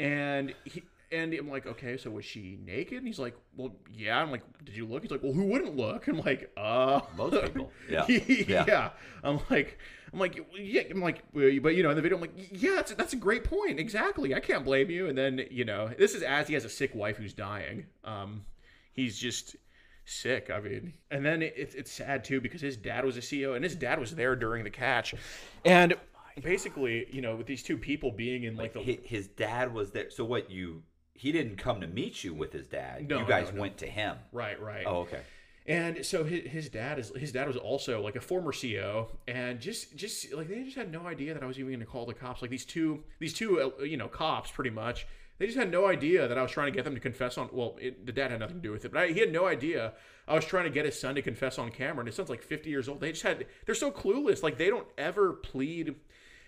And 0.00 0.52
he, 0.64 0.82
and 1.10 1.32
I'm 1.32 1.48
like, 1.48 1.66
okay, 1.66 1.96
so 1.96 2.10
was 2.10 2.24
she 2.24 2.58
naked? 2.64 2.98
And 2.98 3.06
he's 3.06 3.18
like, 3.18 3.36
well, 3.56 3.74
yeah. 3.92 4.20
I'm 4.20 4.30
like, 4.30 4.42
did 4.64 4.76
you 4.76 4.86
look? 4.86 5.02
He's 5.02 5.10
like, 5.10 5.22
well, 5.22 5.32
who 5.32 5.44
wouldn't 5.44 5.76
look? 5.76 6.06
I'm 6.06 6.20
like, 6.20 6.50
uh, 6.56 7.00
Most 7.16 7.42
people. 7.44 7.72
Yeah. 7.88 8.04
yeah. 8.08 8.64
Yeah. 8.66 8.90
I'm 9.24 9.40
like, 9.50 9.78
I'm 10.12 10.18
like, 10.18 10.38
yeah. 10.58 10.82
I'm 10.90 11.00
like, 11.00 11.22
but 11.32 11.40
you 11.40 11.82
know, 11.82 11.90
in 11.90 11.96
the 11.96 12.02
video, 12.02 12.16
I'm 12.16 12.22
like, 12.22 12.50
yeah, 12.50 12.76
that's, 12.76 12.92
that's 12.94 13.12
a 13.12 13.16
great 13.16 13.44
point. 13.44 13.80
Exactly. 13.80 14.34
I 14.34 14.40
can't 14.40 14.64
blame 14.64 14.90
you. 14.90 15.08
And 15.08 15.16
then, 15.16 15.46
you 15.50 15.64
know, 15.64 15.90
this 15.98 16.14
is 16.14 16.22
as 16.22 16.48
he 16.48 16.54
has 16.54 16.64
a 16.64 16.70
sick 16.70 16.94
wife 16.94 17.16
who's 17.16 17.32
dying. 17.32 17.86
Um, 18.04 18.44
he's 18.92 19.18
just 19.18 19.56
sick. 20.04 20.50
I 20.50 20.60
mean, 20.60 20.94
and 21.10 21.24
then 21.24 21.42
it, 21.42 21.54
it's 21.56 21.74
it's 21.74 21.92
sad 21.92 22.24
too 22.24 22.40
because 22.40 22.60
his 22.60 22.76
dad 22.76 23.04
was 23.04 23.16
a 23.16 23.22
CO 23.22 23.54
and 23.54 23.64
his 23.64 23.74
dad 23.74 23.98
was 23.98 24.14
there 24.14 24.34
during 24.34 24.64
the 24.64 24.70
catch, 24.70 25.14
and 25.64 25.94
basically, 26.42 27.06
you 27.10 27.20
know, 27.20 27.36
with 27.36 27.46
these 27.46 27.62
two 27.62 27.76
people 27.76 28.10
being 28.10 28.44
in 28.44 28.56
like 28.56 28.72
the 28.72 28.80
his 28.80 29.28
dad 29.28 29.72
was 29.72 29.92
there. 29.92 30.10
So 30.10 30.24
what 30.24 30.50
you? 30.50 30.82
He 31.18 31.32
didn't 31.32 31.56
come 31.56 31.80
to 31.80 31.88
meet 31.88 32.22
you 32.22 32.32
with 32.32 32.52
his 32.52 32.68
dad. 32.68 33.08
No, 33.08 33.18
you 33.18 33.26
guys 33.26 33.48
no, 33.48 33.56
no. 33.56 33.60
went 33.60 33.78
to 33.78 33.86
him. 33.86 34.16
right, 34.32 34.60
right. 34.60 34.84
Oh, 34.86 35.00
okay. 35.00 35.20
And 35.66 36.06
so 36.06 36.22
his, 36.24 36.46
his 36.50 36.68
dad 36.68 36.98
is 36.98 37.12
his 37.14 37.32
dad 37.32 37.46
was 37.46 37.56
also 37.56 38.00
like 38.00 38.16
a 38.16 38.20
former 38.20 38.52
CO, 38.52 39.08
and 39.26 39.60
just 39.60 39.96
just 39.96 40.32
like 40.32 40.48
they 40.48 40.62
just 40.62 40.76
had 40.76 40.92
no 40.92 41.06
idea 41.06 41.34
that 41.34 41.42
I 41.42 41.46
was 41.46 41.58
even 41.58 41.72
going 41.72 41.80
to 41.80 41.86
call 41.86 42.06
the 42.06 42.14
cops. 42.14 42.40
Like 42.40 42.50
these 42.50 42.64
two 42.64 43.02
these 43.18 43.34
two 43.34 43.74
uh, 43.78 43.82
you 43.82 43.96
know 43.96 44.08
cops, 44.08 44.50
pretty 44.50 44.70
much. 44.70 45.06
They 45.38 45.46
just 45.46 45.58
had 45.58 45.70
no 45.70 45.86
idea 45.86 46.26
that 46.26 46.38
I 46.38 46.42
was 46.42 46.50
trying 46.50 46.72
to 46.72 46.76
get 46.76 46.84
them 46.84 46.94
to 46.94 47.00
confess 47.00 47.36
on. 47.36 47.48
Well, 47.52 47.76
it, 47.80 48.06
the 48.06 48.12
dad 48.12 48.30
had 48.30 48.40
nothing 48.40 48.56
to 48.56 48.62
do 48.62 48.72
with 48.72 48.84
it, 48.84 48.92
but 48.92 49.02
I, 49.02 49.06
he 49.08 49.20
had 49.20 49.32
no 49.32 49.46
idea 49.46 49.92
I 50.28 50.34
was 50.34 50.44
trying 50.44 50.64
to 50.64 50.70
get 50.70 50.84
his 50.84 50.98
son 50.98 51.14
to 51.14 51.22
confess 51.22 51.58
on 51.58 51.70
camera. 51.70 52.00
And 52.00 52.06
his 52.06 52.16
son's 52.16 52.28
like 52.28 52.42
50 52.42 52.68
years 52.68 52.88
old. 52.88 53.00
They 53.00 53.12
just 53.12 53.22
had 53.22 53.46
they're 53.64 53.74
so 53.74 53.90
clueless. 53.90 54.42
Like 54.42 54.58
they 54.58 54.68
don't 54.68 54.86
ever 54.98 55.32
plead. 55.32 55.94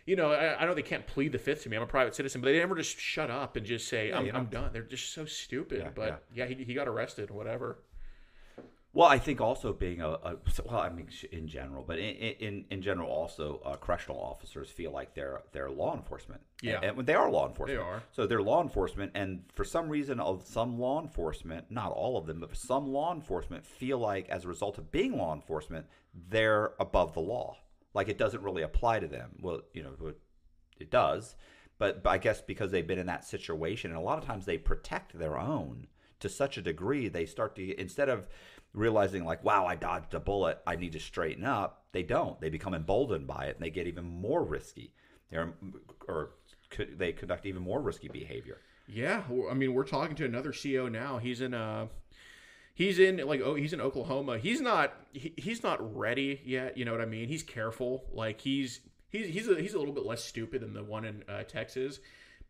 You 0.07 0.17
know, 0.17 0.33
I, 0.33 0.61
I 0.61 0.67
know 0.67 0.75
they 0.75 0.83
can't 0.83 1.07
plead 1.07 1.33
the 1.33 1.39
fifth 1.39 1.63
to 1.65 1.69
me. 1.69 1.77
I'm 1.77 1.83
a 1.83 1.87
private 1.87 2.15
citizen, 2.15 2.41
but 2.41 2.49
they 2.49 2.59
never 2.59 2.75
just 2.75 2.99
shut 2.99 3.31
up 3.31 3.57
and 3.57 3.67
just 3.67 3.89
say 3.89 4.13
I'm, 4.13 4.27
you 4.27 4.33
I'm 4.33 4.47
done. 4.47 4.71
They're 4.73 4.83
just 4.83 5.13
so 5.13 5.25
stupid. 5.25 5.81
Yeah, 5.81 5.91
but 5.95 6.25
yeah, 6.35 6.47
he, 6.47 6.55
he 6.55 6.75
got 6.75 6.89
arrested. 6.89 7.31
Whatever. 7.31 7.79
Well, 8.93 9.07
I 9.07 9.19
think 9.19 9.41
also 9.41 9.73
being 9.73 10.01
a, 10.01 10.09
a 10.09 10.37
well, 10.65 10.81
I 10.81 10.89
mean, 10.89 11.09
in 11.31 11.47
general, 11.47 11.85
but 11.87 12.01
in 12.01 12.17
in, 12.17 12.65
in 12.71 12.83
general, 12.83 13.09
also 13.09 13.61
uh, 13.65 13.77
correctional 13.77 14.21
officers 14.21 14.69
feel 14.69 14.91
like 14.91 15.15
they're 15.15 15.43
they're 15.53 15.71
law 15.71 15.95
enforcement. 15.95 16.41
Yeah. 16.61 16.81
and, 16.83 16.99
and 16.99 17.07
they 17.07 17.15
are 17.15 17.31
law 17.31 17.47
enforcement. 17.47 17.79
They 17.79 17.85
are. 17.85 18.03
So 18.11 18.27
they're 18.27 18.43
law 18.43 18.61
enforcement, 18.63 19.13
and 19.15 19.45
for 19.55 19.65
some 19.65 19.89
reason, 19.89 20.19
of 20.19 20.45
some 20.45 20.79
law 20.81 21.01
enforcement, 21.01 21.67
not 21.71 21.93
all 21.93 22.19
of 22.19 22.27
them, 22.27 22.41
but 22.41 22.57
some 22.57 22.89
law 22.89 23.15
enforcement 23.15 23.65
feel 23.65 23.99
like, 23.99 24.29
as 24.29 24.45
a 24.45 24.49
result 24.49 24.77
of 24.77 24.91
being 24.91 25.17
law 25.17 25.35
enforcement, 25.35 25.87
they're 26.29 26.73
above 26.81 27.15
the 27.15 27.21
law. 27.21 27.57
Like 27.95 28.09
it 28.09 28.19
doesn't 28.19 28.43
really 28.43 28.63
apply 28.63 29.01
to 29.01 29.07
them. 29.09 29.37
Well, 29.41 29.63
you 29.75 29.83
know, 29.83 29.95
it- 30.09 30.91
does, 30.91 31.37
but, 31.77 32.01
I 32.07 32.17
guess 32.17 32.41
because 32.41 32.71
they've 32.71 32.87
been 32.87 32.99
in 32.99 33.07
that 33.07 33.25
situation, 33.25 33.91
and 33.91 33.99
a 33.99 34.03
lot 34.03 34.17
of 34.19 34.25
times 34.25 34.47
they 34.47 34.57
protect 34.57 35.19
their 35.19 35.39
own 35.39 35.89
to 36.21 36.29
such 36.29 36.57
a 36.57 36.63
degree, 36.63 37.09
they 37.09 37.27
start 37.27 37.55
to 37.57 37.79
instead 37.81 38.09
of 38.09 38.27
realizing 38.73 39.25
like, 39.25 39.45
wow, 39.45 39.67
I 39.67 39.75
dodged 39.75 40.15
a 40.15 40.21
bullet, 40.21 40.61
I 40.67 40.77
need 40.77 40.93
to 40.93 41.01
straighten 41.01 41.45
up. 41.45 41.85
They 41.93 42.03
don't. 42.03 42.41
They 42.41 42.49
become 42.49 42.73
emboldened 42.75 43.27
by 43.27 43.47
it, 43.47 43.57
and 43.57 43.65
they 43.65 43.71
get 43.71 43.87
even 43.87 44.05
more 44.05 44.43
risky. 44.45 44.95
They're 45.31 45.53
or 46.09 46.31
they 46.79 47.13
conduct 47.13 47.45
even 47.47 47.63
more 47.63 47.81
risky 47.81 48.09
behavior. 48.09 48.59
Yeah, 48.87 49.23
I 49.51 49.55
mean, 49.55 49.75
we're 49.75 49.85
talking 49.85 50.17
to 50.17 50.25
another 50.25 50.53
CO 50.53 50.89
now. 50.89 51.19
He's 51.19 51.41
in 51.41 51.53
uh 51.55 51.87
he's 52.75 52.99
in 52.99 53.19
like 53.19 53.41
oh 53.41 53.55
he's 53.55 53.73
in 53.73 53.81
Oklahoma. 53.81 54.39
He's 54.39 54.61
not 54.61 54.95
he, 55.13 55.33
he's 55.37 55.63
not 55.63 55.97
ready 55.97 56.41
yet. 56.45 56.77
You 56.77 56.85
know 56.85 56.93
what 56.93 57.01
I 57.01 57.07
mean? 57.07 57.29
He's 57.29 57.43
careful. 57.43 58.05
Like 58.13 58.41
he's 58.41 58.81
he's 59.11 59.27
he's 59.27 59.49
a, 59.49 59.61
he's 59.61 59.75
a 59.75 59.79
little 59.79 59.95
bit 59.95 60.07
less 60.07 60.25
stupid 60.25 60.63
than 60.63 60.75
the 60.75 60.83
one 60.83 61.05
in 61.05 61.25
uh, 61.29 61.43
Texas, 61.45 62.01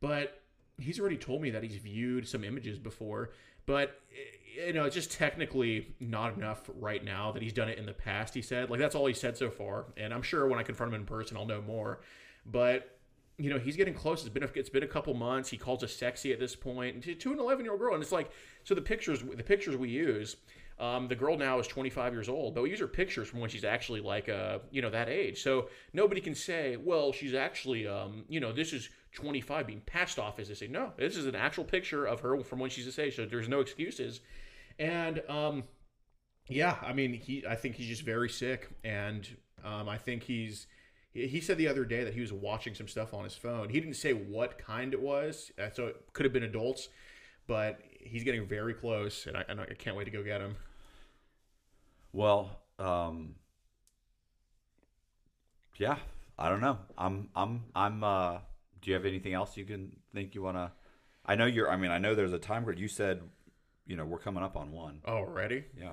but 0.01 0.41
he's 0.79 1.01
already 1.01 1.17
told 1.17 1.43
me 1.43 1.51
that 1.51 1.63
he's 1.63 1.77
viewed 1.77 2.27
some 2.27 2.45
images 2.45 2.79
before. 2.79 3.31
But 3.67 4.01
eh, 4.13 4.67
you 4.67 4.73
know, 4.73 4.85
it's 4.85 4.95
just 4.95 5.13
technically 5.13 5.95
not 6.01 6.37
enough 6.37 6.69
right 6.79 7.05
now 7.05 7.33
that 7.33 7.43
he's 7.43 7.53
done 7.53 7.69
it 7.69 7.79
in 7.79 7.87
the 7.87 7.93
past. 7.93 8.35
He 8.35 8.43
said 8.43 8.71
like 8.71 8.81
that's 8.81 8.95
all 8.95 9.07
he 9.07 9.15
said 9.15 9.37
so 9.37 9.51
far, 9.51 9.87
and 9.97 10.13
I'm 10.15 10.23
sure 10.23 10.47
when 10.47 10.59
I 10.59 10.63
confront 10.63 10.93
him 10.93 11.01
in 11.01 11.07
person, 11.07 11.37
I'll 11.37 11.47
know 11.47 11.63
more. 11.63 12.01
But 12.47 13.00
you 13.41 13.51
know 13.51 13.59
he's 13.59 13.77
getting 13.77 13.95
close. 13.95 14.21
It's 14.21 14.29
been 14.29 14.43
a, 14.43 14.51
it's 14.55 14.69
been 14.69 14.83
a 14.83 14.89
couple 14.89 15.15
months. 15.15 15.49
He 15.49 15.57
calls 15.57 15.83
us 15.83 15.95
sexy 15.95 16.33
at 16.33 16.39
this 16.39 16.55
point 16.55 17.03
to, 17.05 17.15
to 17.15 17.33
an 17.33 17.39
11 17.39 17.65
year 17.65 17.73
old 17.73 17.81
girl, 17.81 17.95
and 17.95 18.03
it's 18.03 18.13
like 18.13 18.31
so 18.65 18.75
the 18.75 18.83
pictures 18.83 19.23
the 19.23 19.43
pictures 19.43 19.77
we 19.77 19.89
use. 19.89 20.37
Um, 20.79 21.09
the 21.09 21.15
girl 21.15 21.37
now 21.37 21.59
is 21.59 21.67
25 21.67 22.15
years 22.15 22.29
old, 22.31 22.55
but 22.55 22.63
we 22.63 22.71
use 22.71 22.81
her 22.81 22.87
pictures 22.87 23.29
from 23.29 23.41
when 23.41 23.51
she's 23.51 23.65
actually 23.65 24.01
like 24.01 24.29
uh 24.29 24.61
you 24.71 24.83
know 24.83 24.91
that 24.91 25.09
age. 25.09 25.43
So 25.43 25.69
nobody 25.93 26.21
can 26.21 26.35
say, 26.35 26.77
well, 26.77 27.13
she's 27.13 27.35
actually 27.35 27.87
um 27.87 28.25
you 28.29 28.41
know 28.41 28.53
this 28.53 28.73
is 28.73 28.89
25 29.13 29.67
being 29.67 29.81
passed 29.81 30.19
off 30.19 30.39
as 30.39 30.49
this 30.49 30.63
age. 30.63 30.71
No, 30.71 30.93
this 30.97 31.17
is 31.17 31.27
an 31.27 31.35
actual 31.35 31.65
picture 31.65 32.07
of 32.07 32.21
her 32.21 32.43
from 32.43 32.59
when 32.59 32.71
she's 32.71 32.87
this 32.87 32.99
age. 32.99 33.17
So 33.17 33.27
there's 33.27 33.49
no 33.49 33.61
excuses. 33.61 34.21
And 34.79 35.23
um 35.29 35.65
yeah, 36.49 36.77
I 36.83 36.93
mean 36.93 37.15
he 37.15 37.45
I 37.47 37.57
think 37.57 37.77
he's 37.77 37.89
just 37.89 38.03
very 38.03 38.29
sick, 38.29 38.69
and 38.85 39.29
um 39.65 39.89
I 39.89 39.99
think 39.99 40.23
he's 40.23 40.67
he 41.13 41.41
said 41.41 41.59
the 41.59 41.69
other 41.69 41.85
day 41.85 42.05
that 42.05 42.15
he 42.15 42.21
was 42.21 42.33
watching 42.33 42.75
some 42.75 42.87
stuff 42.87 43.13
on 43.13 43.25
his 43.25 43.35
phone. 43.35 43.69
He 43.69 43.81
didn't 43.81 43.97
say 43.97 44.13
what 44.13 44.59
kind 44.59 44.95
it 44.95 45.01
was, 45.01 45.51
uh, 45.61 45.71
so 45.73 45.89
it 45.89 45.97
could 46.13 46.25
have 46.25 46.33
been 46.33 46.45
adults, 46.45 46.89
but 47.47 47.81
he's 47.99 48.23
getting 48.23 48.47
very 48.47 48.75
close, 48.75 49.27
and 49.27 49.37
I, 49.37 49.45
and 49.49 49.61
I 49.61 49.67
can't 49.79 49.97
wait 49.97 50.05
to 50.05 50.11
go 50.11 50.23
get 50.23 50.41
him. 50.41 50.57
Well, 52.13 52.51
um, 52.79 53.35
yeah, 55.79 55.97
I 56.39 56.49
don't 56.49 56.61
know. 56.61 56.79
I'm, 56.97 57.29
I'm, 57.35 57.65
I'm. 57.75 58.05
Uh, 58.05 58.39
do 58.81 58.91
you 58.91 58.95
have 58.95 59.05
anything 59.05 59.35
else 59.35 59.57
you 59.57 59.65
can 59.65 59.97
think 60.15 60.35
you 60.35 60.43
want 60.43 60.57
to? 60.57 60.71
I 61.27 61.35
know 61.35 61.47
you're. 61.47 61.71
I 61.71 61.77
mean, 61.77 61.91
I 61.91 61.99
know 61.99 62.15
there's 62.15 62.33
a 62.33 62.39
time 62.39 62.65
grid. 62.65 62.79
You 62.79 62.89
said, 62.89 63.21
you 63.87 63.97
know, 63.97 64.05
we're 64.05 64.19
coming 64.19 64.43
up 64.43 64.57
on 64.57 64.71
one. 64.71 65.01
Oh, 65.05 65.19
already, 65.19 65.65
Yeah. 65.77 65.93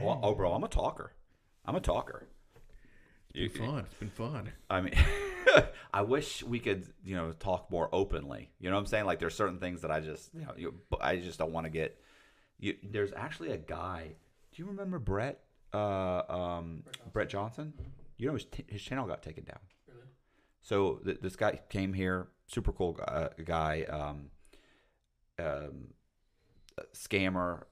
Well, 0.00 0.20
oh, 0.22 0.34
bro, 0.34 0.52
I'm 0.52 0.64
a 0.64 0.68
talker. 0.68 1.12
I'm 1.64 1.74
a 1.74 1.80
talker. 1.80 2.28
It's 3.44 3.58
been 3.58 3.66
fun. 3.66 3.78
It's 3.80 3.94
been 3.94 4.10
fun. 4.10 4.52
I 4.70 4.80
mean, 4.80 4.94
I 5.94 6.02
wish 6.02 6.42
we 6.42 6.58
could, 6.58 6.86
you 7.04 7.16
know, 7.16 7.32
talk 7.32 7.70
more 7.70 7.88
openly. 7.92 8.50
You 8.58 8.70
know 8.70 8.76
what 8.76 8.80
I'm 8.80 8.86
saying? 8.86 9.04
Like, 9.04 9.18
there's 9.18 9.34
certain 9.34 9.58
things 9.58 9.82
that 9.82 9.90
I 9.90 10.00
just, 10.00 10.34
you 10.34 10.40
know, 10.40 10.52
you, 10.56 10.74
I 11.00 11.16
just 11.16 11.38
don't 11.38 11.52
want 11.52 11.64
to 11.66 11.70
get. 11.70 12.00
You, 12.58 12.74
there's 12.82 13.12
actually 13.14 13.50
a 13.50 13.58
guy. 13.58 14.14
Do 14.52 14.62
you 14.62 14.68
remember 14.68 14.98
Brett? 14.98 15.40
Uh, 15.74 16.22
um, 16.28 16.84
Brett 17.12 17.28
Johnson. 17.28 17.74
You 18.16 18.28
know, 18.28 18.34
his, 18.34 18.46
t- 18.46 18.64
his 18.66 18.80
channel 18.80 19.06
got 19.06 19.22
taken 19.22 19.44
down. 19.44 19.58
Really? 19.86 20.08
So 20.62 21.00
th- 21.04 21.20
this 21.20 21.36
guy 21.36 21.60
came 21.68 21.92
here, 21.92 22.28
super 22.46 22.72
cool 22.72 22.92
guy, 22.92 23.04
uh, 23.04 23.28
guy 23.44 23.82
um, 23.90 24.30
um, 25.38 25.88
scammer, 26.94 27.64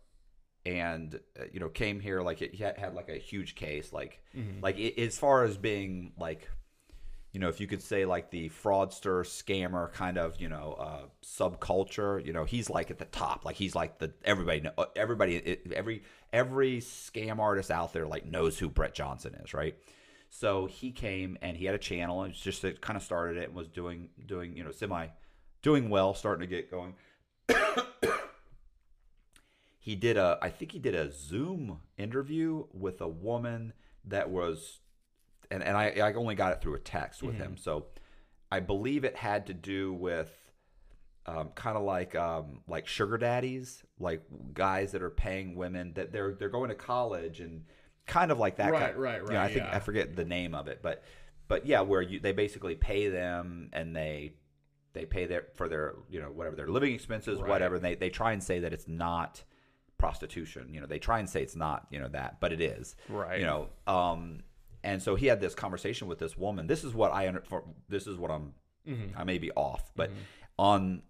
and 0.66 1.20
uh, 1.38 1.44
you 1.52 1.60
know 1.60 1.68
came 1.68 2.00
here 2.00 2.22
like 2.22 2.38
he 2.38 2.62
had, 2.62 2.78
had 2.78 2.94
like 2.94 3.08
a 3.08 3.18
huge 3.18 3.54
case, 3.54 3.92
like 3.92 4.20
like 4.62 4.76
i 4.76 4.92
as 4.98 5.18
far 5.18 5.44
as 5.44 5.56
being 5.56 6.12
like 6.18 6.48
you 7.34 7.40
know, 7.40 7.48
if 7.48 7.60
you 7.60 7.66
could 7.66 7.82
say 7.82 8.04
like 8.04 8.30
the 8.30 8.48
fraudster, 8.48 9.24
scammer 9.24 9.92
kind 9.92 10.18
of, 10.18 10.40
you 10.40 10.48
know, 10.48 10.76
uh, 10.78 11.06
subculture, 11.26 12.24
you 12.24 12.32
know, 12.32 12.44
he's 12.44 12.70
like 12.70 12.92
at 12.92 12.98
the 12.98 13.06
top. 13.06 13.44
Like 13.44 13.56
he's 13.56 13.74
like 13.74 13.98
the 13.98 14.12
everybody, 14.24 14.62
uh, 14.78 14.84
everybody, 14.94 15.36
it, 15.38 15.72
every 15.74 16.04
every 16.32 16.78
scam 16.78 17.40
artist 17.40 17.72
out 17.72 17.92
there 17.92 18.06
like 18.06 18.24
knows 18.24 18.56
who 18.56 18.68
Brett 18.68 18.94
Johnson 18.94 19.34
is, 19.44 19.52
right? 19.52 19.74
So 20.30 20.66
he 20.66 20.92
came 20.92 21.36
and 21.42 21.56
he 21.56 21.64
had 21.64 21.74
a 21.74 21.78
channel 21.78 22.22
and 22.22 22.32
just 22.32 22.62
it 22.62 22.80
kind 22.80 22.96
of 22.96 23.02
started 23.02 23.36
it 23.36 23.48
and 23.48 23.54
was 23.54 23.66
doing 23.66 24.10
doing 24.24 24.56
you 24.56 24.62
know 24.62 24.70
semi 24.70 25.08
doing 25.60 25.90
well, 25.90 26.14
starting 26.14 26.48
to 26.48 26.54
get 26.54 26.70
going. 26.70 26.94
He 29.84 29.94
did 29.94 30.16
a 30.16 30.38
I 30.40 30.48
think 30.48 30.72
he 30.72 30.78
did 30.78 30.94
a 30.94 31.12
Zoom 31.12 31.80
interview 31.98 32.64
with 32.72 33.02
a 33.02 33.06
woman 33.06 33.74
that 34.06 34.30
was 34.30 34.80
and, 35.50 35.62
and 35.62 35.76
I, 35.76 35.90
I 36.02 36.14
only 36.14 36.34
got 36.34 36.52
it 36.52 36.62
through 36.62 36.76
a 36.76 36.78
text 36.78 37.22
with 37.22 37.36
him. 37.36 37.58
So 37.58 37.88
I 38.50 38.60
believe 38.60 39.04
it 39.04 39.14
had 39.14 39.46
to 39.48 39.52
do 39.52 39.92
with 39.92 40.30
um, 41.26 41.50
kind 41.54 41.76
of 41.76 41.82
like 41.82 42.14
um, 42.14 42.62
like 42.66 42.86
sugar 42.86 43.18
daddies, 43.18 43.84
like 43.98 44.22
guys 44.54 44.92
that 44.92 45.02
are 45.02 45.10
paying 45.10 45.54
women 45.54 45.92
that 45.96 46.12
they're 46.12 46.32
they're 46.32 46.48
going 46.48 46.70
to 46.70 46.74
college 46.74 47.40
and 47.40 47.66
kind 48.06 48.32
of 48.32 48.38
like 48.38 48.56
that. 48.56 48.72
Right, 48.72 48.86
kind, 48.86 48.96
right, 48.96 49.20
you 49.20 49.28
know, 49.28 49.34
right, 49.34 49.44
I 49.44 49.48
think 49.48 49.66
yeah. 49.66 49.76
I 49.76 49.80
forget 49.80 50.16
the 50.16 50.24
name 50.24 50.54
of 50.54 50.66
it, 50.66 50.80
but 50.82 51.04
but 51.46 51.66
yeah, 51.66 51.82
where 51.82 52.00
you 52.00 52.20
they 52.20 52.32
basically 52.32 52.74
pay 52.74 53.10
them 53.10 53.68
and 53.74 53.94
they 53.94 54.32
they 54.94 55.04
pay 55.04 55.26
their 55.26 55.48
for 55.56 55.68
their 55.68 55.96
you 56.08 56.22
know 56.22 56.28
whatever 56.28 56.56
their 56.56 56.68
living 56.68 56.94
expenses, 56.94 57.38
Right. 57.38 57.50
whatever. 57.50 57.74
And 57.74 57.84
they 57.84 57.96
they 57.96 58.08
try 58.08 58.32
and 58.32 58.42
say 58.42 58.60
that 58.60 58.72
it's 58.72 58.88
not 58.88 59.44
prostitution. 59.98 60.68
You 60.72 60.80
know, 60.80 60.86
they 60.86 60.98
try 60.98 61.18
and 61.18 61.28
say 61.28 61.42
it's 61.42 61.56
not 61.56 61.86
you 61.90 61.98
know 61.98 62.08
that, 62.08 62.40
but 62.40 62.52
it 62.52 62.60
is. 62.60 62.96
Right. 63.08 63.40
You 63.40 63.46
know, 63.46 63.68
um, 63.86 64.42
and 64.82 65.02
so 65.02 65.14
he 65.14 65.26
had 65.26 65.40
this 65.40 65.54
conversation 65.54 66.08
with 66.08 66.18
this 66.18 66.36
woman. 66.36 66.66
This 66.66 66.84
is 66.84 66.94
what 66.94 67.12
I 67.12 67.28
under. 67.28 67.42
For, 67.42 67.64
this 67.88 68.06
is 68.06 68.18
what 68.18 68.30
I'm. 68.30 68.54
I 69.16 69.24
may 69.24 69.38
be 69.38 69.50
off, 69.52 69.92
but 69.96 70.10
on 70.58 71.02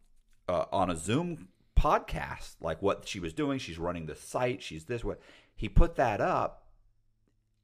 uh, 0.49 0.67
on 0.73 0.91
a 0.91 0.97
Zoom 0.97 1.49
podcast, 1.77 2.55
like 2.61 2.81
what 2.81 3.09
she 3.09 3.19
was 3.19 3.33
doing, 3.33 3.59
she's 3.59 3.79
running 3.79 4.07
the 4.07 4.15
site. 4.15 4.63
She's 4.63 4.85
this. 4.85 5.03
What 5.03 5.21
he 5.57 5.69
put 5.69 5.97
that 5.97 6.21
up, 6.21 6.69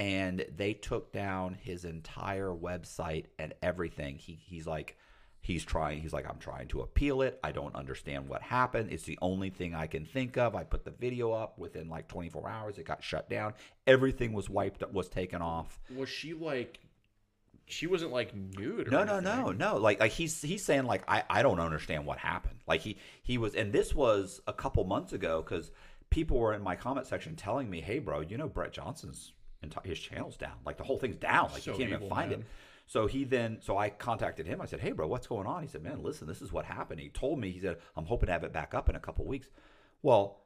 and 0.01 0.45
they 0.55 0.73
took 0.75 1.13
down 1.13 1.55
his 1.55 1.85
entire 1.85 2.51
website 2.51 3.27
and 3.39 3.55
everything. 3.63 4.17
He 4.17 4.39
he's 4.43 4.67
like. 4.67 4.97
He's 5.43 5.65
trying. 5.65 6.01
He's 6.01 6.13
like, 6.13 6.29
I'm 6.29 6.39
trying 6.39 6.69
to 6.69 6.81
appeal 6.83 7.23
it. 7.23 7.41
I 7.43 7.51
don't 7.53 7.75
understand 7.75 8.29
what 8.29 8.43
happened. 8.43 8.91
It's 8.93 9.05
the 9.05 9.19
only 9.23 9.49
thing 9.51 9.75
I 9.75 9.87
can 9.87 10.05
think 10.05 10.37
of. 10.37 10.55
I 10.55 10.65
put 10.65 10.85
the 10.85 10.91
video 10.91 11.33
up 11.33 11.59
within 11.59 11.89
like 11.89 12.09
24 12.09 12.49
hours. 12.49 12.79
It 12.79 12.85
got 12.85 13.03
shut 13.03 13.31
down. 13.31 13.55
Everything 13.87 14.33
was 14.33 14.51
wiped. 14.51 14.83
Up, 14.83 14.93
was 14.93 15.09
taken 15.09 15.41
off. 15.41 15.81
Was 15.97 16.09
she 16.09 16.35
like? 16.35 16.81
She 17.67 17.87
wasn't 17.87 18.11
like 18.13 18.35
nude. 18.35 18.89
Or 18.89 18.91
No, 18.91 19.05
no, 19.05 19.17
anything. 19.19 19.37
no, 19.39 19.53
no. 19.53 19.77
Like, 19.79 20.01
like 20.01 20.13
he's 20.13 20.43
he's 20.43 20.65
saying 20.65 20.85
like 20.85 21.03
I 21.09 21.23
I 21.31 21.43
don't 21.43 21.61
understand 21.61 22.05
what 22.05 22.19
happened. 22.19 22.59
Like 22.67 22.81
he 22.81 22.99
he 23.23 23.39
was, 23.39 23.55
and 23.55 23.73
this 23.73 23.95
was 23.95 24.41
a 24.47 24.53
couple 24.53 24.85
months 24.85 25.13
ago 25.13 25.41
because 25.43 25.71
people 26.11 26.39
were 26.39 26.53
in 26.53 26.63
my 26.63 26.75
comment 26.77 27.07
section 27.07 27.37
telling 27.37 27.71
me, 27.71 27.81
hey, 27.81 27.99
bro, 28.01 28.21
you 28.21 28.37
know 28.37 28.49
Brett 28.49 28.73
Johnson's 28.73 29.33
his 29.85 29.99
channel's 30.01 30.37
down. 30.37 30.55
Like 30.67 30.79
the 30.79 30.85
whole 30.85 30.99
thing's 30.99 31.17
down. 31.17 31.51
Like 31.53 31.63
So 31.63 31.73
you 31.73 31.77
can't 31.79 31.93
even 31.93 32.09
find 32.09 32.31
man. 32.31 32.41
it. 32.41 32.47
So 32.91 33.07
he 33.07 33.23
then, 33.23 33.59
so 33.61 33.79
I 33.79 33.89
contacted 33.89 34.49
him. 34.49 34.61
I 34.61 34.67
said, 34.67 34.81
"Hey, 34.81 34.91
bro, 34.91 35.07
what's 35.07 35.29
going 35.29 35.47
on?" 35.47 35.63
He 35.63 35.69
said, 35.69 35.85
"Man, 35.85 36.03
listen, 36.03 36.27
this 36.27 36.43
is 36.43 36.51
what 36.51 36.65
happened." 36.65 36.99
He 36.99 37.09
told 37.09 37.39
me. 37.39 37.53
He 37.53 37.61
said, 37.61 37.77
"I'm 37.97 38.07
hoping 38.07 38.27
to 38.27 38.33
have 38.33 38.43
it 38.43 38.53
back 38.53 38.75
up 38.75 38.89
in 38.89 38.97
a 38.97 38.99
couple 38.99 39.25
weeks." 39.27 39.49
Well, 40.03 40.41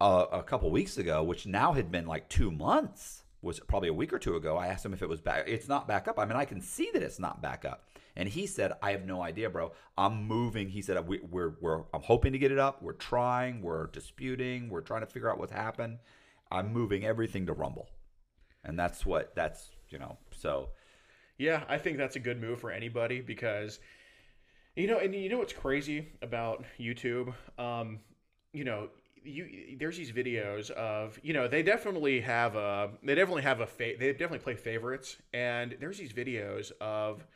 uh, 0.00 0.26
a 0.32 0.42
couple 0.42 0.72
weeks 0.72 0.98
ago, 0.98 1.22
which 1.22 1.46
now 1.46 1.72
had 1.72 1.92
been 1.92 2.04
like 2.04 2.28
two 2.28 2.50
months, 2.50 3.22
was 3.42 3.60
probably 3.60 3.88
a 3.88 3.94
week 3.94 4.12
or 4.12 4.18
two 4.18 4.34
ago. 4.34 4.56
I 4.56 4.66
asked 4.66 4.84
him 4.84 4.92
if 4.92 5.02
it 5.02 5.08
was 5.08 5.20
back. 5.20 5.44
It's 5.46 5.68
not 5.68 5.86
back 5.86 6.08
up. 6.08 6.18
I 6.18 6.24
mean, 6.24 6.36
I 6.36 6.46
can 6.46 6.60
see 6.60 6.90
that 6.92 7.00
it's 7.04 7.20
not 7.20 7.40
back 7.40 7.64
up. 7.64 7.90
And 8.16 8.28
he 8.28 8.48
said, 8.48 8.72
"I 8.82 8.90
have 8.90 9.06
no 9.06 9.22
idea, 9.22 9.48
bro. 9.48 9.70
I'm 9.96 10.24
moving." 10.24 10.68
He 10.68 10.82
said, 10.82 11.06
we, 11.06 11.20
"We're 11.20 11.54
we're 11.60 11.84
I'm 11.94 12.02
hoping 12.02 12.32
to 12.32 12.40
get 12.40 12.50
it 12.50 12.58
up. 12.58 12.82
We're 12.82 12.94
trying. 12.94 13.62
We're 13.62 13.86
disputing. 13.86 14.68
We're 14.68 14.80
trying 14.80 15.02
to 15.02 15.06
figure 15.06 15.30
out 15.30 15.38
what's 15.38 15.52
happened. 15.52 15.98
I'm 16.50 16.72
moving 16.72 17.04
everything 17.04 17.46
to 17.46 17.52
Rumble." 17.52 17.88
And 18.64 18.76
that's 18.76 19.06
what 19.06 19.36
that's 19.36 19.70
you 19.90 20.00
know 20.00 20.18
so. 20.32 20.70
Yeah, 21.38 21.64
I 21.68 21.78
think 21.78 21.98
that's 21.98 22.16
a 22.16 22.20
good 22.20 22.40
move 22.40 22.60
for 22.60 22.70
anybody 22.70 23.20
because, 23.20 23.78
you 24.76 24.86
know, 24.86 24.98
and 24.98 25.14
you 25.14 25.28
know 25.28 25.38
what's 25.38 25.52
crazy 25.52 26.08
about 26.22 26.64
YouTube? 26.80 27.34
Um, 27.58 28.00
you 28.52 28.64
know, 28.64 28.88
you 29.24 29.76
there's 29.78 29.96
these 29.96 30.12
videos 30.12 30.70
of 30.72 31.18
you 31.22 31.32
know 31.34 31.48
they 31.48 31.62
definitely 31.62 32.20
have 32.20 32.56
a 32.56 32.90
they 33.02 33.14
definitely 33.14 33.42
have 33.42 33.60
a 33.60 33.66
fa- 33.66 33.94
they 33.98 34.12
definitely 34.12 34.38
play 34.40 34.54
favorites. 34.56 35.16
And 35.34 35.76
there's 35.80 35.98
these 35.98 36.12
videos 36.12 36.72
of 36.80 37.26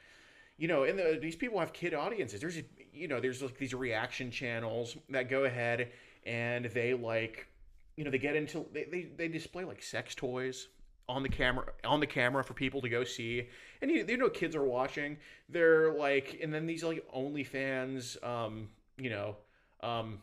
you 0.59 0.69
know 0.69 0.85
and 0.85 0.99
the, 0.99 1.19
these 1.21 1.37
people 1.37 1.61
have 1.61 1.73
kid 1.73 1.95
audiences. 1.95 2.41
There's 2.41 2.59
you 2.93 3.09
know 3.09 3.21
there's 3.21 3.43
like 3.43 3.59
these 3.59 3.75
reaction 3.75 4.31
channels 4.31 4.97
that 5.11 5.29
go 5.31 5.45
ahead 5.45 5.91
and 6.27 6.67
they 6.67 6.95
like 6.95 7.49
you 7.97 8.05
know 8.05 8.11
they 8.11 8.19
get 8.19 8.37
into 8.37 8.67
they, 8.73 8.85
they, 8.85 9.03
they 9.17 9.29
display 9.29 9.65
like 9.65 9.83
sex 9.83 10.15
toys 10.15 10.69
on 11.11 11.25
the 11.25 11.29
camera 11.29 11.67
on 11.85 11.99
the 11.99 12.07
camera 12.07 12.45
for 12.45 12.55
people 12.55 12.81
to 12.81 12.89
go 12.89 13.03
see. 13.05 13.49
And 13.83 13.91
you, 13.91 14.05
you 14.07 14.17
know 14.17 14.31
kids 14.31 14.55
are 14.55 14.65
watching. 14.65 15.17
They're 15.49 15.93
like 15.93 16.39
and 16.43 16.55
then 16.55 16.67
these 16.67 16.85
like 16.85 17.05
OnlyFans 17.15 18.23
um 18.25 18.69
you 18.97 19.11
know 19.11 19.37
um 19.83 20.19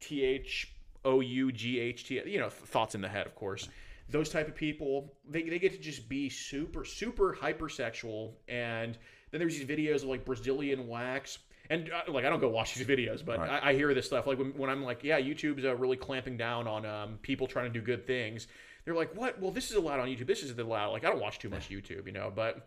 T 0.00 0.24
H 0.24 0.72
O 1.04 1.20
U 1.20 1.52
G 1.52 1.78
H 1.78 2.06
T 2.08 2.20
you 2.26 2.40
know 2.40 2.50
thoughts 2.50 2.94
in 2.94 3.00
the 3.00 3.08
head 3.08 3.26
of 3.26 3.34
course. 3.34 3.68
Those 4.08 4.28
type 4.28 4.48
of 4.48 4.54
people 4.54 5.14
they, 5.28 5.42
they 5.42 5.58
get 5.58 5.72
to 5.72 5.78
just 5.78 6.08
be 6.08 6.28
super 6.28 6.84
super 6.84 7.36
hypersexual. 7.40 8.32
And 8.48 8.98
then 9.30 9.38
there's 9.38 9.56
these 9.56 9.66
videos 9.66 9.96
of 9.96 10.04
like 10.04 10.24
Brazilian 10.24 10.88
wax. 10.88 11.38
And 11.70 11.90
uh, 11.90 12.12
like 12.12 12.24
I 12.24 12.28
don't 12.30 12.40
go 12.40 12.48
watch 12.48 12.74
these 12.74 12.86
videos 12.86 13.24
but 13.24 13.38
Right. 13.38 13.62
I, 13.62 13.70
I 13.70 13.74
hear 13.74 13.94
this 13.94 14.06
stuff. 14.06 14.26
Like 14.26 14.38
when, 14.38 14.52
when 14.56 14.70
I'm 14.70 14.82
like 14.82 15.04
yeah 15.04 15.20
YouTube's 15.20 15.64
uh, 15.64 15.76
really 15.76 15.96
clamping 15.96 16.36
down 16.36 16.66
on 16.66 16.84
um, 16.84 17.18
people 17.22 17.46
trying 17.46 17.72
to 17.72 17.78
do 17.78 17.84
good 17.84 18.06
things 18.06 18.48
they're 18.86 18.94
like 18.94 19.14
what? 19.14 19.38
Well 19.38 19.50
this 19.50 19.70
is 19.70 19.76
allowed 19.76 20.00
on 20.00 20.08
YouTube. 20.08 20.26
This 20.26 20.42
is 20.42 20.56
allowed. 20.58 20.92
Like 20.92 21.04
I 21.04 21.10
don't 21.10 21.20
watch 21.20 21.38
too 21.38 21.50
much 21.50 21.68
YouTube 21.68 22.06
you 22.06 22.12
know 22.12 22.32
but 22.34 22.66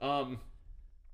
um 0.00 0.40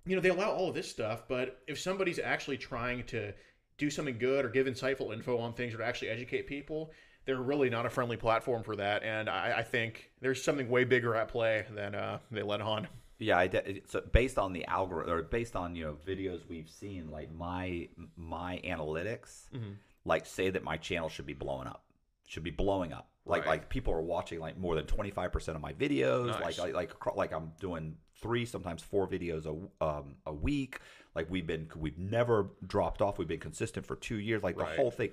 you 0.06 0.14
know 0.16 0.22
they 0.22 0.28
allow 0.30 0.50
all 0.50 0.68
of 0.70 0.74
this 0.74 0.88
stuff 0.90 1.24
but 1.28 1.60
if 1.66 1.78
somebody's 1.78 2.18
actually 2.18 2.56
trying 2.56 3.02
to 3.04 3.32
do 3.78 3.90
something 3.90 4.16
good 4.18 4.44
or 4.44 4.48
give 4.48 4.66
insightful 4.66 5.12
info 5.12 5.36
on 5.38 5.52
things 5.52 5.74
or 5.74 5.78
to 5.78 5.84
actually 5.84 6.08
educate 6.08 6.46
people 6.46 6.92
they're 7.24 7.40
really 7.40 7.70
not 7.70 7.86
a 7.86 7.90
friendly 7.90 8.16
platform 8.18 8.62
for 8.62 8.76
that 8.76 9.02
and 9.02 9.30
i, 9.30 9.54
I 9.58 9.62
think 9.62 10.10
there's 10.20 10.42
something 10.44 10.68
way 10.68 10.84
bigger 10.84 11.14
at 11.16 11.28
play 11.28 11.64
than 11.74 11.94
uh, 11.94 12.18
they 12.30 12.42
let 12.42 12.60
on. 12.60 12.86
Yeah, 13.18 13.38
I 13.38 13.46
de- 13.46 13.80
so 13.86 14.02
based 14.12 14.36
on 14.38 14.52
the 14.52 14.66
algorithm 14.66 15.14
or 15.14 15.22
based 15.22 15.56
on 15.56 15.74
you 15.76 15.84
know 15.84 15.96
videos 16.06 16.40
we've 16.48 16.68
seen, 16.68 17.10
like 17.10 17.32
my 17.32 17.88
my 18.16 18.60
analytics, 18.64 19.48
Mm-hmm. 19.54 19.72
like 20.04 20.26
say 20.26 20.50
that 20.50 20.62
my 20.64 20.76
channel 20.76 21.08
should 21.08 21.24
be 21.24 21.32
blowing 21.32 21.66
up, 21.68 21.84
should 22.26 22.42
be 22.42 22.50
blowing 22.50 22.92
up. 22.92 23.08
Like 23.26 23.42
Right. 23.42 23.48
like 23.48 23.68
people 23.70 23.94
are 23.94 24.02
watching 24.02 24.38
like 24.38 24.58
more 24.58 24.74
than 24.74 24.86
twenty 24.86 25.10
five 25.10 25.32
percent 25.32 25.56
of 25.56 25.62
my 25.62 25.72
videos. 25.72 26.26
Nice. 26.40 26.58
Like 26.58 26.74
like 26.74 27.06
like 27.06 27.16
like 27.16 27.32
I'm 27.32 27.52
doing 27.58 27.96
three 28.20 28.44
sometimes 28.44 28.82
four 28.82 29.06
videos 29.08 29.46
a 29.46 29.84
um, 29.84 30.16
a 30.26 30.32
week. 30.32 30.80
Like 31.14 31.30
we've 31.30 31.46
been 31.46 31.68
we've 31.76 31.98
never 31.98 32.50
dropped 32.66 33.00
off. 33.00 33.18
We've 33.18 33.28
been 33.28 33.40
consistent 33.40 33.86
for 33.86 33.96
two 33.96 34.16
years. 34.16 34.42
Like 34.42 34.56
the 34.56 34.64
Right. 34.64 34.76
whole 34.76 34.90
thing. 34.90 35.10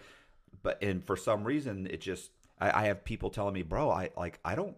But 0.64 0.84
and 0.84 1.04
for 1.04 1.16
some 1.16 1.44
reason 1.46 1.88
it 1.88 2.02
just 2.02 2.32
I, 2.60 2.84
I 2.84 2.86
have 2.88 3.04
people 3.06 3.30
telling 3.30 3.54
me, 3.54 3.62
bro, 3.64 3.90
I 3.90 4.10
like 4.18 4.40
I 4.44 4.56
don't 4.56 4.76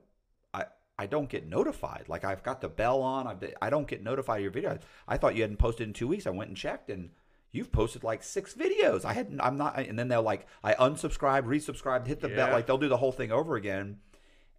I, 0.53 0.65
I 0.99 1.07
don't 1.07 1.27
get 1.27 1.47
notified. 1.47 2.05
Like 2.07 2.23
I've 2.23 2.43
got 2.43 2.61
the 2.61 2.69
bell 2.69 3.01
on. 3.01 3.25
I've, 3.25 3.43
I 3.61 3.71
don't 3.71 3.87
get 3.87 4.03
notified 4.03 4.37
of 4.37 4.43
your 4.43 4.51
video. 4.51 4.77
I 5.07 5.17
thought 5.17 5.35
you 5.35 5.41
hadn't 5.41 5.57
posted 5.57 5.87
in 5.87 5.93
two 5.93 6.07
weeks. 6.07 6.27
I 6.27 6.29
went 6.29 6.49
and 6.49 6.57
checked, 6.57 6.91
and 6.91 7.09
you've 7.53 7.71
posted 7.71 8.03
like 8.03 8.21
six 8.23 8.53
videos. 8.53 9.05
I 9.05 9.13
hadn't. 9.13 9.39
I'm 9.39 9.55
not. 9.57 9.79
And 9.79 9.97
then 9.97 10.09
they'll 10.09 10.21
like 10.21 10.47
I 10.61 10.73
unsubscribed, 10.73 11.43
resubscribed, 11.45 12.05
hit 12.07 12.19
the 12.19 12.27
bell. 12.27 12.47
Like 12.51 12.65
they'll 12.65 12.77
do 12.77 12.89
the 12.89 12.97
whole 12.97 13.13
thing 13.13 13.31
over 13.31 13.55
again. 13.55 13.99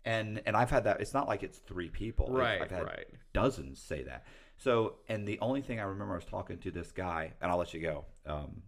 And 0.06 0.40
and 0.46 0.56
I've 0.56 0.70
had 0.70 0.84
that. 0.84 1.00
It's 1.02 1.12
not 1.12 1.28
like 1.28 1.42
it's 1.42 1.58
three 1.58 1.90
people. 1.90 2.26
I've- 2.28 2.36
Right, 2.36 2.62
I've 2.62 2.70
had 2.70 2.84
right. 2.84 3.06
dozens 3.34 3.78
say 3.80 4.02
that. 4.04 4.24
So 4.56 4.96
and 5.08 5.26
the 5.28 5.38
only 5.40 5.60
thing 5.60 5.80
I 5.80 5.84
remember 5.84 6.14
I 6.14 6.16
was 6.16 6.24
talking 6.24 6.58
to 6.58 6.70
this 6.70 6.92
guy, 6.92 7.32
and 7.42 7.50
I'll 7.50 7.58
let 7.58 7.74
you 7.74 7.80
go. 7.80 8.04
Um, 8.26 8.62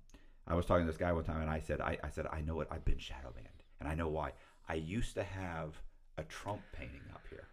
I 0.47 0.55
was 0.55 0.67
talking 0.67 0.85
to 0.87 0.91
this 0.93 0.99
guy 0.99 1.13
one 1.13 1.25
time, 1.25 1.41
and 1.41 1.51
I 1.51 1.61
said, 1.61 1.81
I, 1.81 1.99
I 2.05 2.09
said, 2.11 2.27
I 2.33 2.41
know 2.41 2.61
it. 2.61 2.69
I've 2.71 2.85
been 2.85 2.99
shadow 2.99 3.33
banned, 3.35 3.63
and 3.81 3.89
I 3.89 3.95
know 3.95 4.09
why. 4.09 4.33
I 4.69 4.75
used 4.75 5.15
to 5.15 5.25
have 5.25 5.81
a 6.19 6.23
Trump 6.25 6.63
painting 6.73 7.03
up 7.15 7.23
here, 7.31 7.47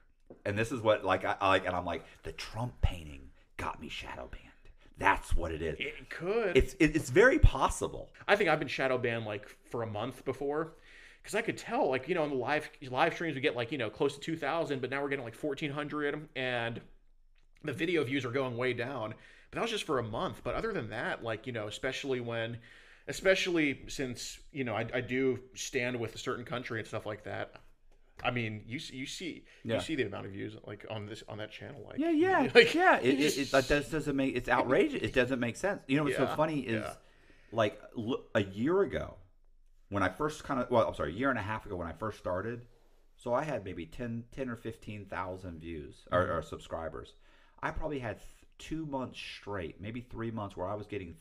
and 0.46 0.58
this 0.58 0.72
is 0.72 0.80
what 0.82 1.04
like 1.06 1.26
I 1.26 1.36
I 1.42 1.48
like, 1.50 1.66
and 1.68 1.76
I'm 1.76 1.86
like, 1.86 2.04
the 2.24 2.32
Trump 2.32 2.74
painting 2.82 3.30
got 3.58 3.80
me 3.82 3.90
shadow 3.90 4.28
banned. 4.32 4.53
That's 4.98 5.36
what 5.36 5.52
it 5.52 5.62
is. 5.62 5.80
it 5.80 6.10
could 6.10 6.56
It's 6.56 6.76
it, 6.80 6.96
it's 6.96 7.10
very 7.10 7.40
possible. 7.40 8.10
I 8.28 8.36
think 8.36 8.50
I've 8.50 8.60
been 8.60 8.68
shadow 8.68 8.98
banned 8.98 9.26
like 9.26 9.48
for 9.66 9.84
a 9.84 9.88
month 9.88 10.24
before, 10.24 10.74
because 11.22 11.36
I 11.36 11.42
could 11.42 11.58
tell 11.58 11.90
like 11.90 12.08
you 12.08 12.16
know 12.16 12.24
in 12.24 12.30
the 12.30 12.36
live 12.36 12.70
live 12.90 13.14
streams 13.14 13.36
we 13.36 13.42
get 13.42 13.56
like 13.56 13.72
you 13.72 13.78
know 13.78 13.90
close 13.90 14.14
to 14.16 14.20
two 14.20 14.38
thousand, 14.38 14.82
but 14.82 14.90
now 14.90 15.02
we're 15.02 15.10
getting 15.10 15.26
like 15.26 15.36
fourteen 15.36 15.72
hundred, 15.72 16.28
and 16.36 16.80
the 17.64 17.74
video 17.74 18.04
views 18.04 18.26
are 18.26 18.32
going 18.32 18.56
way 18.58 18.74
down. 18.74 19.14
But 19.50 19.58
that 19.58 19.62
was 19.62 19.72
just 19.72 19.86
for 19.86 20.00
a 20.00 20.04
month. 20.04 20.42
But 20.44 20.56
other 20.56 20.74
than 20.74 20.90
that, 20.90 21.24
like 21.24 21.48
you 21.48 21.54
know, 21.54 21.68
especially 21.68 22.20
when, 22.22 22.58
especially 23.08 23.82
since 23.88 24.40
you 24.52 24.64
know 24.64 24.76
I, 24.76 24.88
I 24.94 25.02
do 25.02 25.40
stand 25.56 26.00
with 26.00 26.16
a 26.16 26.18
certain 26.18 26.46
country 26.46 26.80
and 26.80 26.88
stuff 26.88 27.06
like 27.06 27.24
that. 27.24 27.56
I 28.24 28.32
mean, 28.32 28.64
you 28.68 28.80
see- 28.80 28.96
you 28.96 29.06
see 29.06 29.46
Yeah. 29.64 29.76
you 29.76 29.82
see 29.82 29.96
the 29.96 30.04
amount 30.04 30.26
of 30.28 30.32
views 30.34 30.56
like 30.66 30.86
on 30.90 31.06
this 31.08 31.24
on 31.28 31.38
that 31.40 31.52
channel, 31.52 31.84
like 31.88 32.00
Yeah, 32.00 32.12
yeah, 32.12 32.50
like, 32.56 32.74
yeah. 32.74 33.00
It, 33.00 33.20
it, 33.20 33.38
it, 33.38 33.52
that 33.52 33.68
does, 33.70 33.90
doesn't 33.90 34.16
make 34.16 34.36
it's 34.36 34.50
outrageous. 34.50 35.02
It 35.02 35.14
doesn't 35.14 35.40
make 35.40 35.56
sense. 35.56 35.82
You 35.88 35.98
know 35.98 36.04
what's 36.04 36.18
so 36.18 36.28
funny 36.28 36.60
is 36.62 36.84
yeah. 36.84 36.94
like 37.52 37.80
a 38.36 38.44
year 38.44 38.82
ago 38.82 39.16
when 39.90 40.04
I 40.04 40.10
first 40.10 40.44
kind 40.44 40.60
of 40.62 40.70
well, 40.70 40.88
I'm 40.88 40.94
sorry, 40.96 41.12
a 41.12 41.16
year 41.16 41.30
and 41.30 41.40
a 41.40 41.44
half 41.44 41.66
ago 41.66 41.76
when 41.76 41.88
I 41.88 41.94
first 41.94 42.20
started. 42.20 42.66
So 43.16 43.34
I 43.34 43.44
had 43.44 43.64
maybe 43.64 43.86
10, 43.86 44.26
10 44.36 44.50
or 44.50 44.56
fifteen 44.58 45.06
thousand 45.06 45.60
views 45.62 45.96
or, 46.12 46.24
Mm-hmm. 46.24 46.32
or 46.34 46.42
subscribers. 46.42 47.14
I 47.62 47.72
probably 47.72 48.00
had 48.00 48.18
two 48.60 48.86
months 48.86 49.20
straight, 49.20 49.80
maybe 49.82 50.02
three 50.02 50.30
months, 50.32 50.58
where 50.58 50.68
I 50.68 50.76
was 50.76 50.88
getting 50.88 51.16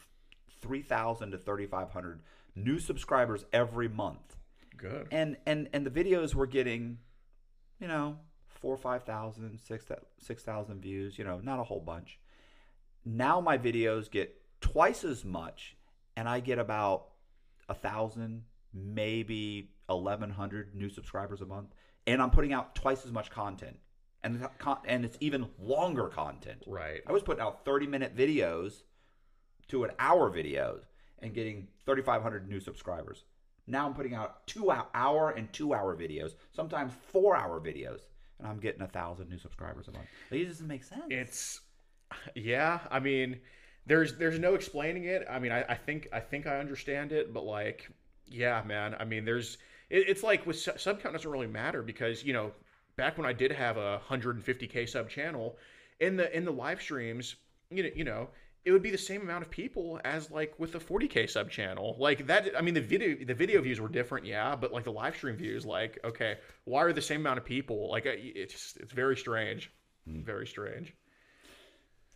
three 0.60 0.82
thousand 0.82 1.30
to 1.32 1.38
thirty 1.38 1.66
five 1.66 1.90
hundred 1.90 2.20
new 2.54 2.78
subscribers 2.78 3.44
every 3.52 3.88
month 3.88 4.36
good. 4.76 5.08
and 5.10 5.36
and 5.46 5.68
and 5.72 5.86
the 5.86 5.90
videos 5.90 6.34
were 6.34 6.46
getting 6.46 6.98
you 7.80 7.88
know 7.88 8.18
four 8.46 8.76
five 8.76 9.04
thousand 9.04 9.58
six 9.58 9.84
six 10.18 10.42
thousand 10.42 10.80
views 10.80 11.18
you 11.18 11.24
know 11.24 11.40
not 11.40 11.58
a 11.58 11.64
whole 11.64 11.80
bunch 11.80 12.18
now 13.04 13.40
my 13.40 13.58
videos 13.58 14.10
get 14.10 14.40
twice 14.60 15.04
as 15.04 15.24
much, 15.24 15.76
and 16.16 16.28
I 16.28 16.40
get 16.40 16.58
about 16.58 17.08
a 17.68 17.74
thousand, 17.74 18.44
maybe 18.72 19.70
eleven 19.88 20.30
hundred 20.30 20.74
new 20.74 20.88
subscribers 20.88 21.40
a 21.40 21.46
month, 21.46 21.74
and 22.06 22.22
I'm 22.22 22.30
putting 22.30 22.52
out 22.52 22.74
twice 22.74 23.04
as 23.04 23.12
much 23.12 23.30
content, 23.30 23.78
and 24.22 24.46
and 24.86 25.04
it's 25.04 25.18
even 25.20 25.48
longer 25.58 26.08
content. 26.08 26.64
Right. 26.66 27.02
I 27.06 27.12
was 27.12 27.22
putting 27.22 27.42
out 27.42 27.64
thirty 27.64 27.86
minute 27.86 28.16
videos 28.16 28.82
to 29.68 29.84
an 29.84 29.90
hour 29.98 30.30
videos 30.30 30.82
and 31.18 31.34
getting 31.34 31.68
thirty 31.84 32.02
five 32.02 32.22
hundred 32.22 32.48
new 32.48 32.60
subscribers. 32.60 33.24
Now 33.66 33.86
I'm 33.86 33.94
putting 33.94 34.14
out 34.14 34.46
two 34.46 34.70
hour 34.70 35.30
and 35.30 35.52
two 35.52 35.74
hour 35.74 35.96
videos, 35.96 36.32
sometimes 36.52 36.92
four 37.12 37.36
hour 37.36 37.60
videos, 37.60 38.00
and 38.38 38.48
I'm 38.48 38.58
getting 38.58 38.82
a 38.82 38.88
thousand 38.88 39.28
new 39.28 39.38
subscribers 39.38 39.88
a 39.88 39.92
month. 39.92 40.06
It 40.30 40.44
doesn't 40.46 40.66
make 40.66 40.84
sense. 40.84 41.04
It's 41.10 41.60
yeah. 42.34 42.80
I 42.90 42.98
mean, 42.98 43.40
there's 43.86 44.16
there's 44.16 44.38
no 44.38 44.54
explaining 44.54 45.04
it. 45.04 45.26
I 45.30 45.38
mean, 45.38 45.52
I, 45.52 45.62
I 45.62 45.74
think 45.74 46.08
I 46.12 46.20
think 46.20 46.46
I 46.46 46.58
understand 46.58 47.12
it, 47.12 47.32
but 47.32 47.44
like, 47.44 47.88
yeah, 48.26 48.62
man. 48.66 48.96
I 48.98 49.04
mean, 49.04 49.24
there's 49.24 49.58
it, 49.90 50.08
it's 50.08 50.22
like 50.22 50.46
with 50.46 50.58
su- 50.58 50.72
sub 50.76 51.00
count 51.00 51.14
doesn't 51.14 51.30
really 51.30 51.46
matter 51.46 51.82
because 51.82 52.24
you 52.24 52.32
know 52.32 52.52
back 52.96 53.16
when 53.16 53.26
I 53.26 53.32
did 53.32 53.52
have 53.52 53.76
a 53.76 54.00
150k 54.08 54.88
sub 54.88 55.08
channel 55.08 55.56
in 56.00 56.16
the 56.16 56.34
in 56.36 56.44
the 56.44 56.52
live 56.52 56.80
streams, 56.80 57.36
you 57.70 57.84
know 57.84 57.90
you 57.94 58.04
know. 58.04 58.28
It 58.64 58.72
would 58.72 58.82
be 58.82 58.90
the 58.90 58.98
same 58.98 59.22
amount 59.22 59.42
of 59.42 59.50
people 59.50 60.00
as 60.04 60.30
like 60.30 60.54
with 60.58 60.72
the 60.72 60.78
40k 60.78 61.28
sub 61.28 61.50
channel. 61.50 61.96
Like 61.98 62.26
that 62.28 62.50
I 62.56 62.60
mean 62.60 62.74
the 62.74 62.80
video 62.80 63.24
the 63.24 63.34
video 63.34 63.60
views 63.60 63.80
were 63.80 63.88
different, 63.88 64.24
yeah, 64.26 64.54
but 64.54 64.72
like 64.72 64.84
the 64.84 64.92
live 64.92 65.16
stream 65.16 65.36
views 65.36 65.66
like 65.66 65.98
okay, 66.04 66.38
why 66.64 66.82
are 66.82 66.92
the 66.92 67.02
same 67.02 67.20
amount 67.20 67.38
of 67.38 67.44
people? 67.44 67.90
Like 67.90 68.04
it's 68.06 68.76
it's 68.78 68.92
very 68.92 69.16
strange. 69.16 69.72
Very 70.06 70.46
strange. 70.46 70.94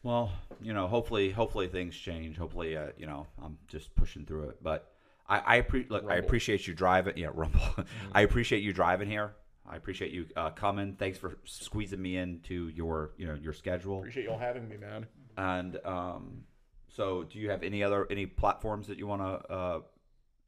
Well, 0.03 0.31
you 0.63 0.73
know, 0.73 0.87
hopefully, 0.87 1.31
hopefully 1.31 1.67
things 1.69 1.97
change. 1.97 2.37
Hopefully, 2.37 2.77
uh, 2.77 2.89
you 2.97 3.07
know, 3.07 3.27
I'm 3.43 3.59
just 3.67 3.95
pushing 3.97 4.25
through 4.25 4.51
it. 4.51 4.63
But 4.63 4.93
I, 5.29 5.57
I 5.57 5.63
appre- 5.63 5.91
look, 5.91 6.09
I 6.09 6.17
appreciate 6.17 6.67
you 6.67 6.75
driving. 6.75 7.17
Yeah, 7.17 7.31
rumble. 7.35 7.61
I 8.13 8.23
appreciate 8.23 8.63
you 8.63 8.73
driving 8.73 9.11
here. 9.11 9.35
I 9.69 9.75
appreciate 9.75 10.13
you 10.13 10.27
uh, 10.37 10.51
coming. 10.51 10.95
Thanks 10.95 11.19
for 11.19 11.39
squeezing 11.45 12.01
me 12.01 12.17
into 12.19 12.69
your, 12.69 13.15
you 13.17 13.27
know, 13.27 13.35
your 13.35 13.53
schedule. 13.53 13.99
Appreciate 13.99 14.27
y'all 14.27 14.39
having 14.39 14.69
me, 14.69 14.77
man. 14.77 15.07
And 15.37 15.79
um, 15.85 16.45
so, 16.89 17.25
do 17.25 17.39
you 17.39 17.51
have 17.51 17.63
any 17.63 17.83
other 17.83 18.07
any 18.11 18.27
platforms 18.27 18.87
that 18.89 18.99
you 18.99 19.07
want 19.07 19.23
to 19.23 19.53
uh, 19.53 19.81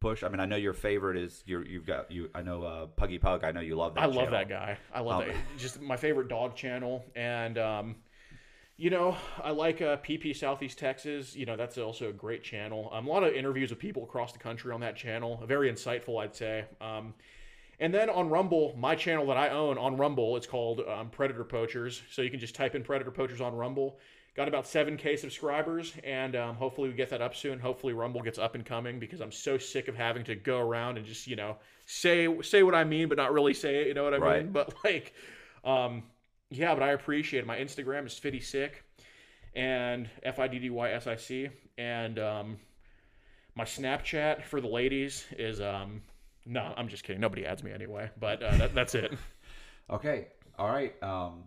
push? 0.00 0.22
I 0.22 0.28
mean, 0.28 0.40
I 0.40 0.46
know 0.46 0.56
your 0.56 0.72
favorite 0.72 1.16
is 1.16 1.42
your. 1.46 1.66
You've 1.66 1.86
got 1.86 2.10
you. 2.10 2.30
I 2.34 2.42
know 2.42 2.62
uh, 2.62 2.86
Puggy 2.86 3.18
Pug. 3.18 3.44
I 3.44 3.50
know 3.52 3.60
you 3.60 3.76
love 3.76 3.94
that. 3.94 4.00
Guy. 4.00 4.06
I 4.06 4.08
love 4.14 4.30
that 4.30 4.48
guy. 4.48 4.78
I 4.94 5.00
love 5.00 5.22
Um, 5.22 5.28
that. 5.28 5.36
Just 5.58 5.80
my 5.80 5.96
favorite 5.96 6.28
dog 6.28 6.56
channel, 6.56 7.04
and 7.14 7.58
um, 7.58 7.96
you 8.78 8.90
know, 8.90 9.16
I 9.42 9.50
like 9.50 9.82
uh, 9.82 9.96
PP 9.98 10.34
Southeast 10.36 10.78
Texas. 10.78 11.36
You 11.36 11.44
know, 11.46 11.56
that's 11.56 11.76
also 11.76 12.08
a 12.08 12.12
great 12.12 12.42
channel. 12.42 12.88
Um, 12.92 13.06
a 13.06 13.10
lot 13.10 13.24
of 13.24 13.34
interviews 13.34 13.70
with 13.70 13.78
people 13.78 14.04
across 14.04 14.32
the 14.32 14.38
country 14.38 14.72
on 14.72 14.80
that 14.80 14.96
channel. 14.96 15.42
Very 15.46 15.70
insightful, 15.70 16.22
I'd 16.22 16.34
say. 16.34 16.64
Um, 16.80 17.12
and 17.80 17.92
then 17.94 18.08
on 18.10 18.28
Rumble, 18.28 18.74
my 18.76 18.94
channel 18.96 19.26
that 19.26 19.36
I 19.36 19.50
own 19.50 19.78
on 19.78 19.96
Rumble, 19.96 20.36
it's 20.36 20.46
called 20.46 20.80
um, 20.88 21.10
Predator 21.10 21.44
Poachers. 21.44 22.02
So 22.10 22.22
you 22.22 22.30
can 22.30 22.40
just 22.40 22.54
type 22.54 22.74
in 22.74 22.82
Predator 22.82 23.10
Poachers 23.10 23.40
on 23.40 23.54
Rumble. 23.54 23.98
Got 24.38 24.46
about 24.46 24.66
7K 24.66 25.18
subscribers, 25.18 25.94
and 26.04 26.36
um, 26.36 26.54
hopefully 26.54 26.88
we 26.88 26.94
get 26.94 27.10
that 27.10 27.20
up 27.20 27.34
soon. 27.34 27.58
Hopefully 27.58 27.92
Rumble 27.92 28.22
gets 28.22 28.38
up 28.38 28.54
and 28.54 28.64
coming 28.64 29.00
because 29.00 29.20
I'm 29.20 29.32
so 29.32 29.58
sick 29.58 29.88
of 29.88 29.96
having 29.96 30.22
to 30.26 30.36
go 30.36 30.60
around 30.60 30.96
and 30.96 31.04
just, 31.04 31.26
you 31.26 31.34
know, 31.34 31.56
say 31.86 32.28
say 32.42 32.62
what 32.62 32.72
I 32.72 32.84
mean, 32.84 33.08
but 33.08 33.18
not 33.18 33.32
really 33.32 33.52
say 33.52 33.80
it. 33.82 33.88
You 33.88 33.94
know 33.94 34.04
what 34.04 34.14
I 34.14 34.18
Right. 34.18 34.44
mean? 34.44 34.52
But 34.52 34.72
like, 34.84 35.12
um, 35.64 36.04
yeah, 36.50 36.72
but 36.72 36.84
I 36.84 36.90
appreciate 36.92 37.40
it. 37.40 37.46
My 37.48 37.56
Instagram 37.58 38.06
is 38.06 38.16
Fiddy 38.16 38.38
Sick 38.38 38.84
and 39.56 40.08
F 40.22 40.38
I 40.38 40.46
D 40.46 40.60
D 40.60 40.70
Y 40.70 40.88
S 40.92 41.08
I 41.08 41.16
C. 41.16 41.48
And 41.76 42.20
um, 42.20 42.58
my 43.56 43.64
Snapchat 43.64 44.44
for 44.44 44.60
the 44.60 44.68
ladies 44.68 45.26
is 45.36 45.60
um, 45.60 46.00
no, 46.46 46.72
I'm 46.76 46.86
just 46.86 47.02
kidding. 47.02 47.20
Nobody 47.20 47.44
adds 47.44 47.64
me 47.64 47.72
anyway. 47.72 48.08
But 48.20 48.40
uh, 48.40 48.56
that, 48.58 48.74
that's 48.74 48.94
it. 48.94 49.12
Okay. 49.90 50.28
All 50.58 50.68
right. 50.68 50.94
Um, 51.02 51.44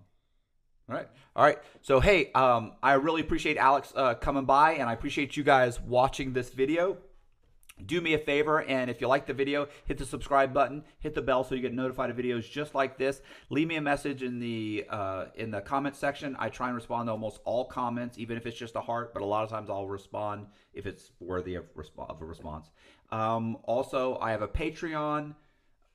all 0.91 0.97
right. 0.97 1.07
All 1.37 1.45
right. 1.45 1.57
So, 1.81 2.01
hey, 2.01 2.31
um, 2.33 2.73
I 2.83 2.93
really 2.93 3.21
appreciate 3.21 3.55
Alex 3.55 3.93
uh, 3.95 4.15
coming 4.15 4.43
by, 4.43 4.73
and 4.73 4.89
I 4.89 4.93
appreciate 4.93 5.37
you 5.37 5.43
guys 5.43 5.79
watching 5.79 6.33
this 6.33 6.49
video. 6.49 6.97
Do 7.85 8.01
me 8.01 8.13
a 8.13 8.19
favor, 8.19 8.61
and 8.61 8.91
if 8.91 8.99
you 8.99 9.07
like 9.07 9.25
the 9.25 9.33
video, 9.33 9.67
hit 9.85 9.97
the 9.97 10.05
subscribe 10.05 10.53
button, 10.53 10.83
hit 10.99 11.15
the 11.15 11.21
bell 11.21 11.45
so 11.45 11.55
you 11.55 11.61
get 11.61 11.73
notified 11.73 12.09
of 12.09 12.17
videos 12.17 12.47
just 12.47 12.75
like 12.75 12.97
this. 12.97 13.21
Leave 13.49 13.69
me 13.69 13.77
a 13.77 13.81
message 13.81 14.21
in 14.21 14.39
the 14.39 14.85
uh, 14.89 15.25
in 15.35 15.49
the 15.49 15.61
comment 15.61 15.95
section. 15.95 16.35
I 16.37 16.49
try 16.49 16.67
and 16.67 16.75
respond 16.75 17.07
to 17.07 17.13
almost 17.13 17.39
all 17.45 17.65
comments, 17.65 18.19
even 18.19 18.35
if 18.35 18.45
it's 18.45 18.57
just 18.57 18.75
a 18.75 18.81
heart. 18.81 19.13
But 19.13 19.23
a 19.23 19.25
lot 19.25 19.45
of 19.45 19.49
times 19.49 19.69
I'll 19.69 19.87
respond 19.87 20.47
if 20.73 20.85
it's 20.85 21.11
worthy 21.21 21.55
of, 21.55 21.73
resp- 21.73 22.07
of 22.09 22.21
a 22.21 22.25
response. 22.25 22.69
Um, 23.11 23.57
also, 23.63 24.17
I 24.21 24.31
have 24.31 24.41
a 24.41 24.47
Patreon. 24.47 25.35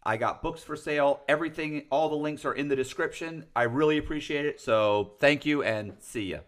I 0.07 0.17
got 0.17 0.41
books 0.41 0.63
for 0.63 0.77
sale. 0.77 1.21
Everything, 1.29 1.87
all 1.91 2.09
the 2.09 2.17
links 2.17 2.45
are 2.45 2.53
in 2.53 2.69
the 2.69 2.77
description. 2.77 3.47
I 3.57 3.65
really 3.65 3.99
appreciate 3.99 4.47
it. 4.47 4.61
So 4.61 5.15
thank 5.19 5.45
you 5.45 5.65
and 5.65 5.95
see 5.99 6.31
ya. 6.31 6.39